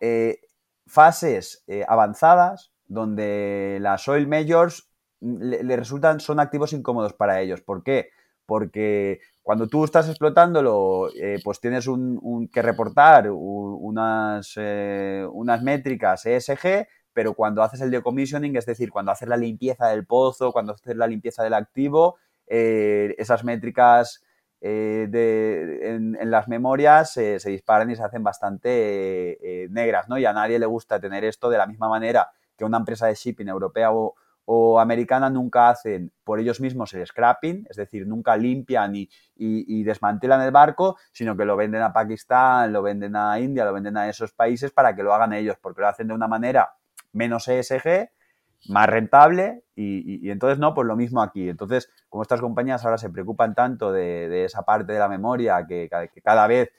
eh, 0.00 0.38
fases 0.86 1.64
eh, 1.66 1.84
avanzadas 1.88 2.72
donde 2.86 3.78
las 3.80 4.06
oil 4.06 4.28
majors 4.28 4.88
le, 5.18 5.64
le, 5.64 5.76
resultan, 5.76 6.20
son 6.20 6.38
activos 6.38 6.72
incómodos 6.72 7.12
para 7.12 7.40
ellos. 7.40 7.60
¿Por 7.60 7.82
qué? 7.82 8.10
Porque 8.46 9.20
cuando 9.42 9.66
tú 9.66 9.84
estás 9.84 10.08
explotándolo, 10.08 11.08
eh, 11.14 11.38
pues 11.44 11.60
tienes 11.60 11.86
un, 11.86 12.48
que 12.52 12.62
reportar 12.62 13.30
unas, 13.30 14.54
eh, 14.56 15.26
unas 15.32 15.62
métricas 15.62 16.24
ESG, 16.26 16.88
pero 17.12 17.34
cuando 17.34 17.62
haces 17.62 17.80
el 17.80 17.90
decommissioning, 17.90 18.56
es 18.56 18.66
decir, 18.66 18.90
cuando 18.90 19.12
haces 19.12 19.28
la 19.28 19.36
limpieza 19.36 19.88
del 19.88 20.06
pozo, 20.06 20.52
cuando 20.52 20.72
haces 20.72 20.96
la 20.96 21.06
limpieza 21.06 21.42
del 21.44 21.54
activo, 21.54 22.16
eh, 22.46 23.14
esas 23.18 23.44
métricas 23.44 24.22
en, 24.60 26.16
las 26.30 26.48
memorias 26.48 27.12
se 27.12 27.38
disparan 27.44 27.90
y 27.90 27.94
se 27.94 28.02
hacen 28.02 28.24
bastante 28.24 29.68
negras, 29.70 30.08
¿no? 30.08 30.18
Y 30.18 30.24
a 30.24 30.32
nadie 30.32 30.58
le 30.58 30.66
gusta 30.66 30.98
tener 30.98 31.24
esto 31.24 31.50
de 31.50 31.58
la 31.58 31.66
misma 31.66 31.88
manera 31.88 32.30
que 32.56 32.64
una 32.64 32.78
empresa 32.78 33.06
de 33.06 33.14
shipping 33.14 33.46
europea 33.46 33.92
o, 33.92 34.16
o 34.46 34.78
americana 34.78 35.28
nunca 35.28 35.68
hacen 35.68 36.12
por 36.24 36.38
ellos 36.38 36.60
mismos 36.60 36.94
el 36.94 37.04
scrapping, 37.04 37.66
es 37.68 37.76
decir, 37.76 38.06
nunca 38.06 38.36
limpian 38.36 38.94
y, 38.94 39.82
desmantelan 39.82 40.40
el 40.40 40.52
barco, 40.52 40.96
sino 41.12 41.36
que 41.36 41.44
lo 41.44 41.56
venden 41.56 41.82
a 41.82 41.92
Pakistán, 41.92 42.72
lo 42.72 42.80
venden 42.80 43.16
a 43.16 43.38
India, 43.40 43.64
lo 43.64 43.72
venden 43.72 43.96
a 43.96 44.08
esos 44.08 44.32
países 44.32 44.70
para 44.70 44.94
que 44.94 45.02
lo 45.02 45.12
hagan 45.12 45.32
ellos, 45.32 45.56
porque 45.60 45.80
lo 45.80 45.88
hacen 45.88 46.08
de 46.08 46.14
una 46.14 46.28
manera 46.28 46.70
menos 47.12 47.48
ESG, 47.48 48.08
más 48.68 48.88
rentable 48.88 49.64
y, 49.74 50.30
entonces 50.30 50.58
no, 50.58 50.74
pues 50.74 50.86
lo 50.86 50.96
mismo 50.96 51.22
aquí. 51.22 51.48
Entonces, 51.48 51.90
como 52.08 52.22
estas 52.22 52.40
compañías 52.40 52.84
ahora 52.84 52.98
se 52.98 53.10
preocupan 53.10 53.54
tanto 53.54 53.92
de, 53.92 54.44
esa 54.44 54.62
parte 54.62 54.92
de 54.92 54.98
la 55.00 55.08
memoria 55.08 55.66
que, 55.66 55.88
cada 56.22 56.46
vez 56.46 56.70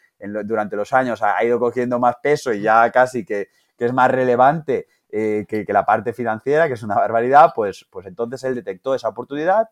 durante 0.45 0.77
los 0.77 0.93
años 0.93 1.21
ha, 1.21 1.43
ido 1.43 1.59
cogiendo 1.59 1.99
más 1.99 2.15
peso 2.23 2.53
y 2.53 2.61
ya 2.61 2.89
casi 2.91 3.25
que, 3.25 3.49
que 3.77 3.85
es 3.85 3.93
más 3.93 4.09
relevante 4.09 4.87
eh, 5.09 5.45
que, 5.47 5.65
la 5.69 5.85
parte 5.85 6.11
financiera, 6.11 6.67
que 6.67 6.73
es 6.73 6.83
una 6.83 6.95
barbaridad, 6.95 7.53
pues, 7.55 7.85
pues 7.89 8.05
entonces 8.07 8.43
él 8.43 8.55
detectó 8.55 8.93
esa 8.93 9.07
oportunidad, 9.07 9.69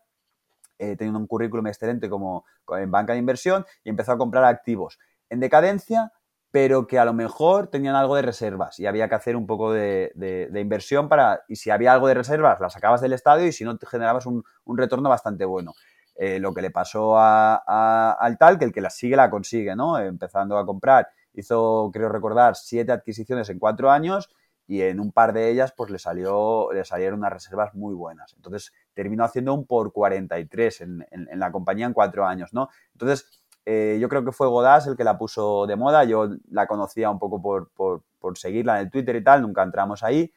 eh, 0.78 0.96
teniendo 0.96 1.18
un 1.18 1.26
currículum 1.26 1.66
excelente 1.66 2.08
como 2.08 2.44
en 2.68 2.90
banca 2.90 3.12
de 3.12 3.18
inversión 3.18 3.64
y 3.84 3.90
empezó 3.90 4.12
a 4.12 4.18
comprar 4.18 4.44
activos 4.44 4.98
en 5.28 5.40
decadencia, 5.40 6.12
pero 6.50 6.86
que 6.86 6.98
a 6.98 7.04
lo 7.04 7.12
mejor 7.12 7.66
tenían 7.68 7.96
algo 7.96 8.16
de 8.16 8.22
reservas 8.22 8.78
y 8.78 8.86
había 8.86 9.08
que 9.10 9.14
hacer 9.14 9.36
un 9.36 9.46
poco 9.46 9.72
de, 9.72 10.50
inversión 10.54 11.08
para, 11.08 11.42
y 11.48 11.56
si 11.56 11.70
había 11.70 11.92
algo 11.92 12.08
de 12.08 12.14
reservas, 12.14 12.58
las 12.60 12.72
sacabas 12.72 13.02
del 13.02 13.12
estadio 13.12 13.46
y 13.46 13.52
si 13.52 13.64
no, 13.64 13.76
te 13.76 13.86
generabas 13.86 14.24
un, 14.24 14.42
retorno 14.66 15.10
bastante 15.10 15.44
bueno. 15.44 15.74
Eh, 16.18 16.38
lo 16.38 16.54
que 16.54 16.62
le 16.62 16.70
pasó 16.70 17.18
al 17.18 18.38
tal, 18.38 18.58
que 18.58 18.64
el 18.64 18.72
que 18.72 18.80
la 18.80 18.88
sigue 18.88 19.16
la 19.16 19.28
consigue, 19.28 19.76
¿no? 19.76 19.98
Empezando 19.98 20.56
a 20.56 20.64
comprar, 20.64 21.08
hizo, 21.34 21.90
creo 21.92 22.08
recordar, 22.08 22.56
siete 22.56 22.90
adquisiciones 22.90 23.50
en 23.50 23.58
cuatro 23.58 23.90
años 23.90 24.30
y 24.66 24.82
en 24.82 25.00
un 25.00 25.12
par 25.12 25.32
de 25.32 25.50
ellas 25.50 25.72
pues 25.76 25.90
le, 25.90 25.98
salió, 25.98 26.72
le 26.72 26.84
salieron 26.84 27.20
unas 27.20 27.32
reservas 27.32 27.74
muy 27.74 27.94
buenas. 27.94 28.34
Entonces 28.34 28.72
terminó 28.94 29.24
haciendo 29.24 29.54
un 29.54 29.66
por 29.66 29.92
43 29.92 30.80
en, 30.80 31.06
en, 31.10 31.38
la 31.38 31.52
compañía 31.52 31.86
en 31.86 31.92
cuatro 31.92 32.26
años, 32.26 32.52
¿no? 32.52 32.68
Entonces 32.92 33.44
eh, 33.64 33.98
yo 34.00 34.08
creo 34.08 34.24
que 34.24 34.32
fue 34.32 34.48
Godás 34.48 34.86
el 34.86 34.96
que 34.96 35.04
la 35.04 35.18
puso 35.18 35.66
de 35.66 35.76
moda, 35.76 36.04
yo 36.04 36.30
la 36.50 36.66
conocía 36.66 37.10
un 37.10 37.18
poco 37.18 37.42
por, 37.42 37.70
por, 37.70 38.02
por 38.18 38.38
seguirla 38.38 38.80
en 38.80 38.86
el 38.86 38.90
Twitter 38.90 39.16
y 39.16 39.24
tal, 39.24 39.42
nunca 39.42 39.62
entramos 39.62 40.02
ahí. 40.02 40.32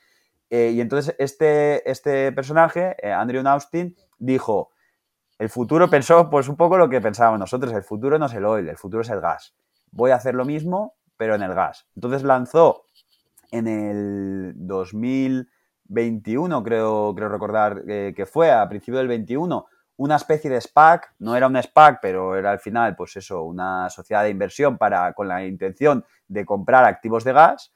Eh, 0.49 0.72
y 0.73 0.81
entonces 0.81 1.15
este, 1.19 1.89
este 1.89 2.31
personaje, 2.31 2.95
eh, 3.01 3.11
Andrew 3.11 3.47
Austin, 3.47 3.95
dijo, 4.18 4.72
el 5.38 5.49
futuro 5.49 5.89
pensó 5.89 6.30
pues 6.30 6.49
un 6.49 6.57
poco 6.57 6.77
lo 6.77 6.89
que 6.89 7.01
pensábamos 7.01 7.39
nosotros, 7.39 7.72
el 7.73 7.84
futuro 7.84 8.18
no 8.18 8.26
es 8.26 8.34
el 8.34 8.45
oil, 8.45 8.68
el 8.68 8.77
futuro 8.77 9.01
es 9.01 9.10
el 9.10 9.22
gas. 9.22 9.56
Voy 9.91 10.11
a 10.11 10.15
hacer 10.15 10.35
lo 10.35 10.43
mismo, 10.43 10.95
pero 11.15 11.35
en 11.35 11.43
el 11.43 11.53
gas. 11.53 11.88
Entonces 11.95 12.23
lanzó 12.23 12.85
en 13.51 13.67
el 13.67 14.53
2021, 14.55 16.63
creo, 16.63 17.13
creo 17.15 17.30
recordar 17.30 17.84
eh, 17.88 18.13
que 18.15 18.26
fue, 18.26 18.51
a 18.51 18.67
principio 18.69 18.99
del 18.99 19.07
21, 19.07 19.65
una 19.97 20.15
especie 20.15 20.49
de 20.49 20.61
SPAC, 20.61 21.15
no 21.19 21.35
era 21.35 21.47
un 21.47 21.61
SPAC, 21.61 21.99
pero 22.01 22.38
era 22.38 22.51
al 22.51 22.59
final, 22.59 22.95
pues 22.95 23.17
eso, 23.17 23.43
una 23.43 23.89
sociedad 23.89 24.23
de 24.23 24.30
inversión 24.30 24.77
para, 24.77 25.11
con 25.13 25.27
la 25.27 25.45
intención 25.45 26.05
de 26.27 26.45
comprar 26.45 26.85
activos 26.85 27.26
de 27.26 27.34
gas 27.34 27.73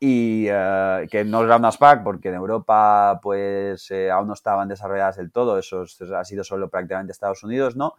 y 0.00 0.46
eh, 0.48 1.06
que 1.10 1.24
no 1.24 1.44
era 1.44 1.56
una 1.56 1.70
SPAC 1.70 2.02
porque 2.02 2.30
en 2.30 2.34
Europa 2.34 3.20
pues 3.22 3.90
eh, 3.90 4.10
aún 4.10 4.28
no 4.28 4.34
estaban 4.34 4.66
desarrolladas 4.66 5.18
del 5.18 5.30
todo, 5.30 5.58
eso 5.58 5.84
ha 6.16 6.24
sido 6.24 6.42
solo 6.42 6.70
prácticamente 6.70 7.12
Estados 7.12 7.44
Unidos, 7.44 7.76
¿no? 7.76 7.94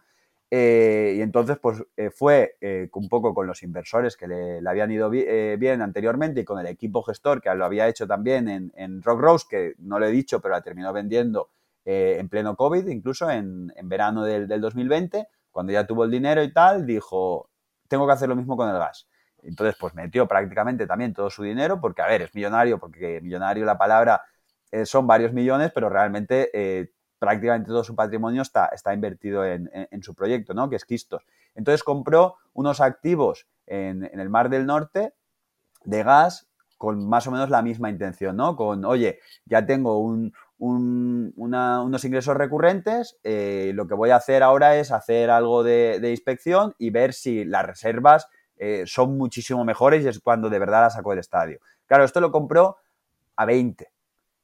Eh, 0.54 1.14
y 1.16 1.22
entonces, 1.22 1.56
pues 1.58 1.82
eh, 1.96 2.10
fue 2.10 2.58
eh, 2.60 2.90
un 2.92 3.08
poco 3.08 3.32
con 3.32 3.46
los 3.46 3.62
inversores 3.62 4.18
que 4.18 4.26
le, 4.28 4.60
habían 4.68 4.92
ido 4.92 5.08
bien 5.08 5.80
anteriormente 5.80 6.42
y 6.42 6.44
con 6.44 6.60
el 6.60 6.66
equipo 6.66 7.02
gestor 7.02 7.40
que 7.40 7.54
lo 7.54 7.64
había 7.64 7.88
hecho 7.88 8.06
también 8.06 8.48
en, 8.48 8.70
en 8.76 9.02
Rock 9.02 9.20
Rose, 9.20 9.46
que 9.48 9.74
no 9.78 9.98
lo 9.98 10.04
he 10.04 10.10
dicho, 10.10 10.42
pero 10.42 10.52
la 10.52 10.60
terminó 10.60 10.92
vendiendo 10.92 11.48
en 11.86 12.28
pleno 12.28 12.54
COVID, 12.54 12.86
incluso 12.88 13.30
en, 13.30 13.72
verano 13.84 14.24
del, 14.24 14.46
2020, 14.46 15.26
cuando 15.50 15.72
ya 15.72 15.86
tuvo 15.86 16.04
el 16.04 16.10
dinero 16.10 16.42
y 16.42 16.52
tal, 16.52 16.84
dijo, 16.84 17.48
tengo 17.88 18.06
que 18.06 18.12
hacer 18.12 18.28
lo 18.28 18.36
mismo 18.36 18.54
con 18.54 18.68
el 18.68 18.76
gas. 18.76 19.08
Entonces, 19.42 19.74
pues 19.80 19.94
metió 19.94 20.28
prácticamente 20.28 20.86
también 20.86 21.14
todo 21.14 21.30
su 21.30 21.42
dinero, 21.42 21.80
porque, 21.80 22.02
a 22.02 22.06
ver, 22.06 22.20
es 22.20 22.34
millonario, 22.34 22.78
porque 22.78 23.22
millonario 23.22 23.64
la 23.64 23.78
palabra 23.78 24.20
son 24.84 25.06
varios 25.06 25.32
millones, 25.32 25.72
pero 25.74 25.88
realmente 25.88 26.90
prácticamente 27.22 27.68
todo 27.68 27.84
su 27.84 27.94
patrimonio 27.94 28.42
está, 28.42 28.66
está 28.72 28.92
invertido 28.92 29.44
en, 29.44 30.02
su 30.02 30.12
proyecto, 30.12 30.54
¿no? 30.54 30.68
Que 30.68 30.74
es 30.74 30.84
Quistos. 30.84 31.24
Entonces 31.54 31.84
compró 31.84 32.34
unos 32.52 32.80
activos 32.80 33.46
en, 33.64 34.10
el 34.12 34.28
Mar 34.28 34.50
del 34.50 34.66
Norte 34.66 35.14
de 35.84 36.02
gas 36.02 36.48
con 36.78 37.08
más 37.08 37.28
o 37.28 37.30
menos 37.30 37.48
la 37.48 37.62
misma 37.62 37.90
intención, 37.90 38.36
¿no? 38.36 38.56
Con, 38.56 38.84
oye, 38.84 39.20
ya 39.44 39.64
tengo 39.64 40.00
unos 40.58 42.04
ingresos 42.04 42.36
recurrentes, 42.36 43.20
eh, 43.22 43.70
lo 43.72 43.86
que 43.86 43.94
voy 43.94 44.10
a 44.10 44.16
hacer 44.16 44.42
ahora 44.42 44.74
es 44.74 44.90
hacer 44.90 45.30
algo 45.30 45.62
de, 45.62 46.10
inspección 46.10 46.74
y 46.76 46.90
ver 46.90 47.12
si 47.12 47.44
las 47.44 47.64
reservas 47.64 48.26
eh, 48.56 48.82
son 48.84 49.16
muchísimo 49.16 49.64
mejores 49.64 50.04
y 50.04 50.08
es 50.08 50.18
cuando 50.18 50.50
de 50.50 50.58
verdad 50.58 50.80
la 50.80 50.90
sacó 50.90 51.10
del 51.10 51.20
estadio. 51.20 51.60
Claro, 51.86 52.02
esto 52.02 52.20
lo 52.20 52.32
compró 52.32 52.78
a 53.36 53.46
20. 53.46 53.92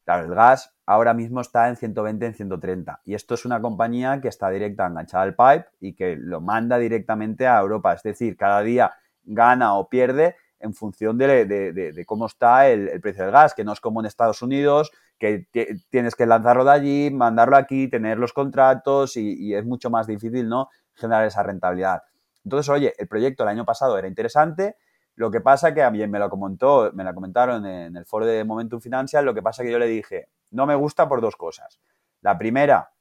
Claro, 0.09 0.25
el 0.25 0.35
gas 0.35 0.75
ahora 0.87 1.13
mismo 1.13 1.43
está 1.43 1.69
en 1.69 1.77
120, 1.77 2.25
en 2.25 2.33
130. 2.33 3.03
Y 3.05 3.13
esto 3.13 3.35
es 3.35 3.45
una 3.45 3.61
compañía 3.61 4.23
que 4.23 4.29
está 4.29 4.49
directa 4.49 4.87
enganchada 4.87 5.25
al 5.25 5.35
pipe 5.35 5.67
y 5.81 5.93
que 5.93 6.17
lo 6.17 6.41
manda 6.41 6.79
directamente 6.79 7.47
a 7.47 7.61
Europa. 7.61 7.93
Es 7.93 8.03
decir, 8.03 8.35
cada 8.35 8.63
día 8.63 8.95
gana 9.23 9.75
o 9.75 9.91
pierde 9.91 10.37
en 10.61 10.73
función 10.73 11.19
de, 11.19 12.05
cómo 12.07 12.25
está 12.25 12.71
el, 12.71 13.03
precio 13.03 13.25
del 13.25 13.33
gas, 13.33 13.53
que 13.53 13.65
no 13.65 13.75
es 13.75 13.81
como 13.81 14.01
en 14.01 14.07
Estados 14.07 14.41
Unidos, 14.41 14.93
que 15.19 15.47
tienes 15.91 16.15
que 16.15 16.25
lanzarlo 16.25 16.65
de 16.65 16.71
allí, 16.71 17.11
mandarlo 17.11 17.59
aquí, 17.59 17.89
tener 17.89 18.17
los 18.17 18.33
contratos 18.33 19.15
y, 19.19 19.35
y, 19.35 19.55
es 19.55 19.67
mucho 19.67 19.91
más 19.91 20.07
difícil 20.07 20.49
¿no? 20.49 20.71
generar 20.95 21.27
esa 21.27 21.43
rentabilidad. 21.43 22.01
Entonces, 22.45 22.71
oye, 22.71 22.95
el 22.97 23.09
proyecto 23.09 23.43
el 23.43 23.51
año 23.51 23.67
pasado 23.67 23.99
era 23.99 24.09
interesante, 24.09 24.77
lo 25.19 25.33
que 25.33 25.41
pasa 25.41 25.75
que 25.75 25.83
a 25.83 25.91
mí 25.91 26.07
me 26.07 26.21
lo 26.21 26.31
comentó, 26.31 26.93
me 26.95 27.03
la 27.03 27.13
comentaron 27.13 27.67
en 27.67 27.97
el 27.97 28.07
foro 28.07 28.25
de 28.25 28.45
Momentum 28.45 28.81
Financial, 28.81 29.25
lo 29.25 29.35
que 29.35 29.43
pasa 29.43 29.65
que 29.65 29.73
yo 29.73 29.79
le 29.81 29.89
dije, 29.89 30.29
no 30.53 30.65
me 30.65 30.77
gusta 30.77 31.09
por 31.09 31.21
dos 31.21 31.35
cosas. 31.35 31.81
La 32.21 32.39
primera, 32.39 32.93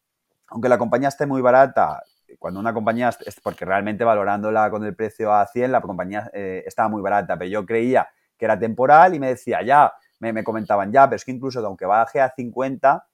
aunque 0.47 0.67
la 0.67 0.79
compañía 0.79 1.09
esté 1.09 1.27
muy 1.27 1.43
barata, 1.43 2.01
cuando 2.39 2.59
una 2.59 2.73
compañía, 2.73 3.09
es 3.23 3.39
porque 3.39 3.65
realmente 3.65 4.03
valorándola 4.03 4.71
con 4.71 4.83
el 4.83 4.95
precio 4.95 5.31
a 5.31 5.45
100, 5.45 5.71
la 5.71 5.79
compañía 5.79 6.27
eh, 6.33 6.63
estaba 6.65 6.89
muy 6.89 7.03
barata, 7.03 7.37
pero 7.37 7.51
yo 7.51 7.63
creía 7.67 8.09
que 8.35 8.45
era 8.45 8.57
temporal 8.57 9.13
y 9.13 9.19
me 9.19 9.27
decía, 9.27 9.61
ya, 9.61 9.93
me, 10.17 10.33
me 10.33 10.43
comentaban, 10.43 10.91
ya, 10.91 11.05
pero 11.05 11.17
es 11.17 11.23
que 11.23 11.31
incluso 11.31 11.63
aunque 11.63 11.85
baje 11.85 12.19
a 12.19 12.33
50, 12.35 13.06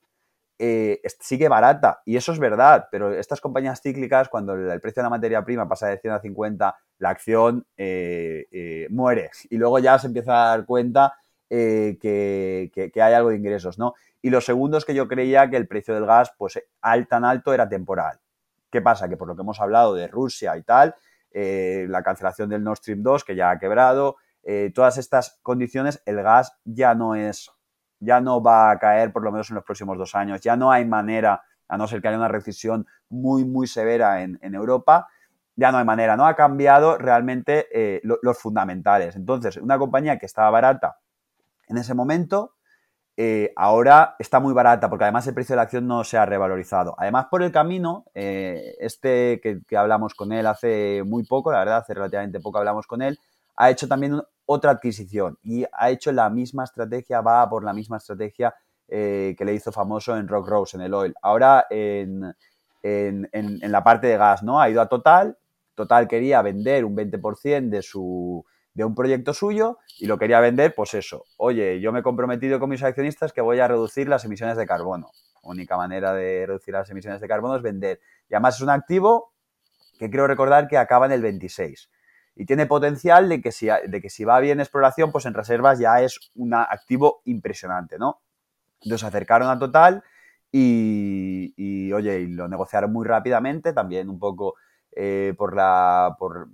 eh, 0.66 1.02
sigue 1.20 1.50
barata. 1.50 2.02
Y 2.06 2.16
eso 2.16 2.32
es 2.32 2.40
verdad, 2.40 2.88
pero 2.90 3.14
estas 3.14 3.42
compañías 3.42 3.82
cíclicas, 3.82 4.30
cuando 4.30 4.54
el, 4.54 4.80
precio 4.80 5.02
de 5.02 5.08
la 5.08 5.10
materia 5.10 5.44
prima 5.44 5.68
pasa 5.68 5.88
de 5.88 5.98
100 5.98 6.14
a 6.14 6.20
50, 6.22 6.78
la 7.00 7.10
acción 7.10 7.68
eh, 7.76 8.48
eh, 8.50 8.88
muere. 8.90 9.30
Y 9.50 9.58
luego 9.58 9.80
ya 9.80 10.00
se 10.00 10.08
empieza 10.08 10.32
a 10.32 10.48
dar 10.56 10.66
cuenta 10.66 11.16
que, 11.50 12.92
hay 12.96 13.14
algo 13.14 13.32
de 13.32 13.36
ingresos, 13.36 13.78
¿no? 13.78 13.94
Y 14.22 14.30
lo 14.30 14.40
segundo 14.40 14.78
es 14.78 14.86
que 14.86 14.96
yo 14.96 15.10
creía 15.10 15.50
que 15.50 15.58
el 15.58 15.68
precio 15.68 15.94
del 15.96 16.06
gas, 16.06 16.34
pues 16.38 16.58
al, 16.82 17.10
tan 17.10 17.26
alto 17.26 17.54
era 17.54 17.68
temporal. 17.68 18.22
¿Qué 18.72 18.82
pasa? 18.82 19.10
Que 19.10 19.18
por 19.18 19.28
lo 19.28 19.36
que 19.36 19.42
hemos 19.42 19.60
hablado 19.60 19.94
de 19.94 20.08
Rusia 20.08 20.56
y 20.56 20.64
tal, 20.64 20.96
la 21.34 22.04
cancelación 22.04 22.48
del 22.48 22.64
Nord 22.64 22.78
Stream 22.78 23.04
2, 23.04 23.26
que 23.26 23.36
ya 23.36 23.52
ha 23.52 23.60
quebrado, 23.60 24.16
todas 24.74 24.98
estas 24.98 25.40
condiciones, 25.44 26.02
el 26.06 26.24
gas 26.24 26.58
ya 26.64 26.96
no 26.96 27.16
es 27.16 27.52
ya 28.04 28.22
no 28.22 28.42
va 28.42 28.72
a 28.72 28.80
caer 28.80 29.12
por 29.12 29.24
lo 29.24 29.32
menos 29.32 29.50
en 29.50 29.56
los 29.56 29.64
próximos 29.64 29.98
dos 29.98 30.16
años. 30.16 30.42
Ya 30.42 30.56
no 30.56 30.72
hay 30.72 30.86
manera, 30.86 31.42
a 31.68 31.78
no 31.78 31.88
ser 31.88 32.02
que 32.02 32.10
haya 32.10 32.18
una 32.18 32.28
recesión 32.28 32.86
muy, 33.10 33.46
muy 33.46 33.68
severa 33.68 34.22
en, 34.22 34.38
Europa, 34.56 35.08
ya 35.56 35.72
no 35.72 35.78
hay 35.78 35.86
manera, 35.86 36.18
no 36.18 36.26
ha 36.26 36.36
cambiado 36.36 36.98
realmente 36.98 37.68
eh, 37.72 38.02
los 38.04 38.38
fundamentales. 38.38 39.16
Entonces, 39.16 39.58
una 39.58 39.78
compañía 39.78 40.18
que 40.18 40.26
estaba 40.26 40.50
barata 40.50 40.98
en 41.68 41.78
ese 41.78 41.94
momento, 41.94 42.56
eh, 43.16 43.54
ahora 43.56 44.16
está 44.18 44.40
muy 44.40 44.54
barata 44.54 44.90
porque 44.90 45.06
además 45.06 45.28
el 45.28 45.36
precio 45.36 45.54
de 45.54 45.58
la 45.58 45.64
acción 45.64 45.88
no 45.88 46.04
se 46.04 46.18
ha 46.18 46.26
revalorizado. 46.26 46.96
Además, 46.98 47.28
por 47.30 47.44
el 47.44 47.52
camino, 47.52 48.06
eh, 48.16 48.76
este 48.80 49.40
que, 49.42 49.62
que, 49.68 49.78
hablamos 49.78 50.16
con 50.16 50.32
él 50.34 50.48
hace 50.48 51.04
muy 51.06 51.24
poco, 51.24 51.52
la 51.52 51.60
verdad, 51.60 51.78
hace 51.78 51.94
relativamente 51.94 52.40
poco 52.40 52.58
hablamos 52.58 52.88
con 52.88 53.04
él, 53.04 53.20
ha 53.56 53.70
hecho 53.70 53.88
también 53.88 54.20
otra 54.46 54.72
adquisición 54.72 55.38
y 55.42 55.66
ha 55.72 55.90
hecho 55.90 56.12
la 56.12 56.30
misma 56.30 56.64
estrategia, 56.64 57.22
va 57.22 57.50
por 57.50 57.64
la 57.64 57.74
misma 57.74 57.98
estrategia 57.98 58.54
eh, 58.88 59.36
que 59.38 59.46
le 59.46 59.54
hizo 59.54 59.72
famoso 59.72 60.18
en 60.18 60.28
Rock 60.28 60.48
Rose, 60.48 60.78
en 60.78 60.84
el 60.84 60.94
oil. 60.94 61.14
Ahora 61.22 61.66
en, 61.70 62.36
la 62.82 63.84
parte 63.84 64.08
de 64.08 64.18
gas, 64.18 64.44
¿no? 64.44 64.60
Ha 64.60 64.70
ido 64.70 64.82
a 64.82 64.90
Total, 64.90 65.38
Total 65.76 66.08
quería 66.08 66.42
vender 66.42 66.86
un 66.86 66.96
20% 66.96 67.70
de 67.70 67.82
su 67.82 68.46
de 68.74 68.84
un 68.84 68.96
proyecto 68.96 69.34
suyo 69.34 69.78
y 70.00 70.08
lo 70.08 70.18
quería 70.18 70.40
vender, 70.40 70.74
pues 70.76 70.94
eso. 70.96 71.26
Oye, 71.38 71.80
yo 71.80 71.92
me 71.92 72.00
he 72.00 72.04
comprometido 72.04 72.60
con 72.60 72.70
mis 72.70 72.82
accionistas 72.84 73.32
que 73.32 73.42
voy 73.42 73.60
a 73.60 73.68
reducir 73.68 74.10
las 74.10 74.26
emisiones 74.26 74.58
de 74.58 74.66
carbono. 74.66 75.12
Única 75.44 75.78
manera 75.78 76.14
de 76.14 76.46
reducir 76.48 76.74
las 76.74 76.90
emisiones 76.90 77.22
de 77.22 77.28
carbono 77.28 77.56
es 77.56 77.62
vender. 77.62 78.00
Y 78.30 78.34
además 78.34 78.56
es 78.56 78.62
un 78.62 78.70
activo 78.70 79.34
que 80.00 80.10
creo 80.10 80.26
recordar 80.26 80.68
que 80.68 80.78
acaba 80.78 81.06
en 81.06 81.12
el 81.12 81.22
26. 81.22 81.90
Y 82.36 82.46
tiene 82.46 82.66
potencial 82.66 83.30
de 83.30 83.42
que 83.42 83.52
si, 83.52 83.68
de 83.68 84.02
que 84.02 84.10
si 84.10 84.24
va 84.24 84.40
bien 84.40 84.60
exploración, 84.60 85.12
pues 85.12 85.26
en 85.26 85.34
reservas 85.34 85.80
ya 85.80 86.02
es 86.02 86.32
un 86.36 86.54
activo 86.54 87.22
impresionante, 87.26 87.98
¿no? 88.00 88.22
Entonces 88.82 89.08
acercaron 89.08 89.50
a 89.50 89.60
Total 89.60 90.04
y, 90.52 91.92
oye, 91.94 92.22
y 92.22 92.28
lo 92.28 92.48
negociaron 92.48 92.92
muy 92.92 93.08
rápidamente, 93.08 93.74
también 93.74 94.10
un 94.10 94.20
poco 94.20 94.56
eh, 94.92 95.34
por, 95.38 95.56
la, 95.56 96.16
por 96.20 96.50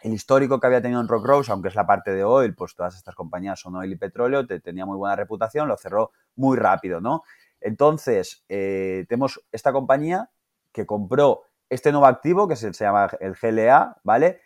el 0.00 0.12
histórico 0.12 0.60
que 0.60 0.66
había 0.66 0.82
tenido 0.82 1.00
en 1.00 1.08
Rock 1.08 1.26
Rose, 1.26 1.50
aunque 1.50 1.68
es 1.68 1.74
la 1.74 1.86
parte 1.86 2.12
de 2.12 2.22
oil, 2.22 2.54
pues 2.54 2.76
todas 2.76 2.94
estas 2.94 3.14
compañías 3.14 3.58
son 3.58 3.74
oil 3.76 3.90
y 3.92 3.96
petróleo, 3.96 4.46
te, 4.46 4.60
tenía 4.60 4.86
muy 4.86 4.96
buena 4.96 5.16
reputación, 5.16 5.66
lo 5.66 5.76
cerró 5.76 6.12
muy 6.36 6.56
rápido, 6.56 7.00
¿no? 7.00 7.22
Entonces, 7.60 8.44
eh, 8.48 9.06
tenemos 9.08 9.42
esta 9.50 9.72
compañía 9.72 10.30
que 10.72 10.86
compró 10.86 11.42
este 11.68 11.90
nuevo 11.90 12.06
activo, 12.06 12.46
que 12.46 12.54
se 12.54 12.70
llama 12.72 13.08
el 13.18 13.34
GLA, 13.34 13.96
¿vale? 14.04 14.40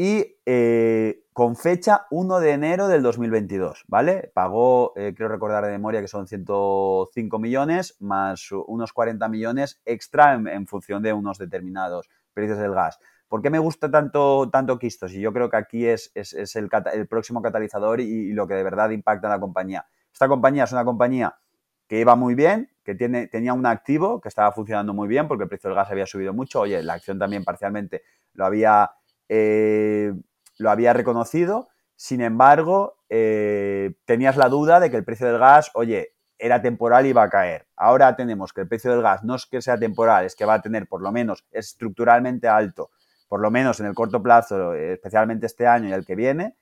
Y 0.00 0.36
eh, 0.46 1.24
con 1.32 1.56
fecha 1.56 2.06
1 2.12 2.38
de 2.38 2.52
enero 2.52 2.86
del 2.86 3.02
2022, 3.02 3.82
¿vale? 3.88 4.30
Pagó, 4.32 4.92
eh, 4.94 5.12
creo 5.12 5.26
recordar 5.26 5.64
de 5.64 5.72
memoria 5.72 6.00
que 6.00 6.06
son 6.06 6.28
105 6.28 7.40
millones 7.40 7.96
más 7.98 8.52
unos 8.52 8.92
40 8.92 9.28
millones 9.28 9.82
extra 9.84 10.34
en, 10.34 10.68
función 10.68 11.02
de 11.02 11.12
unos 11.12 11.38
determinados 11.38 12.08
precios 12.32 12.58
del 12.58 12.74
gas. 12.74 13.00
¿Por 13.26 13.42
qué 13.42 13.50
me 13.50 13.58
gusta 13.58 13.90
tanto, 13.90 14.48
tanto 14.50 14.78
Quistos? 14.78 15.12
Y 15.14 15.20
yo 15.20 15.32
creo 15.32 15.50
que 15.50 15.56
aquí 15.56 15.84
es, 15.84 16.12
el, 16.14 16.68
próximo 17.08 17.42
catalizador 17.42 18.00
y, 18.00 18.30
lo 18.30 18.46
que 18.46 18.54
de 18.54 18.62
verdad 18.62 18.90
impacta 18.90 19.26
en 19.26 19.32
la 19.32 19.40
compañía. 19.40 19.84
Esta 20.12 20.28
compañía 20.28 20.62
es 20.62 20.70
una 20.70 20.84
compañía 20.84 21.40
que 21.88 21.98
iba 21.98 22.14
muy 22.14 22.36
bien, 22.36 22.70
que 22.84 22.94
tiene, 22.94 23.26
tenía 23.26 23.52
un 23.52 23.66
activo 23.66 24.20
que 24.20 24.28
estaba 24.28 24.52
funcionando 24.52 24.94
muy 24.94 25.08
bien 25.08 25.26
porque 25.26 25.42
el 25.42 25.48
precio 25.48 25.70
del 25.70 25.74
gas 25.74 25.90
había 25.90 26.06
subido 26.06 26.32
mucho. 26.32 26.60
Oye, 26.60 26.84
la 26.84 26.92
acción 26.92 27.18
también 27.18 27.42
parcialmente 27.42 28.04
lo 28.34 28.46
había 28.46 28.92
eh, 29.28 30.12
lo 30.58 30.70
había 30.70 30.92
reconocido, 30.92 31.68
sin 31.96 32.20
embargo, 32.20 32.98
eh, 33.08 33.94
tenías 34.04 34.36
la 34.36 34.48
duda 34.48 34.80
de 34.80 34.90
que 34.90 34.96
el 34.96 35.04
precio 35.04 35.26
del 35.26 35.38
gas, 35.38 35.70
oye, 35.74 36.14
era 36.38 36.62
temporal 36.62 37.06
y 37.06 37.10
iba 37.10 37.22
a 37.22 37.30
caer. 37.30 37.66
Ahora 37.76 38.14
tenemos 38.14 38.52
que 38.52 38.60
el 38.60 38.68
precio 38.68 38.92
del 38.92 39.02
gas 39.02 39.24
no 39.24 39.34
es 39.34 39.46
que 39.46 39.60
sea 39.60 39.78
temporal, 39.78 40.24
es 40.24 40.36
que 40.36 40.44
va 40.44 40.54
a 40.54 40.62
tener 40.62 40.86
por 40.86 41.02
lo 41.02 41.10
menos 41.10 41.44
estructuralmente 41.50 42.48
alto, 42.48 42.90
por 43.28 43.40
lo 43.40 43.50
menos 43.50 43.80
en 43.80 43.86
el 43.86 43.94
corto 43.94 44.22
plazo, 44.22 44.74
especialmente 44.74 45.46
este 45.46 45.66
año 45.66 45.88
y 45.88 45.92
el 45.92 46.06
que 46.06 46.14
viene, 46.14 46.56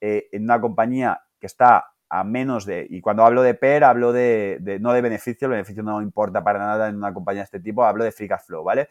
eh, 0.00 0.28
en 0.32 0.44
una 0.44 0.60
compañía 0.60 1.22
que 1.40 1.46
está 1.46 1.86
a 2.10 2.24
menos 2.24 2.66
de, 2.66 2.86
y 2.90 3.00
cuando 3.00 3.24
hablo 3.24 3.42
de 3.42 3.54
PER, 3.54 3.84
hablo 3.84 4.12
de, 4.12 4.58
de, 4.60 4.78
no 4.78 4.92
de 4.92 5.00
beneficio, 5.00 5.46
el 5.46 5.52
beneficio 5.52 5.82
no 5.82 6.02
importa 6.02 6.44
para 6.44 6.58
nada 6.58 6.90
en 6.90 6.96
una 6.96 7.14
compañía 7.14 7.40
de 7.40 7.44
este 7.44 7.60
tipo, 7.60 7.84
hablo 7.84 8.04
de 8.04 8.12
free 8.12 8.28
cash 8.28 8.42
flow, 8.44 8.62
¿vale? 8.62 8.90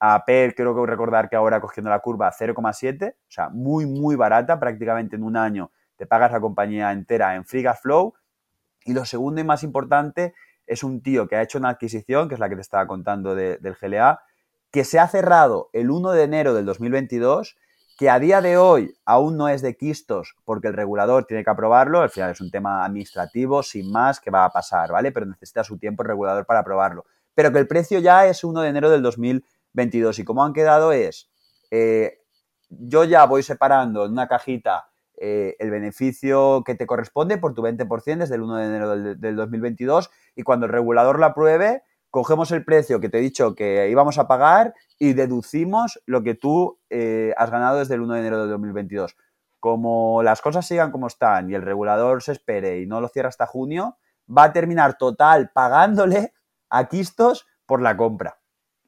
A 0.00 0.24
PER 0.24 0.54
creo 0.54 0.74
que 0.74 0.86
recordar 0.86 1.28
que 1.28 1.36
ahora 1.36 1.60
cogiendo 1.60 1.90
la 1.90 1.98
curva 2.00 2.30
0,7, 2.30 3.12
o 3.12 3.16
sea, 3.26 3.48
muy, 3.48 3.86
muy 3.86 4.14
barata, 4.16 4.60
prácticamente 4.60 5.16
en 5.16 5.24
un 5.24 5.36
año 5.36 5.72
te 5.96 6.06
pagas 6.06 6.30
la 6.32 6.40
compañía 6.40 6.92
entera 6.92 7.34
en 7.34 7.44
free 7.44 7.66
flow. 7.80 8.14
Y 8.84 8.94
lo 8.94 9.04
segundo 9.04 9.40
y 9.40 9.44
más 9.44 9.64
importante 9.64 10.34
es 10.66 10.84
un 10.84 11.02
tío 11.02 11.26
que 11.26 11.36
ha 11.36 11.42
hecho 11.42 11.58
una 11.58 11.70
adquisición, 11.70 12.28
que 12.28 12.34
es 12.34 12.40
la 12.40 12.48
que 12.48 12.54
te 12.54 12.60
estaba 12.60 12.86
contando 12.86 13.34
del 13.34 13.76
GLA, 13.80 14.22
que 14.70 14.84
se 14.84 14.98
ha 14.98 15.08
cerrado 15.08 15.70
el 15.72 15.90
1 15.90 16.12
de 16.12 16.22
enero 16.22 16.54
del 16.54 16.64
2022, 16.66 17.56
que 17.98 18.10
a 18.10 18.20
día 18.20 18.40
de 18.40 18.56
hoy 18.56 18.94
aún 19.04 19.36
no 19.36 19.48
es 19.48 19.60
de 19.60 19.76
quistos 19.76 20.36
porque 20.44 20.68
el 20.68 20.74
regulador 20.74 21.24
tiene 21.24 21.42
que 21.42 21.50
aprobarlo, 21.50 22.00
al 22.00 22.10
final 22.10 22.30
es 22.30 22.40
un 22.40 22.50
tema 22.50 22.84
administrativo, 22.84 23.64
sin 23.64 23.90
más, 23.90 24.20
que 24.20 24.30
va 24.30 24.44
a 24.44 24.50
pasar, 24.50 24.92
¿vale? 24.92 25.10
Pero 25.10 25.26
necesita 25.26 25.64
su 25.64 25.78
tiempo 25.78 26.04
el 26.04 26.08
regulador 26.10 26.46
para 26.46 26.60
aprobarlo. 26.60 27.06
Pero 27.34 27.50
que 27.50 27.58
el 27.58 27.66
precio 27.66 27.98
ya 27.98 28.26
es 28.26 28.44
1 28.44 28.60
de 28.60 28.68
enero 28.68 28.88
del 28.90 29.02
2022 29.02 29.57
22. 29.72 30.18
Y 30.18 30.24
como 30.24 30.44
han 30.44 30.52
quedado 30.52 30.92
es, 30.92 31.30
eh, 31.70 32.18
yo 32.68 33.04
ya 33.04 33.24
voy 33.26 33.42
separando 33.42 34.04
en 34.04 34.12
una 34.12 34.28
cajita 34.28 34.88
eh, 35.20 35.56
el 35.58 35.70
beneficio 35.70 36.62
que 36.64 36.76
te 36.76 36.86
corresponde 36.86 37.38
por 37.38 37.52
tu 37.54 37.62
20% 37.62 38.18
desde 38.18 38.36
el 38.36 38.42
1 38.42 38.56
de 38.56 38.64
enero 38.64 38.96
del, 39.16 39.36
2022 39.36 40.10
y 40.36 40.42
cuando 40.42 40.66
el 40.66 40.72
regulador 40.72 41.18
lo 41.18 41.26
apruebe, 41.26 41.82
cogemos 42.10 42.52
el 42.52 42.64
precio 42.64 43.00
que 43.00 43.08
te 43.08 43.18
he 43.18 43.20
dicho 43.20 43.56
que 43.56 43.88
íbamos 43.90 44.18
a 44.18 44.28
pagar 44.28 44.74
y 44.96 45.14
deducimos 45.14 46.00
lo 46.06 46.22
que 46.22 46.34
tú 46.34 46.78
eh, 46.88 47.34
has 47.36 47.50
ganado 47.50 47.78
desde 47.78 47.94
el 47.94 48.02
1 48.02 48.14
de 48.14 48.20
enero 48.20 48.40
del 48.42 48.50
2022. 48.50 49.16
Como 49.58 50.22
las 50.22 50.40
cosas 50.40 50.66
sigan 50.66 50.92
como 50.92 51.08
están 51.08 51.50
y 51.50 51.54
el 51.54 51.62
regulador 51.62 52.22
se 52.22 52.30
espere 52.30 52.80
y 52.80 52.86
no 52.86 53.00
lo 53.00 53.08
cierra 53.08 53.28
hasta 53.28 53.46
junio, 53.46 53.98
va 54.30 54.44
a 54.44 54.52
terminar 54.52 54.98
total 54.98 55.50
pagándole 55.52 56.32
a 56.70 56.88
Quistos 56.88 57.46
por 57.66 57.82
la 57.82 57.96
compra. 57.96 58.37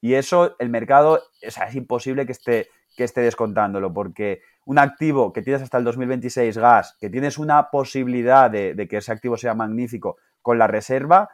Y 0.01 0.14
eso 0.14 0.56
el 0.59 0.70
mercado, 0.70 1.22
o 1.47 1.51
sea, 1.51 1.68
es 1.68 1.74
imposible 1.74 2.27
que 2.27 2.32
esté, 2.32 2.68
que 2.97 3.05
esté 3.05 3.20
descontándolo, 3.20 3.93
porque 3.93 4.40
un 4.64 4.78
activo 4.78 5.32
que 5.32 5.43
tienes 5.43 5.62
hasta 5.62 5.78
el 5.78 5.85
2026 5.85 6.56
gas, 6.59 6.97
que 7.01 7.10
tienes 7.10 7.39
una 7.39 7.70
posibilidad 7.70 8.51
de, 8.51 8.86
que 8.89 8.98
ese 8.98 9.12
activo 9.12 9.36
sea 9.36 9.55
magnífico 9.55 10.16
con 10.43 10.59
la 10.59 10.66
reserva, 10.66 11.28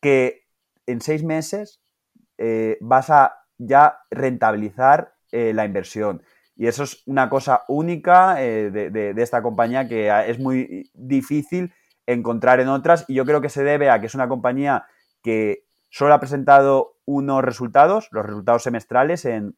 que 0.00 0.44
en 0.86 1.00
seis 1.00 1.24
meses 1.24 1.80
eh, 2.38 2.78
vas 2.80 3.10
a 3.10 3.38
ya 3.58 3.98
rentabilizar 4.10 5.14
eh, 5.32 5.52
la 5.52 5.64
inversión. 5.64 6.22
Y 6.54 6.68
eso 6.68 6.84
es 6.84 7.02
una 7.06 7.28
cosa 7.28 7.64
única 7.68 8.42
eh, 8.42 8.70
de, 8.70 8.90
de, 8.90 9.22
esta 9.22 9.42
compañía 9.42 9.88
que 9.88 10.10
es 10.30 10.38
muy 10.38 10.90
difícil 10.94 11.72
encontrar 12.06 12.60
en 12.60 12.68
otras 12.68 13.04
y 13.08 13.14
yo 13.14 13.24
creo 13.24 13.40
que 13.40 13.48
se 13.48 13.64
debe 13.64 13.90
a 13.90 14.00
que 14.00 14.06
es 14.06 14.14
una 14.14 14.28
compañía 14.28 14.86
que 15.22 15.65
solo 15.96 16.12
ha 16.12 16.20
presentado 16.20 16.98
unos 17.06 17.42
resultados, 17.42 18.08
los 18.10 18.26
resultados 18.26 18.62
semestrales 18.62 19.24
en, 19.24 19.56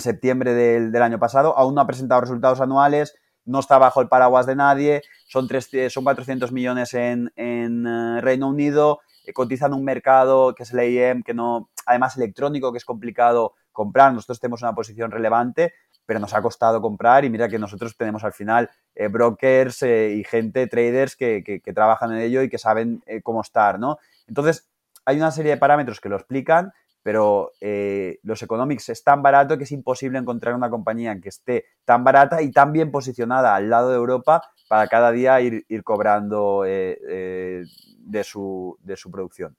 septiembre 0.00 0.52
del, 0.52 1.02
año 1.02 1.18
pasado. 1.18 1.56
Aún 1.56 1.74
no 1.74 1.80
ha 1.80 1.86
presentado 1.86 2.20
resultados 2.20 2.60
anuales, 2.60 3.14
no 3.46 3.58
está 3.58 3.78
bajo 3.78 4.02
el 4.02 4.08
paraguas 4.08 4.44
de 4.44 4.54
nadie. 4.54 5.00
Son, 5.28 5.48
son 5.88 6.04
400 6.04 6.52
millones 6.52 6.92
en, 6.92 7.32
eh, 7.36 8.20
Reino 8.20 8.48
Unido, 8.50 9.00
eh, 9.24 9.32
cotizan 9.32 9.72
un 9.72 9.82
mercado 9.82 10.54
que 10.54 10.64
es 10.64 10.74
el 10.74 10.80
AIM, 10.80 11.22
que 11.22 11.32
no, 11.32 11.70
además 11.86 12.18
electrónico, 12.18 12.70
que 12.70 12.76
es 12.76 12.84
complicado 12.84 13.54
comprar. 13.72 14.12
Nosotros 14.12 14.40
tenemos 14.40 14.60
una 14.60 14.74
posición 14.74 15.10
relevante, 15.10 15.72
pero 16.04 16.20
nos 16.20 16.34
ha 16.34 16.42
costado 16.42 16.82
comprar 16.82 17.24
y 17.24 17.30
mira 17.30 17.48
que 17.48 17.58
nosotros 17.58 17.96
tenemos 17.96 18.24
al 18.24 18.34
final 18.34 18.68
eh, 18.94 19.08
brokers 19.08 19.84
y 19.84 20.22
gente, 20.24 20.66
traders 20.66 21.16
que, 21.16 21.42
que, 21.42 21.72
trabajan 21.72 22.12
en 22.12 22.18
ello 22.18 22.42
y 22.42 22.50
que 22.50 22.58
saben 22.58 23.02
cómo 23.22 23.40
estar, 23.40 23.78
¿no? 23.78 23.96
Entonces, 24.28 24.71
hay 25.04 25.16
una 25.16 25.30
serie 25.30 25.52
de 25.52 25.56
parámetros 25.58 26.00
que 26.00 26.08
lo 26.08 26.16
explican, 26.16 26.72
pero 27.02 27.52
eh, 27.60 28.20
los 28.22 28.42
economics 28.42 28.88
es 28.88 29.02
tan 29.02 29.22
barato 29.22 29.58
que 29.58 29.64
es 29.64 29.72
imposible 29.72 30.18
encontrar 30.18 30.54
una 30.54 30.70
compañía 30.70 31.18
que 31.20 31.28
esté 31.28 31.64
tan 31.84 32.04
barata 32.04 32.42
y 32.42 32.52
tan 32.52 32.72
bien 32.72 32.90
posicionada 32.90 33.54
al 33.54 33.68
lado 33.68 33.90
de 33.90 33.96
Europa 33.96 34.42
para 34.68 34.86
cada 34.86 35.10
día 35.10 35.40
ir, 35.40 35.64
cobrando 35.84 36.64
eh, 36.64 36.98
eh, 37.08 37.64
de, 37.98 38.24
su, 38.24 38.78
de 38.82 38.96
su 38.96 39.10
producción. 39.10 39.56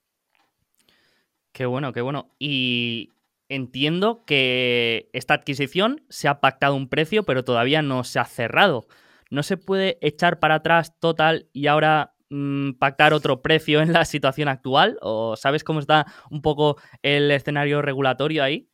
Qué 1.51 1.65
bueno, 1.65 1.93
qué 1.93 2.01
bueno. 2.01 2.31
Y 2.39 3.11
entiendo 3.49 4.23
que 4.25 5.09
esta 5.13 5.35
adquisición 5.35 6.03
se 6.09 6.27
ha 6.27 6.39
pactado 6.39 6.75
un 6.75 6.89
precio, 6.89 7.23
pero 7.23 7.43
todavía 7.43 7.81
no 7.81 8.03
se 8.03 8.19
ha 8.19 8.25
cerrado. 8.25 8.87
¿No 9.29 9.43
se 9.43 9.57
puede 9.57 9.97
echar 10.01 10.39
para 10.39 10.55
atrás 10.55 10.97
total 10.99 11.47
y 11.53 11.67
ahora 11.67 12.12
Mm, 12.35 12.79
pactar 12.79 13.13
otro 13.13 13.43
precio 13.43 13.79
en 13.79 13.93
la 13.93 14.05
situación 14.05 14.47
actual? 14.47 14.97
¿O 15.01 15.35
sabes 15.35 15.63
cómo 15.63 15.79
está 15.79 16.07
un 16.31 16.41
poco 16.41 16.77
el 17.03 17.29
escenario 17.29 17.83
regulatorio 17.83 18.43
ahí? 18.43 18.67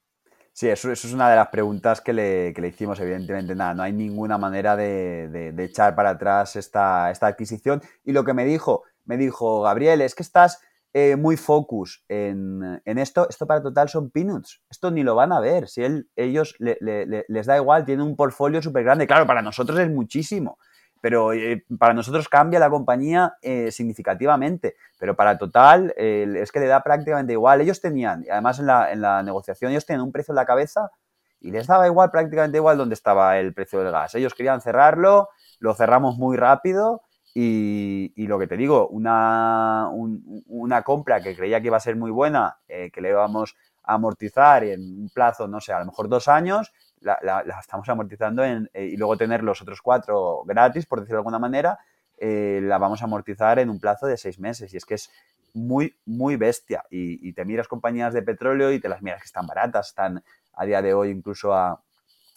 Sí, 0.54 0.70
eso, 0.70 0.90
es 0.94 1.04
una 1.14 1.30
de 1.30 1.36
las 1.36 1.50
preguntas 1.50 2.00
que 2.00 2.14
le, 2.14 2.54
hicimos, 2.68 3.02
evidentemente. 3.02 3.56
Nada, 3.56 3.74
no 3.74 3.84
hay 3.84 3.92
ninguna 3.92 4.38
manera 4.38 4.78
de, 4.78 5.54
echar 5.58 5.94
para 5.94 6.12
atrás 6.12 6.56
esta, 6.56 7.12
esta, 7.12 7.28
adquisición. 7.28 7.82
Y 8.06 8.14
lo 8.14 8.24
que 8.24 8.34
me 8.34 8.46
dijo, 8.46 8.84
me 9.04 9.18
dijo, 9.18 9.64
Gabriel, 9.64 10.00
es 10.02 10.16
que 10.16 10.24
estás 10.24 10.62
eh, 10.94 11.18
muy 11.18 11.36
focus 11.36 12.06
en, 12.08 12.82
esto. 12.86 13.28
Esto 13.30 13.46
para 13.46 13.62
total 13.62 13.90
son 13.90 14.10
peanuts. 14.10 14.62
Esto 14.70 14.90
ni 14.90 15.04
lo 15.04 15.16
van 15.16 15.34
a 15.34 15.42
ver. 15.42 15.68
Si 15.68 15.84
él, 15.84 16.10
ellos 16.16 16.56
les 16.60 17.46
da 17.46 17.58
igual, 17.58 17.84
tienen 17.84 18.06
un 18.06 18.16
portfolio 18.16 18.62
súper 18.62 18.86
grande. 18.86 19.06
Claro, 19.06 19.28
para 19.28 19.42
nosotros 19.42 19.78
es 19.80 19.90
muchísimo 19.90 20.58
pero 21.02 21.34
eh, 21.34 21.66
para 21.78 21.94
nosotros 21.94 22.28
cambia 22.28 22.60
la 22.60 22.70
compañía 22.70 23.36
eh, 23.42 23.72
significativamente, 23.72 24.76
pero 24.98 25.16
para 25.16 25.38
Total 25.38 25.94
es 25.98 26.52
que 26.52 26.60
le 26.60 26.68
da 26.68 26.84
prácticamente 26.84 27.34
igual. 27.34 27.62
Ellos 27.62 27.80
tenían, 27.82 28.26
además 28.30 28.60
en 28.60 28.68
la, 28.68 28.92
en 28.92 29.02
la, 29.02 29.24
negociación, 29.24 29.72
ellos 29.72 29.86
tenían 29.86 30.04
un 30.04 30.12
precio 30.12 30.34
en 30.34 30.38
la 30.38 30.46
cabeza 30.46 30.92
y 31.40 31.52
les 31.52 31.68
daba 31.68 31.88
igual, 31.88 32.12
prácticamente 32.12 32.58
igual 32.58 32.78
dónde 32.78 32.96
estaba 32.96 33.38
el 33.40 33.54
precio 33.54 33.80
del 33.80 33.92
gas. 33.92 34.16
Ellos 34.16 34.34
querían 34.34 34.62
cerrarlo, 34.62 35.30
lo 35.60 35.74
cerramos 35.74 36.18
muy 36.18 36.36
rápido 36.36 37.04
y, 37.34 38.12
y 38.16 38.28
lo 38.28 38.40
que 38.40 38.48
te 38.48 38.58
digo, 38.58 38.88
una, 38.90 39.90
una 39.92 40.82
compra 40.82 41.22
que 41.22 41.36
creía 41.36 41.62
que 41.62 41.68
iba 41.68 41.78
a 41.78 41.82
ser 41.82 41.96
muy 41.96 42.12
buena, 42.12 42.58
eh, 42.68 42.92
que 42.92 43.02
le 43.02 43.10
íbamos 43.10 43.56
a 43.84 43.94
amortizar 43.94 44.64
en 44.64 44.82
un 44.82 45.10
plazo, 45.10 45.48
no 45.48 45.62
sé, 45.62 45.72
a 45.74 45.80
lo 45.80 45.86
mejor 45.86 46.10
dos 46.10 46.28
años, 46.28 46.74
la, 47.02 47.44
estamos 47.60 47.88
amortizando 47.90 48.44
en, 48.44 48.70
eh, 48.74 48.86
y 48.86 48.98
luego 48.98 49.18
tener 49.18 49.44
los 49.44 49.62
otros 49.62 49.82
cuatro 49.82 50.44
gratis, 50.46 50.86
por 50.86 51.00
decirlo 51.00 51.18
de 51.18 51.22
alguna 51.22 51.40
manera, 51.40 51.80
eh, 52.18 52.60
la 52.64 52.78
vamos 52.78 53.02
a 53.02 53.06
amortizar 53.06 53.60
en 53.60 53.70
un 53.70 53.80
plazo 53.80 54.08
de 54.08 54.18
seis 54.18 54.40
meses. 54.40 54.74
Y 54.74 54.78
es 54.78 54.86
que 54.86 54.96
es 54.96 55.10
muy, 55.54 55.96
muy 56.06 56.36
bestia. 56.36 56.84
Y, 56.90 57.34
te 57.34 57.46
miras 57.46 57.68
compañías 57.68 58.14
de 58.14 58.22
petróleo 58.22 58.72
y 58.72 58.80
te 58.80 58.90
las 58.90 59.02
miras 59.02 59.22
que 59.22 59.28
están 59.28 59.48
baratas, 59.48 59.90
están 59.90 60.24
a 60.54 60.66
día 60.66 60.82
de 60.82 60.94
hoy 60.94 61.10
incluso 61.10 61.54
a, 61.54 61.82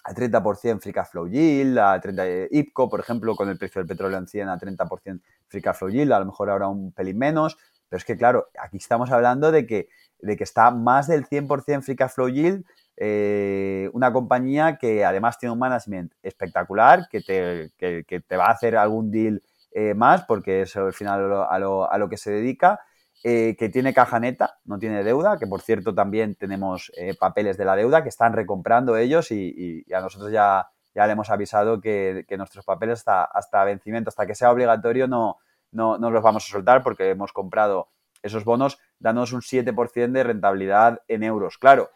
a 0.05 0.15
30% 0.15 0.81
free 0.81 0.93
cash 0.93 1.09
flow 1.09 1.29
yield, 1.29 1.79
a 1.79 2.01
30 2.01 2.49
IPCO, 2.51 2.89
por 2.89 3.01
ejemplo, 3.01 3.35
con 3.37 3.49
el 3.49 3.59
precio 3.59 3.81
del 3.81 3.89
petróleo 3.89 4.19
en 4.19 4.27
100 4.27 4.49
a 4.49 4.59
30% 4.59 5.21
free 5.49 5.63
cash 5.63 5.77
flow 5.77 5.91
yield, 5.91 6.13
a 6.13 6.21
lo 6.21 6.27
mejor 6.27 6.51
ahora 6.51 6.69
un 6.69 6.93
pelín 6.93 7.19
menos, 7.19 7.59
pero 7.89 7.99
es 7.99 8.05
que 8.05 8.17
claro, 8.17 8.49
aquí 8.59 8.79
estamos 8.79 9.11
hablando 9.11 9.53
de 9.53 9.67
que, 9.67 9.89
de 10.21 10.37
que 10.37 10.45
está 10.45 10.71
más 10.71 11.09
del 11.09 11.27
100% 11.27 11.83
free 11.83 11.97
cash 11.97 12.13
flow 12.13 12.29
yield, 12.29 12.65
eh, 13.05 13.91
una 13.95 14.13
compañía 14.13 14.79
que 14.79 15.05
además 15.05 15.37
tiene 15.37 15.53
un 15.53 15.59
management 15.59 16.13
espectacular, 16.23 17.09
que 17.11 17.21
te, 17.21 17.73
que, 17.77 18.21
te 18.21 18.37
va 18.37 18.47
a 18.47 18.53
hacer 18.53 18.77
algún 18.77 19.11
deal 19.11 19.43
eh, 19.73 19.93
más, 19.95 20.23
porque 20.23 20.63
es 20.63 20.77
al 20.77 20.93
final 20.93 21.33
a 21.51 21.59
lo, 21.59 22.09
que 22.09 22.17
se 22.17 22.31
dedica, 22.31 22.79
eh, 23.25 23.57
que 23.59 23.69
tiene 23.71 23.93
caja 23.93 24.21
neta, 24.21 24.61
no 24.67 24.79
tiene 24.79 25.03
deuda, 25.03 25.37
que 25.37 25.49
por 25.49 25.63
cierto 25.63 25.93
también 25.93 26.37
tenemos 26.37 26.93
papeles 27.19 27.57
de 27.57 27.65
la 27.65 27.75
deuda 27.75 28.05
que 28.05 28.09
están 28.09 28.35
recomprando 28.35 28.97
ellos 28.97 29.33
y, 29.33 29.85
a 29.93 30.01
nosotros 30.01 30.31
ya, 30.31 30.69
ya 30.95 31.05
le 31.09 31.15
hemos 31.15 31.29
avisado 31.29 31.81
que, 31.81 32.25
nuestros 32.39 32.65
papeles 32.65 33.01
hasta, 33.01 33.25
hasta, 33.25 33.65
vencimiento, 33.65 34.11
hasta 34.11 34.29
que 34.29 34.37
sea 34.37 34.53
obligatorio, 34.53 35.09
no, 35.09 35.39
no, 35.73 35.99
no, 35.99 36.13
los 36.13 36.23
vamos 36.23 36.45
a 36.45 36.53
soltar 36.53 36.85
porque 36.85 37.11
hemos 37.11 37.33
comprado 37.33 37.89
esos 38.23 38.45
bonos 38.45 38.79
dándonos 39.01 39.33
un 39.33 39.41
7% 39.41 40.13
de 40.13 40.23
rentabilidad 40.23 41.03
en 41.09 41.25
euros. 41.25 41.59
Claro, 41.59 41.91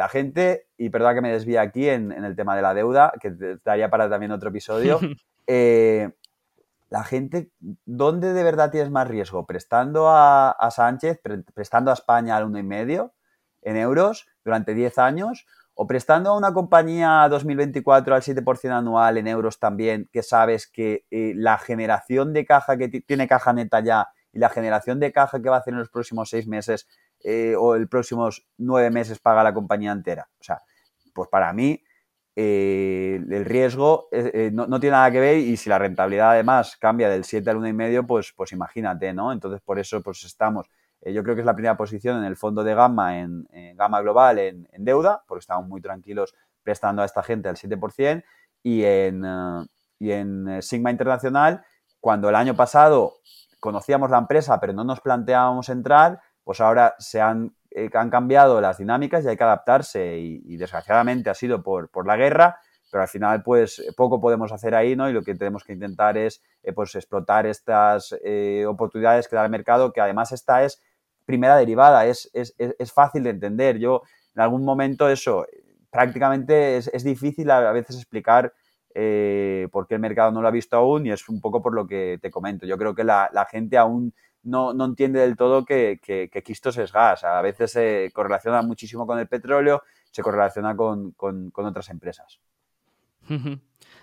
la 0.00 0.08
gente, 0.08 0.66
y 0.78 0.88
perdón 0.88 1.16
que 1.16 1.20
me 1.20 1.30
desvíe 1.30 1.58
aquí 1.58 1.86
en, 1.86 2.10
el 2.10 2.34
tema 2.34 2.56
de 2.56 2.62
la 2.62 2.72
deuda, 2.72 3.12
que 3.20 3.58
daría 3.62 3.90
para 3.90 4.08
también 4.08 4.32
otro 4.32 4.48
episodio, 4.48 4.98
eh, 5.46 6.10
la 6.88 7.04
gente, 7.04 7.50
¿dónde 7.84 8.32
de 8.32 8.42
verdad 8.42 8.70
tienes 8.70 8.90
más 8.90 9.06
riesgo? 9.06 9.44
¿Prestando 9.44 10.06
a, 10.08 10.70
Sánchez, 10.70 11.20
prestando 11.52 11.90
a 11.90 11.94
España 11.94 12.34
al 12.38 12.46
1,5 12.46 13.12
en 13.60 13.76
euros 13.76 14.26
durante 14.42 14.72
10 14.72 14.96
años? 14.96 15.46
¿O 15.74 15.86
prestando 15.86 16.30
a 16.30 16.38
una 16.38 16.54
compañía 16.54 17.28
2024 17.28 18.14
al 18.14 18.22
7% 18.22 18.70
anual 18.70 19.18
en 19.18 19.28
euros 19.28 19.58
también, 19.58 20.08
que 20.10 20.22
sabes 20.22 20.66
que 20.66 21.04
eh, 21.10 21.34
la 21.36 21.58
generación 21.58 22.32
de 22.32 22.46
caja 22.46 22.78
que 22.78 22.88
tiene 22.88 23.28
caja 23.28 23.52
neta 23.52 23.80
ya 23.80 24.08
y 24.32 24.38
la 24.38 24.48
generación 24.48 24.98
de 24.98 25.12
caja 25.12 25.42
que 25.42 25.50
va 25.50 25.56
a 25.56 25.58
hacer 25.58 25.74
en 25.74 25.80
los 25.80 25.90
próximos 25.90 26.30
seis 26.30 26.46
meses 26.46 26.88
eh, 27.22 27.54
o 27.56 27.74
el 27.74 27.88
próximos 27.88 28.46
nueve 28.58 28.90
meses 28.90 29.18
paga 29.18 29.44
la 29.44 29.54
compañía 29.54 29.92
entera? 29.92 30.28
O 30.40 30.44
sea, 30.44 30.62
pues 31.12 31.28
para 31.28 31.52
mí 31.52 31.82
eh, 32.36 33.16
el 33.28 33.44
riesgo 33.44 34.08
eh, 34.12 34.30
eh, 34.32 34.50
no, 34.50 34.80
tiene 34.80 34.92
nada 34.92 35.10
que 35.10 35.20
ver 35.20 35.38
y 35.38 35.56
si 35.56 35.68
la 35.68 35.78
rentabilidad 35.78 36.30
además 36.30 36.76
cambia 36.78 37.10
del 37.10 37.24
7 37.24 37.50
al 37.50 37.58
1,5, 37.58 38.06
pues, 38.06 38.32
pues 38.34 38.52
imagínate, 38.52 39.12
¿no? 39.12 39.32
Entonces, 39.32 39.60
por 39.60 39.78
eso 39.78 40.00
pues 40.00 40.24
estamos, 40.24 40.66
yo 41.04 41.22
creo 41.22 41.34
que 41.34 41.42
es 41.42 41.46
la 41.46 41.54
primera 41.54 41.76
posición 41.76 42.18
en 42.18 42.24
el 42.24 42.36
fondo 42.36 42.62
de 42.64 42.74
Gamma, 42.74 43.18
en, 43.18 43.46
Gamma 43.74 44.00
Global, 44.00 44.38
en, 44.38 44.66
deuda, 44.78 45.22
porque 45.26 45.40
estamos 45.40 45.68
muy 45.68 45.82
tranquilos 45.82 46.34
prestando 46.62 47.02
a 47.02 47.04
esta 47.04 47.22
gente 47.22 47.48
al 47.48 47.56
7%, 47.56 48.24
y 48.62 48.84
en, 48.84 49.22
y 49.98 50.12
en 50.12 50.62
Sigma 50.62 50.90
Internacional, 50.90 51.64
cuando 52.00 52.28
el 52.28 52.36
año 52.36 52.54
pasado 52.54 53.16
conocíamos 53.58 54.10
la 54.10 54.18
empresa, 54.18 54.58
pero 54.60 54.72
no 54.72 54.84
nos 54.84 55.00
planteábamos 55.00 55.68
entrar, 55.68 56.20
pues 56.44 56.60
ahora 56.60 56.94
se 56.98 57.20
han 57.20 57.54
eh, 57.72 57.88
han 57.94 58.10
cambiado 58.10 58.60
las 58.60 58.78
dinámicas 58.78 59.24
y 59.24 59.28
hay 59.28 59.36
que 59.36 59.44
adaptarse 59.44 60.18
y, 60.18 60.56
desgraciadamente 60.56 61.30
ha 61.30 61.34
sido 61.34 61.62
por, 61.62 61.88
por, 61.88 62.04
la 62.04 62.16
guerra, 62.16 62.58
pero 62.90 63.02
al 63.02 63.08
final 63.08 63.44
pues 63.44 63.80
poco 63.96 64.20
podemos 64.20 64.50
hacer 64.50 64.74
ahí, 64.74 64.96
¿no? 64.96 65.08
Y 65.08 65.12
lo 65.12 65.22
que 65.22 65.36
tenemos 65.36 65.62
que 65.62 65.74
intentar 65.74 66.18
es 66.18 66.42
eh, 66.64 66.72
pues 66.72 66.94
explotar 66.96 67.46
estas 67.46 68.16
eh, 68.24 68.64
oportunidades 68.66 69.28
que 69.28 69.36
da 69.36 69.44
el 69.44 69.50
mercado, 69.52 69.92
que 69.92 70.00
además 70.00 70.32
esta 70.32 70.64
es 70.64 70.82
primera 71.24 71.56
derivada, 71.56 72.06
es, 72.06 72.28
es, 72.32 72.54
es 72.58 72.92
fácil 72.92 73.22
de 73.22 73.30
entender. 73.30 73.78
Yo 73.78 74.02
en 74.34 74.42
algún 74.42 74.64
momento 74.64 75.08
eso, 75.08 75.46
prácticamente 75.90 76.76
es, 76.76 76.88
es 76.88 77.04
difícil 77.04 77.52
a 77.52 77.70
veces 77.70 77.96
explicar 77.96 78.52
por 78.92 79.86
qué 79.86 79.94
el 79.94 80.00
mercado 80.00 80.32
no 80.32 80.42
lo 80.42 80.48
ha 80.48 80.50
visto 80.50 80.76
aún 80.76 81.06
y 81.06 81.12
es 81.12 81.28
un 81.28 81.40
poco 81.40 81.62
por 81.62 81.72
lo 81.72 81.86
que 81.86 82.18
te 82.20 82.32
comento. 82.32 82.66
Yo 82.66 82.76
creo 82.76 82.96
que 82.96 83.04
la, 83.04 83.30
la 83.32 83.44
gente 83.44 83.78
aún 83.78 84.12
no, 84.42 84.72
no 84.72 84.84
entiende 84.84 85.20
del 85.20 85.36
todo 85.36 85.64
que, 85.64 86.00
que, 86.02 86.30
es 86.82 86.92
gas. 86.92 87.24
A 87.24 87.40
veces 87.42 87.72
se 87.72 88.10
correlaciona 88.12 88.62
muchísimo 88.62 89.06
con 89.06 89.18
el 89.18 89.28
petróleo, 89.28 89.82
se 90.10 90.22
correlaciona 90.22 90.76
con, 90.76 91.14
otras 91.54 91.88
empresas. 91.90 92.40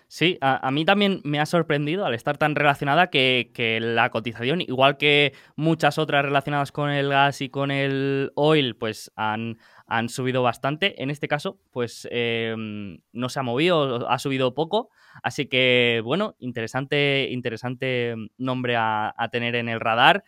Sí, 0.09 0.37
a, 0.39 0.71
mí 0.71 0.85
también 0.85 1.19
me 1.25 1.41
ha 1.41 1.45
sorprendido 1.45 2.05
al 2.05 2.13
estar 2.13 2.37
tan 2.37 2.55
relacionada 2.55 3.09
que, 3.09 3.79
la 3.81 4.09
cotización, 4.09 4.61
igual 4.61 4.95
que 4.97 5.33
muchas 5.57 5.97
otras 5.97 6.23
relacionadas 6.23 6.71
con 6.71 6.89
el 6.89 7.09
gas 7.09 7.41
y 7.41 7.49
con 7.49 7.71
el 7.71 8.31
oil, 8.35 8.77
pues 8.77 9.11
han, 9.17 9.57
han 9.85 10.07
subido 10.07 10.43
bastante. 10.43 11.01
En 11.03 11.09
este 11.09 11.27
caso, 11.27 11.59
pues 11.71 12.07
em, 12.09 12.99
no 13.11 13.27
se 13.27 13.39
ha 13.39 13.43
movido, 13.43 14.09
ha 14.09 14.17
subido 14.17 14.53
poco. 14.53 14.89
Así 15.23 15.47
que, 15.47 16.01
bueno, 16.05 16.35
interesante, 16.39 17.27
interesante 17.29 18.15
nombre 18.37 18.75
a, 18.77 19.13
tener 19.29 19.55
en 19.55 19.67
el 19.67 19.81
radar. 19.81 20.23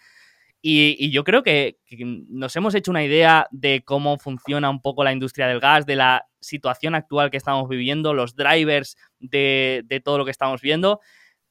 Y, 0.62 1.10
yo 1.12 1.24
creo 1.24 1.42
que, 1.42 1.78
nos 2.30 2.56
hemos 2.56 2.76
hecho 2.76 2.92
una 2.92 3.04
idea 3.04 3.48
de 3.52 3.82
cómo 3.86 4.18
funciona 4.18 4.70
un 4.70 4.82
poco 4.82 5.04
la 5.04 5.14
industria 5.14 5.48
del 5.48 5.60
gas, 5.60 5.86
de 5.86 5.96
la 5.96 6.26
situación 6.42 6.96
actual 6.96 7.32
que 7.32 7.38
estamos 7.38 7.70
viviendo, 7.70 8.14
los 8.14 8.36
drivers 8.36 8.98
de, 9.20 10.02
todo 10.04 10.18
lo 10.18 10.26
que 10.26 10.32
estamos 10.32 10.62
viendo 10.62 11.00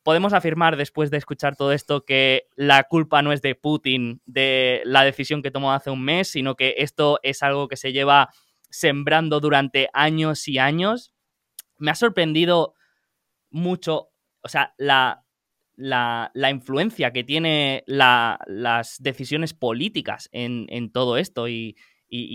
podemos 0.05 0.33
afirmar 0.33 0.79
después 0.79 1.11
de 1.11 1.19
escuchar 1.19 1.55
todo 1.55 1.71
esto 1.71 2.07
que 2.07 2.47
la 2.57 2.85
culpa 2.85 3.21
no 3.21 3.31
es 3.31 3.43
de 3.43 3.55
Putin, 3.55 4.23
de 4.25 4.81
la 4.87 5.05
decisión 5.05 5.43
que 5.43 5.51
tomó 5.51 5.73
hace 5.73 5.91
un 5.91 6.03
mes, 6.03 6.29
sino 6.29 6.55
que 6.55 6.77
esto 6.79 7.21
es 7.23 7.43
algo 7.43 7.69
que 7.69 7.77
se 7.77 7.93
lleva 7.93 8.31
sembrando 8.71 9.39
durante 9.39 9.91
años 9.93 10.49
y 10.49 10.57
años. 10.57 11.13
Me 11.77 11.91
ha 11.91 11.95
sorprendido 11.95 12.75
mucho, 13.51 14.09
o 14.41 14.49
sea, 14.49 14.73
la, 14.79 15.27
la, 15.79 16.31
influencia 16.51 17.13
que 17.13 17.25
tiene 17.25 17.85
las 17.87 18.97
decisiones 19.01 19.55
políticas 19.55 20.29
en, 20.33 20.91
todo 20.93 21.17
esto 21.17 21.49
y, 21.49 21.77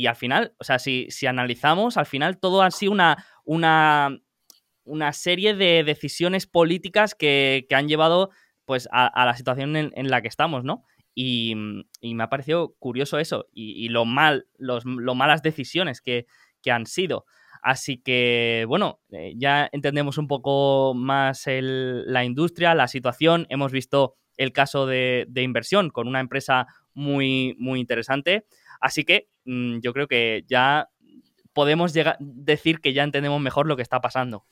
al 0.08 0.16
final, 0.16 0.56
o 0.60 0.64
sea, 0.64 0.80
si, 0.80 1.08
si, 1.10 1.28
analizamos, 1.28 1.98
al 1.98 2.06
final 2.06 2.40
todo 2.40 2.62
ha 2.62 2.72
sido 2.72 2.92
una, 2.92 3.26
una 3.44 4.18
una 4.86 5.14
serie 5.14 5.56
de 5.56 5.84
decisiones 5.84 6.48
políticas 6.48 7.16
que, 7.16 7.66
han 7.72 7.88
llevado 7.88 8.32
pues 8.66 8.88
a, 8.92 9.26
la 9.26 9.36
situación 9.36 9.76
en, 9.76 10.10
la 10.10 10.22
que 10.22 10.28
estamos, 10.28 10.64
¿no? 10.64 10.84
Y, 11.16 11.54
me 11.56 12.24
ha 12.24 12.30
parecido 12.30 12.76
curioso 12.80 13.20
eso 13.20 13.48
y, 13.52 13.90
lo 13.90 14.06
mal, 14.06 14.48
los, 14.58 14.86
lo 14.86 15.16
malas 15.16 15.42
decisiones 15.42 16.02
que, 16.02 16.26
han 16.70 16.86
sido. 16.86 17.26
Así 17.64 17.98
que, 17.98 18.66
bueno, 18.68 19.00
eh, 19.12 19.34
ya 19.38 19.70
entendemos 19.72 20.18
un 20.18 20.28
poco 20.28 20.94
más 20.94 21.46
la 21.48 22.26
industria, 22.26 22.76
la 22.76 22.90
situación. 22.90 23.48
Hemos 23.50 23.72
visto 23.72 24.18
el 24.36 24.52
caso 24.52 24.86
de, 24.86 25.26
inversión 25.36 25.90
con 25.90 26.10
una 26.10 26.20
empresa 26.20 26.68
muy, 26.94 27.56
muy 27.58 27.80
interesante. 27.80 28.46
Así 28.82 29.06
que 29.06 29.30
mm, 29.46 29.80
yo 29.80 29.94
creo 29.94 30.08
que 30.08 30.44
ya 30.46 30.90
podemos 31.54 31.94
decir 32.20 32.82
que 32.82 32.94
ya 32.94 33.04
entendemos 33.04 33.40
mejor 33.40 33.66
lo 33.66 33.78
que 33.78 33.82
está 33.82 34.02
pasando. 34.02 34.46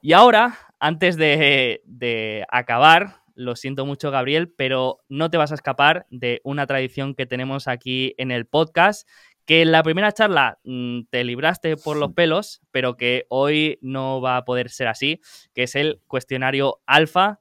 Y 0.00 0.14
ahora, 0.14 0.58
antes 0.80 1.16
de, 1.16 2.46
acabar, 2.48 3.22
lo 3.34 3.56
siento 3.56 3.84
mucho, 3.84 4.10
Gabriel, 4.10 4.52
pero 4.56 5.00
no 5.08 5.30
te 5.30 5.36
vas 5.36 5.52
a 5.52 5.54
escapar 5.54 6.06
de 6.10 6.40
una 6.44 6.66
tradición 6.66 7.14
que 7.14 7.26
tenemos 7.26 7.68
aquí 7.68 8.14
en 8.18 8.30
el 8.30 8.46
podcast, 8.46 9.06
que 9.46 9.62
en 9.62 9.72
la 9.72 9.82
primera 9.82 10.12
charla 10.12 10.58
mm, 10.64 11.02
te 11.10 11.24
libraste 11.24 11.76
por 11.76 11.96
los 11.96 12.12
pelos, 12.12 12.60
pero 12.70 12.96
que 12.96 13.26
hoy 13.28 13.78
no 13.82 14.20
va 14.20 14.36
a 14.36 14.44
poder 14.44 14.70
ser 14.70 14.88
así, 14.88 15.20
que 15.54 15.64
es 15.64 15.74
el 15.74 16.00
cuestionario 16.06 16.80
alfa, 16.86 17.40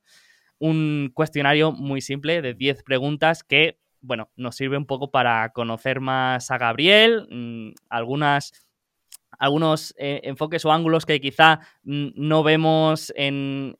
un 0.59 1.11
cuestionario 1.13 1.71
muy 1.71 2.01
simple 2.01 2.41
de 2.41 2.53
10 2.53 2.83
preguntas 2.83 3.43
que, 3.43 3.79
bueno, 4.01 4.29
nos 4.35 4.55
sirve 4.55 4.77
un 4.77 4.85
poco 4.85 5.11
para 5.11 5.51
conocer 5.53 5.99
más 5.99 6.51
a 6.51 6.57
Gabriel, 6.57 7.27
mm, 7.29 7.73
algunas 7.89 8.51
algunos 9.39 9.95
eh, 9.97 10.21
enfoques 10.23 10.63
o 10.65 10.71
ángulos 10.71 11.07
que 11.07 11.19
quizá 11.19 11.61
mm, 11.83 12.09
no 12.15 12.43
vemos 12.43 13.11
en, 13.15 13.75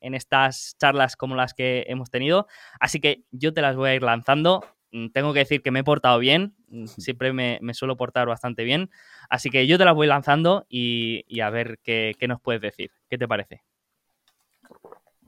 estas 0.00 0.76
charlas 0.78 1.16
como 1.16 1.34
las 1.34 1.52
que 1.52 1.84
hemos 1.88 2.10
tenido. 2.10 2.46
Así 2.78 3.00
que 3.00 3.24
yo 3.32 3.52
te 3.52 3.60
las 3.60 3.74
voy 3.74 3.90
a 3.90 3.94
ir 3.96 4.02
lanzando. 4.04 4.64
Mm, 4.92 5.08
tengo 5.08 5.32
que 5.32 5.40
decir 5.40 5.62
que 5.62 5.70
me 5.70 5.80
he 5.80 5.84
portado 5.84 6.18
bien, 6.18 6.54
mm, 6.68 6.86
siempre 6.86 7.32
me, 7.32 7.58
suelo 7.74 7.96
portar 7.96 8.26
bastante 8.26 8.64
bien. 8.64 8.90
Así 9.28 9.50
que 9.50 9.66
yo 9.66 9.78
te 9.78 9.84
las 9.84 9.94
voy 9.94 10.06
lanzando 10.06 10.66
y, 10.68 11.40
a 11.40 11.50
ver 11.50 11.78
qué, 11.82 12.14
qué 12.18 12.28
nos 12.28 12.40
puedes 12.40 12.60
decir. 12.60 12.90
¿Qué 13.08 13.18
te 13.18 13.28
parece? 13.28 13.62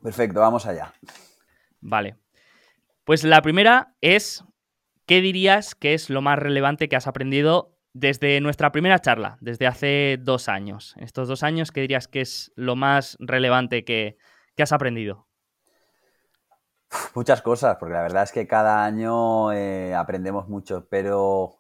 Perfecto, 0.02 0.40
vamos 0.40 0.66
allá. 0.66 0.93
Vale. 1.80 2.16
Pues 3.05 3.24
la 3.24 3.43
primera 3.43 3.94
es, 4.01 4.44
¿qué 5.06 5.20
dirías 5.20 5.74
que 5.74 5.94
es 5.94 6.10
lo 6.10 6.22
más 6.22 6.39
relevante 6.39 6.89
que 6.89 6.97
has 6.97 7.06
aprendido 7.06 7.72
desde 7.94 8.40
nuestra 8.40 8.72
primera 8.72 8.98
charla, 9.01 9.36
desde 9.40 9.66
hace 9.66 10.18
dos 10.20 10.48
años, 10.48 10.94
estos 10.98 11.28
dos 11.28 11.43
años, 11.43 11.72
¿qué 11.72 11.82
dirías 11.82 12.09
que 12.09 12.22
es 12.22 12.52
lo 12.56 12.74
más 12.76 13.16
relevante 13.20 13.84
que, 13.84 14.16
has 14.59 14.72
aprendido? 14.72 15.26
Muchas 17.14 17.43
cosas, 17.43 17.77
porque 17.78 17.94
la 17.94 18.02
verdad 18.02 18.24
es 18.24 18.32
que 18.32 18.47
cada 18.47 18.85
año 18.85 19.52
eh, 19.52 19.94
aprendemos 19.94 20.48
mucho, 20.48 20.86
pero 20.89 21.59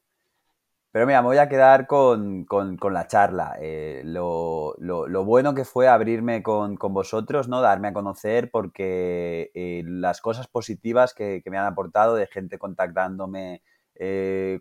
Pero 0.92 1.06
mira, 1.06 1.22
me 1.22 1.28
voy 1.28 1.38
a 1.38 1.48
quedar 1.48 1.86
con, 1.86 2.46
la 2.90 3.06
charla. 3.06 3.56
Eh, 3.60 4.02
lo, 4.04 4.76
bueno 5.24 5.54
que 5.54 5.64
fue 5.64 5.88
abrirme 5.88 6.42
con, 6.42 6.76
vosotros, 6.76 7.48
¿no? 7.48 7.62
Darme 7.62 7.88
a 7.88 7.92
conocer 7.94 8.50
porque 8.50 9.50
eh, 9.54 9.82
las 9.86 10.20
cosas 10.20 10.48
positivas 10.48 11.14
que, 11.14 11.42
me 11.46 11.58
han 11.58 11.66
aportado 11.66 12.14
de 12.16 12.26
gente 12.26 12.58
contactándome 12.58 13.62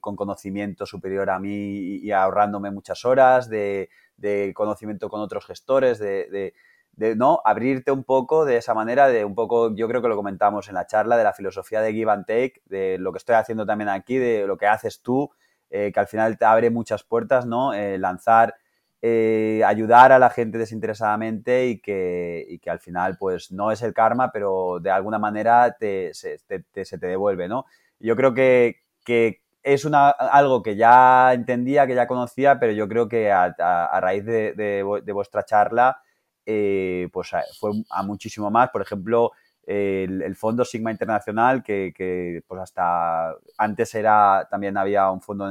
con 0.01 0.15
conocimiento 0.15 0.85
superior 0.85 1.29
a 1.31 1.39
mí 1.39 1.97
y, 2.03 2.11
ahorrándome 2.11 2.71
muchas 2.71 3.05
horas, 3.05 3.49
de, 3.49 3.89
conocimiento 4.53 5.09
con 5.09 5.21
otros 5.21 5.45
gestores, 5.45 5.99
de, 5.99 6.29
de, 6.29 6.53
no 7.15 7.41
abrirte 7.43 7.91
un 7.91 8.03
poco 8.03 8.45
de 8.45 8.57
esa 8.57 8.73
manera, 8.73 9.07
de 9.07 9.25
un 9.25 9.35
poco, 9.35 9.75
yo 9.75 9.87
creo 9.87 10.01
que 10.01 10.07
lo 10.07 10.15
comentamos 10.15 10.67
en 10.69 10.75
la 10.75 10.87
charla, 10.87 11.17
de 11.17 11.23
la 11.23 11.33
filosofía 11.33 11.81
de 11.81 11.93
give 11.93 12.11
and 12.11 12.25
take, 12.25 12.61
de 12.65 12.97
lo 12.97 13.11
que 13.11 13.17
estoy 13.17 13.35
haciendo 13.35 13.65
también 13.65 13.89
aquí, 13.89 14.17
de 14.17 14.45
lo 14.47 14.57
que 14.57 14.67
haces 14.67 15.01
tú 15.01 15.31
eh, 15.71 15.91
que 15.93 15.99
al 16.01 16.07
final 16.07 16.37
te 16.37 16.43
abre 16.43 16.69
muchas 16.69 17.03
puertas, 17.03 17.45
¿no? 17.45 17.73
Eh, 17.73 17.97
lanzar, 17.97 18.55
eh, 19.01 19.61
ayudar 19.65 20.11
a 20.11 20.19
la 20.19 20.29
gente 20.29 20.57
desinteresadamente 20.57 21.67
y 21.67 21.79
que, 21.79 22.59
que, 22.61 22.69
al 22.69 22.79
final, 22.79 23.17
pues 23.17 23.53
no 23.53 23.71
es 23.71 23.81
el 23.81 23.93
karma, 23.93 24.33
pero 24.33 24.79
de 24.81 24.91
alguna 24.91 25.17
manera 25.17 25.77
te, 25.79 26.13
se, 26.13 26.39
te, 26.39 26.97
devuelve, 26.97 27.47
¿no? 27.47 27.65
Yo 27.99 28.17
creo 28.17 28.33
que, 28.33 28.81
es 29.63 29.85
una, 29.85 30.09
algo 30.09 30.61
que 30.61 30.75
ya 30.75 31.31
entendía, 31.33 31.87
que 31.87 31.95
ya 31.95 32.07
conocía, 32.07 32.59
pero 32.59 32.73
yo 32.73 32.89
creo 32.89 33.07
que 33.07 33.31
a, 33.31 33.99
raíz 34.01 34.25
de, 34.25 34.83
vuestra 35.13 35.45
charla, 35.45 36.01
pues 36.45 37.31
fue 37.59 37.71
a 37.89 38.03
muchísimo 38.03 38.49
más. 38.49 38.69
Por 38.69 38.81
ejemplo, 38.81 39.31
el, 39.65 40.35
fondo 40.35 40.65
Sigma 40.65 40.91
Internacional, 40.91 41.63
que, 41.63 42.43
pues 42.47 42.61
hasta 42.61 43.35
antes 43.57 43.93
era, 43.95 44.47
también 44.49 44.77
había 44.77 45.09
un 45.11 45.21
fondo 45.21 45.49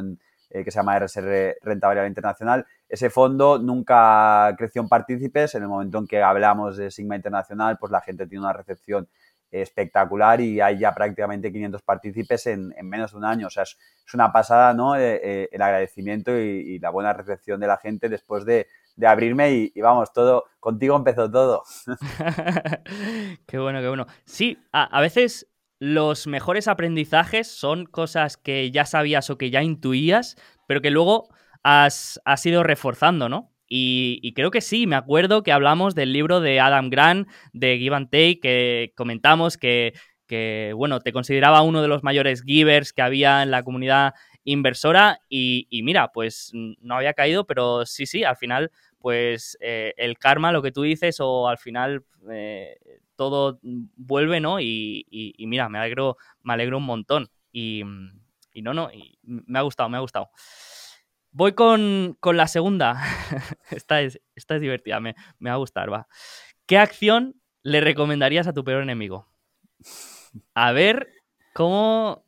eh, 0.50 0.64
que 0.64 0.70
se 0.70 0.78
llama 0.78 0.98
RSR 0.98 1.58
Renta 1.62 1.86
Variable 1.86 2.08
Internacional. 2.08 2.66
Ese 2.88 3.08
fondo 3.08 3.58
nunca 3.58 4.52
creció 4.58 4.82
en 4.82 4.88
partícipes. 4.88 5.54
En 5.54 5.62
el 5.62 5.68
momento 5.68 5.98
en 5.98 6.06
que 6.06 6.22
hablamos 6.22 6.76
de 6.76 6.90
Sigma 6.90 7.16
Internacional, 7.16 7.78
pues 7.78 7.92
la 7.92 8.00
gente 8.00 8.26
tiene 8.26 8.44
una 8.44 8.52
recepción 8.52 9.08
espectacular 9.52 10.40
y 10.40 10.60
hay 10.60 10.78
ya 10.78 10.94
prácticamente 10.94 11.52
500 11.52 11.82
partícipes 11.82 12.46
en, 12.46 12.72
menos 12.82 13.12
de 13.12 13.18
un 13.18 13.24
año. 13.24 13.46
O 13.46 13.50
sea, 13.50 13.62
es, 13.62 13.76
una 14.12 14.32
pasada, 14.32 14.74
¿no? 14.74 14.96
Eh, 14.96 15.20
eh, 15.22 15.48
el 15.52 15.62
agradecimiento 15.62 16.36
y, 16.36 16.78
la 16.80 16.90
buena 16.90 17.12
recepción 17.12 17.60
de 17.60 17.66
la 17.66 17.76
gente 17.76 18.08
después 18.08 18.44
de, 18.44 18.66
de 19.00 19.06
abrirme 19.06 19.70
y, 19.74 19.80
vamos, 19.80 20.12
todo, 20.12 20.44
contigo 20.60 20.94
empezó 20.94 21.30
todo. 21.30 21.62
qué 23.46 23.58
bueno, 23.58 23.80
qué 23.80 23.88
bueno. 23.88 24.06
Sí, 24.26 24.58
a, 24.72 25.00
veces 25.00 25.48
los 25.78 26.26
mejores 26.26 26.68
aprendizajes 26.68 27.50
son 27.50 27.86
cosas 27.86 28.36
que 28.36 28.70
ya 28.70 28.84
sabías 28.84 29.30
o 29.30 29.38
que 29.38 29.50
ya 29.50 29.62
intuías, 29.62 30.36
pero 30.68 30.82
que 30.82 30.90
luego 30.90 31.28
has, 31.62 32.20
ido 32.44 32.62
reforzando, 32.62 33.30
¿no? 33.30 33.50
Y, 33.66 34.32
creo 34.34 34.50
que 34.50 34.60
sí, 34.60 34.86
me 34.86 34.96
acuerdo 34.96 35.42
que 35.42 35.52
hablamos 35.52 35.94
del 35.94 36.12
libro 36.12 36.40
de 36.40 36.60
Adam 36.60 36.90
Grant, 36.90 37.28
de 37.54 37.78
Give 37.78 37.96
and 37.96 38.10
Take, 38.10 38.40
que 38.40 38.92
comentamos 38.96 39.56
que, 39.56 39.94
que, 40.26 40.72
bueno, 40.76 41.00
te 41.00 41.12
consideraba 41.12 41.62
uno 41.62 41.80
de 41.80 41.88
los 41.88 42.02
mayores 42.02 42.42
givers 42.42 42.92
que 42.92 43.02
había 43.02 43.42
en 43.42 43.50
la 43.50 43.62
comunidad 43.62 44.12
inversora 44.44 45.20
y, 45.28 45.66
mira, 45.84 46.12
pues 46.12 46.50
no 46.54 46.94
había 46.94 47.14
caído, 47.14 47.46
pero 47.46 47.86
sí, 47.86 48.06
sí, 48.06 48.24
al 48.24 48.36
final 48.36 48.70
pues 49.00 49.56
eh, 49.60 49.94
el 49.96 50.18
karma, 50.18 50.52
lo 50.52 50.62
que 50.62 50.72
tú 50.72 50.82
dices, 50.82 51.16
o 51.20 51.48
al 51.48 51.58
final 51.58 52.04
eh, 52.30 52.76
todo 53.16 53.58
vuelve, 53.62 54.40
¿no? 54.40 54.60
Y, 54.60 55.34
mira, 55.38 55.68
me 55.68 55.78
alegro, 55.78 56.18
me 56.42 56.52
alegro 56.52 56.76
un 56.78 56.84
montón. 56.84 57.30
Y, 57.50 57.82
no, 58.54 58.74
no, 58.74 58.90
me 59.22 59.58
ha 59.58 59.62
gustado, 59.62 59.88
me 59.88 59.96
ha 59.96 60.00
gustado. 60.00 60.30
Voy 61.32 61.52
con, 61.52 62.18
la 62.22 62.46
segunda. 62.46 63.00
esta, 63.70 64.02
es, 64.02 64.20
esta 64.34 64.56
es 64.56 64.60
divertida, 64.60 65.00
me, 65.00 65.14
va 65.44 65.52
a 65.52 65.56
gustar, 65.56 65.90
va. 65.90 66.06
¿Qué 66.66 66.76
acción 66.76 67.40
le 67.62 67.80
recomendarías 67.80 68.46
a 68.46 68.52
tu 68.52 68.64
peor 68.64 68.82
enemigo? 68.82 69.26
A 70.54 70.72
ver 70.72 71.08
cómo... 71.54 72.26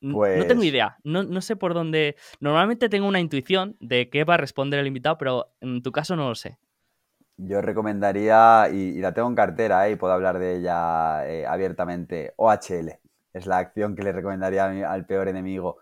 No 0.00 0.22
tengo 0.22 0.56
pues 0.56 0.64
idea, 0.64 0.98
no, 1.04 1.40
sé 1.40 1.56
por 1.56 1.74
dónde. 1.74 2.16
Normalmente 2.40 2.88
tengo 2.88 3.08
una 3.08 3.20
intuición 3.20 3.76
de 3.80 4.10
qué 4.10 4.24
va 4.24 4.34
a 4.34 4.38
responder 4.38 4.78
el 4.80 4.86
invitado, 4.86 5.16
pero 5.18 5.52
en 5.60 5.82
tu 5.82 5.90
caso 5.90 6.16
no 6.16 6.28
lo 6.28 6.34
sé. 6.34 6.58
Yo 7.38 7.60
recomendaría, 7.60 8.68
y, 8.72 8.98
la 9.00 9.12
tengo 9.12 9.28
en 9.28 9.34
cartera 9.34 9.88
¿eh? 9.88 9.92
y 9.92 9.96
puedo 9.96 10.12
hablar 10.12 10.38
de 10.38 10.56
ella 10.56 11.26
eh, 11.28 11.46
abiertamente, 11.46 12.32
OHL. 12.36 12.98
Es 13.32 13.46
la 13.46 13.58
acción 13.58 13.94
que 13.94 14.02
le 14.02 14.12
recomendaría 14.12 14.90
al 14.90 15.06
peor 15.06 15.28
enemigo. 15.28 15.78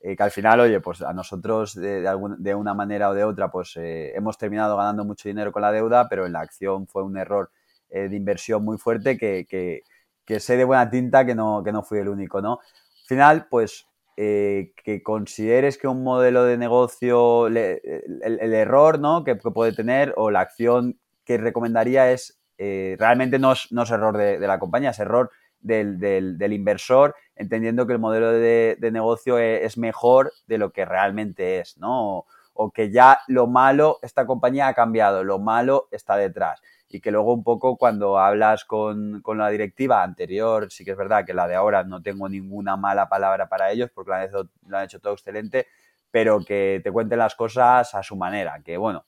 Eh, 0.00 0.16
que 0.16 0.22
al 0.22 0.30
final, 0.30 0.60
oye, 0.60 0.80
pues 0.80 1.02
a 1.02 1.12
nosotros 1.12 1.74
de, 1.74 2.54
una 2.54 2.74
manera 2.74 3.10
o 3.10 3.14
de 3.14 3.24
otra, 3.24 3.50
pues 3.50 3.74
hemos 3.76 4.36
terminado 4.38 4.76
ganando 4.76 5.04
mucho 5.04 5.28
dinero 5.28 5.52
con 5.52 5.62
la 5.62 5.72
deuda, 5.72 6.08
pero 6.08 6.26
en 6.26 6.32
la 6.32 6.40
acción 6.40 6.86
fue 6.86 7.02
un 7.02 7.16
error 7.16 7.50
de 7.88 8.14
inversión 8.14 8.64
muy 8.64 8.78
fuerte 8.78 9.16
que, 9.16 9.46
que, 9.46 10.40
sé 10.40 10.56
de 10.56 10.64
buena 10.64 10.90
tinta 10.90 11.24
que 11.24 11.34
no, 11.34 11.62
que 11.64 11.72
no 11.72 11.82
fui 11.82 11.98
el 11.98 12.08
único, 12.08 12.42
¿no? 12.42 12.58
Final, 13.06 13.46
pues 13.48 13.86
eh, 14.16 14.72
que 14.82 15.02
consideres 15.02 15.78
que 15.78 15.88
un 15.88 16.02
modelo 16.02 16.44
de 16.44 16.56
negocio, 16.56 17.46
el, 17.48 17.54
error 17.54 18.98
¿no? 18.98 19.24
que, 19.24 19.36
puede 19.36 19.72
tener 19.72 20.14
o 20.16 20.30
la 20.30 20.40
acción 20.40 20.98
que 21.24 21.38
recomendaría 21.38 22.10
es, 22.10 22.40
eh, 22.58 22.96
realmente 22.98 23.38
no 23.38 23.52
es, 23.52 23.70
no 23.72 23.82
es, 23.82 23.90
error 23.90 24.16
de, 24.16 24.38
la 24.38 24.58
compañía, 24.58 24.90
es 24.90 24.98
error 24.98 25.30
del, 25.60 26.52
inversor, 26.52 27.14
entendiendo 27.34 27.86
que 27.86 27.92
el 27.92 27.98
modelo 27.98 28.32
de, 28.32 28.78
negocio 28.90 29.38
e, 29.38 29.64
es, 29.64 29.76
mejor 29.76 30.32
de 30.46 30.58
lo 30.58 30.72
que 30.72 30.84
realmente 30.84 31.60
es, 31.60 31.76
¿no? 31.78 32.24
o 32.58 32.70
que 32.70 32.90
ya 32.90 33.18
lo 33.28 33.46
malo, 33.46 33.98
esta 34.00 34.26
compañía 34.26 34.68
ha 34.68 34.74
cambiado, 34.74 35.24
lo 35.24 35.38
malo 35.38 35.88
está 35.90 36.16
detrás 36.16 36.62
y 36.88 37.00
que 37.00 37.10
luego 37.10 37.32
un 37.34 37.42
poco 37.42 37.76
cuando 37.76 38.18
hablas 38.18 38.64
con, 38.64 39.22
la 39.36 39.48
directiva 39.48 40.02
anterior, 40.02 40.70
sí 40.70 40.84
que 40.84 40.92
es 40.92 40.96
verdad 40.96 41.24
que 41.24 41.34
la 41.34 41.48
de 41.48 41.56
ahora 41.56 41.84
no 41.84 42.02
tengo 42.02 42.28
ninguna 42.28 42.76
mala 42.76 43.08
palabra 43.08 43.48
para 43.48 43.70
ellos 43.72 43.90
porque 43.92 44.10
lo 44.10 44.16
han 44.16 44.22
hecho, 44.24 44.48
han 44.72 44.84
hecho 44.84 45.00
todo 45.00 45.14
excelente, 45.14 45.66
pero 46.10 46.44
que 46.44 46.80
te 46.82 46.92
cuenten 46.92 47.18
las 47.18 47.34
cosas 47.34 47.94
a 47.94 48.02
su 48.02 48.16
manera, 48.16 48.60
que 48.64 48.76
bueno, 48.76 49.04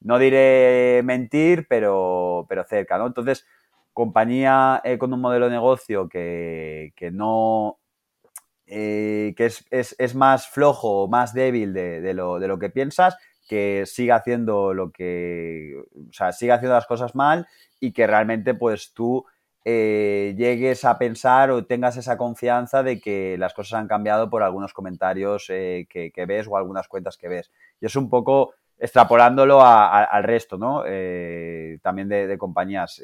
no 0.00 0.18
diré 0.18 1.02
mentir, 1.04 1.66
pero, 1.68 2.46
pero 2.48 2.64
cerca, 2.64 2.96
¿no? 2.98 3.06
Entonces, 3.06 3.46
compañía 3.92 4.80
eh, 4.84 4.98
con 4.98 5.12
un 5.12 5.20
modelo 5.20 5.46
de 5.46 5.52
negocio 5.52 6.08
que, 6.08 6.92
no... 7.12 7.78
Eh, 8.68 9.32
que 9.36 9.46
es, 9.46 9.64
es, 9.70 10.14
más 10.16 10.48
flojo, 10.48 11.06
más 11.06 11.32
débil 11.32 11.72
de, 11.72 12.14
lo, 12.14 12.40
de 12.40 12.48
lo 12.48 12.58
que 12.58 12.68
piensas, 12.68 13.16
que 13.46 13.84
siga 13.86 14.16
haciendo 14.16 14.74
lo 14.74 14.90
que, 14.90 15.82
o 16.08 16.12
sea, 16.12 16.32
siga 16.32 16.56
haciendo 16.56 16.74
las 16.74 16.86
cosas 16.86 17.14
mal 17.14 17.46
y 17.80 17.92
que 17.92 18.06
realmente 18.06 18.54
pues 18.54 18.92
tú 18.92 19.24
eh, 19.64 20.34
llegues 20.36 20.84
a 20.84 20.98
pensar 20.98 21.50
o 21.50 21.64
tengas 21.64 21.96
esa 21.96 22.16
confianza 22.16 22.82
de 22.82 23.00
que 23.00 23.36
las 23.38 23.54
cosas 23.54 23.80
han 23.80 23.88
cambiado 23.88 24.30
por 24.30 24.42
algunos 24.42 24.72
comentarios 24.72 25.46
eh, 25.48 25.86
que, 25.88 26.26
ves 26.26 26.46
o 26.48 26.56
algunas 26.56 26.88
cuentas 26.88 27.16
que 27.16 27.28
ves. 27.28 27.50
Y 27.80 27.86
es 27.86 27.96
un 27.96 28.08
poco 28.08 28.54
extrapolándolo 28.78 29.60
al 29.62 30.22
resto, 30.22 30.58
¿no? 30.58 30.84
Eh, 30.86 31.78
también 31.82 32.08
de, 32.08 32.36
compañías. 32.38 33.02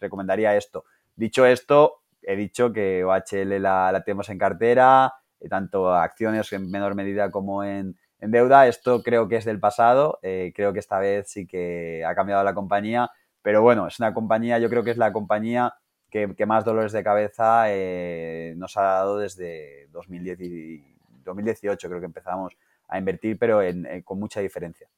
recomendaría 0.00 0.56
esto. 0.56 0.84
Dicho 1.14 1.44
esto, 1.44 2.00
he 2.22 2.34
dicho 2.36 2.72
que 2.72 3.04
OHL 3.04 3.60
la, 3.60 3.92
la 3.92 4.02
tenemos 4.02 4.30
en 4.30 4.38
cartera, 4.38 5.14
tanto 5.48 5.94
acciones 5.94 6.52
en 6.52 6.70
menor 6.70 6.94
medida 6.94 7.30
como 7.30 7.62
en, 7.62 7.96
en 8.20 8.30
deuda. 8.30 8.66
Esto 8.66 9.02
creo 9.02 9.28
que 9.28 9.36
es 9.36 9.44
del 9.44 9.60
pasado, 9.60 10.18
eh, 10.22 10.52
creo 10.54 10.72
que 10.72 10.78
esta 10.78 10.98
vez 10.98 11.30
sí 11.30 11.46
que 11.46 12.04
ha 12.04 12.14
cambiado 12.14 12.44
la 12.44 12.54
compañía, 12.54 13.10
pero 13.42 13.62
bueno, 13.62 13.86
es 13.86 13.98
una 13.98 14.14
compañía, 14.14 14.58
yo 14.58 14.68
creo 14.68 14.84
que 14.84 14.90
es 14.90 14.96
la 14.96 15.12
compañía 15.12 15.74
que, 16.10 16.34
más 16.46 16.64
dolores 16.64 16.92
de 16.92 17.04
cabeza 17.04 17.64
eh, 17.68 18.54
nos 18.56 18.76
ha 18.76 18.82
dado 18.82 19.18
desde 19.18 19.88
2018, 19.90 21.88
creo 21.88 22.00
que 22.00 22.06
empezamos 22.06 22.56
a 22.88 22.98
invertir, 22.98 23.38
pero 23.38 23.62
eh, 23.62 24.02
con 24.04 24.18
mucha 24.18 24.40
diferencia. 24.40 24.88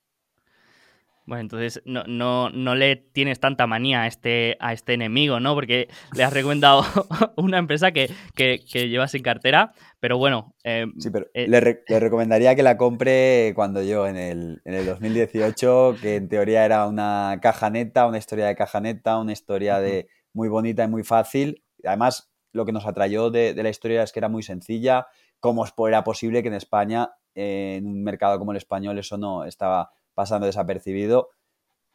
Bueno, 1.24 1.42
entonces 1.42 1.80
no, 1.84 2.02
no, 2.08 2.50
no, 2.50 2.74
le 2.74 2.96
tienes 2.96 3.38
tanta 3.38 3.68
manía 3.68 4.02
a 4.02 4.06
este, 4.08 4.56
a 4.58 4.72
este 4.72 4.94
enemigo, 4.94 5.38
¿no? 5.38 5.54
Porque 5.54 5.88
le 6.16 6.24
has 6.24 6.32
recomendado 6.32 6.82
una 7.36 7.58
empresa 7.58 7.92
que, 7.92 8.10
que, 8.34 8.58
llevas 8.88 9.14
en 9.14 9.22
cartera, 9.22 9.72
pero 10.00 10.18
bueno. 10.18 10.54
Eh, 10.64 10.86
sí, 10.98 11.10
pero 11.10 11.26
eh, 11.34 11.46
le, 11.48 12.00
recomendaría 12.00 12.56
que 12.56 12.64
la 12.64 12.76
compre 12.76 13.52
cuando 13.54 13.82
yo, 13.82 14.08
en 14.08 14.16
el, 14.16 14.62
en 14.64 14.74
el 14.74 14.84
2018, 14.84 15.96
que 16.02 16.16
en 16.16 16.28
teoría 16.28 16.64
era 16.64 16.88
una 16.88 17.38
caja 17.40 17.70
neta, 17.70 18.08
una 18.08 18.18
historia 18.18 18.46
de 18.46 18.56
caja 18.56 18.80
neta, 18.80 19.18
una 19.18 19.32
historia 19.32 19.78
de 19.78 20.08
muy 20.32 20.48
bonita 20.48 20.82
y 20.82 20.88
muy 20.88 21.04
fácil. 21.04 21.62
Además, 21.84 22.32
lo 22.52 22.64
que 22.66 22.72
nos 22.72 22.86
atrayó 22.86 23.30
de, 23.30 23.54
de 23.54 23.62
la 23.62 23.68
historia 23.68 24.02
es 24.02 24.12
que 24.12 24.18
era 24.18 24.28
muy 24.28 24.42
sencilla. 24.42 25.06
¿Cómo 25.38 25.64
era 25.88 26.02
posible 26.04 26.42
que 26.42 26.48
en 26.48 26.54
España, 26.54 27.10
en 27.34 27.86
un 27.86 28.02
mercado 28.02 28.38
como 28.38 28.52
el 28.52 28.58
español, 28.58 28.98
eso 28.98 29.18
no 29.18 29.44
estaba 29.44 29.90
pasando 30.14 30.47
desapercibido. 30.47 31.30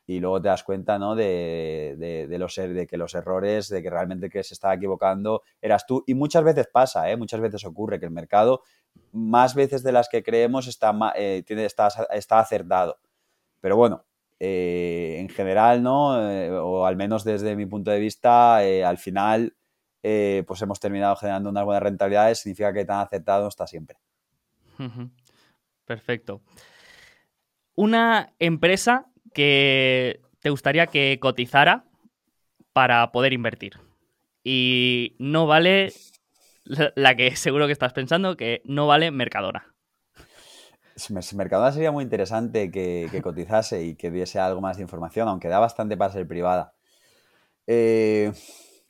y 0.10 0.22
luego 0.22 0.42
te 0.42 0.48
das 0.48 0.64
cuenta 0.64 0.98
¿no? 0.98 1.16
de, 1.16 2.28
los, 2.40 2.58
er, 2.58 2.74
de 2.74 2.88
que 2.88 2.96
los 2.96 3.14
errores, 3.14 3.68
de 3.68 3.84
que 3.84 3.90
realmente 3.90 4.30
que 4.30 4.42
se 4.44 4.54
estaba 4.54 4.74
equivocando 4.74 5.44
eras 5.62 5.86
tú. 5.86 6.04
Y 6.08 6.14
muchas 6.14 6.44
veces 6.46 6.68
pasa, 6.72 7.12
¿eh? 7.12 7.18
muchas 7.18 7.42
veces 7.42 7.66
ocurre 7.66 8.00
que 8.00 8.06
el 8.06 8.12
mercado, 8.12 8.62
más 9.12 9.56
veces 9.56 9.84
de 9.84 9.92
las 9.92 10.10
que 10.10 10.24
creemos, 10.24 10.68
está, 10.68 10.96
eh, 11.16 11.44
tiene, 11.46 11.66
está, 11.66 11.90
está 12.12 12.40
acertado. 12.40 13.00
Pero 13.60 13.76
bueno, 13.76 14.06
eh, 14.40 15.18
en 15.20 15.30
general, 15.30 15.84
¿no? 15.84 16.30
Eh, 16.30 16.52
o 16.52 16.86
al 16.86 16.96
menos 16.96 17.24
desde 17.24 17.56
mi 17.56 17.66
punto 17.66 17.92
de 17.92 18.00
vista, 18.00 18.58
al 18.58 18.98
final, 18.98 19.56
pues 20.02 20.62
hemos 20.62 20.80
terminado 20.80 21.18
generando 21.18 21.50
unas 21.50 21.66
buenas 21.66 21.84
rentabilidades, 21.84 22.40
significa 22.40 22.72
que 22.72 22.86
tan 22.86 23.00
acertado 23.00 23.48
está 23.50 23.68
siempre. 23.68 23.98
Perfecto. 25.86 26.42
Una 27.78 28.34
empresa 28.40 29.06
que 29.36 30.20
te 30.40 30.50
gustaría 30.50 30.88
que 30.88 31.20
cotizara 31.22 31.86
para 32.74 33.12
poder 33.12 33.34
invertir. 33.34 33.74
Y 34.44 35.16
no 35.20 35.46
vale 35.46 35.94
la 36.64 37.16
que 37.16 37.36
seguro 37.36 37.68
que 37.68 37.74
estás 37.74 37.94
pensando, 37.94 38.36
que 38.36 38.64
no 38.66 38.88
vale 38.88 39.12
Mercadona. 39.12 39.76
Mercadona 41.36 41.72
sería 41.72 41.92
muy 41.92 42.04
interesante 42.04 42.72
que, 42.72 43.22
cotizase 43.22 43.84
y 43.84 43.94
que 43.94 44.10
diese 44.10 44.40
algo 44.40 44.60
más 44.60 44.78
de 44.78 44.84
información, 44.84 45.28
aunque 45.28 45.48
da 45.48 45.60
bastante 45.60 45.96
para 45.98 46.12
ser 46.12 46.28
privada. 46.28 46.74
Eh, 47.68 48.32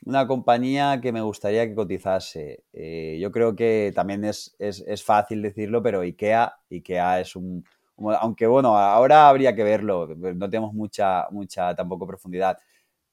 una 0.05 0.27
compañía 0.27 1.01
que 1.01 1.11
me 1.11 1.19
gustaría 1.19 1.67
que 1.67 1.75
cotizase. 1.75 2.63
Eh, 2.71 3.17
yo 3.19 3.33
creo 3.33 3.53
que 3.53 3.91
también 3.93 4.23
es, 4.23 4.55
es, 4.59 5.03
fácil 5.03 5.41
decirlo, 5.41 5.83
pero 5.83 5.99
IKEA, 5.99 6.55
IKEA 6.71 7.19
es 7.19 7.35
un, 7.35 7.65
aunque 8.19 8.47
bueno, 8.47 8.77
ahora 8.77 9.29
habría 9.29 9.55
que 9.55 9.63
verlo, 9.63 10.07
no 10.15 10.49
tenemos 10.49 10.73
mucha, 10.73 11.27
mucha 11.31 11.75
tampoco 11.75 12.07
profundidad, 12.07 12.57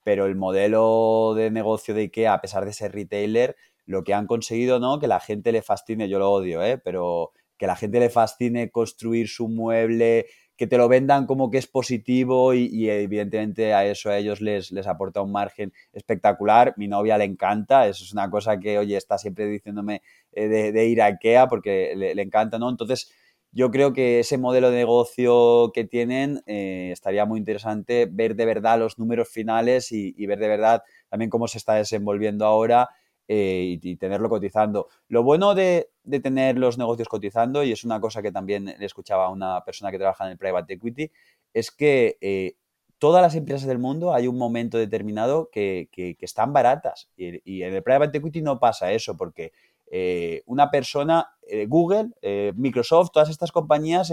pero 0.03 0.27
el 0.27 0.37
modelo 0.37 1.35
de 1.35 1.51
negocio 1.51 1.95
de 1.95 2.03
IKEA, 2.03 2.35
a 2.35 2.41
pesar 2.41 2.65
de 2.65 2.73
ser 2.73 2.93
retailer, 2.93 3.57
lo 3.87 4.05
que 4.05 4.15
han 4.15 4.27
conseguido, 4.27 4.79
¿no? 4.81 4.99
Que 4.99 5.09
la 5.09 5.21
gente 5.21 5.53
le 5.53 5.63
fascine, 5.63 6.09
yo 6.09 6.19
lo 6.19 6.31
odio, 6.31 6.63
¿eh? 6.63 6.79
Pero 6.79 7.33
que 7.59 7.67
la 7.67 7.77
gente 7.77 8.01
le 8.01 8.11
fascine 8.11 8.71
construir 8.71 9.29
su 9.29 9.49
mueble, 9.49 10.27
que 10.57 10.67
te 10.67 10.79
lo 10.79 10.89
vendan 10.89 11.27
como 11.27 11.51
que 11.51 11.59
es 11.59 11.67
positivo 11.67 12.55
y, 12.55 12.89
evidentemente 12.89 13.75
a 13.75 13.85
eso 13.87 14.11
a 14.11 14.19
ellos 14.19 14.41
les, 14.41 14.71
les, 14.73 14.87
aporta 14.87 15.21
un 15.23 15.33
margen 15.33 15.73
espectacular. 15.93 16.75
Mi 16.77 16.89
novia 16.89 17.19
le 17.19 17.25
encanta, 17.25 17.89
eso 17.89 18.05
es 18.05 18.13
una 18.13 18.31
cosa 18.31 18.59
que, 18.61 18.79
oye, 18.79 18.97
está 18.97 19.19
siempre 19.19 19.47
diciéndome 19.47 20.03
eh, 20.33 20.49
de, 20.49 20.87
ir 20.87 21.03
a 21.03 21.07
IKEA 21.07 21.49
porque 21.49 21.95
le, 21.97 22.15
le 22.15 22.23
encanta, 22.23 22.59
¿no? 22.59 22.69
Entonces, 22.71 23.13
yo 23.55 23.71
creo 23.71 23.93
que 23.93 24.19
ese 24.19 24.37
modelo 24.37 24.71
de 24.71 24.79
negocio 24.79 25.71
que 25.73 25.85
tienen 25.85 26.43
eh, 26.47 26.91
estaría 26.93 27.25
muy 27.25 27.39
interesante 27.39 28.09
ver 28.11 28.35
de 28.35 28.47
verdad 28.47 28.81
los 28.81 28.99
números 28.99 29.29
finales 29.29 29.93
y, 29.93 30.27
ver 30.27 30.41
de 30.41 30.49
verdad 30.49 30.83
también 31.09 31.31
cómo 31.31 31.47
se 31.47 31.59
está 31.59 31.75
desenvolviendo 31.75 32.47
ahora 32.47 32.89
eh, 33.29 33.79
y, 33.81 33.97
tenerlo 33.97 34.29
cotizando. 34.29 34.89
Lo 35.07 35.23
bueno 35.23 35.55
de, 35.55 35.89
tener 36.21 36.59
los 36.59 36.79
negocios 36.79 37.09
cotizando, 37.09 37.63
y 37.63 37.71
es 37.71 37.85
una 37.85 38.01
cosa 38.01 38.23
que 38.23 38.33
también 38.33 38.75
le 38.77 38.85
escuchaba 38.85 39.27
a 39.27 39.31
una 39.31 39.65
persona 39.65 39.93
que 39.93 39.99
trabaja 39.99 40.25
en 40.25 40.33
el 40.33 40.39
private 40.39 40.75
equity, 40.75 41.13
es 41.53 41.71
que 41.71 42.19
eh, 42.21 42.57
todas 42.99 43.23
las 43.23 43.37
empresas 43.37 43.69
del 43.69 43.79
mundo 43.79 44.13
hay 44.13 44.27
un 44.27 44.37
momento 44.37 44.79
determinado 44.79 45.49
que, 45.53 45.89
están 46.21 46.53
baratas. 46.53 47.09
y 47.17 47.63
en 47.63 47.73
el 47.73 47.85
private 47.85 48.19
equity 48.19 48.43
no 48.43 48.59
pasa 48.59 48.91
eso, 48.91 49.17
porque 49.17 49.53
eh, 49.91 50.43
una 50.47 50.71
persona, 50.71 51.37
eh, 51.47 51.67
Google, 51.67 52.11
eh, 52.23 52.53
Microsoft, 52.57 53.11
todas 53.13 53.29
estas 53.29 53.53
compañías 53.53 54.13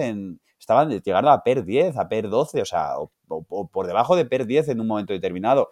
estaban 0.60 0.90
llegando 0.90 1.32
a 1.32 1.44
PER 1.44 1.66
10, 1.66 1.98
a 1.98 2.08
PER 2.08 2.30
12, 2.30 2.62
o 2.62 2.66
sea, 2.66 3.00
o, 3.00 3.12
por 3.68 3.88
debajo 3.88 4.16
de 4.16 4.26
PER 4.26 4.46
10 4.46 4.70
en 4.70 4.82
un 4.82 4.88
momento 4.88 5.14
determinado. 5.14 5.72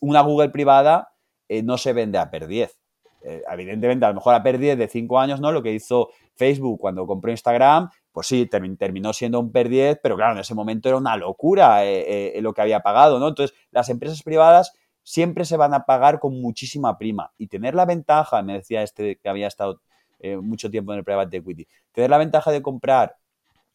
Una 0.00 0.22
Google 0.22 0.50
privada 0.50 1.12
no 1.64 1.76
se 1.76 1.92
vende 1.92 2.18
a 2.18 2.30
PER 2.30 2.46
10. 2.46 2.78
evidentemente, 3.50 4.06
a 4.06 4.08
lo 4.08 4.14
mejor 4.14 4.34
a 4.34 4.42
PER 4.42 4.58
10 4.58 4.78
de 4.78 4.88
5 4.88 5.18
años, 5.18 5.40
¿no? 5.40 5.52
Lo 5.52 5.62
que 5.62 5.72
hizo 5.72 6.10
Facebook 6.34 6.78
cuando 6.80 7.06
compró 7.06 7.30
Instagram, 7.30 7.90
pues 8.12 8.28
sí, 8.28 8.46
terminó 8.46 9.12
siendo 9.12 9.40
un 9.40 9.52
PER 9.52 9.68
10, 9.68 10.00
pero 10.02 10.16
claro, 10.16 10.34
en 10.34 10.38
ese 10.38 10.54
momento 10.54 10.88
era 10.88 10.96
una 10.96 11.16
locura 11.16 11.82
lo 12.40 12.54
que 12.54 12.62
había 12.62 12.80
pagado, 12.80 13.18
¿no? 13.18 13.28
Entonces, 13.28 13.54
las 13.70 13.90
empresas 13.90 14.22
privadas 14.22 14.72
siempre 15.06 15.44
se 15.44 15.56
van 15.56 15.72
a 15.72 15.86
pagar 15.86 16.18
con 16.18 16.40
muchísima 16.40 16.98
prima. 16.98 17.32
Y 17.38 17.46
tener 17.46 17.76
la 17.76 17.86
ventaja, 17.86 18.42
me 18.42 18.54
decía 18.54 18.82
este 18.82 19.16
que 19.16 19.28
había 19.28 19.46
estado 19.46 19.80
eh, 20.18 20.36
mucho 20.36 20.68
tiempo 20.68 20.92
en 20.92 20.98
el 20.98 21.04
private 21.04 21.36
equity, 21.36 21.68
tener 21.92 22.10
la 22.10 22.18
ventaja 22.18 22.50
de 22.50 22.60
comprar 22.60 23.16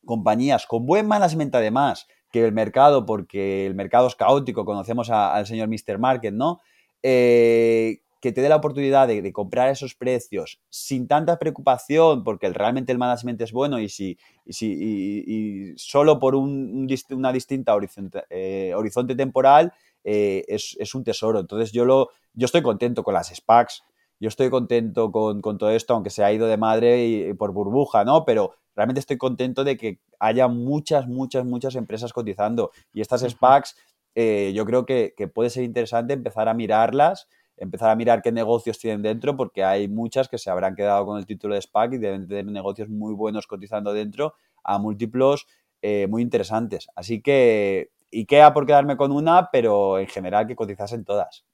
compañías 0.04 0.66
con 0.66 0.86
buen 0.86 1.08
management 1.08 1.56
además, 1.56 2.08
que 2.32 2.46
el 2.46 2.52
mercado, 2.52 3.06
porque 3.06 3.66
el 3.66 3.76
mercado 3.76 4.08
es 4.08 4.16
caótico, 4.16 4.66
conocemos 4.66 5.10
al 5.10 5.48
señor 5.48 5.70
Mr. 5.70 5.98
Market, 6.00 6.34
¿no? 6.34 6.60
Eh, 7.02 8.02
que 8.22 8.32
te 8.32 8.42
dé 8.42 8.50
la 8.50 8.58
oportunidad 8.58 9.08
de, 9.08 9.34
comprar 9.34 9.70
esos 9.70 9.96
precios 9.96 10.62
sin 10.70 11.08
tanta 11.08 11.40
preocupación, 11.40 12.24
porque 12.24 12.50
realmente 12.54 12.92
el 12.92 12.98
management 12.98 13.42
es 13.42 13.52
bueno 13.52 13.80
y 13.80 13.90
si, 13.90 14.18
y 14.46 15.74
solo 15.76 16.20
por 16.20 16.36
un, 16.36 16.88
una 17.10 17.34
distinta 17.34 17.76
horizonte, 17.76 18.24
eh, 18.30 18.74
horizonte 18.76 19.16
temporal, 19.16 19.74
eh, 20.04 20.46
es, 20.48 20.96
un 20.96 21.04
tesoro. 21.04 21.40
Entonces 21.40 21.72
yo, 21.72 21.86
lo, 21.86 22.10
yo 22.34 22.46
estoy 22.46 22.62
contento 22.62 23.04
con 23.04 23.14
las 23.14 23.30
SPACs, 23.34 23.84
yo 24.20 24.28
estoy 24.28 24.50
contento 24.50 25.12
con, 25.12 25.42
todo 25.42 25.72
esto, 25.72 25.94
aunque 25.94 26.10
se 26.10 26.24
ha 26.24 26.32
ido 26.32 26.48
de 26.48 26.58
madre 26.58 27.06
y, 27.06 27.34
por 27.34 27.52
burbuja, 27.54 28.04
¿no? 28.04 28.24
Pero 28.26 28.54
realmente 28.76 29.00
estoy 29.00 29.18
contento 29.18 29.64
de 29.64 29.78
que 29.78 30.00
haya 30.20 30.48
muchas, 30.48 31.08
muchas, 31.08 31.46
muchas 31.46 31.76
empresas 31.76 32.14
cotizando. 32.14 32.72
Y 32.94 33.02
estas 33.02 33.22
SPACs, 33.22 33.76
eh, 34.16 34.52
yo 34.56 34.66
creo 34.66 34.86
que, 34.86 35.14
puede 35.34 35.50
ser 35.50 35.64
interesante 35.64 36.14
empezar 36.14 36.50
a 36.50 36.54
mirarlas, 36.54 37.28
empezar 37.62 37.92
a 37.92 37.96
mirar 37.96 38.22
qué 38.22 38.32
negocios 38.32 38.80
tienen 38.80 39.04
dentro, 39.04 39.38
porque 39.38 39.64
hay 39.64 39.88
muchas 39.88 40.28
que 40.28 40.40
se 40.40 40.50
habrán 40.50 40.76
quedado 40.76 41.06
con 41.06 41.20
el 41.20 41.28
título 41.28 41.54
de 41.54 41.62
SPAC 41.62 41.94
y 41.94 41.98
deben 42.00 42.28
tener 42.28 42.46
negocios 42.46 42.90
muy 42.90 43.14
buenos 43.14 43.46
cotizando 43.46 43.94
dentro 43.94 44.34
a 44.64 44.80
múltiplos 44.80 45.46
eh, 45.84 46.08
muy 46.08 46.24
interesantes. 46.24 46.88
Así 46.96 47.22
que 47.22 47.92
IKEA 48.12 48.52
por 48.54 48.66
quedarme 48.66 48.98
con 48.98 49.12
una, 49.12 49.50
pero 49.52 50.00
en 50.00 50.08
general 50.08 50.48
que 50.48 50.56
cotizasen 50.56 51.06
todas. 51.06 51.46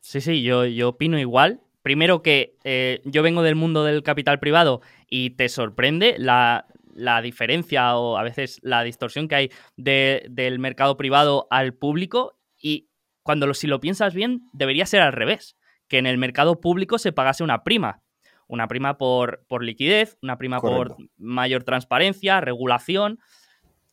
Sí, 0.00 0.20
sí, 0.20 0.42
yo, 0.42 0.66
yo 0.66 0.90
opino 0.90 1.18
igual. 1.18 1.62
Primero 1.80 2.22
que 2.22 2.56
eh, 2.64 3.00
yo 3.04 3.22
vengo 3.22 3.42
del 3.42 3.56
mundo 3.56 3.82
del 3.82 4.02
capital 4.02 4.40
privado 4.40 4.82
y 5.08 5.30
te 5.30 5.48
sorprende 5.48 6.16
la, 6.18 6.66
diferencia 7.22 7.96
o 7.96 8.18
a 8.18 8.22
veces 8.22 8.58
la 8.62 8.82
distorsión 8.82 9.26
que 9.26 9.34
hay 9.34 9.50
del 9.76 10.58
mercado 10.58 10.98
privado 10.98 11.46
al 11.50 11.72
público 11.72 12.36
cuando 13.24 13.52
si 13.54 13.66
lo 13.66 13.80
piensas 13.80 14.14
bien 14.14 14.42
debería 14.52 14.86
ser 14.86 15.00
al 15.00 15.12
revés, 15.12 15.56
que 15.88 15.98
en 15.98 16.06
el 16.06 16.18
mercado 16.18 16.60
público 16.60 16.98
se 16.98 17.10
pagase 17.10 17.42
una 17.42 17.64
prima. 17.64 18.02
Una 18.46 18.68
prima 18.68 18.98
por, 18.98 19.44
por 19.48 19.64
liquidez, 19.64 20.18
una 20.22 20.36
prima 20.36 20.60
por 20.60 20.96
mayor 21.16 21.64
transparencia, 21.64 22.42
regulación. 22.42 23.18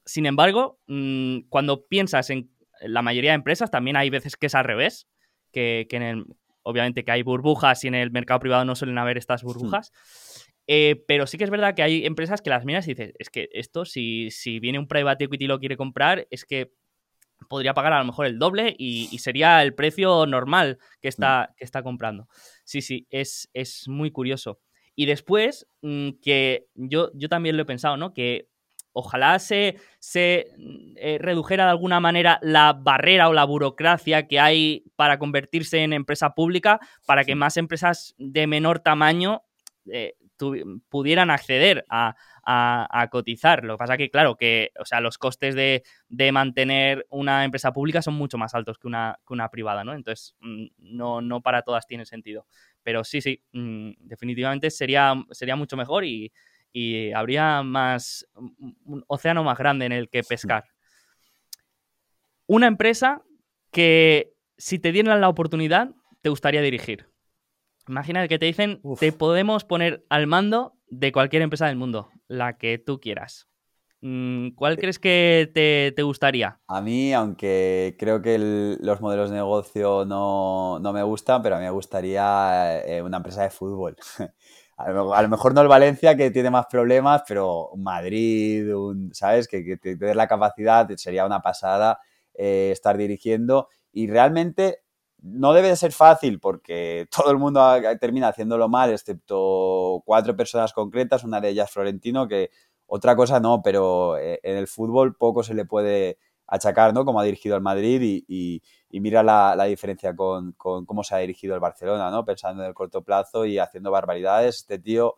Sin 0.05 0.25
embargo, 0.25 0.79
mm, 0.87 1.43
cuando 1.47 1.87
piensas 1.87 2.29
en 2.29 2.51
la 2.81 3.01
mayoría 3.01 3.31
de 3.31 3.35
empresas, 3.35 3.71
también 3.71 3.95
hay 3.95 4.09
veces 4.09 4.35
que 4.35 4.47
es 4.47 4.55
al 4.55 4.65
revés, 4.65 5.07
que, 5.53 5.87
obviamente 6.63 7.05
que 7.05 7.11
hay 7.11 7.23
burbujas 7.23 7.85
y 7.85 7.87
en 7.87 7.95
el 7.95 8.11
mercado 8.11 8.41
privado 8.41 8.65
no 8.65 8.75
suelen 8.75 8.97
haber 8.97 9.17
estas 9.17 9.43
burbujas. 9.43 9.93
Eh, 10.67 11.01
pero 11.07 11.25
sí 11.25 11.37
que 11.37 11.45
es 11.45 11.49
verdad 11.49 11.73
que 11.73 11.83
hay 11.83 12.05
empresas 12.05 12.41
que 12.41 12.49
las 12.49 12.65
miras 12.65 12.85
y 12.87 12.93
dices, 12.93 13.13
es 13.17 13.29
que 13.29 13.47
esto, 13.53 13.85
si, 13.85 14.29
si 14.31 14.59
viene 14.59 14.79
un 14.79 14.87
private 14.87 15.23
equity 15.25 15.45
y 15.45 15.47
lo 15.47 15.59
quiere 15.59 15.77
comprar, 15.77 16.27
es 16.29 16.43
que 16.43 16.73
podría 17.47 17.73
pagar 17.73 17.93
a 17.93 17.99
lo 17.99 18.05
mejor 18.05 18.25
el 18.25 18.39
doble 18.39 18.75
y, 18.77 19.17
sería 19.19 19.61
el 19.63 19.73
precio 19.73 20.25
normal 20.25 20.79
que 21.01 21.07
está, 21.07 21.53
que 21.57 21.65
está 21.65 21.83
comprando. 21.83 22.27
Sí, 22.63 22.81
sí, 22.81 23.07
es, 23.09 23.49
es 23.53 23.87
muy 23.87 24.11
curioso. 24.11 24.59
Y 24.95 25.05
después, 25.05 25.67
mm, 25.81 26.09
que 26.21 26.67
yo, 26.75 27.11
yo 27.13 27.29
también 27.29 27.57
lo 27.57 27.63
he 27.63 27.65
pensado, 27.65 27.97
¿no? 27.97 28.13
Que 28.13 28.47
ojalá 28.93 29.39
se, 29.39 29.77
se 29.99 30.47
eh, 30.97 31.17
redujera 31.19 31.65
de 31.65 31.71
alguna 31.71 31.99
manera 31.99 32.39
la 32.41 32.73
barrera 32.73 33.29
o 33.29 33.33
la 33.33 33.45
burocracia 33.45 34.27
que 34.27 34.39
hay 34.39 34.83
para 34.95 35.17
convertirse 35.17 35.79
en 35.83 35.93
empresa 35.93 36.31
pública, 36.31 36.79
para 37.05 37.23
que 37.23 37.35
más 37.35 37.57
empresas 37.57 38.15
de 38.17 38.47
menor 38.47 38.79
tamaño 38.79 39.43
eh, 39.91 40.15
pudieran 40.89 41.29
acceder 41.29 41.85
a, 41.89 42.15
cotizar. 43.11 43.63
Lo 43.63 43.75
que 43.75 43.77
pasa 43.77 43.97
que, 43.97 44.09
claro, 44.09 44.35
que 44.35 44.71
o 44.79 44.85
sea, 44.85 45.01
los 45.01 45.17
costes 45.17 45.55
de, 45.55 45.83
mantener 46.31 47.05
una 47.09 47.43
empresa 47.43 47.71
pública 47.71 48.01
son 48.01 48.15
mucho 48.15 48.37
más 48.37 48.53
altos 48.55 48.77
que 48.77 48.87
una, 48.87 49.19
que 49.27 49.33
una 49.33 49.49
privada, 49.49 49.83
¿no? 49.83 49.93
Entonces, 49.93 50.35
mm, 50.39 50.65
no, 50.77 51.21
no 51.21 51.41
para 51.41 51.61
todas 51.61 51.87
tiene 51.87 52.05
sentido. 52.05 52.45
Pero 52.83 53.03
sí, 53.03 53.21
sí, 53.21 53.43
mm, 53.53 53.91
definitivamente 53.99 54.71
sería, 54.71 55.13
sería 55.31 55.55
mucho 55.55 55.77
mejor 55.77 56.05
y, 56.05 56.31
y 56.73 57.11
habría 57.11 57.63
más, 57.63 58.27
un 58.35 59.03
océano 59.07 59.43
más 59.43 59.57
grande 59.57 59.85
en 59.85 59.91
el 59.91 60.09
que 60.09 60.23
pescar. 60.23 60.65
Una 62.47 62.67
empresa 62.67 63.21
que 63.71 64.33
si 64.57 64.79
te 64.79 64.91
dieran 64.91 65.21
la 65.21 65.29
oportunidad, 65.29 65.91
te 66.21 66.29
gustaría 66.29 66.61
dirigir. 66.61 67.10
Imagina 67.91 68.25
que 68.29 68.39
te 68.39 68.45
dicen, 68.45 68.81
te 68.99 69.11
podemos 69.11 69.65
poner 69.65 70.05
al 70.07 70.25
mando 70.25 70.77
de 70.87 71.11
cualquier 71.11 71.41
empresa 71.41 71.67
del 71.67 71.75
mundo, 71.75 72.09
la 72.29 72.57
que 72.57 72.77
tú 72.77 73.01
quieras. 73.01 73.49
mm, 73.99 74.51
¿cuál 74.51 74.77
crees 74.77 74.97
que 74.97 75.51
te, 75.53 76.01
gustaría? 76.01 76.61
A 76.67 76.79
mí, 76.79 77.13
aunque 77.13 77.97
creo 77.99 78.21
que 78.21 78.77
los 78.79 79.01
modelos 79.01 79.29
de 79.29 79.35
negocio 79.35 80.05
no, 80.05 80.79
me 80.81 81.03
gustan, 81.03 81.41
pero 81.41 81.57
a 81.57 81.59
mí 81.59 81.65
me 81.65 81.71
gustaría 81.71 82.81
eh, 82.85 83.01
una 83.01 83.17
empresa 83.17 83.43
de 83.43 83.49
fútbol. 83.49 83.97
a, 84.77 84.89
lo, 84.89 85.29
mejor 85.29 85.53
no 85.53 85.59
el 85.59 85.67
Valencia, 85.67 86.15
que 86.15 86.31
tiene 86.31 86.49
más 86.49 86.67
problemas, 86.67 87.23
pero 87.27 87.71
Madrid, 87.75 88.73
un, 88.73 89.13
¿sabes? 89.13 89.49
Que, 89.49 89.65
que 89.65 89.75
te 89.75 90.15
la 90.15 90.29
capacidad, 90.29 90.89
sería 90.95 91.25
una 91.25 91.41
pasada 91.41 91.99
eh, 92.35 92.69
estar 92.71 92.95
dirigiendo. 92.95 93.67
Y 93.91 94.07
realmente 94.07 94.79
no 95.21 95.53
debe 95.53 95.69
de 95.69 95.75
ser 95.75 95.91
fácil 95.91 96.39
porque 96.39 97.07
todo 97.15 97.31
el 97.31 97.37
mundo 97.37 97.61
termina 97.99 98.29
haciéndolo 98.29 98.67
mal, 98.69 98.91
excepto 98.91 100.01
cuatro 100.05 100.35
personas 100.35 100.73
concretas, 100.73 101.23
una 101.23 101.39
de 101.39 101.49
ellas 101.49 101.71
Florentino, 101.71 102.27
que 102.27 102.49
otra 102.87 103.15
cosa 103.15 103.39
no, 103.39 103.61
pero 103.61 104.17
eh, 104.17 104.39
en 104.43 104.57
el 104.57 104.67
fútbol 104.67 105.15
poco 105.15 105.43
se 105.43 105.53
le 105.53 105.65
puede 105.65 106.17
achacar, 106.47 106.93
¿no? 106.93 107.05
Como 107.05 107.19
ha 107.21 107.23
dirigido 107.23 107.55
el 107.55 107.61
Madrid 107.61 108.23
y, 108.27 108.61
mira 108.99 109.23
la, 109.23 109.63
diferencia 109.65 110.13
con, 110.15 110.51
cómo 110.53 111.03
se 111.03 111.15
ha 111.15 111.19
dirigido 111.19 111.55
el 111.55 111.61
Barcelona, 111.61 112.11
¿no? 112.11 112.25
Pensando 112.25 112.63
en 112.63 112.67
el 112.67 112.73
corto 112.73 113.03
plazo 113.03 113.45
y 113.45 113.57
haciendo 113.57 113.91
barbaridades. 113.91 114.57
Este 114.57 114.77
tío 114.77 115.17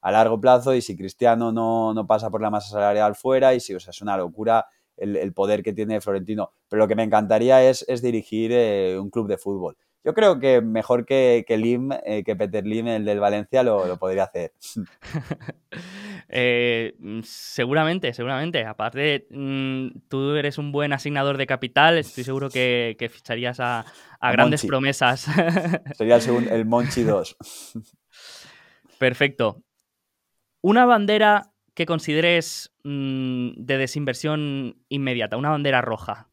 a 0.00 0.10
largo 0.10 0.40
plazo 0.40 0.74
y 0.74 0.82
si 0.82 0.96
Cristiano 0.96 1.52
no, 1.52 1.94
no 1.94 2.06
pasa 2.08 2.30
por 2.30 2.42
la 2.42 2.50
masa 2.50 2.70
salarial 2.70 3.14
fuera 3.14 3.54
y 3.54 3.60
si, 3.60 3.72
o 3.74 3.78
sea, 3.78 3.92
es 3.92 4.02
una 4.02 4.16
locura 4.16 4.66
el, 5.02 5.32
poder 5.32 5.62
que 5.62 5.72
tiene 5.72 6.00
Florentino. 6.00 6.52
Pero 6.68 6.82
lo 6.82 6.88
que 6.88 6.94
me 6.94 7.02
encantaría 7.02 7.62
es, 7.68 7.84
dirigir 8.02 8.52
eh, 8.52 8.98
un 8.98 9.10
club 9.10 9.28
de 9.28 9.38
fútbol. 9.38 9.76
Yo 10.04 10.14
creo 10.14 10.40
que 10.40 10.60
mejor 10.60 11.06
que, 11.06 11.44
que 11.46 11.56
Lim, 11.56 11.90
eh, 12.04 12.24
que 12.24 12.34
Peter 12.34 12.66
Lim, 12.66 12.88
el 12.88 13.04
del 13.04 13.20
Valencia, 13.20 13.62
lo, 13.62 13.96
podría 13.98 14.24
hacer. 14.24 14.52
Eh, 16.34 16.94
seguramente, 17.24 18.14
seguramente. 18.14 18.64
Aparte, 18.64 19.26
mm, 19.28 19.88
tú 20.08 20.34
eres 20.34 20.56
un 20.56 20.72
buen 20.72 20.94
asignador 20.94 21.36
de 21.36 21.46
capital, 21.46 21.98
estoy 21.98 22.24
seguro 22.24 22.48
que, 22.48 23.10
ficharías 23.12 23.60
a, 23.60 23.84
grandes 24.18 24.64
promesas. 24.64 25.26
Sería 25.94 26.14
el, 26.14 26.22
segundo, 26.22 26.50
el 26.50 26.64
Monchi 26.64 27.02
2. 27.02 27.36
Perfecto. 28.98 29.62
Una 30.62 30.86
bandera 30.86 31.51
que 31.74 31.86
consideres 31.86 32.74
mm, 32.84 33.52
de 33.56 33.78
desinversión 33.78 34.84
inmediata, 34.88 35.36
una 35.36 35.50
bandera 35.50 35.80
roja. 35.80 36.28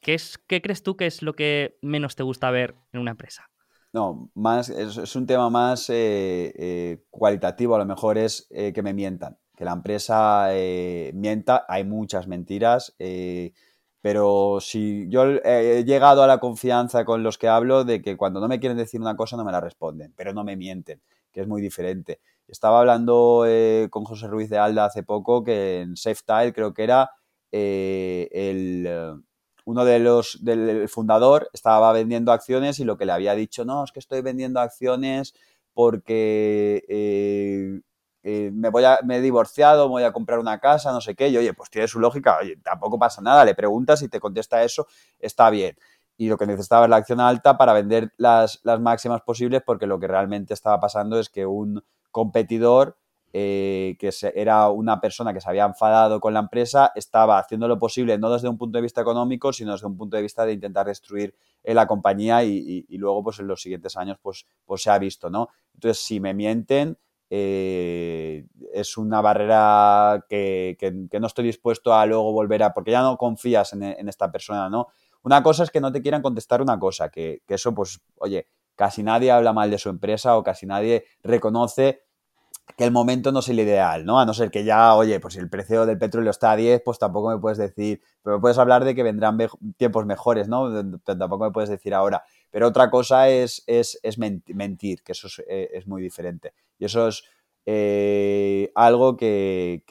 ¿Qué, 0.00 0.14
es, 0.14 0.38
¿Qué 0.48 0.60
crees 0.60 0.82
tú 0.82 0.96
que 0.96 1.06
es 1.06 1.22
lo 1.22 1.34
que 1.34 1.78
menos 1.80 2.16
te 2.16 2.24
gusta 2.24 2.50
ver 2.50 2.74
en 2.92 3.00
una 3.00 3.12
empresa? 3.12 3.48
No, 3.92 4.30
más, 4.34 4.70
es, 4.70 5.16
un 5.16 5.26
tema 5.26 5.50
más 5.50 5.90
eh, 5.90 6.52
eh, 6.56 7.04
cualitativo, 7.10 7.74
a 7.74 7.78
lo 7.78 7.84
mejor 7.84 8.16
es 8.16 8.46
eh, 8.50 8.72
que 8.72 8.82
me 8.82 8.94
mientan, 8.94 9.36
que 9.54 9.66
la 9.66 9.72
empresa 9.72 10.48
mienta, 11.12 11.66
hay 11.68 11.84
muchas 11.84 12.26
mentiras, 12.26 12.96
pero 14.00 14.58
si 14.60 15.08
yo 15.10 15.24
he 15.44 15.84
llegado 15.84 16.22
a 16.22 16.26
la 16.26 16.40
confianza 16.40 17.04
con 17.04 17.22
los 17.22 17.36
que 17.36 17.48
hablo 17.48 17.84
de 17.84 18.00
que 18.00 18.16
cuando 18.16 18.40
no 18.40 18.48
me 18.48 18.58
quieren 18.58 18.78
decir 18.78 18.98
una 19.00 19.14
cosa 19.14 19.36
no 19.36 19.44
me 19.44 19.52
la 19.52 19.60
responden, 19.60 20.14
pero 20.16 20.32
no 20.32 20.42
me 20.42 20.56
mienten, 20.56 21.02
que 21.30 21.42
es 21.42 21.46
muy 21.46 21.60
diferente. 21.60 22.20
Estaba 22.52 22.80
hablando 22.80 23.44
eh, 23.48 23.88
con 23.90 24.04
José 24.04 24.26
Ruiz 24.26 24.50
de 24.50 24.58
Alda 24.58 24.84
hace 24.84 25.02
poco 25.02 25.42
que 25.42 25.80
en 25.80 25.96
SafeTile 25.96 26.52
creo 26.52 26.74
que 26.74 26.84
era 26.84 27.10
eh, 27.50 28.28
el, 28.30 28.84
eh, 28.86 29.14
uno 29.64 29.86
de 29.86 29.98
los 29.98 30.38
del 30.44 30.86
fundador 30.90 31.48
estaba 31.54 31.90
vendiendo 31.92 32.30
acciones 32.30 32.78
y 32.78 32.84
lo 32.84 32.98
que 32.98 33.06
le 33.06 33.12
había 33.12 33.34
dicho, 33.34 33.64
no, 33.64 33.82
es 33.82 33.90
que 33.90 34.00
estoy 34.00 34.20
vendiendo 34.20 34.60
acciones 34.60 35.32
porque 35.72 36.84
me, 38.22 38.68
voy 38.68 38.84
a, 38.84 38.98
me 39.02 39.16
he 39.16 39.20
divorciado, 39.22 39.88
voy 39.88 40.02
a 40.02 40.12
comprar 40.12 40.38
una 40.38 40.60
casa, 40.60 40.92
no 40.92 41.00
sé 41.00 41.14
qué, 41.14 41.28
y 41.30 41.38
oye, 41.38 41.54
pues 41.54 41.70
tiene 41.70 41.88
su 41.88 42.00
lógica, 42.00 42.38
tampoco 42.62 42.98
pasa 42.98 43.22
nada, 43.22 43.46
le 43.46 43.54
preguntas 43.54 44.02
y 44.02 44.10
te 44.10 44.20
contesta 44.20 44.62
eso, 44.62 44.86
está 45.18 45.48
bien 45.48 45.74
y 46.18 46.28
lo 46.28 46.36
que 46.36 46.46
necesitaba 46.46 46.84
es 46.84 46.90
la 46.90 46.96
acción 46.96 47.20
alta 47.20 47.56
para 47.56 47.72
vender 47.72 48.12
las, 48.18 48.60
las, 48.62 48.78
máximas 48.78 49.22
posibles 49.22 49.62
porque 49.64 49.86
lo 49.86 49.98
que 49.98 50.06
realmente 50.06 50.52
estaba 50.52 50.78
pasando 50.78 51.18
es 51.18 51.30
que 51.30 51.46
un 51.46 51.82
competidor 52.12 52.96
eh, 53.34 53.96
que 53.98 54.10
era 54.34 54.68
una 54.68 55.00
persona 55.00 55.32
que 55.32 55.40
se 55.40 55.48
había 55.48 55.64
enfadado 55.64 56.20
con 56.20 56.34
la 56.34 56.40
empresa, 56.40 56.92
estaba 56.94 57.38
haciendo 57.38 57.66
lo 57.66 57.78
posible 57.78 58.18
no 58.18 58.30
desde 58.30 58.46
un 58.46 58.58
punto 58.58 58.76
de 58.76 58.82
vista 58.82 59.00
económico, 59.00 59.54
sino 59.54 59.72
desde 59.72 59.86
un 59.86 59.96
punto 59.96 60.16
de 60.18 60.22
vista 60.22 60.44
de 60.44 60.52
intentar 60.52 60.86
destruir 60.86 61.34
eh, 61.62 61.72
la 61.72 61.86
compañía 61.86 62.44
y, 62.44 62.84
luego 62.90 63.24
pues 63.24 63.38
en 63.38 63.46
los 63.46 63.62
siguientes 63.62 63.96
años 63.96 64.18
pues, 64.20 64.46
pues 64.66 64.82
se 64.82 64.90
ha 64.90 64.98
visto, 64.98 65.30
¿no? 65.30 65.48
Entonces, 65.72 66.04
si 66.04 66.20
me 66.20 66.34
mienten, 66.34 66.98
eh, 67.30 68.44
es 68.74 68.98
una 68.98 69.22
barrera 69.22 70.26
que, 70.28 70.76
no 71.18 71.26
estoy 71.26 71.46
dispuesto 71.46 71.94
a 71.94 72.04
luego 72.04 72.32
volver 72.32 72.62
a, 72.62 72.74
porque 72.74 72.90
ya 72.90 73.00
no 73.00 73.16
confías 73.16 73.72
en, 73.72 74.08
esta 74.10 74.30
persona, 74.30 74.68
¿no? 74.68 74.88
Una 75.22 75.42
cosa 75.42 75.62
es 75.62 75.70
que 75.70 75.80
no 75.80 75.90
te 75.90 76.02
quieran 76.02 76.20
contestar 76.20 76.60
una 76.60 76.78
cosa, 76.78 77.08
que, 77.08 77.40
que 77.46 77.54
eso 77.54 77.74
pues, 77.74 77.98
oye, 78.16 78.48
casi 78.76 79.02
nadie 79.02 79.30
habla 79.30 79.52
mal 79.52 79.70
de 79.70 79.78
su 79.78 79.88
empresa 79.88 80.36
o 80.36 80.42
casi 80.42 80.66
nadie 80.66 81.04
reconoce 81.22 82.02
que 82.76 82.84
el 82.84 82.92
momento 82.92 83.32
no 83.32 83.40
es 83.40 83.48
el 83.48 83.60
ideal, 83.60 84.04
¿no? 84.04 84.18
A 84.18 84.24
no 84.24 84.34
ser 84.34 84.50
que 84.50 84.64
ya, 84.64 84.94
oye, 84.94 85.20
pues 85.20 85.34
si 85.34 85.40
el 85.40 85.50
precio 85.50 85.84
del 85.84 85.98
petróleo 85.98 86.30
está 86.30 86.52
a 86.52 86.56
10, 86.56 86.82
pues 86.84 86.98
tampoco 86.98 87.30
me 87.30 87.38
puedes 87.38 87.58
decir, 87.58 88.00
pero 88.22 88.40
puedes 88.40 88.58
hablar 88.58 88.84
de 88.84 88.94
que 88.94 89.02
vendrán 89.02 89.38
tiempos 89.76 90.06
mejores, 90.06 90.48
¿no? 90.48 90.70
Tampoco 91.00 91.44
me 91.44 91.50
puedes 91.50 91.70
decir 91.70 91.92
ahora. 91.94 92.24
Pero 92.50 92.68
otra 92.68 92.90
cosa 92.90 93.28
es, 93.28 93.62
es, 93.66 93.98
mentir, 94.18 95.02
que 95.02 95.12
eso 95.12 95.28
eh, 95.48 95.70
es, 95.74 95.86
muy 95.86 96.02
diferente. 96.02 96.54
Y 96.78 96.86
eso 96.86 97.08
es 97.08 97.24
eh, 97.66 98.70
algo 98.74 99.16
que, 99.16 99.82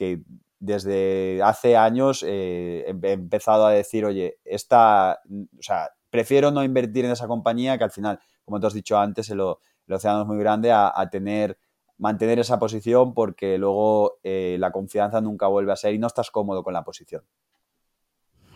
desde 0.58 1.40
hace 1.42 1.76
años 1.76 2.24
eh, 2.26 2.84
he 2.86 3.12
empezado 3.12 3.66
a 3.66 3.72
decir, 3.72 4.04
oye, 4.04 4.38
esta, 4.44 5.20
o 5.58 5.62
sea, 5.62 5.90
prefiero 6.12 6.52
no 6.52 6.62
invertir 6.62 7.04
en 7.06 7.10
esa 7.10 7.26
compañía 7.26 7.76
que 7.76 7.84
al 7.84 7.90
final 7.90 8.20
como 8.44 8.60
te 8.60 8.66
has 8.66 8.74
dicho 8.74 8.98
antes, 8.98 9.30
el, 9.30 9.40
océano 9.40 10.22
es 10.22 10.26
muy 10.26 10.38
grande, 10.38 10.72
a, 10.72 11.08
tener, 11.10 11.58
mantener 11.98 12.38
esa 12.38 12.58
posición 12.58 13.14
porque 13.14 13.58
luego 13.58 14.18
eh, 14.22 14.56
la 14.58 14.70
confianza 14.72 15.20
nunca 15.20 15.46
vuelve 15.46 15.72
a 15.72 15.76
ser 15.76 15.94
y 15.94 15.98
no 15.98 16.06
estás 16.06 16.30
cómodo 16.30 16.62
con 16.62 16.74
la 16.74 16.84
posición. 16.84 17.24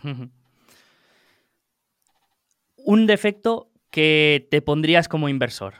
Un 2.77 3.05
defecto 3.05 3.69
que 3.89 4.47
te 4.49 4.61
pondrías 4.61 5.09
como 5.09 5.29
inversor. 5.29 5.73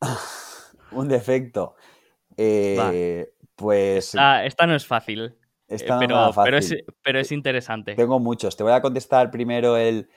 Un 0.92 1.08
defecto. 1.08 1.76
Eh, 2.36 3.32
pues. 3.54 4.14
Esta, 4.14 4.66
no 4.66 4.74
es 4.74 4.86
fácil. 4.86 5.34
Esta 5.68 6.02
eh, 6.02 6.08
no 6.08 6.30
pero, 6.44 6.58
es, 6.58 6.76
pero 7.02 7.18
es 7.20 7.32
interesante. 7.32 7.94
Tengo 7.94 8.18
muchos. 8.20 8.56
Te 8.56 8.62
voy 8.62 8.72
a 8.72 8.80
contestar 8.80 9.30
primero 9.30 9.76
el, 9.76 10.08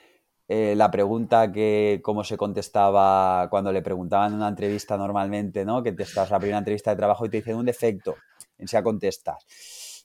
eh, 0.48 0.74
la 0.76 0.90
pregunta 0.90 1.50
que 1.50 2.00
cómo 2.02 2.24
se 2.24 2.36
contestaba 2.36 3.48
cuando 3.50 3.72
le 3.72 3.82
preguntaban 3.82 4.32
en 4.32 4.38
una 4.38 4.48
entrevista 4.48 4.96
normalmente, 4.96 5.64
¿no? 5.64 5.82
Que 5.82 5.92
te 5.92 6.04
estás 6.04 6.30
la 6.30 6.38
primera 6.38 6.58
entrevista 6.58 6.90
de 6.90 6.96
trabajo 6.96 7.26
y 7.26 7.30
te 7.30 7.38
dicen 7.38 7.56
un 7.56 7.66
defecto, 7.66 8.16
en 8.58 8.68
sea 8.68 8.82
contestas 8.82 9.46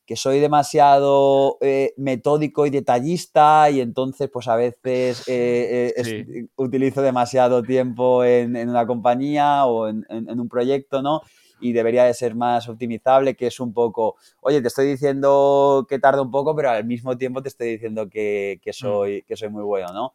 que 0.05 0.15
soy 0.15 0.39
demasiado 0.39 1.57
eh, 1.61 1.93
metódico 1.97 2.65
y 2.65 2.69
detallista 2.69 3.69
y 3.71 3.81
entonces 3.81 4.29
pues 4.31 4.47
a 4.47 4.55
veces 4.55 5.23
eh, 5.27 6.47
utilizo 6.55 7.01
demasiado 7.01 7.63
tiempo 7.63 8.23
en, 8.23 8.55
una 8.69 8.85
compañía 8.85 9.65
o 9.65 9.87
en, 9.89 10.05
un 10.09 10.47
proyecto, 10.47 11.01
¿no? 11.01 11.21
Y 11.59 11.73
debería 11.73 12.05
de 12.05 12.13
ser 12.13 12.35
más 12.35 12.67
optimizable, 12.67 13.35
que 13.35 13.47
es 13.47 13.59
un 13.59 13.73
poco, 13.73 14.15
oye, 14.41 14.61
te 14.61 14.67
estoy 14.67 14.87
diciendo 14.87 15.85
que 15.89 15.99
tarda 15.99 16.21
un 16.21 16.31
poco, 16.31 16.55
pero 16.55 16.69
al 16.69 16.85
mismo 16.85 17.17
tiempo 17.17 17.41
te 17.41 17.49
estoy 17.49 17.69
diciendo 17.69 18.09
que, 18.09 18.59
que 18.61 18.71
mm. 18.71 18.73
soy, 18.73 19.21
que 19.23 19.37
soy 19.37 19.49
muy 19.49 19.63
bueno, 19.63 19.93
¿no? 19.93 20.13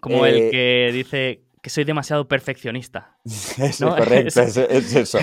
Como, 0.00 0.26
el 0.26 0.36
eh, 0.36 0.50
que 0.50 0.90
dice 0.92 1.40
que 1.62 1.70
soy 1.70 1.84
demasiado 1.84 2.26
perfeccionista. 2.26 3.18
Eso, 3.24 3.88
correcto, 3.90 4.40
es, 4.42 4.56
eso. 4.56 5.18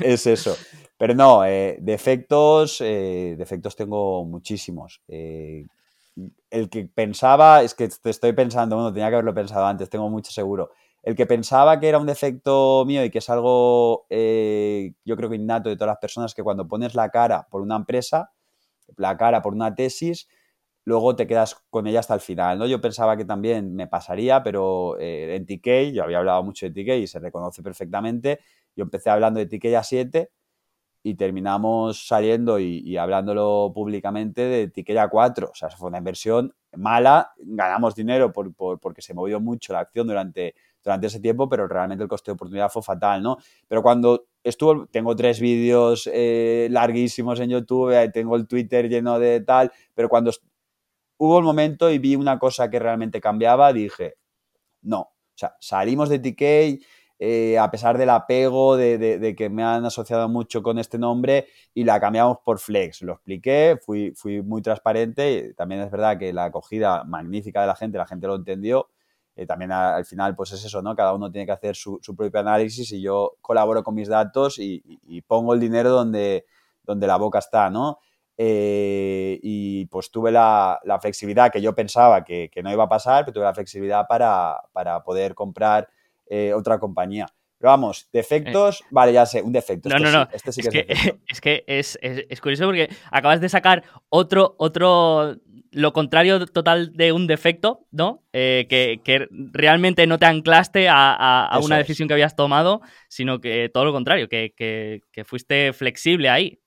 es 0.00 0.26
eso. 0.26 0.56
Pero 0.98 1.14
no, 1.14 1.44
eh, 1.44 1.78
defectos, 1.80 2.80
eh, 2.80 3.34
defectos 3.38 3.76
tengo 3.76 4.24
muchísimos. 4.24 5.00
el 5.08 6.68
que 6.70 6.84
pensaba, 6.92 7.62
es 7.62 7.74
que 7.74 7.88
te 7.88 8.10
estoy 8.10 8.32
pensando, 8.32 8.76
bueno, 8.76 8.92
tenía 8.92 9.08
que 9.08 9.14
haberlo 9.14 9.34
pensado 9.34 9.66
antes, 9.66 9.88
tengo 9.88 10.08
mucho 10.10 10.30
seguro. 10.30 10.70
El 11.02 11.16
que 11.16 11.26
pensaba 11.26 11.80
que 11.80 11.88
era 11.88 11.98
un 11.98 12.06
defecto 12.06 12.84
mío 12.86 13.04
y 13.04 13.10
que 13.10 13.18
es 13.18 13.28
algo, 13.28 14.06
yo 14.08 15.16
creo 15.16 15.28
que 15.30 15.36
innato 15.36 15.68
de 15.68 15.76
todas 15.76 15.88
las 15.88 15.98
personas, 15.98 16.34
que 16.34 16.42
cuando 16.42 16.68
pones 16.68 16.94
la 16.94 17.10
cara 17.10 17.48
por 17.50 17.60
una 17.60 17.76
empresa, 17.76 18.32
la 18.96 19.16
cara 19.16 19.42
por 19.42 19.54
una 19.54 19.74
tesis, 19.74 20.28
luego 20.84 21.16
te 21.16 21.26
quedas 21.26 21.56
con 21.70 21.86
ella 21.86 22.00
hasta 22.00 22.14
el 22.14 22.20
final, 22.20 22.58
¿no? 22.58 22.66
Yo 22.66 22.80
pensaba 22.80 23.16
que 23.16 23.24
también 23.24 23.74
me 23.74 23.86
pasaría, 23.86 24.42
pero 24.42 24.98
eh, 24.98 25.36
en 25.36 25.46
TK, 25.46 25.94
yo 25.94 26.04
había 26.04 26.18
hablado 26.18 26.42
mucho 26.42 26.66
de 26.66 26.72
TK 26.72 27.02
y 27.02 27.06
se 27.06 27.18
reconoce 27.18 27.62
perfectamente, 27.62 28.40
yo 28.76 28.82
empecé 28.84 29.10
hablando 29.10 29.38
de 29.40 29.46
TK 29.46 29.76
a 29.76 29.82
7 29.82 30.30
y 31.04 31.14
terminamos 31.14 32.06
saliendo 32.06 32.58
y, 32.60 32.96
hablándolo 32.96 33.72
públicamente 33.74 34.42
de 34.42 34.68
TK 34.68 34.98
a 34.98 35.08
4, 35.08 35.50
o 35.50 35.54
sea, 35.54 35.68
fue 35.70 35.88
una 35.88 35.98
inversión 35.98 36.54
mala, 36.76 37.32
ganamos 37.38 37.94
dinero 37.94 38.32
por, 38.32 38.54
porque 38.80 39.02
se 39.02 39.14
movió 39.14 39.40
mucho 39.40 39.72
la 39.72 39.80
acción 39.80 40.06
durante, 40.06 40.54
durante 40.82 41.06
ese 41.06 41.20
tiempo, 41.20 41.48
pero 41.48 41.68
realmente 41.68 42.02
el 42.02 42.08
coste 42.08 42.30
de 42.30 42.34
oportunidad 42.34 42.70
fue 42.70 42.82
fatal, 42.82 43.22
¿no? 43.22 43.38
Pero 43.68 43.82
cuando 43.82 44.26
estuvo, 44.42 44.86
tengo 44.86 45.14
tres 45.16 45.40
vídeos 45.40 46.08
eh, 46.12 46.68
larguísimos 46.70 47.40
en 47.40 47.50
YouTube, 47.50 48.10
tengo 48.12 48.36
el 48.36 48.46
Twitter 48.46 48.88
lleno 48.88 49.18
de 49.18 49.40
tal, 49.40 49.72
pero 49.94 50.08
cuando 50.08 50.32
hubo 51.18 51.38
el 51.38 51.44
momento 51.44 51.90
y 51.90 51.98
vi 51.98 52.16
una 52.16 52.38
cosa 52.38 52.68
que 52.68 52.78
realmente 52.78 53.20
cambiaba, 53.20 53.72
dije, 53.72 54.16
no, 54.82 55.00
o 55.00 55.36
sea, 55.36 55.56
salimos 55.60 56.08
de 56.08 56.18
TK, 56.18 56.82
eh, 57.24 57.56
a 57.56 57.70
pesar 57.70 57.98
del 57.98 58.10
apego 58.10 58.76
de, 58.76 59.34
que 59.36 59.48
me 59.48 59.62
han 59.62 59.84
asociado 59.84 60.28
mucho 60.28 60.60
con 60.60 60.80
este 60.80 60.98
nombre 60.98 61.46
y 61.72 61.84
la 61.84 62.00
cambiamos 62.00 62.38
por 62.44 62.58
Flex. 62.58 63.02
Lo 63.02 63.12
expliqué, 63.12 63.78
fui, 63.80 64.12
fui 64.16 64.42
muy 64.42 64.60
transparente. 64.60 65.54
También 65.56 65.82
es 65.82 65.90
verdad 65.92 66.18
que 66.18 66.32
la 66.32 66.46
acogida 66.46 67.04
magnífica 67.04 67.60
de 67.60 67.68
la 67.68 67.76
gente, 67.76 67.96
la 67.96 68.06
gente 68.06 68.26
lo 68.26 68.34
entendió. 68.34 68.88
Eh, 69.34 69.46
también 69.46 69.72
al 69.72 70.04
final, 70.04 70.36
pues 70.36 70.52
es 70.52 70.64
eso, 70.64 70.82
¿no? 70.82 70.94
Cada 70.94 71.14
uno 71.14 71.30
tiene 71.30 71.46
que 71.46 71.52
hacer 71.52 71.74
su, 71.74 72.00
propio 72.16 72.40
análisis 72.40 72.92
y 72.92 73.00
yo 73.00 73.36
colaboro 73.40 73.82
con 73.82 73.94
mis 73.94 74.08
datos 74.08 74.58
y, 74.58 74.82
pongo 75.26 75.54
el 75.54 75.60
dinero 75.60 75.90
donde, 75.90 76.44
donde 76.82 77.06
la 77.06 77.16
boca 77.16 77.38
está, 77.38 77.70
¿no? 77.70 77.98
Eh, 78.36 79.38
y 79.42 79.86
pues 79.86 80.10
tuve 80.10 80.32
la, 80.32 80.80
flexibilidad 81.00 81.52
que 81.52 81.60
yo 81.60 81.74
pensaba 81.74 82.24
que, 82.24 82.50
no 82.62 82.72
iba 82.72 82.84
a 82.84 82.88
pasar, 82.88 83.24
pero 83.24 83.34
tuve 83.34 83.44
la 83.44 83.54
flexibilidad 83.54 84.06
para, 84.06 84.60
para 84.72 85.02
poder 85.02 85.34
comprar 85.34 85.88
eh, 86.26 86.52
otra 86.54 86.78
compañía. 86.78 87.26
Pero 87.58 87.70
vamos, 87.70 88.08
defectos, 88.12 88.80
eh. 88.80 88.84
vale, 88.90 89.12
ya 89.12 89.24
sé, 89.24 89.40
un 89.40 89.52
defecto. 89.52 89.88
No, 89.88 89.98
no, 89.98 90.10
no. 90.10 90.28
este 90.32 90.50
sí 90.50 90.62
que 90.62 90.86
es, 91.28 91.40
que, 91.40 91.62
es, 91.68 92.40
curioso 92.40 92.64
porque 92.64 92.90
acabas 93.10 93.40
de 93.40 93.48
sacar 93.48 93.84
otro, 94.08 94.56
otro, 94.58 95.36
lo 95.72 95.92
contrario 95.92 96.46
total 96.46 96.92
de 96.94 97.12
un 97.12 97.26
defecto, 97.26 97.86
¿no? 97.90 98.22
Eh, 98.32 98.66
que, 98.68 99.28
realmente 99.52 100.06
no 100.06 100.18
te 100.18 100.26
anclaste 100.26 100.88
a, 100.88 101.58
una 101.62 101.78
decisión 101.78 102.08
que 102.08 102.14
habías 102.14 102.36
tomado, 102.36 102.80
sino 103.08 103.40
que 103.40 103.68
todo 103.72 103.84
lo 103.84 103.92
contrario, 103.92 104.28
que, 104.28 104.52
que 104.56 105.24
fuiste 105.24 105.72
flexible 105.72 106.30
ahí. 106.30 106.62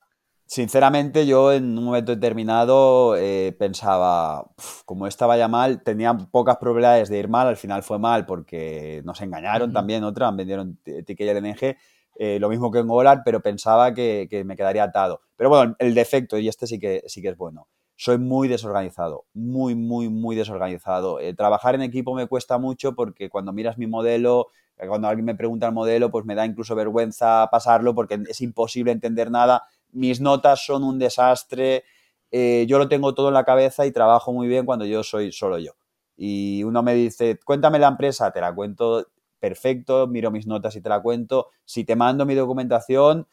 Sinceramente, 0.48 1.26
yo 1.26 1.52
en 1.52 1.76
un 1.76 1.86
momento 1.86 2.14
determinado 2.14 3.16
eh, 3.16 3.56
pensaba, 3.58 4.46
como 4.86 5.08
estaba 5.08 5.38
ya 5.38 5.48
mal, 5.48 5.82
tenía 5.82 6.16
pocas 6.16 6.58
probabilidades 6.58 7.10
de 7.10 7.18
ir 7.18 7.28
mal, 7.28 7.48
al 7.48 7.58
final 7.58 7.82
fue 7.82 7.98
mal 7.98 8.28
porque 8.28 9.02
nos 9.04 9.22
engañaron 9.22 9.74
también, 9.74 10.04
otra, 10.04 10.30
vendieron 10.30 10.78
ticket 10.84 11.20
y 11.20 11.30
LNG, 11.32 11.78
eh, 12.18 12.40
lo 12.40 12.50
mismo 12.50 12.72
que 12.72 12.78
en 12.80 12.88
Golar, 12.88 13.24
pero 13.26 13.42
pensaba 13.42 13.96
que, 13.96 14.44
me 14.46 14.56
quedaría 14.56 14.84
atado. 14.84 15.22
Pero 15.36 15.50
bueno, 15.50 15.76
el 15.80 15.96
defecto, 15.96 16.38
y 16.38 16.48
este 16.48 16.68
sí 16.68 16.80
que, 16.80 17.02
sí 17.08 17.24
que 17.24 17.30
es 17.30 17.38
bueno, 17.38 17.68
soy 17.96 18.18
muy 18.18 18.48
desorganizado, 18.48 19.26
muy, 19.34 19.76
muy, 19.76 20.10
muy 20.10 20.36
desorganizado. 20.36 21.20
Eh, 21.20 21.34
trabajar 21.34 21.76
en 21.76 21.82
equipo 21.82 22.14
me 22.14 22.28
cuesta 22.28 22.58
mucho 22.58 22.94
porque 22.96 23.30
cuando 23.30 23.54
miras 23.54 23.78
mi 23.78 23.88
modelo, 23.88 24.48
cuando 24.88 25.08
alguien 25.08 25.26
me 25.26 25.36
pregunta 25.36 25.68
el 25.68 25.74
modelo, 25.74 26.12
pues 26.12 26.26
me 26.26 26.36
da 26.36 26.46
incluso 26.46 26.76
vergüenza 26.76 27.48
pasarlo 27.52 27.96
porque 27.96 28.20
es 28.28 28.42
imposible 28.42 28.92
entender 28.92 29.32
nada 29.32 29.64
mis 29.96 30.20
notas 30.22 30.64
son 30.66 30.84
un 30.84 31.00
desastre, 31.00 31.86
eh, 32.32 32.66
yo 32.68 32.78
lo 32.78 32.88
tengo 32.90 33.16
todo 33.16 33.30
en 33.30 33.34
la 33.34 33.46
cabeza 33.46 33.86
y 33.86 33.92
trabajo 33.92 34.34
muy 34.34 34.48
bien 34.48 34.66
cuando 34.66 34.86
yo 34.86 35.04
soy 35.04 35.32
solo 35.32 35.58
yo. 35.58 35.72
Y 36.18 36.64
uno 36.64 36.84
me 36.84 36.94
dice, 36.94 37.40
cuéntame 37.44 37.80
la 37.80 37.88
empresa, 37.88 38.32
te 38.32 38.42
la 38.42 38.54
cuento 38.54 39.08
perfecto, 39.40 40.08
miro 40.08 40.32
mis 40.32 40.48
notas 40.48 40.76
y 40.76 40.82
te 40.82 40.90
la 40.90 41.02
cuento. 41.02 41.48
Si 41.64 41.86
te 41.86 41.96
mando 41.96 42.26
mi 42.26 42.36
documentación, 42.36 43.28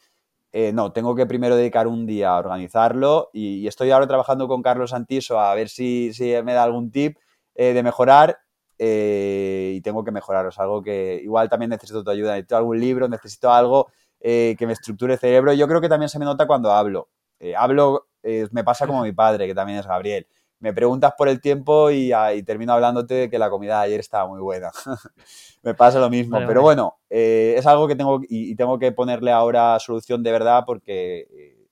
eh, 0.53 0.71
no, 0.71 0.93
tengo 0.93 1.15
que 1.15 1.25
primero 1.25 1.55
dedicar 1.57 1.87
un 1.87 2.05
día 2.05 2.29
a 2.29 2.37
organizarlo 2.37 3.29
y, 3.33 3.67
estoy 3.67 3.91
ahora 3.91 4.07
trabajando 4.07 4.47
con 4.47 4.61
Carlos 4.61 4.93
Antiso 4.93 5.39
a 5.39 5.53
ver 5.55 5.67
si, 5.67 6.11
me 6.45 6.53
da 6.53 6.63
algún 6.63 6.91
tip 6.91 7.17
eh, 7.55 7.73
de 7.73 7.83
mejorar 7.83 8.37
y 8.79 9.79
tengo 9.81 10.03
que 10.03 10.11
mejorar. 10.11 10.49
Algo 10.57 10.83
que 10.83 11.21
igual 11.23 11.49
también 11.49 11.69
necesito 11.69 12.03
tu 12.03 12.11
ayuda, 12.11 12.33
necesito 12.33 12.57
algún 12.57 12.79
libro, 12.79 13.07
necesito 13.07 13.51
algo 13.51 13.87
eh, 14.25 14.55
que 14.57 14.65
me 14.65 14.71
estructure 14.71 15.13
el 15.13 15.19
cerebro. 15.19 15.51
Yo 15.51 15.67
creo 15.67 15.81
que 15.81 15.89
también 15.89 16.07
se 16.07 16.17
me 16.17 16.23
nota 16.23 16.47
cuando 16.47 16.71
hablo. 16.71 17.09
Eh, 17.41 17.55
hablo, 17.57 18.07
eh, 18.23 18.47
me 18.51 18.63
pasa 18.63 18.87
como 18.87 19.03
mi 19.03 19.11
padre, 19.11 19.47
que 19.47 19.53
también 19.53 19.79
es 19.79 19.85
Gabriel. 19.85 20.27
Me 20.63 20.73
preguntas 20.73 21.13
por 21.17 21.27
el 21.27 21.41
tiempo 21.41 21.91
y, 21.91 22.13
ah, 22.13 22.29
termino 22.45 22.71
hablándote 22.71 23.13
de 23.13 23.29
que 23.29 23.37
la 23.37 23.49
comida 23.49 23.79
de 23.79 23.87
ayer 23.87 23.99
estaba 23.99 24.29
muy 24.29 24.39
buena. 24.39 24.71
me 25.61 25.73
pasa 25.73 25.99
lo 25.99 26.09
mismo. 26.09 26.39
Pero 26.47 26.61
bueno, 26.61 26.99
es 27.09 27.67
algo 27.67 27.85
que 27.85 27.97
tengo 27.97 28.21
y, 28.29 28.55
tengo 28.55 28.79
que 28.79 28.93
ponerle 28.93 29.31
ahora 29.31 29.77
solución 29.79 30.23
de 30.23 30.31
verdad 30.31 30.63
porque 30.65 31.67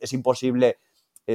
es 0.00 0.12
imposible 0.12 0.78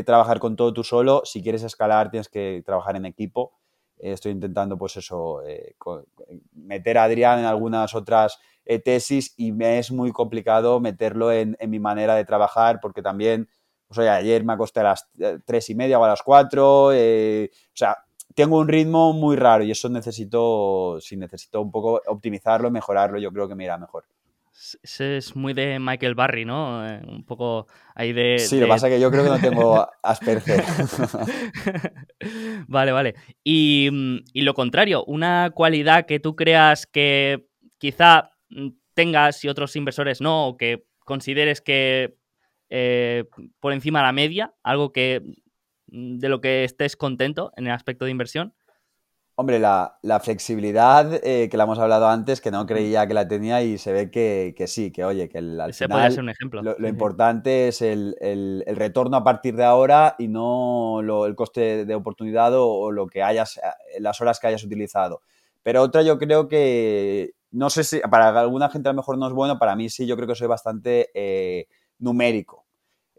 trabajar 0.05 0.39
con 0.39 0.57
todo 0.57 0.73
tú 0.73 0.83
solo. 0.83 1.21
Si 1.23 1.41
quieres 1.41 1.63
escalar, 1.63 2.11
tienes 2.11 2.27
que 2.27 2.61
trabajar 2.65 2.97
en 2.97 3.05
equipo. 3.05 3.53
estoy 3.97 4.33
intentando, 4.33 4.77
pues 4.77 4.97
eso, 4.97 5.41
meter 6.51 6.97
a 6.97 7.05
Adrián 7.05 7.39
en 7.39 7.45
algunas 7.45 7.95
otras 7.95 8.39
eh, 8.65 8.79
tesis 8.79 9.33
y 9.35 9.51
me 9.51 9.77
es 9.77 9.91
muy 9.91 10.11
complicado 10.13 10.79
meterlo 10.79 11.33
en, 11.33 11.57
mi 11.67 11.79
manera 11.79 12.15
de 12.15 12.23
trabajar 12.23 12.79
porque 12.81 13.01
también, 13.01 13.49
pues 13.93 14.05
oye, 14.05 14.09
ayer 14.09 14.43
me 14.43 14.53
acosté 14.53 14.79
a 14.79 14.83
las 14.83 15.07
eh, 15.19 15.39
tres 15.45 15.69
y 15.69 15.75
media 15.75 15.99
o 15.99 16.03
a 16.03 16.07
las 16.07 16.21
cuatro, 16.21 16.91
eh, 16.93 17.49
o 17.51 17.75
sea, 17.75 17.97
tengo 18.33 18.57
un 18.57 18.67
ritmo 18.67 19.13
muy 19.13 19.35
raro 19.35 19.63
y 19.63 19.71
eso 19.71 19.89
necesito, 19.89 20.97
si 20.99 21.17
necesito 21.17 21.61
un 21.61 21.71
poco 21.71 22.01
optimizarlo, 22.07 22.71
mejorarlo, 22.71 23.19
yo 23.19 23.31
creo 23.31 23.47
que 23.47 23.55
me 23.55 23.65
irá 23.65 23.77
mejor. 23.77 24.05
Ese 24.83 25.17
es 25.17 25.35
muy 25.35 25.53
de 25.53 25.79
Michael 25.79 26.13
Barry, 26.13 26.45
¿no? 26.45 26.83
Un 27.07 27.25
poco 27.25 27.65
ahí 27.95 28.13
de... 28.13 28.37
Sí, 28.37 28.59
lo 28.59 28.67
que 28.67 28.69
pasa 28.69 28.87
es 28.87 28.93
que 28.93 28.99
yo 28.99 29.09
creo 29.09 29.23
que 29.23 29.29
no 29.29 29.39
tengo 29.39 29.87
Asperger. 30.03 30.63
vale, 32.67 32.91
vale. 32.91 33.15
Y, 33.43 33.89
y, 34.31 34.41
lo 34.41 34.53
contrario, 34.53 35.03
una 35.05 35.49
cualidad 35.55 36.05
que 36.05 36.19
tú 36.19 36.35
creas 36.35 36.85
que 36.85 37.47
quizá 37.79 38.33
Mm, 38.53 38.69
tengas 38.93 39.43
y 39.43 39.49
otros 39.49 39.75
inversores 39.75 40.21
no, 40.21 40.47
o 40.47 40.57
que 40.57 40.85
consideres 40.99 41.61
que 41.61 42.15
eh, 42.75 43.25
por 43.59 43.71
encima 43.71 43.99
de 43.99 44.05
la 44.05 44.11
media, 44.13 44.53
algo 44.63 44.91
que 44.91 45.21
mm, 45.91 46.17
de 46.17 46.27
lo 46.27 46.41
que 46.41 46.63
estés 46.63 46.95
contento 46.95 47.51
en 47.55 47.67
el 47.67 47.71
aspecto 47.71 48.05
de 48.05 48.11
inversión? 48.11 48.55
Hombre, 49.35 49.59
la, 49.59 49.99
flexibilidad 50.23 51.19
eh, 51.23 51.49
que 51.49 51.57
la 51.57 51.65
hemos 51.65 51.77
hablado 51.77 52.07
antes, 52.07 52.41
que 52.41 52.49
no 52.49 52.65
creía 52.65 53.05
que 53.07 53.13
la 53.13 53.27
tenía 53.27 53.61
y 53.61 53.77
se 53.77 53.91
ve 53.91 54.09
que, 54.09 54.55
sí, 54.67 54.91
que 54.91 55.05
oye, 55.05 55.29
que 55.29 55.37
el, 55.37 55.61
al 55.61 55.73
final 55.73 56.11
ser 56.11 56.23
un 56.23 56.29
ejemplo. 56.29 56.61
Lo, 56.61 56.87
importante 56.87 57.67
es 57.67 57.83
el, 57.83 58.63
retorno 58.67 59.17
a 59.17 59.23
partir 59.23 59.55
de 59.55 59.65
ahora 59.65 60.15
y 60.17 60.27
no 60.27 60.99
el 61.25 61.35
coste 61.35 61.85
de 61.85 61.95
oportunidad 61.95 62.55
o, 62.55 62.67
o, 62.67 62.91
lo 62.91 63.05
que 63.05 63.21
hayas, 63.21 63.57
eh, 63.57 63.99
las 63.99 64.19
horas 64.19 64.39
que 64.39 64.47
hayas 64.47 64.63
utilizado. 64.63 65.21
Pero 65.61 65.83
otra 65.83 66.01
yo 66.01 66.17
creo 66.17 66.47
que 66.47 67.33
no 67.51 67.69
sé 67.69 67.83
si 67.83 67.99
para 67.99 68.39
alguna 68.39 68.69
gente 68.69 68.89
a 68.89 68.93
lo 68.93 68.97
mejor 68.97 69.17
no 69.17 69.27
es 69.27 69.33
bueno, 69.33 69.59
para 69.59 69.75
mí 69.75 69.89
sí, 69.89 70.07
yo 70.07 70.15
creo 70.15 70.27
que 70.27 70.35
soy 70.35 70.47
bastante 70.47 71.09
eh, 71.13 71.67
numérico. 71.99 72.62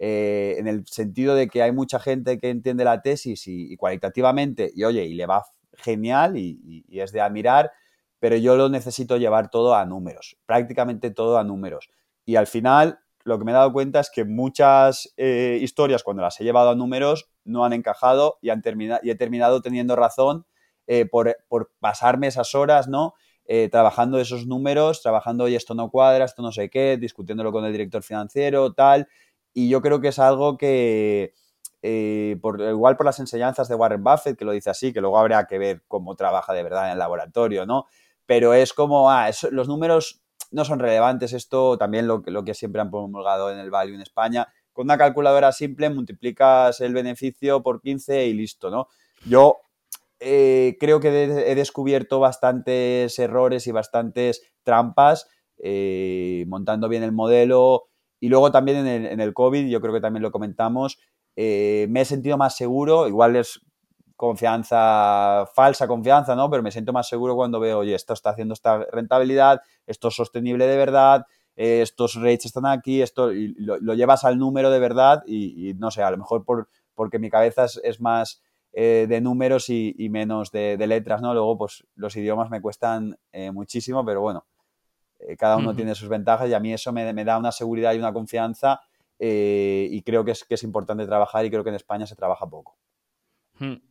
Eh, 0.06 0.56
en 0.58 0.68
el 0.68 0.86
sentido 0.86 1.34
de 1.34 1.48
que 1.48 1.62
hay 1.62 1.72
mucha 1.72 1.98
gente 1.98 2.38
que 2.38 2.50
entiende 2.50 2.84
la 2.84 3.00
tesis 3.00 3.44
y, 3.46 3.74
cualitativamente, 3.78 4.70
y 4.74 4.84
oye, 4.84 5.06
y 5.06 5.14
le 5.14 5.24
va 5.24 5.46
genial 5.72 6.36
y, 6.36 6.84
es 6.90 7.10
de 7.10 7.22
admirar, 7.22 7.72
pero 8.18 8.36
yo 8.36 8.54
lo 8.54 8.68
necesito 8.68 9.16
llevar 9.16 9.48
todo 9.48 9.74
a 9.74 9.86
números, 9.86 10.36
prácticamente 10.44 11.10
todo 11.10 11.38
a 11.38 11.44
números. 11.44 11.88
Y 12.26 12.36
al 12.36 12.46
final, 12.46 12.98
lo 13.22 13.38
que 13.38 13.46
me 13.46 13.52
he 13.52 13.54
dado 13.54 13.72
cuenta 13.72 14.00
es 14.00 14.10
que 14.10 14.26
muchas 14.26 15.14
eh, 15.16 15.58
historias, 15.62 16.02
cuando 16.02 16.22
las 16.22 16.38
he 16.38 16.44
llevado 16.44 16.68
a 16.68 16.74
números, 16.74 17.30
no 17.44 17.64
han 17.64 17.72
encajado 17.72 18.36
y, 18.42 18.50
han 18.50 18.62
y 19.02 19.08
he 19.08 19.14
terminado 19.14 19.62
teniendo 19.62 19.96
razón 19.96 20.44
por, 21.10 21.34
por 21.48 21.72
pasarme 21.80 22.26
esas 22.26 22.54
horas, 22.54 22.88
¿no? 22.88 23.14
Eh, 23.46 23.68
trabajando 23.70 24.18
esos 24.18 24.46
números, 24.46 25.02
trabajando, 25.02 25.44
oye, 25.44 25.56
esto 25.56 25.74
no 25.74 25.90
cuadra, 25.90 26.24
esto 26.24 26.40
no 26.40 26.50
sé 26.50 26.70
qué, 26.70 26.96
discutiéndolo 26.96 27.52
con 27.52 27.64
el 27.66 27.72
director 27.72 28.02
financiero, 28.02 28.72
tal. 28.72 29.06
Y 29.54 29.68
yo 29.68 29.80
creo 29.80 30.00
que 30.00 30.08
es 30.08 30.18
algo 30.18 30.58
que, 30.58 31.32
eh, 31.80 32.36
por, 32.42 32.60
igual 32.60 32.96
por 32.96 33.06
las 33.06 33.20
enseñanzas 33.20 33.68
de 33.68 33.76
Warren 33.76 34.04
Buffett, 34.04 34.36
que 34.36 34.44
lo 34.44 34.52
dice 34.52 34.70
así, 34.70 34.92
que 34.92 35.00
luego 35.00 35.18
habrá 35.18 35.46
que 35.46 35.58
ver 35.58 35.82
cómo 35.88 36.16
trabaja 36.16 36.52
de 36.52 36.62
verdad 36.62 36.86
en 36.86 36.92
el 36.92 36.98
laboratorio, 36.98 37.64
¿no? 37.64 37.86
Pero 38.26 38.52
es 38.52 38.72
como, 38.72 39.10
ah, 39.10 39.30
los 39.52 39.68
números 39.68 40.22
no 40.50 40.64
son 40.64 40.80
relevantes, 40.80 41.32
esto 41.32 41.78
también 41.78 42.06
lo, 42.06 42.22
lo 42.26 42.44
que 42.44 42.54
siempre 42.54 42.80
han 42.82 42.90
promulgado 42.90 43.50
en 43.50 43.58
el 43.58 43.70
Value 43.70 43.94
en 43.94 44.02
España. 44.02 44.48
Con 44.72 44.86
una 44.86 44.98
calculadora 44.98 45.52
simple 45.52 45.88
multiplicas 45.88 46.80
el 46.80 46.92
beneficio 46.92 47.62
por 47.62 47.80
15 47.80 48.26
y 48.26 48.34
listo, 48.34 48.70
¿no? 48.70 48.88
Yo 49.24 49.58
eh, 50.20 50.76
creo 50.80 51.00
que 51.00 51.24
he 51.24 51.54
descubierto 51.54 52.18
bastantes 52.18 53.18
errores 53.18 53.66
y 53.66 53.72
bastantes 53.72 54.42
trampas 54.62 55.28
eh, 55.58 56.44
montando 56.48 56.88
bien 56.88 57.02
el 57.02 57.12
modelo. 57.12 57.88
Y 58.24 58.30
luego 58.30 58.50
también 58.50 58.86
en 58.86 59.20
el, 59.20 59.34
COVID, 59.34 59.68
yo 59.68 59.82
creo 59.82 59.92
que 59.92 60.00
también 60.00 60.22
lo 60.22 60.32
comentamos, 60.32 60.98
eh, 61.36 61.86
me 61.90 62.00
he 62.00 62.04
sentido 62.06 62.38
más 62.38 62.56
seguro, 62.56 63.06
igual 63.06 63.36
es 63.36 63.60
confianza, 64.16 65.44
falsa 65.54 65.86
confianza, 65.86 66.34
¿no? 66.34 66.48
Pero 66.48 66.62
me 66.62 66.70
siento 66.70 66.94
más 66.94 67.06
seguro 67.06 67.36
cuando 67.36 67.60
veo, 67.60 67.80
oye, 67.80 67.94
esto 67.94 68.14
está 68.14 68.30
haciendo 68.30 68.54
esta 68.54 68.78
rentabilidad, 68.90 69.60
esto 69.86 70.08
es 70.08 70.14
sostenible 70.14 70.66
de 70.66 70.76
verdad, 70.78 71.26
estos 71.54 72.14
rates 72.14 72.46
están 72.46 72.64
aquí, 72.64 73.02
esto 73.02 73.30
lo, 73.58 73.92
llevas 73.92 74.24
al 74.24 74.38
número 74.38 74.70
de 74.70 74.78
verdad 74.78 75.22
y, 75.26 75.74
no 75.74 75.90
sé, 75.90 76.02
a 76.02 76.10
lo 76.10 76.16
mejor 76.16 76.46
por, 76.46 76.70
porque 76.94 77.18
mi 77.18 77.28
cabeza 77.28 77.66
es 77.82 78.00
más 78.00 78.42
eh, 78.72 79.04
de 79.06 79.20
números 79.20 79.68
y, 79.68 79.94
menos 80.08 80.50
de, 80.50 80.78
letras, 80.86 81.20
¿no? 81.20 81.34
Luego, 81.34 81.58
pues 81.58 81.86
los 81.94 82.16
idiomas 82.16 82.48
me 82.48 82.62
cuestan 82.62 83.18
eh, 83.32 83.50
muchísimo, 83.50 84.02
pero 84.02 84.22
bueno, 84.22 84.46
cada 85.38 85.56
uno 85.56 85.74
tiene 85.74 85.94
sus 85.94 86.08
ventajas 86.08 86.48
y 86.48 86.54
a 86.54 86.60
mí 86.60 86.72
eso 86.72 86.92
me, 86.92 87.12
me, 87.12 87.24
da 87.24 87.38
una 87.38 87.52
seguridad 87.52 87.94
y 87.94 87.98
una 87.98 88.12
confianza 88.12 88.80
y 89.18 90.02
creo 90.02 90.24
que 90.24 90.32
es, 90.32 90.44
que 90.44 90.54
es 90.54 90.62
importante 90.62 91.06
trabajar 91.06 91.44
y 91.44 91.50
creo 91.50 91.64
que 91.64 91.70
en 91.70 91.76
España 91.76 92.06
se 92.06 92.16
trabaja 92.16 92.46
poco. 92.46 92.76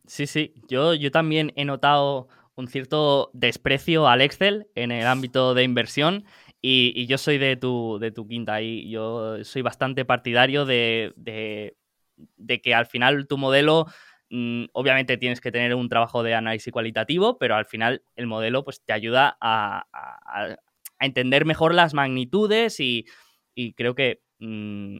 Sí, 0.06 0.26
sí, 0.26 0.54
yo, 0.68 0.94
yo 0.94 1.10
también 1.10 1.52
he 1.56 1.64
notado 1.64 2.28
un 2.54 2.68
cierto 2.68 3.30
desprecio 3.32 4.06
al 4.06 4.20
Excel 4.20 4.68
en 4.74 4.92
el 4.92 5.06
ámbito 5.06 5.54
de 5.54 5.64
inversión 5.64 6.24
y, 6.60 7.06
yo 7.06 7.18
soy 7.18 7.38
de 7.38 7.56
tu, 7.56 7.98
de 8.00 8.10
tu 8.10 8.26
quinta 8.26 8.62
y 8.62 8.88
yo 8.88 9.44
soy 9.44 9.62
bastante 9.62 10.04
partidario 10.04 10.64
de, 10.64 11.12
de, 11.16 12.60
que 12.62 12.74
al 12.74 12.86
final 12.86 13.26
tu 13.26 13.36
modelo, 13.36 13.86
mm, 14.30 14.66
obviamente 14.72 15.16
tienes 15.16 15.40
que 15.40 15.52
tener 15.52 15.74
un 15.74 15.88
trabajo 15.88 16.22
de 16.22 16.34
análisis 16.34 16.72
cualitativo, 16.72 17.38
pero 17.38 17.56
al 17.56 17.66
final 17.66 18.02
el 18.16 18.26
modelo 18.26 18.64
pues, 18.64 18.82
te 18.82 18.92
ayuda 18.92 19.36
a, 19.40 19.86
a, 19.92 20.56
entender 21.00 21.44
mejor 21.44 21.74
las 21.74 21.94
magnitudes 21.94 22.80
y, 22.80 23.06
y 23.54 23.74
creo 23.74 23.94
que, 23.94 24.22
mm, 24.38 24.96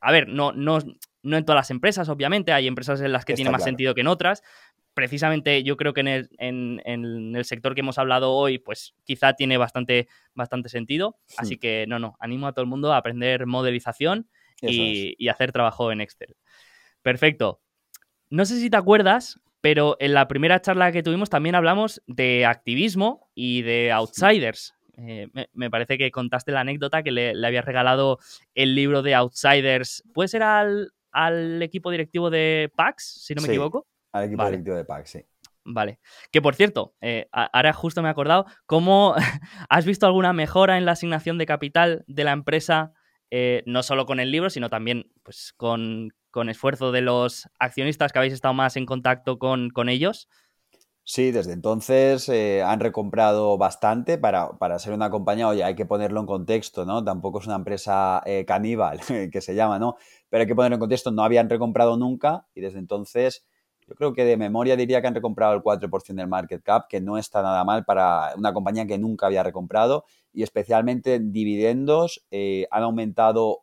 a 0.00 0.12
ver, 0.12 0.28
no, 0.28 0.52
no, 0.52 0.78
no 1.22 1.36
en 1.36 1.44
todas 1.44 1.58
las 1.58 1.70
empresas, 1.70 2.08
obviamente, 2.08 2.52
hay 2.52 2.66
empresas 2.66 3.00
en 3.00 3.12
las 3.12 3.24
que 3.24 3.34
tiene 3.34 3.50
más 3.50 3.64
sentido 3.64 3.94
que 3.94 4.00
en 4.00 4.06
otras. 4.06 4.42
Precisamente 4.94 5.62
yo 5.62 5.76
creo 5.76 5.92
que 5.92 6.00
en 6.00 6.08
el, 6.08 6.30
en, 6.38 6.80
el, 6.84 7.44
sector 7.44 7.74
que 7.74 7.80
hemos 7.80 7.98
hablado 7.98 8.32
hoy, 8.32 8.58
pues 8.58 8.94
quizá 9.04 9.34
tiene 9.34 9.56
bastante, 9.56 10.08
bastante 10.34 10.68
sentido. 10.68 11.18
Así 11.36 11.56
que 11.56 11.86
no, 11.86 11.98
no, 11.98 12.16
animo 12.18 12.48
a 12.48 12.52
todo 12.52 12.62
el 12.62 12.68
mundo 12.68 12.92
a 12.92 12.96
aprender 12.96 13.46
modelización 13.46 14.28
y, 14.60 15.28
hacer 15.28 15.52
trabajo 15.52 15.92
en 15.92 16.00
Excel. 16.00 16.36
Perfecto. 17.02 17.60
No 18.30 18.44
sé 18.44 18.58
si 18.58 18.70
te 18.70 18.76
acuerdas, 18.76 19.40
pero 19.60 19.96
en 20.00 20.14
la 20.14 20.26
primera 20.26 20.60
charla 20.60 20.90
que 20.90 21.02
tuvimos 21.02 21.30
también 21.30 21.54
hablamos 21.54 22.02
de 22.06 22.44
activismo 22.44 23.30
y 23.34 23.62
de 23.62 23.92
outsiders. 23.92 24.74
Eh, 24.98 25.28
me, 25.52 25.70
parece 25.70 25.96
que 25.96 26.10
contaste 26.10 26.52
la 26.52 26.60
anécdota 26.60 27.02
que 27.02 27.12
le, 27.12 27.34
le 27.34 27.46
habías 27.46 27.64
regalado 27.64 28.18
el 28.54 28.74
libro 28.74 29.02
de 29.02 29.14
Outsiders. 29.14 30.02
¿Puede 30.12 30.28
ser 30.28 30.42
al, 30.42 30.92
al 31.12 31.62
equipo 31.62 31.90
directivo 31.90 32.30
de 32.30 32.70
PAX, 32.74 33.24
si 33.24 33.34
no 33.34 33.42
me 33.42 33.48
equivoco. 33.48 33.86
Al 34.12 34.24
equipo 34.24 34.44
directivo 34.44 34.76
de 34.76 34.84
PAX, 34.84 35.10
sí. 35.10 35.24
Vale. 35.64 35.98
Que 36.32 36.40
por 36.40 36.54
cierto, 36.54 36.94
eh, 37.00 37.28
ahora 37.32 37.72
justo 37.72 38.02
me 38.02 38.08
he 38.08 38.10
acordado, 38.10 38.46
¿cómo 38.66 39.14
has 39.68 39.84
visto 39.84 40.06
alguna 40.06 40.32
mejora 40.32 40.78
en 40.78 40.84
la 40.84 40.92
asignación 40.92 41.36
de 41.38 41.46
capital 41.46 42.04
de 42.06 42.24
la 42.24 42.32
empresa, 42.32 42.92
eh, 43.30 43.62
no 43.66 43.82
solo 43.82 44.06
con 44.06 44.20
el 44.20 44.30
libro, 44.30 44.48
sino 44.48 44.70
también 44.70 45.10
pues, 45.22 45.52
con, 45.56 46.12
esfuerzo 46.48 46.92
de 46.92 47.00
los 47.00 47.48
accionistas 47.58 48.12
que 48.12 48.18
habéis 48.20 48.32
estado 48.32 48.54
más 48.54 48.76
en 48.76 48.86
contacto 48.86 49.38
con, 49.38 49.70
con 49.70 49.88
ellos? 49.88 50.28
Sí, 51.10 51.30
desde 51.30 51.54
entonces 51.54 52.28
eh, 52.28 52.62
han 52.62 52.80
recomprado 52.80 53.56
bastante 53.56 54.18
para, 54.18 54.78
ser 54.78 54.92
una 54.92 55.08
compañía, 55.08 55.48
oye, 55.48 55.64
hay 55.64 55.74
que 55.74 55.86
ponerlo 55.86 56.20
en 56.20 56.26
contexto, 56.26 56.84
¿no? 56.84 57.02
Tampoco 57.02 57.40
es 57.40 57.46
una 57.46 57.56
empresa 57.56 58.22
eh, 58.26 58.44
caníbal, 58.44 59.00
que 59.32 59.40
se 59.40 59.54
llama, 59.54 59.78
¿no? 59.78 59.96
Pero 60.28 60.42
hay 60.42 60.46
que 60.46 60.54
ponerlo 60.54 60.74
en 60.74 60.80
contexto, 60.80 61.10
no 61.10 61.24
habían 61.24 61.48
recomprado 61.48 61.96
nunca 61.96 62.46
y 62.54 62.60
desde 62.60 62.78
entonces 62.78 63.46
yo 63.86 63.94
creo 63.94 64.12
que 64.12 64.26
de 64.26 64.36
memoria 64.36 64.76
diría 64.76 65.00
que 65.00 65.06
han 65.06 65.14
recomprado 65.14 65.54
el 65.54 65.62
4% 65.62 66.20
del 66.20 66.28
market 66.28 66.62
cap, 66.62 66.88
que 66.90 67.00
no 67.00 67.16
está 67.16 67.40
nada 67.40 67.64
mal 67.64 67.86
para 67.86 68.34
una 68.36 68.52
compañía 68.52 68.86
que 68.86 68.98
nunca 68.98 69.24
había 69.28 69.42
recomprado 69.42 70.04
y 70.34 70.42
especialmente 70.42 71.14
en 71.14 71.32
dividendos 71.32 72.22
eh, 72.30 72.66
han 72.70 72.82
aumentado 72.82 73.62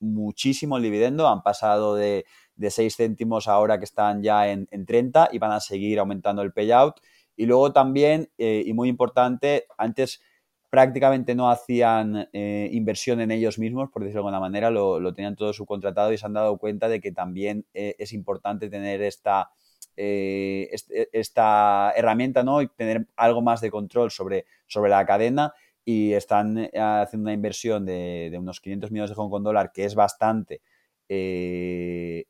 muchísimo 0.00 0.78
el 0.78 0.82
dividendo, 0.82 1.28
han 1.28 1.42
pasado 1.42 1.94
de 1.94 2.24
de 2.56 2.70
6 2.70 2.96
céntimos 2.96 3.48
ahora 3.48 3.78
que 3.78 3.84
están 3.84 4.22
ya 4.22 4.48
en, 4.48 4.66
30 4.86 5.28
y 5.32 5.38
van 5.38 5.52
a 5.52 5.60
seguir 5.60 5.98
aumentando 5.98 6.42
el 6.42 6.52
payout. 6.52 7.00
Y 7.36 7.46
luego 7.46 7.72
también, 7.72 8.30
eh, 8.38 8.62
y 8.66 8.72
muy 8.72 8.88
importante, 8.88 9.66
antes 9.76 10.22
prácticamente 10.70 11.34
no 11.34 11.50
hacían 11.50 12.28
eh, 12.32 12.68
inversión 12.72 13.20
en 13.20 13.30
ellos 13.30 13.58
mismos, 13.58 13.90
por 13.90 14.02
decirlo 14.02 14.22
de 14.22 14.28
alguna 14.28 14.40
manera, 14.40 14.70
lo, 14.70 15.14
tenían 15.14 15.36
todo 15.36 15.52
subcontratado 15.52 16.12
y 16.12 16.18
se 16.18 16.26
han 16.26 16.32
dado 16.32 16.58
cuenta 16.58 16.88
de 16.88 17.00
que 17.00 17.12
también 17.12 17.66
eh, 17.72 17.94
es 17.98 18.12
importante 18.12 18.68
tener 18.68 19.00
esta, 19.02 19.50
esta 19.96 21.92
herramienta 21.96 22.42
¿no? 22.42 22.60
y 22.62 22.68
tener 22.68 23.06
algo 23.16 23.42
más 23.42 23.60
de 23.60 23.70
control 23.70 24.10
sobre, 24.10 24.46
sobre 24.66 24.90
la 24.90 25.06
cadena 25.06 25.54
y 25.84 26.12
están 26.14 26.68
haciendo 26.74 27.26
una 27.26 27.32
inversión 27.32 27.86
de, 27.86 28.28
de 28.30 28.38
unos 28.38 28.60
500 28.60 28.90
millones 28.90 29.10
de 29.10 29.16
Hong 29.16 29.30
Kong 29.30 29.44
dólar, 29.44 29.70
que 29.72 29.84
es 29.84 29.94
bastante 29.94 30.60
eh, 31.08 32.24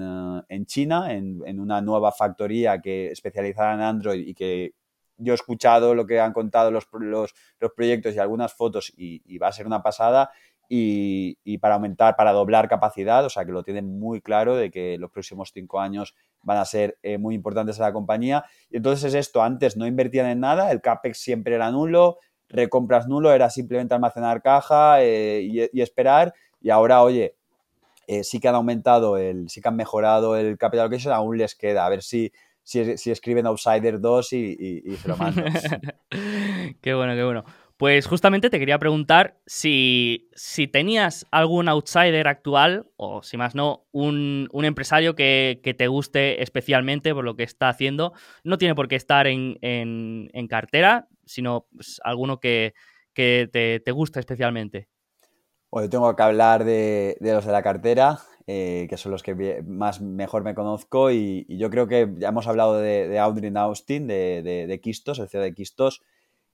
ah, 0.00 0.44
en, 0.48 0.66
China, 0.66 1.12
en, 1.12 1.60
una 1.60 1.80
nueva 1.80 2.12
factoría 2.12 2.80
que 2.80 3.10
especializada 3.10 3.74
en 3.74 3.80
Android 3.80 4.26
y 4.26 4.34
que 4.34 4.72
yo 5.16 5.32
he 5.32 5.34
escuchado 5.34 5.94
lo 5.94 6.06
que 6.06 6.20
han 6.20 6.32
contado 6.32 6.70
los, 6.70 6.88
los, 6.92 7.32
proyectos 7.76 8.14
y 8.14 8.18
algunas 8.18 8.52
fotos 8.54 8.92
y, 8.96 9.38
va 9.38 9.48
a 9.48 9.52
ser 9.52 9.66
una 9.66 9.82
pasada 9.82 10.30
y, 10.68 11.58
para 11.58 11.74
aumentar, 11.74 12.16
para 12.16 12.32
doblar 12.32 12.68
capacidad, 12.68 13.24
o 13.24 13.30
sea 13.30 13.44
que 13.44 13.52
lo 13.52 13.62
tienen 13.62 13.98
muy 13.98 14.20
claro 14.20 14.56
de 14.56 14.70
que 14.70 14.98
los 14.98 15.10
próximos 15.10 15.50
cinco 15.52 15.80
años 15.80 16.14
van 16.42 16.58
a 16.58 16.64
ser 16.64 16.98
eh, 17.02 17.18
muy 17.18 17.34
importantes 17.34 17.78
a 17.78 17.84
la 17.84 17.92
compañía. 17.92 18.44
Y 18.70 18.78
entonces 18.78 19.14
es 19.14 19.14
esto, 19.14 19.42
antes 19.42 19.76
no 19.76 19.86
invertían 19.86 20.26
en 20.26 20.40
nada, 20.40 20.72
el 20.72 20.80
CAPEX 20.80 21.18
siempre 21.18 21.54
era 21.54 21.70
nulo, 21.70 22.18
recompras 22.48 23.06
nulo, 23.06 23.32
era 23.32 23.50
simplemente 23.50 23.94
almacenar 23.94 24.42
caja 24.42 25.02
eh, 25.02 25.42
y, 25.42 25.78
y 25.78 25.82
esperar 25.82 26.34
y 26.60 26.70
ahora, 26.70 27.02
oye, 27.02 27.36
eh, 28.06 28.24
sí 28.24 28.40
que 28.40 28.48
han 28.48 28.54
aumentado, 28.54 29.16
el, 29.16 29.48
sí 29.48 29.60
que 29.60 29.68
han 29.68 29.76
mejorado 29.76 30.36
el 30.36 30.58
capital 30.58 30.86
allocation, 30.86 31.12
aún 31.12 31.38
les 31.38 31.54
queda. 31.54 31.86
A 31.86 31.88
ver 31.88 32.02
si, 32.02 32.32
si, 32.62 33.10
escriben 33.10 33.46
Outsider 33.46 34.00
2 34.00 34.32
y, 34.32 34.98
mandan. 35.18 35.52
qué 36.80 36.94
bueno, 36.94 37.14
qué 37.14 37.24
bueno. 37.24 37.44
Pues 37.76 38.06
justamente 38.06 38.50
te 38.50 38.60
quería 38.60 38.78
preguntar 38.78 39.40
si, 39.46 40.30
si 40.34 40.68
tenías 40.68 41.26
algún 41.32 41.68
outsider 41.68 42.28
actual, 42.28 42.86
o 42.96 43.22
si 43.22 43.36
más 43.36 43.56
no, 43.56 43.88
un, 43.90 44.48
empresario 44.52 45.16
que, 45.16 45.74
te 45.76 45.88
guste 45.88 46.42
especialmente 46.42 47.12
por 47.12 47.24
lo 47.24 47.34
que 47.34 47.42
está 47.42 47.68
haciendo. 47.68 48.12
No 48.44 48.58
tiene 48.58 48.76
por 48.76 48.86
qué 48.86 48.94
estar 48.94 49.26
en, 49.26 50.28
cartera, 50.48 51.08
sino 51.24 51.66
pues, 51.74 52.00
alguno 52.04 52.38
que, 52.38 52.74
te, 53.12 53.48
te 53.48 53.90
guste 53.90 54.20
especialmente. 54.20 54.88
Bueno, 55.74 55.90
tengo 55.90 56.14
que 56.14 56.22
hablar 56.22 56.62
de, 56.62 57.16
los 57.20 57.44
de 57.44 57.50
la 57.50 57.60
cartera, 57.60 58.20
eh, 58.46 58.86
que 58.88 58.96
son 58.96 59.10
los 59.10 59.24
que 59.24 59.60
más 59.66 60.00
mejor 60.00 60.44
me 60.44 60.54
conozco 60.54 61.10
y, 61.10 61.46
yo 61.48 61.68
creo 61.68 61.88
que 61.88 62.14
ya 62.16 62.28
hemos 62.28 62.46
hablado 62.46 62.78
de, 62.78 63.08
de 63.08 63.18
Audrey 63.18 63.52
Austin, 63.56 64.06
de, 64.06 64.66
de, 64.68 64.80
Quistos, 64.80 65.18
el 65.18 65.28
CEO 65.28 65.42
de 65.42 65.52
Quistos. 65.52 66.00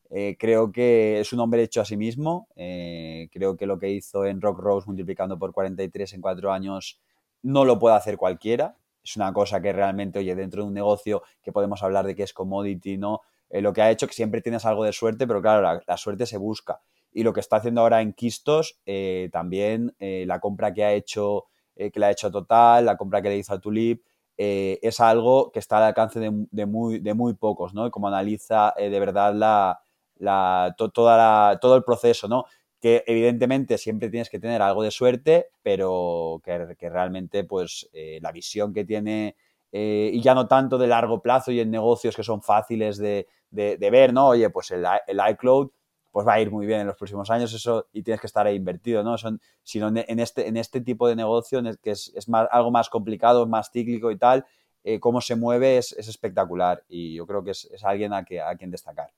Eh, 0.09 0.39
creo 0.39 0.73
que 0.73 1.21
es 1.21 1.35
un 1.35 1.41
hombre 1.41 1.63
hecho 1.63 1.83
a 1.83 1.85
sí 1.85 1.99
mismo. 1.99 2.49
Eh, 2.57 3.29
creo 3.31 3.59
que 3.59 3.67
lo 3.67 3.79
que 3.79 3.91
hizo 3.91 4.25
en 4.25 4.41
Rock 4.41 4.59
Rose 4.59 4.87
multiplicando 4.87 5.39
por 5.39 5.53
43 5.53 6.15
en 6.15 6.23
cuatro 6.23 6.51
años 6.51 6.99
no 7.43 7.67
lo 7.67 7.79
puede 7.79 7.97
hacer 7.97 8.17
cualquiera. 8.17 8.75
Es 9.05 9.17
una 9.17 9.35
cosa 9.35 9.61
que 9.61 9.75
realmente, 9.75 10.21
oye, 10.21 10.35
dentro 10.35 10.63
de 10.63 10.69
un 10.69 10.75
negocio 10.75 11.23
que 11.43 11.53
podemos 11.53 11.83
hablar 11.83 12.07
de 12.07 12.15
que 12.15 12.23
es 12.23 12.33
commodity, 12.33 12.97
¿no? 12.97 13.21
lo 13.51 13.75
que 13.75 13.83
ha 13.83 13.91
hecho 13.91 14.07
que 14.07 14.15
siempre 14.15 14.41
tienes 14.41 14.65
algo 14.65 14.85
de 14.85 14.95
suerte, 14.95 15.27
pero 15.27 15.43
claro, 15.43 15.83
la 15.87 15.97
suerte 15.99 16.25
se 16.25 16.39
busca 16.39 16.81
y 17.13 17.23
lo 17.23 17.33
que 17.33 17.41
está 17.41 17.57
haciendo 17.57 17.81
ahora 17.81 18.01
en 18.03 18.13
Quistos, 18.13 18.79
eh, 18.87 19.29
también 19.33 19.95
eh, 19.99 20.25
la 20.27 20.41
compra 20.41 20.73
que 20.73 20.85
ha 20.85 20.93
hecho, 20.93 21.47
eh, 21.77 21.91
que 21.91 22.01
le 22.01 22.07
ha 22.07 22.11
hecho 22.11 22.31
Total, 22.31 22.85
la 22.85 22.97
compra 22.97 23.21
que 23.23 23.29
le 23.29 23.39
hizo 23.39 23.55
a 23.55 23.61
Tulip, 23.61 24.03
es 24.43 25.01
algo 25.01 25.53
que 25.53 25.59
está 25.59 25.77
al 25.77 25.83
alcance 25.83 26.19
de, 26.19 26.67
muy, 26.67 26.99
de 27.01 27.13
muy 27.13 27.35
pocos, 27.35 27.75
¿no? 27.75 27.91
Como 27.91 28.09
analiza 28.09 28.73
de 28.79 28.99
verdad 28.99 29.35
la, 29.35 29.83
la, 30.17 30.75
toda 30.79 31.59
todo 31.61 31.77
el 31.77 31.85
proceso, 31.85 32.27
¿no? 32.27 32.47
Que 32.81 33.05
evidentemente 33.07 33.77
siempre 33.77 34.09
tienes 34.09 34.31
que 34.31 34.39
tener 34.39 34.63
algo 34.63 34.83
de 34.83 34.91
suerte, 34.93 35.49
pero 35.63 36.41
que, 36.43 36.75
que 36.79 36.89
realmente 36.89 37.45
pues 37.45 37.91
la 37.93 38.33
visión 38.33 38.73
que 38.73 38.87
tiene, 38.87 39.37
y 39.73 40.19
ya 40.23 40.35
no 40.35 40.49
tanto 40.49 40.79
de 40.79 40.87
largo 40.87 41.21
plazo 41.21 41.53
y 41.53 41.61
en 41.61 41.71
negocios 41.71 42.17
que 42.17 42.23
son 42.23 42.41
fáciles 42.41 42.97
de, 42.97 43.27
de, 43.51 43.77
de 43.77 43.91
ver, 43.91 44.15
¿no? 44.15 44.29
Oye, 44.29 44.49
pues 44.49 44.71
el, 44.71 44.87
el 45.07 45.21
iCloud 45.33 45.69
pues 46.11 46.27
va 46.27 46.35
a 46.35 46.41
ir 46.41 46.51
muy 46.51 46.67
bien 46.67 46.81
en 46.81 46.87
los 46.87 46.97
próximos 46.97 47.31
años 47.31 47.53
eso 47.53 47.89
y 47.93 48.03
tienes 48.03 48.21
que 48.21 48.27
estar 48.27 48.47
ahí 48.47 48.57
invertido, 48.57 49.03
¿no? 49.03 49.17
Son, 49.17 49.41
sino 49.63 49.89
en 49.89 50.19
este, 50.19 50.49
en 50.49 50.57
este 50.57 50.81
tipo 50.81 51.09
de 51.09 51.17
negocio, 51.17 51.63
que 51.83 51.91
es, 51.93 52.29
más, 52.29 52.49
algo 52.51 52.71
más 52.71 52.89
complicado, 52.89 53.47
más 53.47 53.71
cíclico 53.71 54.11
y 54.11 54.17
tal, 54.17 54.45
eh, 54.83 54.99
cómo 54.99 55.21
se 55.21 55.37
mueve 55.37 55.79
es, 55.79 55.93
espectacular 55.93 56.85
y 56.89 57.15
yo 57.15 57.27
creo 57.27 57.45
que 57.45 57.53
es, 57.53 57.69
alguien 57.85 58.13
a, 58.13 58.25
que, 58.25 58.41
a 58.41 58.55
quien 58.57 58.71
destacar. 58.71 59.13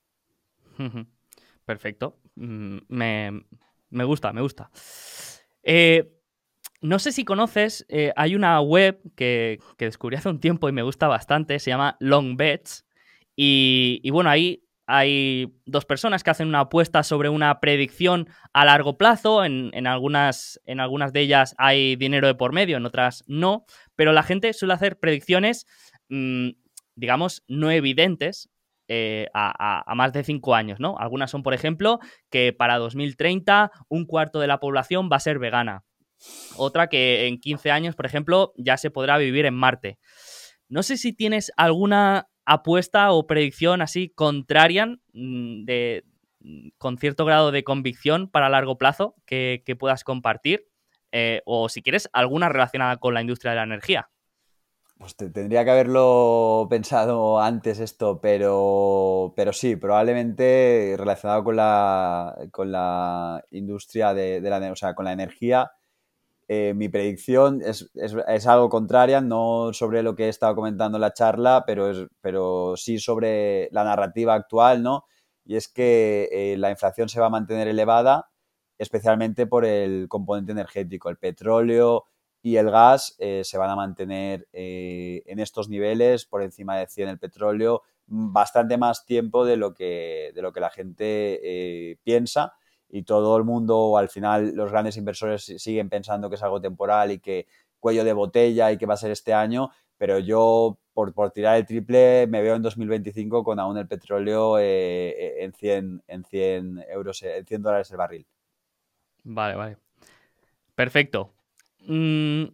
Perfecto. 1.64 2.19
Mm, 2.35 2.78
me, 2.89 4.05
gusta, 4.05 4.32
me 4.32 4.43
gusta. 4.43 4.70
Eh, 5.62 6.19
no 6.82 6.98
sé 6.98 7.12
si 7.12 7.24
conoces, 7.24 7.86
eh, 7.89 8.12
hay 8.16 8.35
una 8.35 8.60
web 8.60 9.01
que, 9.14 9.60
descubrí 9.78 10.16
hace 10.16 10.28
un 10.28 10.40
tiempo 10.40 10.69
y 10.69 10.73
me 10.73 10.82
gusta 10.82 11.06
bastante, 11.09 11.59
se 11.59 11.70
llama 11.70 11.97
Long 12.01 12.36
Bets. 12.36 12.85
Y, 13.35 14.01
y 14.02 14.10
bueno, 14.10 14.28
ahí 14.28 14.62
hay 14.86 15.54
dos 15.64 15.84
personas 15.84 16.24
que 16.24 16.30
hacen 16.30 16.48
una 16.48 16.60
apuesta 16.60 17.02
sobre 17.02 17.28
una 17.28 17.60
predicción 17.60 18.28
a 18.52 18.64
largo 18.64 18.98
plazo. 18.98 19.44
En, 19.44 19.86
algunas, 19.86 20.60
en 20.66 20.80
algunas 20.80 21.12
de 21.12 21.20
ellas 21.20 21.54
hay 21.59 21.96
dinero 21.96 22.26
de 22.26 22.34
por 22.34 22.52
medio, 22.52 22.76
en 22.76 22.86
otras 22.86 23.24
no. 23.26 23.64
Pero 23.96 24.12
la 24.12 24.22
gente 24.22 24.52
suele 24.52 24.74
hacer 24.74 24.98
predicciones, 24.98 25.66
mm, 26.09 26.50
digamos, 26.96 27.44
no 27.48 27.70
evidentes. 27.70 28.48
eh, 28.88 29.28
a, 29.32 29.84
más 29.94 30.12
de 30.12 30.22
cinco 30.22 30.54
años, 30.54 30.78
¿no? 30.78 30.98
Algunas 30.98 31.30
son, 31.30 31.42
por 31.42 31.54
ejemplo, 31.54 31.98
que 32.30 32.52
para 32.52 32.76
2030 32.76 33.70
un 33.88 34.04
cuarto 34.04 34.38
de 34.38 34.48
la 34.48 34.60
población 34.60 35.09
va 35.10 35.16
a 35.16 35.20
ser 35.20 35.38
vegana. 35.38 35.84
Otra 36.56 36.88
que 36.88 37.26
en 37.26 37.38
15 37.38 37.70
años, 37.70 37.94
por 37.96 38.04
ejemplo, 38.04 38.52
ya 38.56 38.76
se 38.76 38.90
podrá 38.90 39.16
vivir 39.16 39.46
en 39.46 39.54
Marte. 39.54 39.98
No 40.68 40.82
sé 40.82 40.96
si 40.96 41.14
tienes 41.14 41.52
alguna 41.56 42.28
apuesta 42.52 43.12
o 43.12 43.26
predicción 43.26 43.82
así 43.82 44.08
contraria 44.08 44.86
mm, 44.86 45.64
de, 45.64 46.04
mm, 46.40 46.68
con 46.78 46.98
cierto 46.98 47.24
grado 47.24 47.50
de 47.50 47.64
convicción 47.64 48.28
para 48.28 48.48
largo 48.48 48.78
plazo 48.78 49.14
que, 49.26 49.62
puedas 49.78 50.04
compartir. 50.04 50.68
Eh, 51.14 51.42
o 51.44 51.68
si 51.68 51.82
quieres, 51.82 52.08
alguna 52.12 52.48
relacionada 52.48 52.96
con 52.96 53.12
la 53.12 53.20
industria 53.20 53.52
de 53.52 53.56
la 53.56 53.64
energía. 53.64 54.08
Pues 55.02 55.16
tendría 55.16 55.64
que 55.64 55.70
haberlo 55.72 56.68
pensado 56.70 57.40
antes 57.40 57.80
esto, 57.80 58.20
pero, 58.20 59.32
pero 59.34 59.52
sí, 59.52 59.74
probablemente 59.74 60.94
relacionado 60.96 61.42
con 61.42 61.56
la, 61.56 62.36
con 62.52 62.70
la 62.70 63.42
industria 63.50 64.14
de, 64.14 64.40
la, 64.40 64.70
o 64.70 64.76
sea, 64.76 64.94
con 64.94 65.04
la 65.04 65.12
energía. 65.12 65.72
Eh, 66.54 66.74
mi 66.74 66.90
predicción 66.90 67.62
es, 67.64 68.46
algo 68.46 68.68
contraria, 68.68 69.22
no 69.22 69.72
sobre 69.72 70.02
lo 70.02 70.14
que 70.14 70.26
he 70.26 70.28
estado 70.28 70.54
comentando 70.54 70.98
en 70.98 71.00
la 71.00 71.14
charla, 71.14 71.64
pero, 71.66 71.90
es, 71.90 72.06
pero 72.20 72.74
sí 72.76 72.98
sobre 72.98 73.70
la 73.72 73.84
narrativa 73.84 74.34
actual, 74.34 74.82
¿no? 74.82 75.06
Y 75.46 75.56
es 75.56 75.68
que 75.68 76.28
eh, 76.30 76.58
la 76.58 76.70
inflación 76.70 77.08
se 77.08 77.20
va 77.20 77.26
a 77.28 77.30
mantener 77.30 77.68
elevada, 77.68 78.28
especialmente 78.76 79.46
por 79.46 79.64
el 79.64 80.08
componente 80.10 80.52
energético, 80.52 81.08
el 81.08 81.16
petróleo, 81.16 82.04
y 82.42 82.56
el 82.56 82.70
gas 82.70 83.16
eh, 83.18 83.42
se 83.44 83.56
van 83.56 83.70
a 83.70 83.76
mantener 83.76 84.46
en 84.52 85.38
estos 85.38 85.70
niveles, 85.70 86.26
por 86.26 86.42
encima 86.42 86.76
de 86.76 86.86
100 86.86 87.08
el 87.08 87.18
petróleo, 87.18 87.82
bastante 88.06 88.76
más 88.76 89.06
tiempo 89.06 89.46
de 89.46 89.56
lo 89.56 89.72
que, 89.72 90.32
de 90.34 90.42
lo 90.42 90.52
que 90.52 90.60
la 90.60 90.70
gente 90.70 91.98
piensa 92.02 92.52
y 92.93 93.05
todo 93.05 93.39
el 93.39 93.44
mundo, 93.44 93.97
al 93.97 94.10
final 94.10 94.55
los 94.55 94.70
grandes 94.70 94.98
inversores 94.98 95.43
siguen 95.56 95.89
pensando 95.89 96.28
que 96.28 96.36
es 96.36 96.43
algo 96.43 96.60
temporal 96.60 97.10
y 97.10 97.19
que 97.19 97.47
cuello 97.81 98.05
de 98.05 98.12
botella 98.12 98.70
y 98.70 98.77
que 98.77 98.85
va 98.85 98.94
a 98.94 98.98
ser 98.98 99.10
este 99.10 99.32
año, 99.32 99.70
pero 99.97 100.19
yo 100.19 100.78
por, 100.93 101.14
por 101.14 101.31
tirar 101.31 101.56
el 101.56 101.64
triple 101.64 102.27
me 102.27 102.43
veo 102.43 102.55
en 102.55 102.60
2025 102.60 103.43
con 103.43 103.59
aún 103.59 103.78
el 103.78 103.89
petróleo 103.89 104.59
en, 104.59 105.55
100, 105.55 106.02
en 106.06 106.24
100 106.24 106.85
euros, 106.90 107.23
en 107.23 107.47
100 107.47 107.62
dólares 107.62 107.90
el 107.90 107.97
barril. 107.97 108.27
Vale, 109.24 109.55
vale. 109.55 109.77
Perfecto. 110.74 111.32
Mm, 111.86 112.44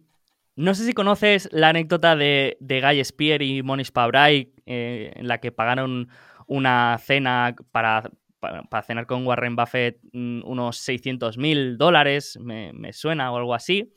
no 0.55 0.73
sé 0.73 0.85
si 0.85 0.93
conoces 0.93 1.49
la 1.51 1.69
anécdota 1.69 2.15
de, 2.15 2.55
de 2.61 2.79
Guy 2.79 3.03
Spear 3.03 3.41
y 3.41 3.61
Monish 3.61 3.91
Pabrai, 3.91 4.53
eh, 4.65 5.11
en 5.15 5.27
la 5.27 5.39
que 5.39 5.51
pagaron 5.51 6.07
una 6.47 6.97
cena 6.97 7.55
para, 7.71 8.09
para, 8.39 8.83
cenar 8.83 9.05
con 9.05 9.25
Warren 9.25 9.55
Buffett 9.55 9.99
mm, 10.13 10.41
unos 10.45 10.77
600 10.77 11.37
mil 11.37 11.77
dólares, 11.77 12.37
me, 12.41 12.93
suena 12.93 13.31
o 13.31 13.37
algo 13.37 13.53
así. 13.53 13.93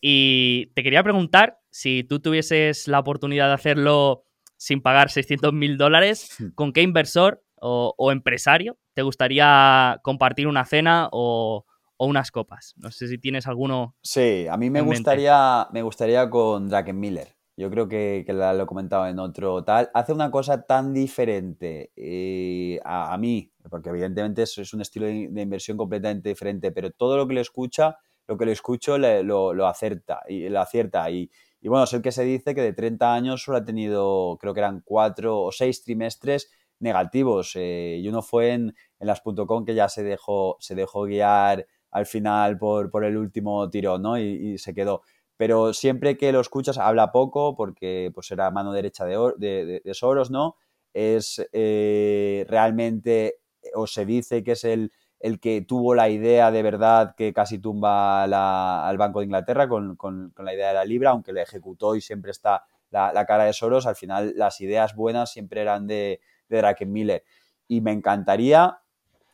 Y 0.00 0.66
te 0.74 0.82
quería 0.82 1.02
preguntar 1.02 1.58
si 1.70 2.04
tú 2.04 2.20
tuvieses 2.20 2.88
la 2.88 2.98
oportunidad 2.98 3.48
de 3.48 3.54
hacerlo 3.54 4.24
sin 4.56 4.80
pagar 4.80 5.10
600 5.10 5.52
mil 5.52 5.76
dólares, 5.76 6.36
¿con 6.54 6.72
qué 6.72 6.82
inversor 6.82 7.42
o, 7.60 7.94
o, 7.96 8.12
empresario 8.12 8.78
te 8.94 9.02
gustaría 9.02 10.00
compartir 10.02 10.48
una 10.48 10.64
cena 10.64 11.08
o, 11.12 11.64
o 11.98 12.06
unas 12.06 12.30
copas. 12.30 12.74
No 12.76 12.90
sé 12.90 13.08
si 13.08 13.18
tienes 13.18 13.46
alguno. 13.46 13.94
Sí, 14.02 14.46
a 14.48 14.56
mí 14.56 14.70
me 14.70 14.80
gustaría, 14.80 15.68
me 15.72 15.82
gustaría 15.82 16.30
con 16.30 16.70
Miller. 16.94 17.36
Yo 17.58 17.70
creo 17.70 17.88
que, 17.88 18.24
lo 18.28 18.62
he 18.62 18.66
comentado 18.66 19.08
en 19.08 19.18
otro 19.18 19.64
tal. 19.64 19.90
Hace 19.92 20.12
una 20.12 20.30
cosa 20.30 20.62
tan 20.62 20.94
diferente 20.94 21.90
eh, 21.96 22.78
a, 22.84 23.18
mí, 23.18 23.50
porque 23.68 23.88
evidentemente 23.88 24.44
es 24.44 24.72
un 24.72 24.80
estilo 24.80 25.06
de, 25.06 25.42
inversión 25.42 25.76
completamente 25.76 26.28
diferente, 26.28 26.70
pero 26.70 26.92
todo 26.92 27.16
lo 27.16 27.26
que 27.26 27.34
le 27.34 27.40
escucha, 27.40 27.98
lo 28.28 28.38
que 28.38 28.46
le 28.46 28.52
escucho 28.52 28.96
lo, 28.96 29.52
lo, 29.54 29.66
acerta 29.66 30.22
y 30.28 30.48
lo 30.48 30.60
acierta. 30.60 31.10
Y, 31.10 31.32
y 31.60 31.66
bueno, 31.66 31.82
es 31.82 31.92
el 31.94 32.00
que 32.00 32.12
se 32.12 32.22
dice 32.22 32.54
que 32.54 32.62
de 32.62 32.74
30 32.74 33.12
años 33.12 33.42
solo 33.42 33.58
ha 33.58 33.64
tenido, 33.64 34.38
creo 34.40 34.54
que 34.54 34.60
eran 34.60 34.80
cuatro 34.84 35.40
o 35.40 35.50
seis 35.50 35.82
trimestres 35.82 36.52
negativos. 36.78 37.56
Eh, 37.56 37.98
y 38.00 38.08
uno 38.08 38.22
fue 38.22 38.52
en, 38.52 38.72
en 39.00 39.06
las 39.08 39.20
.com 39.20 39.64
que 39.64 39.74
ya 39.74 39.88
se 39.88 40.04
dejó, 40.04 40.58
se 40.60 40.76
dejó 40.76 41.06
guiar 41.06 41.66
al 41.90 42.06
final 42.06 42.58
por, 42.58 42.90
por 42.90 43.04
el 43.04 43.16
último 43.16 43.68
tirón, 43.70 44.02
¿no? 44.02 44.18
Y, 44.18 44.58
se 44.58 44.74
quedó. 44.74 45.02
Pero 45.38 45.72
siempre 45.72 46.18
que 46.18 46.32
lo 46.32 46.40
escuchas 46.40 46.78
habla 46.78 47.12
poco 47.12 47.54
porque 47.56 48.10
pues 48.12 48.30
era 48.32 48.50
mano 48.50 48.72
derecha 48.72 49.06
de, 49.06 49.80
de, 49.84 49.94
Soros, 49.94 50.30
¿no? 50.30 50.56
Es 50.92 51.40
eh, 51.52 52.44
realmente, 52.48 53.36
o 53.74 53.86
se 53.86 54.04
dice 54.04 54.42
que 54.42 54.52
es 54.52 54.64
el, 54.64 54.92
el 55.20 55.38
que 55.38 55.62
tuvo 55.62 55.94
la 55.94 56.08
idea 56.08 56.50
de 56.50 56.62
verdad 56.64 57.14
que 57.16 57.32
casi 57.32 57.60
tumba 57.60 58.24
al 58.24 58.98
Banco 58.98 59.20
de 59.20 59.26
Inglaterra 59.26 59.68
con, 59.68 59.94
con, 59.94 60.34
la 60.38 60.52
idea 60.52 60.68
de 60.68 60.74
la 60.74 60.84
libra, 60.84 61.10
aunque 61.10 61.32
la 61.32 61.42
ejecutó 61.42 61.94
y 61.94 62.00
siempre 62.00 62.32
está 62.32 62.64
la, 62.90 63.12
la, 63.12 63.24
cara 63.24 63.44
de 63.44 63.52
Soros, 63.52 63.86
al 63.86 63.94
final 63.94 64.32
las 64.34 64.60
ideas 64.60 64.96
buenas 64.96 65.30
siempre 65.30 65.60
eran 65.60 65.86
de, 65.86 66.20
de 66.48 66.76
Miller. 66.84 67.22
Y 67.68 67.80
me 67.80 67.92
encantaría 67.92 68.80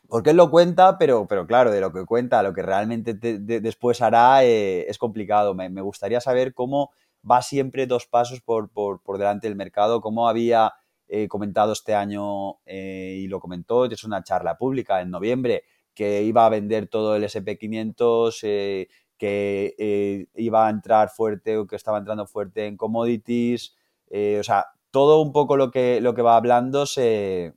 porque 0.09 0.31
él 0.31 0.37
lo 0.37 0.51
cuenta, 0.51 0.99
pero, 0.99 1.27
pero 1.27 1.47
claro, 1.47 1.71
de 1.71 1.81
lo 1.81 1.93
que 1.93 2.05
cuenta 2.05 2.43
lo 2.43 2.53
que 2.53 2.63
realmente 2.63 3.15
después 3.15 4.03
hará 4.03 4.45
eh, 4.45 4.89
es 4.89 4.99
complicado. 4.99 5.55
Me, 5.55 5.69
gustaría 5.81 6.21
saber 6.21 6.55
cómo 6.55 6.91
va 7.29 7.43
siempre 7.43 7.87
dos 7.87 8.07
pasos 8.07 8.41
por, 8.41 8.71
delante 9.19 9.49
del 9.49 9.57
mercado, 9.57 10.01
cómo 10.01 10.29
había 10.29 10.73
eh, 11.09 11.29
comentado 11.29 11.73
este 11.73 11.95
año 11.95 12.59
eh, 12.67 13.19
y 13.23 13.29
lo 13.29 13.41
comentó, 13.41 13.87
es 13.87 14.05
una 14.05 14.23
charla 14.23 14.59
pública 14.59 15.01
en 15.01 15.11
noviembre, 15.11 15.65
que 15.95 16.23
iba 16.23 16.45
a 16.45 16.51
vender 16.51 16.89
todo 16.89 17.17
el 17.17 17.25
SP500, 17.25 18.89
que 19.17 20.29
iba 20.35 20.67
a 20.67 20.71
entrar 20.71 21.09
fuerte 21.09 21.57
o 21.57 21.67
que 21.67 21.77
estaba 21.77 21.99
entrando 21.99 22.27
fuerte 22.27 22.67
en 22.67 22.77
commodities, 22.77 23.75
o 24.11 24.43
sea, 24.43 24.67
todo 24.91 25.23
un 25.23 25.33
poco 25.33 25.57
lo 25.57 25.71
que, 25.71 26.01
lo 26.01 26.15
que 26.15 26.23
va 26.23 26.37
hablando 26.37 26.85
se, 26.85 27.55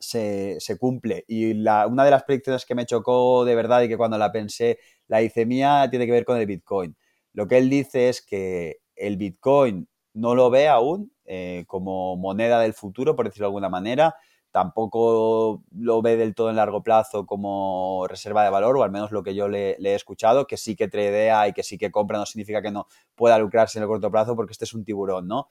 se, 0.00 0.58
cumple. 0.78 1.24
Y 1.28 1.52
una 1.52 2.04
de 2.04 2.10
las 2.10 2.24
predicciones 2.24 2.64
que 2.64 2.74
me 2.74 2.86
chocó 2.86 3.44
de 3.44 3.54
verdad 3.54 3.82
y 3.82 3.88
que 3.88 3.96
cuando 3.96 4.18
la 4.18 4.32
pensé 4.32 4.78
la 5.06 5.22
hice 5.22 5.46
mía 5.46 5.86
tiene 5.90 6.06
que 6.06 6.12
ver 6.12 6.24
con 6.24 6.38
el 6.38 6.46
Bitcoin. 6.46 6.96
Lo 7.32 7.46
que 7.46 7.58
él 7.58 7.70
dice 7.70 8.08
es 8.08 8.22
que 8.24 8.78
el 8.96 9.16
Bitcoin 9.16 9.88
no 10.14 10.34
lo 10.34 10.50
ve 10.50 10.68
aún 10.68 11.12
eh, 11.24 11.64
como 11.66 12.16
moneda 12.16 12.60
del 12.60 12.74
futuro, 12.74 13.14
por 13.14 13.26
decirlo 13.26 13.46
de 13.46 13.50
alguna 13.50 13.68
manera. 13.68 14.14
Tampoco 14.50 15.62
lo 15.70 16.02
ve 16.02 16.16
del 16.16 16.34
todo 16.34 16.50
en 16.50 16.56
largo 16.56 16.82
plazo 16.82 17.24
como 17.24 18.06
reserva 18.08 18.42
de 18.42 18.50
valor, 18.50 18.76
o 18.76 18.82
al 18.82 18.90
menos 18.90 19.12
lo 19.12 19.22
que 19.22 19.34
yo 19.34 19.48
le, 19.48 19.76
le 19.78 19.92
he 19.92 19.94
escuchado, 19.94 20.46
que 20.46 20.56
sí 20.56 20.74
que 20.74 20.88
tradea 20.88 21.46
y 21.46 21.52
que 21.52 21.62
sí 21.62 21.78
que 21.78 21.92
compra, 21.92 22.18
no 22.18 22.26
significa 22.26 22.60
que 22.60 22.72
no 22.72 22.88
pueda 23.14 23.38
lucrarse 23.38 23.78
en 23.78 23.84
el 23.84 23.88
corto 23.88 24.10
plazo 24.10 24.34
porque 24.34 24.52
este 24.52 24.64
es 24.64 24.74
un 24.74 24.84
tiburón, 24.84 25.28
¿no? 25.28 25.48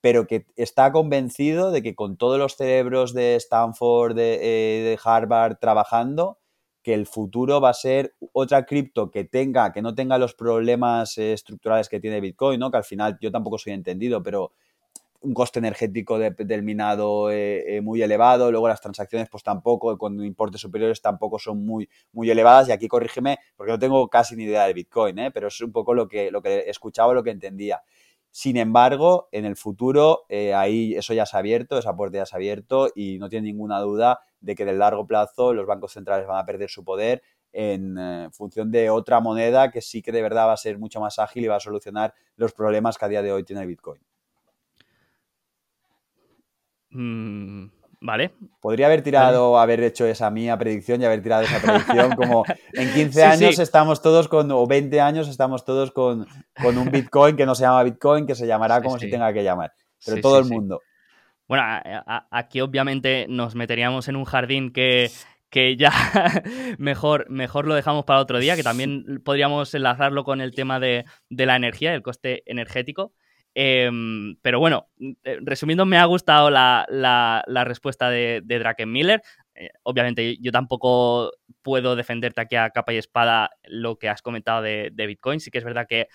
Pero 0.00 0.26
que 0.26 0.46
está 0.56 0.92
convencido 0.92 1.70
de 1.70 1.82
que 1.82 1.94
con 1.94 2.16
todos 2.16 2.38
los 2.38 2.56
cerebros 2.56 3.14
de 3.14 3.36
Stanford, 3.36 4.14
de, 4.14 4.38
eh, 4.92 4.98
Harvard 5.02 5.56
trabajando, 5.58 6.38
que 6.82 6.94
el 6.94 7.06
futuro 7.06 7.60
va 7.60 7.70
a 7.70 7.74
ser 7.74 8.14
otra 8.32 8.64
cripto 8.64 9.10
que 9.10 9.24
tenga, 9.24 9.72
que 9.72 9.82
no 9.82 9.94
tenga 9.94 10.18
los 10.18 10.34
problemas 10.34 11.18
eh, 11.18 11.32
estructurales 11.32 11.88
que 11.88 11.98
tiene 11.98 12.20
Bitcoin, 12.20 12.60
¿no? 12.60 12.70
Que 12.70 12.76
al 12.76 12.84
final 12.84 13.18
yo 13.20 13.32
tampoco 13.32 13.58
soy 13.58 13.72
entendido, 13.72 14.22
pero 14.22 14.52
un 15.20 15.34
coste 15.34 15.58
energético 15.58 16.18
del 16.18 16.62
minado 16.62 17.30
eh, 17.32 17.80
muy 17.82 18.02
elevado, 18.02 18.50
luego 18.50 18.68
las 18.68 18.80
transacciones 18.80 19.28
pues 19.28 19.42
tampoco, 19.42 19.98
con 19.98 20.24
importes 20.24 20.60
superiores 20.60 21.00
tampoco 21.02 21.38
son 21.38 21.64
muy, 21.64 21.88
muy 22.12 22.30
elevadas 22.30 22.68
y 22.68 22.72
aquí 22.72 22.86
corrígeme 22.86 23.38
porque 23.56 23.72
no 23.72 23.78
tengo 23.78 24.08
casi 24.08 24.36
ni 24.36 24.44
idea 24.44 24.66
de 24.66 24.72
Bitcoin, 24.74 25.16
pero 25.34 25.48
es 25.48 25.60
un 25.60 25.72
poco 25.72 25.94
lo 25.94 26.06
que, 26.06 26.30
lo 26.30 26.42
que 26.42 26.64
escuchaba, 26.68 27.12
lo 27.14 27.24
que 27.24 27.30
entendía. 27.30 27.82
Sin 28.36 28.58
embargo, 28.58 29.30
en 29.32 29.46
el 29.46 29.56
futuro, 29.56 30.26
eh, 30.28 30.52
ahí 30.52 30.94
eso 30.94 31.14
ya 31.14 31.24
se 31.24 31.38
ha 31.38 31.40
abierto, 31.40 31.78
esa 31.78 31.96
puerta 31.96 32.18
ya 32.18 32.26
se 32.26 32.34
ha 32.34 32.36
abierto 32.36 32.90
y 32.94 33.16
no 33.16 33.30
tiene 33.30 33.46
ninguna 33.46 33.80
duda 33.80 34.20
de 34.42 34.54
que 34.54 34.66
de 34.66 34.74
largo 34.74 35.06
plazo 35.06 35.54
los 35.54 35.64
bancos 35.64 35.92
centrales 35.94 36.26
van 36.26 36.38
a 36.38 36.44
perder 36.44 36.68
su 36.68 36.84
poder 36.84 37.22
en 37.50 37.96
eh, 37.98 38.28
función 38.32 38.70
de 38.70 38.90
otra 38.90 39.20
moneda 39.20 39.70
que 39.70 39.80
sí 39.80 40.02
que 40.02 40.12
de 40.12 40.20
verdad 40.20 40.48
va 40.48 40.52
a 40.52 40.58
ser 40.58 40.78
mucho 40.78 41.00
más 41.00 41.18
ágil 41.18 41.44
y 41.44 41.48
va 41.48 41.56
a 41.56 41.60
solucionar 41.60 42.12
los 42.36 42.52
problemas 42.52 42.98
que 42.98 43.06
a 43.06 43.08
día 43.08 43.22
de 43.22 43.32
hoy 43.32 43.42
tiene 43.42 43.62
el 43.62 43.68
Bitcoin. 43.68 44.02
Mm, 46.90 47.70
Vale. 48.00 48.32
Podría 48.60 48.86
haber 48.86 49.02
tirado, 49.02 49.58
haber 49.58 49.82
hecho 49.82 50.06
esa 50.06 50.30
mía 50.30 50.58
predicción 50.58 51.00
y 51.00 51.04
haber 51.04 51.22
tirado 51.22 51.42
esa 51.42 51.60
predicción 51.60 52.14
como 52.14 52.44
en 52.74 52.92
15 52.92 53.24
años 53.24 53.58
estamos 53.58 54.02
todos 54.02 54.28
con, 54.28 54.50
o 54.50 54.66
20 54.66 55.00
años 55.00 55.28
estamos 55.28 55.64
todos 55.64 55.92
con, 55.92 56.26
un 56.62 56.90
Bitcoin 56.90 57.36
que 57.36 57.46
no 57.46 57.54
se 57.54 57.62
llama 57.62 57.82
Bitcoin, 57.82 58.26
que 58.26 58.34
se 58.34 58.46
llamará 58.46 58.82
como 58.82 58.98
se 58.98 59.08
tenga 59.08 59.32
que 59.32 59.42
llamar. 59.42 59.72
Pero 60.04 60.20
todo 60.20 60.38
el 60.38 60.44
mundo. 60.44 60.82
Bueno, 61.48 61.64
aquí 62.30 62.60
obviamente 62.60 63.26
nos 63.28 63.54
meteríamos 63.54 64.08
en 64.08 64.16
un 64.16 64.24
jardín 64.24 64.72
que, 64.72 65.10
que 65.48 65.76
ya 65.76 65.92
mejor, 66.78 67.30
mejor 67.30 67.66
lo 67.66 67.74
dejamos 67.74 68.04
para 68.04 68.20
otro 68.20 68.38
día, 68.38 68.56
que 68.56 68.62
también 68.62 69.22
podríamos 69.24 69.72
enlazarlo 69.74 70.24
con 70.24 70.40
el 70.40 70.54
tema 70.54 70.80
de, 70.80 71.04
de 71.30 71.46
la 71.46 71.56
energía, 71.56 71.94
el 71.94 72.02
coste 72.02 72.42
energético. 72.46 73.12
Em, 73.58 74.36
pero 74.42 74.60
bueno, 74.60 74.90
eh, 75.24 75.38
resumiendo, 75.40 75.86
me 75.86 75.96
ha 75.96 76.04
gustado 76.04 76.50
la, 76.50 77.42
respuesta 77.64 78.10
de, 78.10 78.42
de 78.44 78.58
Drakenmiller. 78.58 79.22
Eh, 79.54 79.70
obviamente, 79.82 80.36
yo 80.42 80.52
tampoco 80.52 81.32
puedo 81.62 81.96
defenderte 81.96 82.42
aquí 82.42 82.56
a 82.56 82.68
capa 82.68 82.92
y 82.92 82.98
espada 82.98 83.48
lo 83.64 83.98
que 83.98 84.10
has 84.10 84.20
comentado 84.20 84.60
de, 84.60 84.92
Bitcoin. 84.94 85.40
Sí 85.40 85.50
que 85.50 85.56
es 85.56 85.64
verdad 85.64 85.86
que 85.88 86.08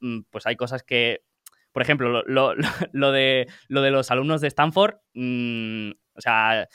mm, 0.00 0.20
pues 0.28 0.44
hay 0.44 0.56
cosas 0.56 0.82
que. 0.82 1.22
Por 1.72 1.80
ejemplo, 1.80 2.22
lo, 2.26 3.12
de, 3.12 3.46
lo 3.68 3.80
de 3.80 3.90
los 3.90 4.10
alumnos 4.10 4.42
de 4.42 4.48
Stanford. 4.48 4.96
Mm, 5.14 5.92
o 6.14 6.20
sea, 6.20 6.68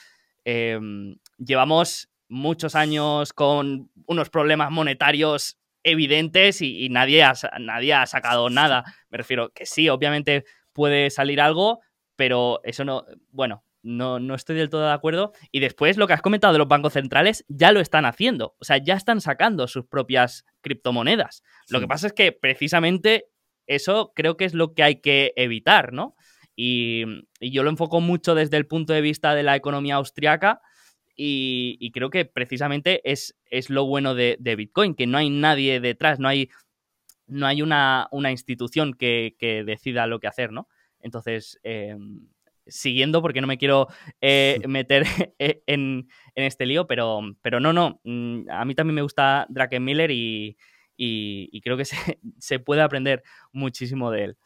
em, 0.45 1.15
llevamos 1.38 2.10
muchos 2.27 2.73
años 2.73 3.34
con 3.34 3.91
unos 4.07 4.31
problemas 4.31 4.72
monetarios 4.72 5.60
evidentes 5.88 6.61
y, 6.61 6.89
nadie, 6.89 7.23
ha, 7.23 7.34
nadie 7.59 7.93
ha 7.93 8.05
sacado 8.05 8.49
nada. 8.49 8.84
Me 9.09 9.18
refiero 9.18 9.51
que 9.51 9.65
sí, 9.65 9.89
obviamente 9.89 10.45
puede 10.73 11.09
salir 11.09 11.41
algo, 11.41 11.80
pero 12.15 12.59
eso 12.64 12.85
no, 12.85 13.05
bueno, 13.31 13.64
no, 13.84 14.19
no, 14.19 14.35
estoy 14.35 14.57
del 14.57 14.69
todo 14.69 14.85
de 14.85 14.91
acuerdo. 14.91 15.34
Y 15.51 15.59
después 15.59 15.97
lo 15.97 16.07
que 16.07 16.14
has 16.14 16.22
comentado 16.22 16.53
de 16.53 16.59
los 16.59 16.68
bancos 16.68 16.93
centrales 16.93 17.45
ya 17.47 17.72
lo 17.72 17.80
están 17.80 18.05
haciendo. 18.05 18.55
O 18.59 18.65
sea, 18.65 18.77
ya 18.77 18.95
están 18.95 19.22
sacando 19.22 19.68
sus 19.68 19.85
propias 19.85 20.45
criptomonedas. 20.61 21.43
Lo 21.69 21.80
que 21.80 21.88
pasa 21.88 22.07
es 22.07 22.14
que 22.14 22.31
precisamente 22.31 23.27
eso 23.65 24.11
creo 24.15 24.38
que 24.38 24.45
es 24.45 24.53
lo 24.53 24.73
que 24.73 24.84
hay 24.84 25.01
que 25.01 25.34
evitar, 25.35 25.93
¿no? 25.93 26.15
Y, 26.55 27.03
y 27.39 27.51
yo 27.51 27.64
lo 27.64 27.69
enfoco 27.69 28.01
mucho 28.01 28.35
desde 28.35 28.57
el 28.57 28.65
punto 28.65 28.93
de 28.93 29.01
vista 29.01 29.35
de 29.35 29.43
la 29.43 29.55
economía 29.55 29.95
austriaca 29.95 30.61
y, 31.18 31.91
creo 31.91 32.11
que 32.11 32.26
precisamente 32.26 33.02
es, 33.03 33.35
es 33.49 33.69
lo 33.72 33.85
bueno 33.85 34.14
de, 34.14 34.38
Bitcoin, 34.56 34.94
que 34.94 35.07
no 35.07 35.18
hay 35.18 35.31
nadie 35.31 35.80
detrás, 35.80 36.19
no 36.19 36.27
hay, 36.27 36.49
no 37.26 37.48
hay 37.48 37.64
una, 37.64 38.07
institución 38.30 38.94
que, 38.94 39.35
decida 39.65 40.07
lo 40.07 40.19
que 40.19 40.27
hacer, 40.27 40.52
¿no? 40.52 40.68
Entonces, 41.02 41.60
em, 41.64 42.27
siguiendo, 42.68 43.22
porque 43.22 43.41
no 43.41 43.48
me 43.48 43.57
quiero 43.57 43.88
eh, 44.22 44.60
meter 44.68 45.03
e, 45.39 45.64
en, 45.65 46.07
este 46.35 46.68
lío, 46.68 46.85
pero, 46.85 47.22
pero 47.41 47.60
no, 47.60 47.73
no, 47.73 47.99
mm, 48.03 48.49
a 48.52 48.64
mí 48.65 48.76
también 48.76 48.95
me 48.95 49.02
gusta 49.02 49.48
Drakenmiller 49.49 50.11
y, 50.11 50.56
y, 50.98 51.61
creo 51.61 51.78
que 51.78 51.86
se, 52.40 52.60
puede 52.60 52.82
aprender 52.82 53.24
muchísimo 53.52 54.11
de 54.11 54.24
él. 54.24 54.38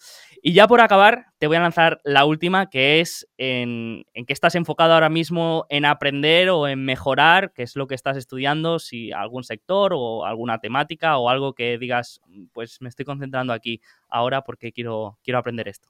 Y 0.41 0.53
ya 0.53 0.67
por 0.67 0.81
acabar, 0.81 1.27
te 1.39 1.47
voy 1.47 1.57
a 1.57 1.61
lanzar 1.61 2.01
la 2.03 2.25
última, 2.25 2.69
que 2.69 2.99
es 2.99 3.27
en, 3.37 4.05
en 4.13 4.25
qué 4.25 4.33
estás 4.33 4.55
enfocado 4.55 4.93
ahora 4.93 5.09
mismo 5.09 5.65
en 5.69 5.85
aprender 5.85 6.49
o 6.49 6.67
en 6.67 6.83
mejorar, 6.83 7.53
qué 7.53 7.63
es 7.63 7.75
lo 7.75 7.87
que 7.87 7.95
estás 7.95 8.17
estudiando, 8.17 8.79
si 8.79 9.11
algún 9.11 9.43
sector 9.43 9.93
o 9.95 10.25
alguna 10.25 10.59
temática 10.59 11.17
o 11.17 11.29
algo 11.29 11.53
que 11.53 11.77
digas, 11.77 12.21
pues 12.51 12.81
me 12.81 12.89
estoy 12.89 13.05
concentrando 13.05 13.53
aquí 13.53 13.81
ahora 14.09 14.43
porque 14.43 14.71
quiero, 14.71 15.17
quiero 15.23 15.39
aprender 15.39 15.67
esto. 15.67 15.89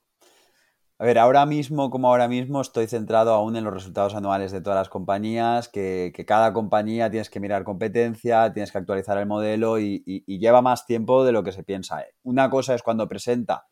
A 1.02 1.04
ver, 1.04 1.18
ahora 1.18 1.48
mismo, 1.48 1.90
como 1.90 2.10
ahora 2.10 2.28
mismo, 2.28 2.62
estoy 2.62 2.86
centrado 2.86 3.34
aún 3.34 3.56
en 3.56 3.64
los 3.64 3.74
resultados 3.74 4.14
anuales 4.14 4.52
de 4.52 4.62
todas 4.62 4.78
las 4.78 4.88
compañías, 4.88 5.68
que, 5.68 6.14
cada 6.28 6.54
compañía 6.54 7.10
tienes 7.10 7.32
que 7.32 7.40
mirar 7.40 7.64
competencia, 7.64 8.54
tienes 8.54 8.72
que 8.72 8.78
actualizar 8.78 9.18
el 9.18 9.26
modelo 9.26 9.80
y, 9.80 10.04
lleva 10.28 10.62
más 10.62 10.86
tiempo 10.86 11.26
de 11.26 11.32
lo 11.32 11.44
que 11.44 11.54
se 11.54 11.64
piensa. 11.64 12.06
Una 12.22 12.52
cosa 12.52 12.76
es 12.76 12.84
cuando 12.84 13.10
presenta 13.10 13.66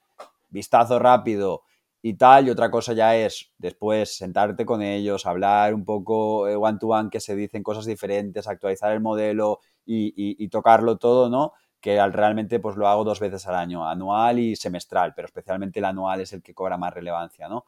vistazo 0.49 0.97
rápido 0.97 1.61
y 2.01 2.15
tal, 2.15 2.47
y 2.47 2.49
otra 2.49 2.71
cosa 2.71 2.93
ya 2.93 3.15
es 3.15 3.51
después 3.59 4.17
sentarte 4.17 4.65
con 4.65 4.81
ellos, 4.81 5.27
hablar 5.27 5.75
un 5.75 5.85
poco 5.85 6.45
one 6.45 6.79
to 6.79 6.87
one, 6.87 7.11
que 7.11 7.19
se 7.19 7.35
dicen 7.35 7.61
cosas 7.61 7.85
diferentes, 7.85 8.47
actualizar 8.47 8.91
el 8.91 9.01
modelo 9.01 9.59
y 9.85 10.49
tocarlo 10.49 10.97
todo, 10.97 11.29
¿no? 11.29 11.53
Que 11.81 12.05
realmente 12.09 12.59
pues 12.59 12.75
lo 12.75 12.87
hago 12.87 13.03
dos 13.03 13.19
veces 13.19 13.47
al 13.47 13.55
año, 13.55 13.87
anual 13.87 14.39
y 14.39 14.55
semestral, 14.55 15.13
pero 15.15 15.27
especialmente 15.27 15.79
el 15.79 15.85
anual 15.85 16.21
es 16.21 16.33
el 16.33 16.41
que 16.41 16.53
cobra 16.53 16.77
más 16.77 16.93
relevancia, 16.93 17.47
¿no? 17.47 17.65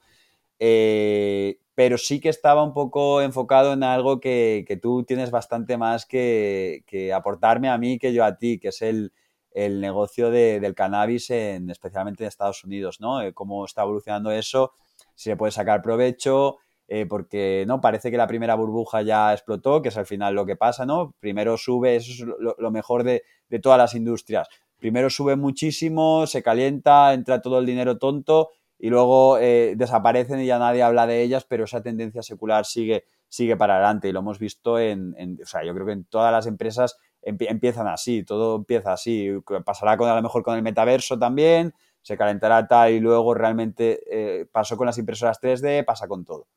Eh, 0.59 1.59
pero 1.73 1.97
sí 1.97 2.19
que 2.19 2.29
estaba 2.29 2.63
un 2.63 2.73
poco 2.73 3.21
enfocado 3.21 3.73
en 3.73 3.83
algo 3.83 4.19
que, 4.19 4.79
tú 4.81 5.03
tienes 5.03 5.31
bastante 5.31 5.77
más 5.77 6.05
que, 6.05 7.11
aportarme 7.15 7.69
a 7.69 7.77
mí 7.77 7.97
que 7.97 8.13
yo 8.13 8.23
a 8.23 8.37
ti, 8.37 8.59
que 8.59 8.67
es 8.67 8.81
el, 8.81 9.11
negocio 9.55 10.29
del 10.29 10.75
cannabis, 10.75 11.31
en, 11.31 11.69
especialmente 11.69 12.23
en 12.23 12.27
Estados 12.27 12.63
Unidos, 12.63 13.01
¿no? 13.01 13.21
Eh, 13.21 13.33
cómo 13.33 13.65
está 13.65 13.81
evolucionando 13.81 14.31
eso, 14.31 14.73
si 15.15 15.31
se 15.31 15.35
puede 15.37 15.51
sacar 15.51 15.81
provecho, 15.81 16.57
eh, 16.93 17.05
porque 17.05 17.63
no 17.67 17.79
parece 17.79 18.11
que 18.11 18.17
la 18.17 18.27
primera 18.27 18.53
burbuja 18.55 19.01
ya 19.01 19.31
explotó, 19.31 19.81
que 19.81 19.87
es 19.87 19.97
al 19.97 20.05
final 20.05 20.35
lo 20.35 20.45
que 20.45 20.57
pasa, 20.57 20.85
¿no? 20.85 21.15
Primero 21.21 21.55
sube, 21.55 21.95
eso 21.95 22.11
es 22.11 22.19
lo, 22.19 22.69
mejor 22.69 23.05
de, 23.05 23.23
todas 23.61 23.77
las 23.77 23.95
industrias. 23.95 24.49
Primero 24.77 25.09
sube 25.09 25.37
muchísimo, 25.37 26.27
se 26.27 26.43
calienta, 26.43 27.13
entra 27.13 27.41
todo 27.41 27.59
el 27.59 27.65
dinero 27.65 27.97
tonto 27.97 28.49
y 28.77 28.89
luego 28.89 29.37
eh, 29.37 29.75
desaparecen 29.77 30.41
y 30.41 30.47
ya 30.47 30.59
nadie 30.59 30.83
habla 30.83 31.07
de 31.07 31.21
ellas, 31.21 31.45
pero 31.47 31.63
esa 31.63 31.81
tendencia 31.81 32.23
secular 32.23 32.65
sigue, 32.65 33.05
sigue 33.29 33.55
para 33.55 33.75
adelante 33.75 34.09
y 34.09 34.11
lo 34.11 34.19
hemos 34.19 34.37
visto 34.37 34.77
en, 34.77 35.15
o 35.41 35.45
sea, 35.45 35.63
yo 35.63 35.73
creo 35.73 35.85
que 35.85 35.93
en 35.93 36.03
todas 36.03 36.33
las 36.33 36.45
empresas 36.45 36.97
empiezan 37.21 37.87
así, 37.87 38.25
todo 38.25 38.57
empieza 38.57 38.91
así, 38.91 39.29
pasará 39.63 39.95
con, 39.95 40.09
a 40.09 40.15
lo 40.15 40.21
mejor 40.21 40.43
con 40.43 40.57
el 40.57 40.61
metaverso 40.61 41.17
también, 41.17 41.73
se 42.01 42.17
calentará 42.17 42.67
tal 42.67 42.91
y 42.91 42.99
luego 42.99 43.33
realmente 43.33 44.01
eh, 44.11 44.45
pasó 44.51 44.75
con 44.75 44.87
las 44.87 44.97
impresoras 44.97 45.39
3D, 45.39 45.85
pasa 45.85 46.09
con 46.09 46.25
todo. 46.25 46.47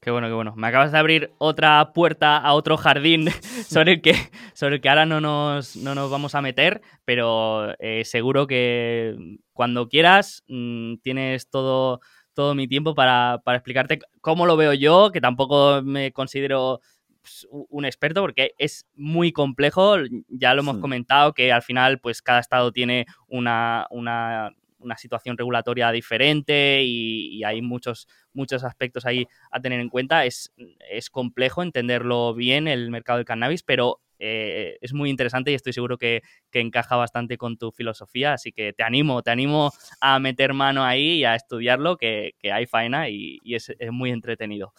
Qué 0.00 0.10
bueno, 0.10 0.28
qué 0.28 0.34
bueno. 0.34 0.54
Me 0.56 0.68
acabas 0.68 0.92
de 0.92 0.98
abrir 0.98 1.32
otra 1.38 1.92
puerta 1.92 2.36
a 2.36 2.54
otro 2.54 2.76
jardín 2.76 3.28
sobre 3.68 3.94
el 3.94 4.02
que, 4.02 4.14
sobre 4.54 4.76
el 4.76 4.80
que 4.80 4.88
ahora 4.88 5.06
no 5.06 5.20
nos, 5.20 5.74
no 5.76 5.94
nos 5.94 6.10
vamos 6.10 6.34
a 6.34 6.42
meter, 6.42 6.80
pero 7.04 7.74
eh, 7.80 8.04
seguro 8.04 8.46
que 8.46 9.16
cuando 9.52 9.88
quieras 9.88 10.44
mm, 10.48 10.98
tienes 11.02 11.50
todo, 11.50 12.00
todo 12.34 12.54
mi 12.54 12.68
tiempo 12.68 12.94
para, 12.94 13.42
explicarte 13.46 13.98
cómo 14.20 14.46
lo 14.46 14.56
veo 14.56 14.74
yo, 14.74 15.10
que 15.10 15.20
tampoco 15.20 15.82
me 15.82 16.12
considero 16.12 16.80
pues, 17.22 17.48
un 17.50 17.84
experto 17.84 18.20
porque 18.20 18.52
es 18.58 18.86
muy 18.94 19.32
complejo, 19.32 19.96
ya 20.28 20.54
lo 20.54 20.60
hemos 20.60 20.78
comentado, 20.78 21.32
que 21.32 21.50
al 21.50 21.62
final 21.62 21.98
pues 21.98 22.22
cada 22.22 22.38
estado 22.38 22.70
tiene 22.70 23.06
una, 23.26 23.86
una 23.90 24.52
una 24.86 24.96
situación 24.96 25.36
regulatoria 25.36 25.92
diferente 25.92 26.82
y, 26.82 27.44
hay 27.44 27.60
muchos, 27.60 28.08
muchos 28.32 28.64
aspectos 28.64 29.04
ahí 29.04 29.26
a 29.50 29.60
tener 29.60 29.80
en 29.80 29.90
cuenta. 29.90 30.24
Es, 30.24 30.52
es 30.90 31.10
complejo 31.10 31.62
entenderlo 31.62 32.34
bien 32.34 32.66
el 32.68 32.90
mercado 32.90 33.18
del 33.18 33.26
cannabis, 33.26 33.62
pero 33.62 34.00
eh, 34.18 34.78
es 34.80 34.92
muy 34.92 35.10
interesante 35.10 35.50
y 35.50 35.54
estoy 35.54 35.72
seguro 35.72 35.98
que, 35.98 36.22
encaja 36.52 36.96
bastante 36.96 37.36
con 37.36 37.58
tu 37.58 37.70
filosofía, 37.70 38.32
así 38.32 38.50
que 38.50 38.72
te 38.72 38.82
animo, 38.82 39.22
te 39.22 39.30
animo 39.30 39.72
a 40.00 40.18
meter 40.18 40.54
mano 40.54 40.84
ahí 40.84 41.18
y 41.18 41.24
a 41.24 41.34
estudiarlo, 41.34 41.98
que, 41.98 42.32
hay 42.50 42.64
faena 42.64 43.10
y, 43.10 43.40
es, 43.44 43.70
muy 43.90 44.10
entretenido. 44.10 44.72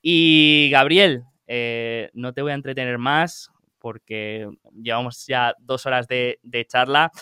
Y 0.00 0.68
Gabriel, 0.72 1.22
eh, 1.46 2.10
no 2.12 2.32
te 2.32 2.42
voy 2.42 2.50
a 2.50 2.56
entretener 2.56 2.98
más 2.98 3.52
porque 3.78 4.48
llevamos 4.74 5.24
ya 5.26 5.54
dos 5.60 5.86
horas 5.86 6.08
de, 6.08 6.40
de 6.42 6.64
charla. 6.64 7.12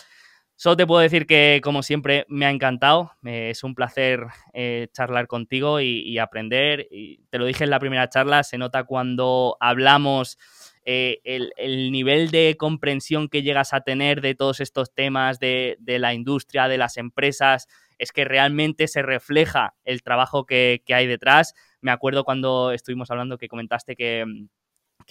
Solo 0.61 0.77
te 0.77 0.85
puedo 0.85 1.01
decir 1.01 1.25
que, 1.25 1.59
como 1.63 1.81
siempre, 1.81 2.23
me 2.29 2.45
ha 2.45 2.51
encantado. 2.51 3.13
es 3.23 3.63
un 3.63 3.73
placer 3.73 4.27
eh, 4.53 4.89
charlar 4.93 5.25
contigo 5.25 5.79
y, 5.81 6.19
aprender. 6.19 6.87
Y 6.91 7.23
te 7.31 7.39
lo 7.39 7.45
dije 7.45 7.63
en 7.63 7.71
la 7.71 7.79
primera 7.79 8.09
charla, 8.09 8.43
se 8.43 8.59
nota 8.59 8.83
cuando 8.83 9.57
hablamos 9.59 10.37
eh, 10.85 11.19
el, 11.23 11.91
nivel 11.91 12.29
de 12.29 12.57
comprensión 12.59 13.27
que 13.27 13.41
llegas 13.41 13.73
a 13.73 13.81
tener 13.81 14.21
de 14.21 14.35
todos 14.35 14.59
estos 14.59 14.93
temas 14.93 15.39
de, 15.39 15.77
la 15.83 16.13
industria, 16.13 16.67
de 16.67 16.77
las 16.77 16.97
empresas, 16.97 17.67
es 17.97 18.11
que 18.11 18.23
realmente 18.23 18.87
se 18.87 19.01
refleja 19.01 19.73
el 19.83 20.03
trabajo 20.03 20.45
que, 20.45 20.83
hay 20.89 21.07
detrás. 21.07 21.55
Me 21.81 21.89
acuerdo 21.89 22.23
cuando 22.23 22.71
estuvimos 22.71 23.09
hablando 23.09 23.39
que 23.39 23.47
comentaste 23.47 23.95
que, 23.95 24.25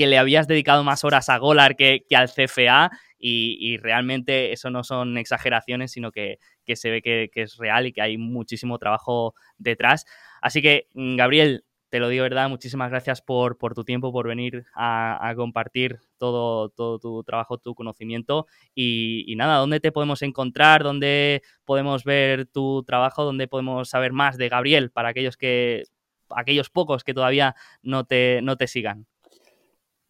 le 0.06 0.18
habías 0.18 0.47
dedicado 0.47 0.85
más 0.85 1.05
horas 1.05 1.28
a 1.28 1.39
Golar 1.39 1.77
que, 1.77 2.05
que 2.09 2.16
al 2.16 2.28
CFA 2.28 2.90
y, 3.20 3.77
realmente 3.78 4.52
eso 4.52 4.70
no 4.70 4.82
son 4.82 5.18
exageraciones, 5.18 5.93
sino 5.93 6.10
que, 6.10 6.39
se 6.74 6.90
ve 6.90 7.02
que, 7.02 7.31
es 7.35 7.56
real 7.59 7.86
y 7.86 7.93
que 7.93 8.02
hay 8.02 8.16
muchísimo 8.16 8.78
trabajo 8.78 9.35
detrás. 9.59 10.06
Así 10.40 10.62
que, 10.62 10.89
mm, 10.94 11.16
Gabriel, 11.16 11.64
te 11.90 11.98
lo 11.98 12.09
digo 12.09 12.22
verdad, 12.22 12.48
muchísimas 12.48 12.90
gracias 12.90 13.20
por, 13.20 13.56
tu 13.74 13.85
tiempo, 13.85 14.12
por 14.12 14.28
venir 14.28 14.64
a, 14.74 15.32
compartir 15.36 15.98
todo, 16.18 16.70
todo, 16.70 16.98
tu 16.98 17.22
trabajo, 17.24 17.59
tu 17.59 17.74
conocimiento. 17.74 18.47
Y, 18.74 19.35
nada, 19.36 19.56
¿dónde 19.59 19.81
te 19.81 19.93
podemos 19.93 20.22
encontrar? 20.22 20.82
¿Dónde 20.82 21.43
podemos 21.64 22.05
ver 22.05 22.47
tu 22.47 22.85
trabajo? 22.85 23.24
¿Dónde 23.24 23.48
podemos 23.48 23.90
saber 23.90 24.12
más 24.12 24.39
de 24.39 24.48
Gabriel 24.48 24.90
para 24.90 25.10
aquellos 25.10 25.36
que 25.36 25.85
aquellos 26.31 26.70
pocos 26.70 27.02
que 27.05 27.12
todavía 27.12 27.56
no 27.82 28.05
te, 28.05 28.40
no 28.43 28.56
te 28.56 28.68
sigan? 28.68 29.09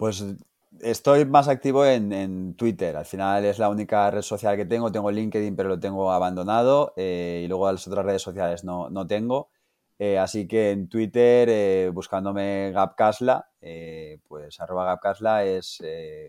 Pues 0.01 0.25
Estoy 0.81 1.25
más 1.27 1.49
activo 1.49 1.85
en, 1.85 2.55
Twitter. 2.55 2.97
Al 2.97 3.05
final 3.05 3.45
es 3.45 3.59
la 3.59 3.69
única 3.69 4.11
red 4.11 4.23
social 4.23 4.57
que 4.57 4.65
tengo. 4.65 4.91
Tengo 4.91 5.11
LinkedIn, 5.11 5.55
pero 5.55 5.69
lo 5.69 5.79
tengo 5.79 6.11
abandonado. 6.11 6.95
Eh, 6.97 7.43
y 7.45 7.49
luego 7.49 7.71
las 7.71 7.87
otras 7.87 8.07
redes 8.07 8.23
sociales 8.23 8.65
no, 8.65 9.07
tengo. 9.07 9.51
Eh, 9.99 10.19
así 10.19 10.49
que 10.49 10.71
en 10.71 10.89
Twitter, 10.89 11.51
eh, 11.51 11.91
buscándome 11.93 12.71
Gapcasla, 12.73 13.51
pues 14.27 14.59
arroba 14.59 14.87
Gapcasla 14.87 15.45
es, 15.45 15.83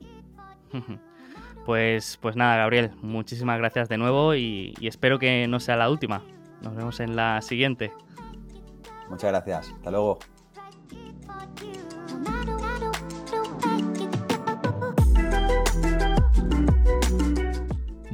Pues, 1.64 2.16
pues 2.22 2.36
nada, 2.36 2.58
Gabriel, 2.58 2.92
muchísimas 3.02 3.58
gracias 3.58 3.88
de 3.88 3.98
nuevo 3.98 4.36
y 4.36 4.72
espero 4.82 5.18
que 5.18 5.48
no 5.48 5.58
sea 5.58 5.74
la 5.74 5.90
última. 5.90 6.22
Nos 6.62 6.76
vemos 6.76 7.00
en 7.00 7.16
la 7.16 7.42
siguiente. 7.42 7.92
Muchas 9.08 9.30
gracias. 9.30 9.72
Hasta 9.72 9.90
luego. 9.90 10.18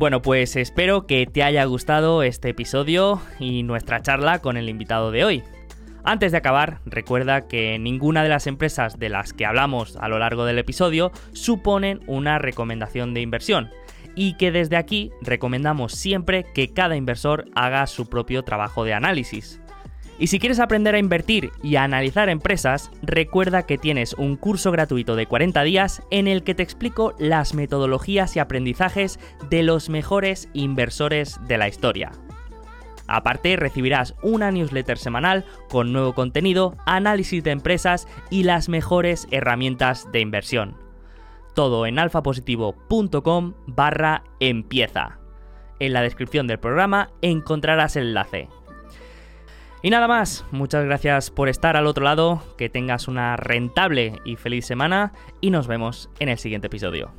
Bueno, 0.02 0.20
pues 0.20 0.56
espero 0.56 1.06
que 1.06 1.26
te 1.26 1.44
haya 1.44 1.64
gustado 1.64 2.24
este 2.24 2.48
episodio 2.48 3.22
y 3.38 3.62
nuestra 3.62 4.02
charla 4.02 4.40
con 4.40 4.56
el 4.56 4.68
invitado 4.68 5.12
de 5.12 5.24
hoy. 5.24 5.44
Antes 6.02 6.32
de 6.32 6.38
acabar, 6.38 6.80
recuerda 6.84 7.46
que 7.46 7.78
ninguna 7.78 8.24
de 8.24 8.28
las 8.28 8.48
empresas 8.48 8.98
de 8.98 9.08
las 9.08 9.32
que 9.32 9.46
hablamos 9.46 9.94
a 9.94 10.08
lo 10.08 10.18
largo 10.18 10.44
del 10.44 10.58
episodio 10.58 11.12
suponen 11.34 12.00
una 12.08 12.40
recomendación 12.40 13.14
de 13.14 13.20
inversión 13.20 13.70
y 14.16 14.36
que 14.38 14.50
desde 14.50 14.76
aquí 14.76 15.12
recomendamos 15.20 15.92
siempre 15.92 16.46
que 16.52 16.72
cada 16.72 16.96
inversor 16.96 17.44
haga 17.54 17.86
su 17.86 18.06
propio 18.06 18.42
trabajo 18.42 18.82
de 18.82 18.94
análisis. 18.94 19.61
Y 20.18 20.28
si 20.28 20.38
quieres 20.38 20.60
aprender 20.60 20.94
a 20.94 20.98
invertir 20.98 21.50
y 21.62 21.76
a 21.76 21.84
analizar 21.84 22.28
empresas, 22.28 22.90
recuerda 23.02 23.64
que 23.64 23.78
tienes 23.78 24.14
un 24.14 24.36
curso 24.36 24.70
gratuito 24.70 25.16
de 25.16 25.26
40 25.26 25.62
días 25.62 26.02
en 26.10 26.28
el 26.28 26.44
que 26.44 26.54
te 26.54 26.62
explico 26.62 27.14
las 27.18 27.54
metodologías 27.54 28.36
y 28.36 28.38
aprendizajes 28.38 29.18
de 29.50 29.62
los 29.62 29.88
mejores 29.88 30.48
inversores 30.52 31.40
de 31.48 31.58
la 31.58 31.68
historia. 31.68 32.12
Aparte, 33.08 33.56
recibirás 33.56 34.14
una 34.22 34.50
newsletter 34.50 34.96
semanal 34.96 35.44
con 35.68 35.92
nuevo 35.92 36.14
contenido, 36.14 36.76
análisis 36.86 37.42
de 37.42 37.50
empresas 37.50 38.06
y 38.30 38.44
las 38.44 38.68
mejores 38.68 39.26
herramientas 39.30 40.10
de 40.12 40.20
inversión. 40.20 40.76
Todo 41.54 41.84
en 41.86 41.98
alfapositivo.com 41.98 43.54
barra 43.66 44.24
empieza. 44.40 45.18
En 45.78 45.92
la 45.92 46.00
descripción 46.00 46.46
del 46.46 46.58
programa 46.58 47.10
encontrarás 47.20 47.96
el 47.96 48.08
enlace. 48.08 48.48
Y 49.82 49.90
nada 49.90 50.06
más, 50.06 50.44
muchas 50.52 50.84
gracias 50.84 51.32
por 51.32 51.48
estar 51.48 51.76
al 51.76 51.88
otro 51.88 52.04
lado, 52.04 52.40
que 52.56 52.68
tengas 52.68 53.08
una 53.08 53.36
rentable 53.36 54.20
y 54.24 54.36
feliz 54.36 54.64
semana 54.64 55.12
y 55.40 55.50
nos 55.50 55.66
vemos 55.66 56.08
en 56.20 56.28
el 56.28 56.38
siguiente 56.38 56.68
episodio. 56.68 57.10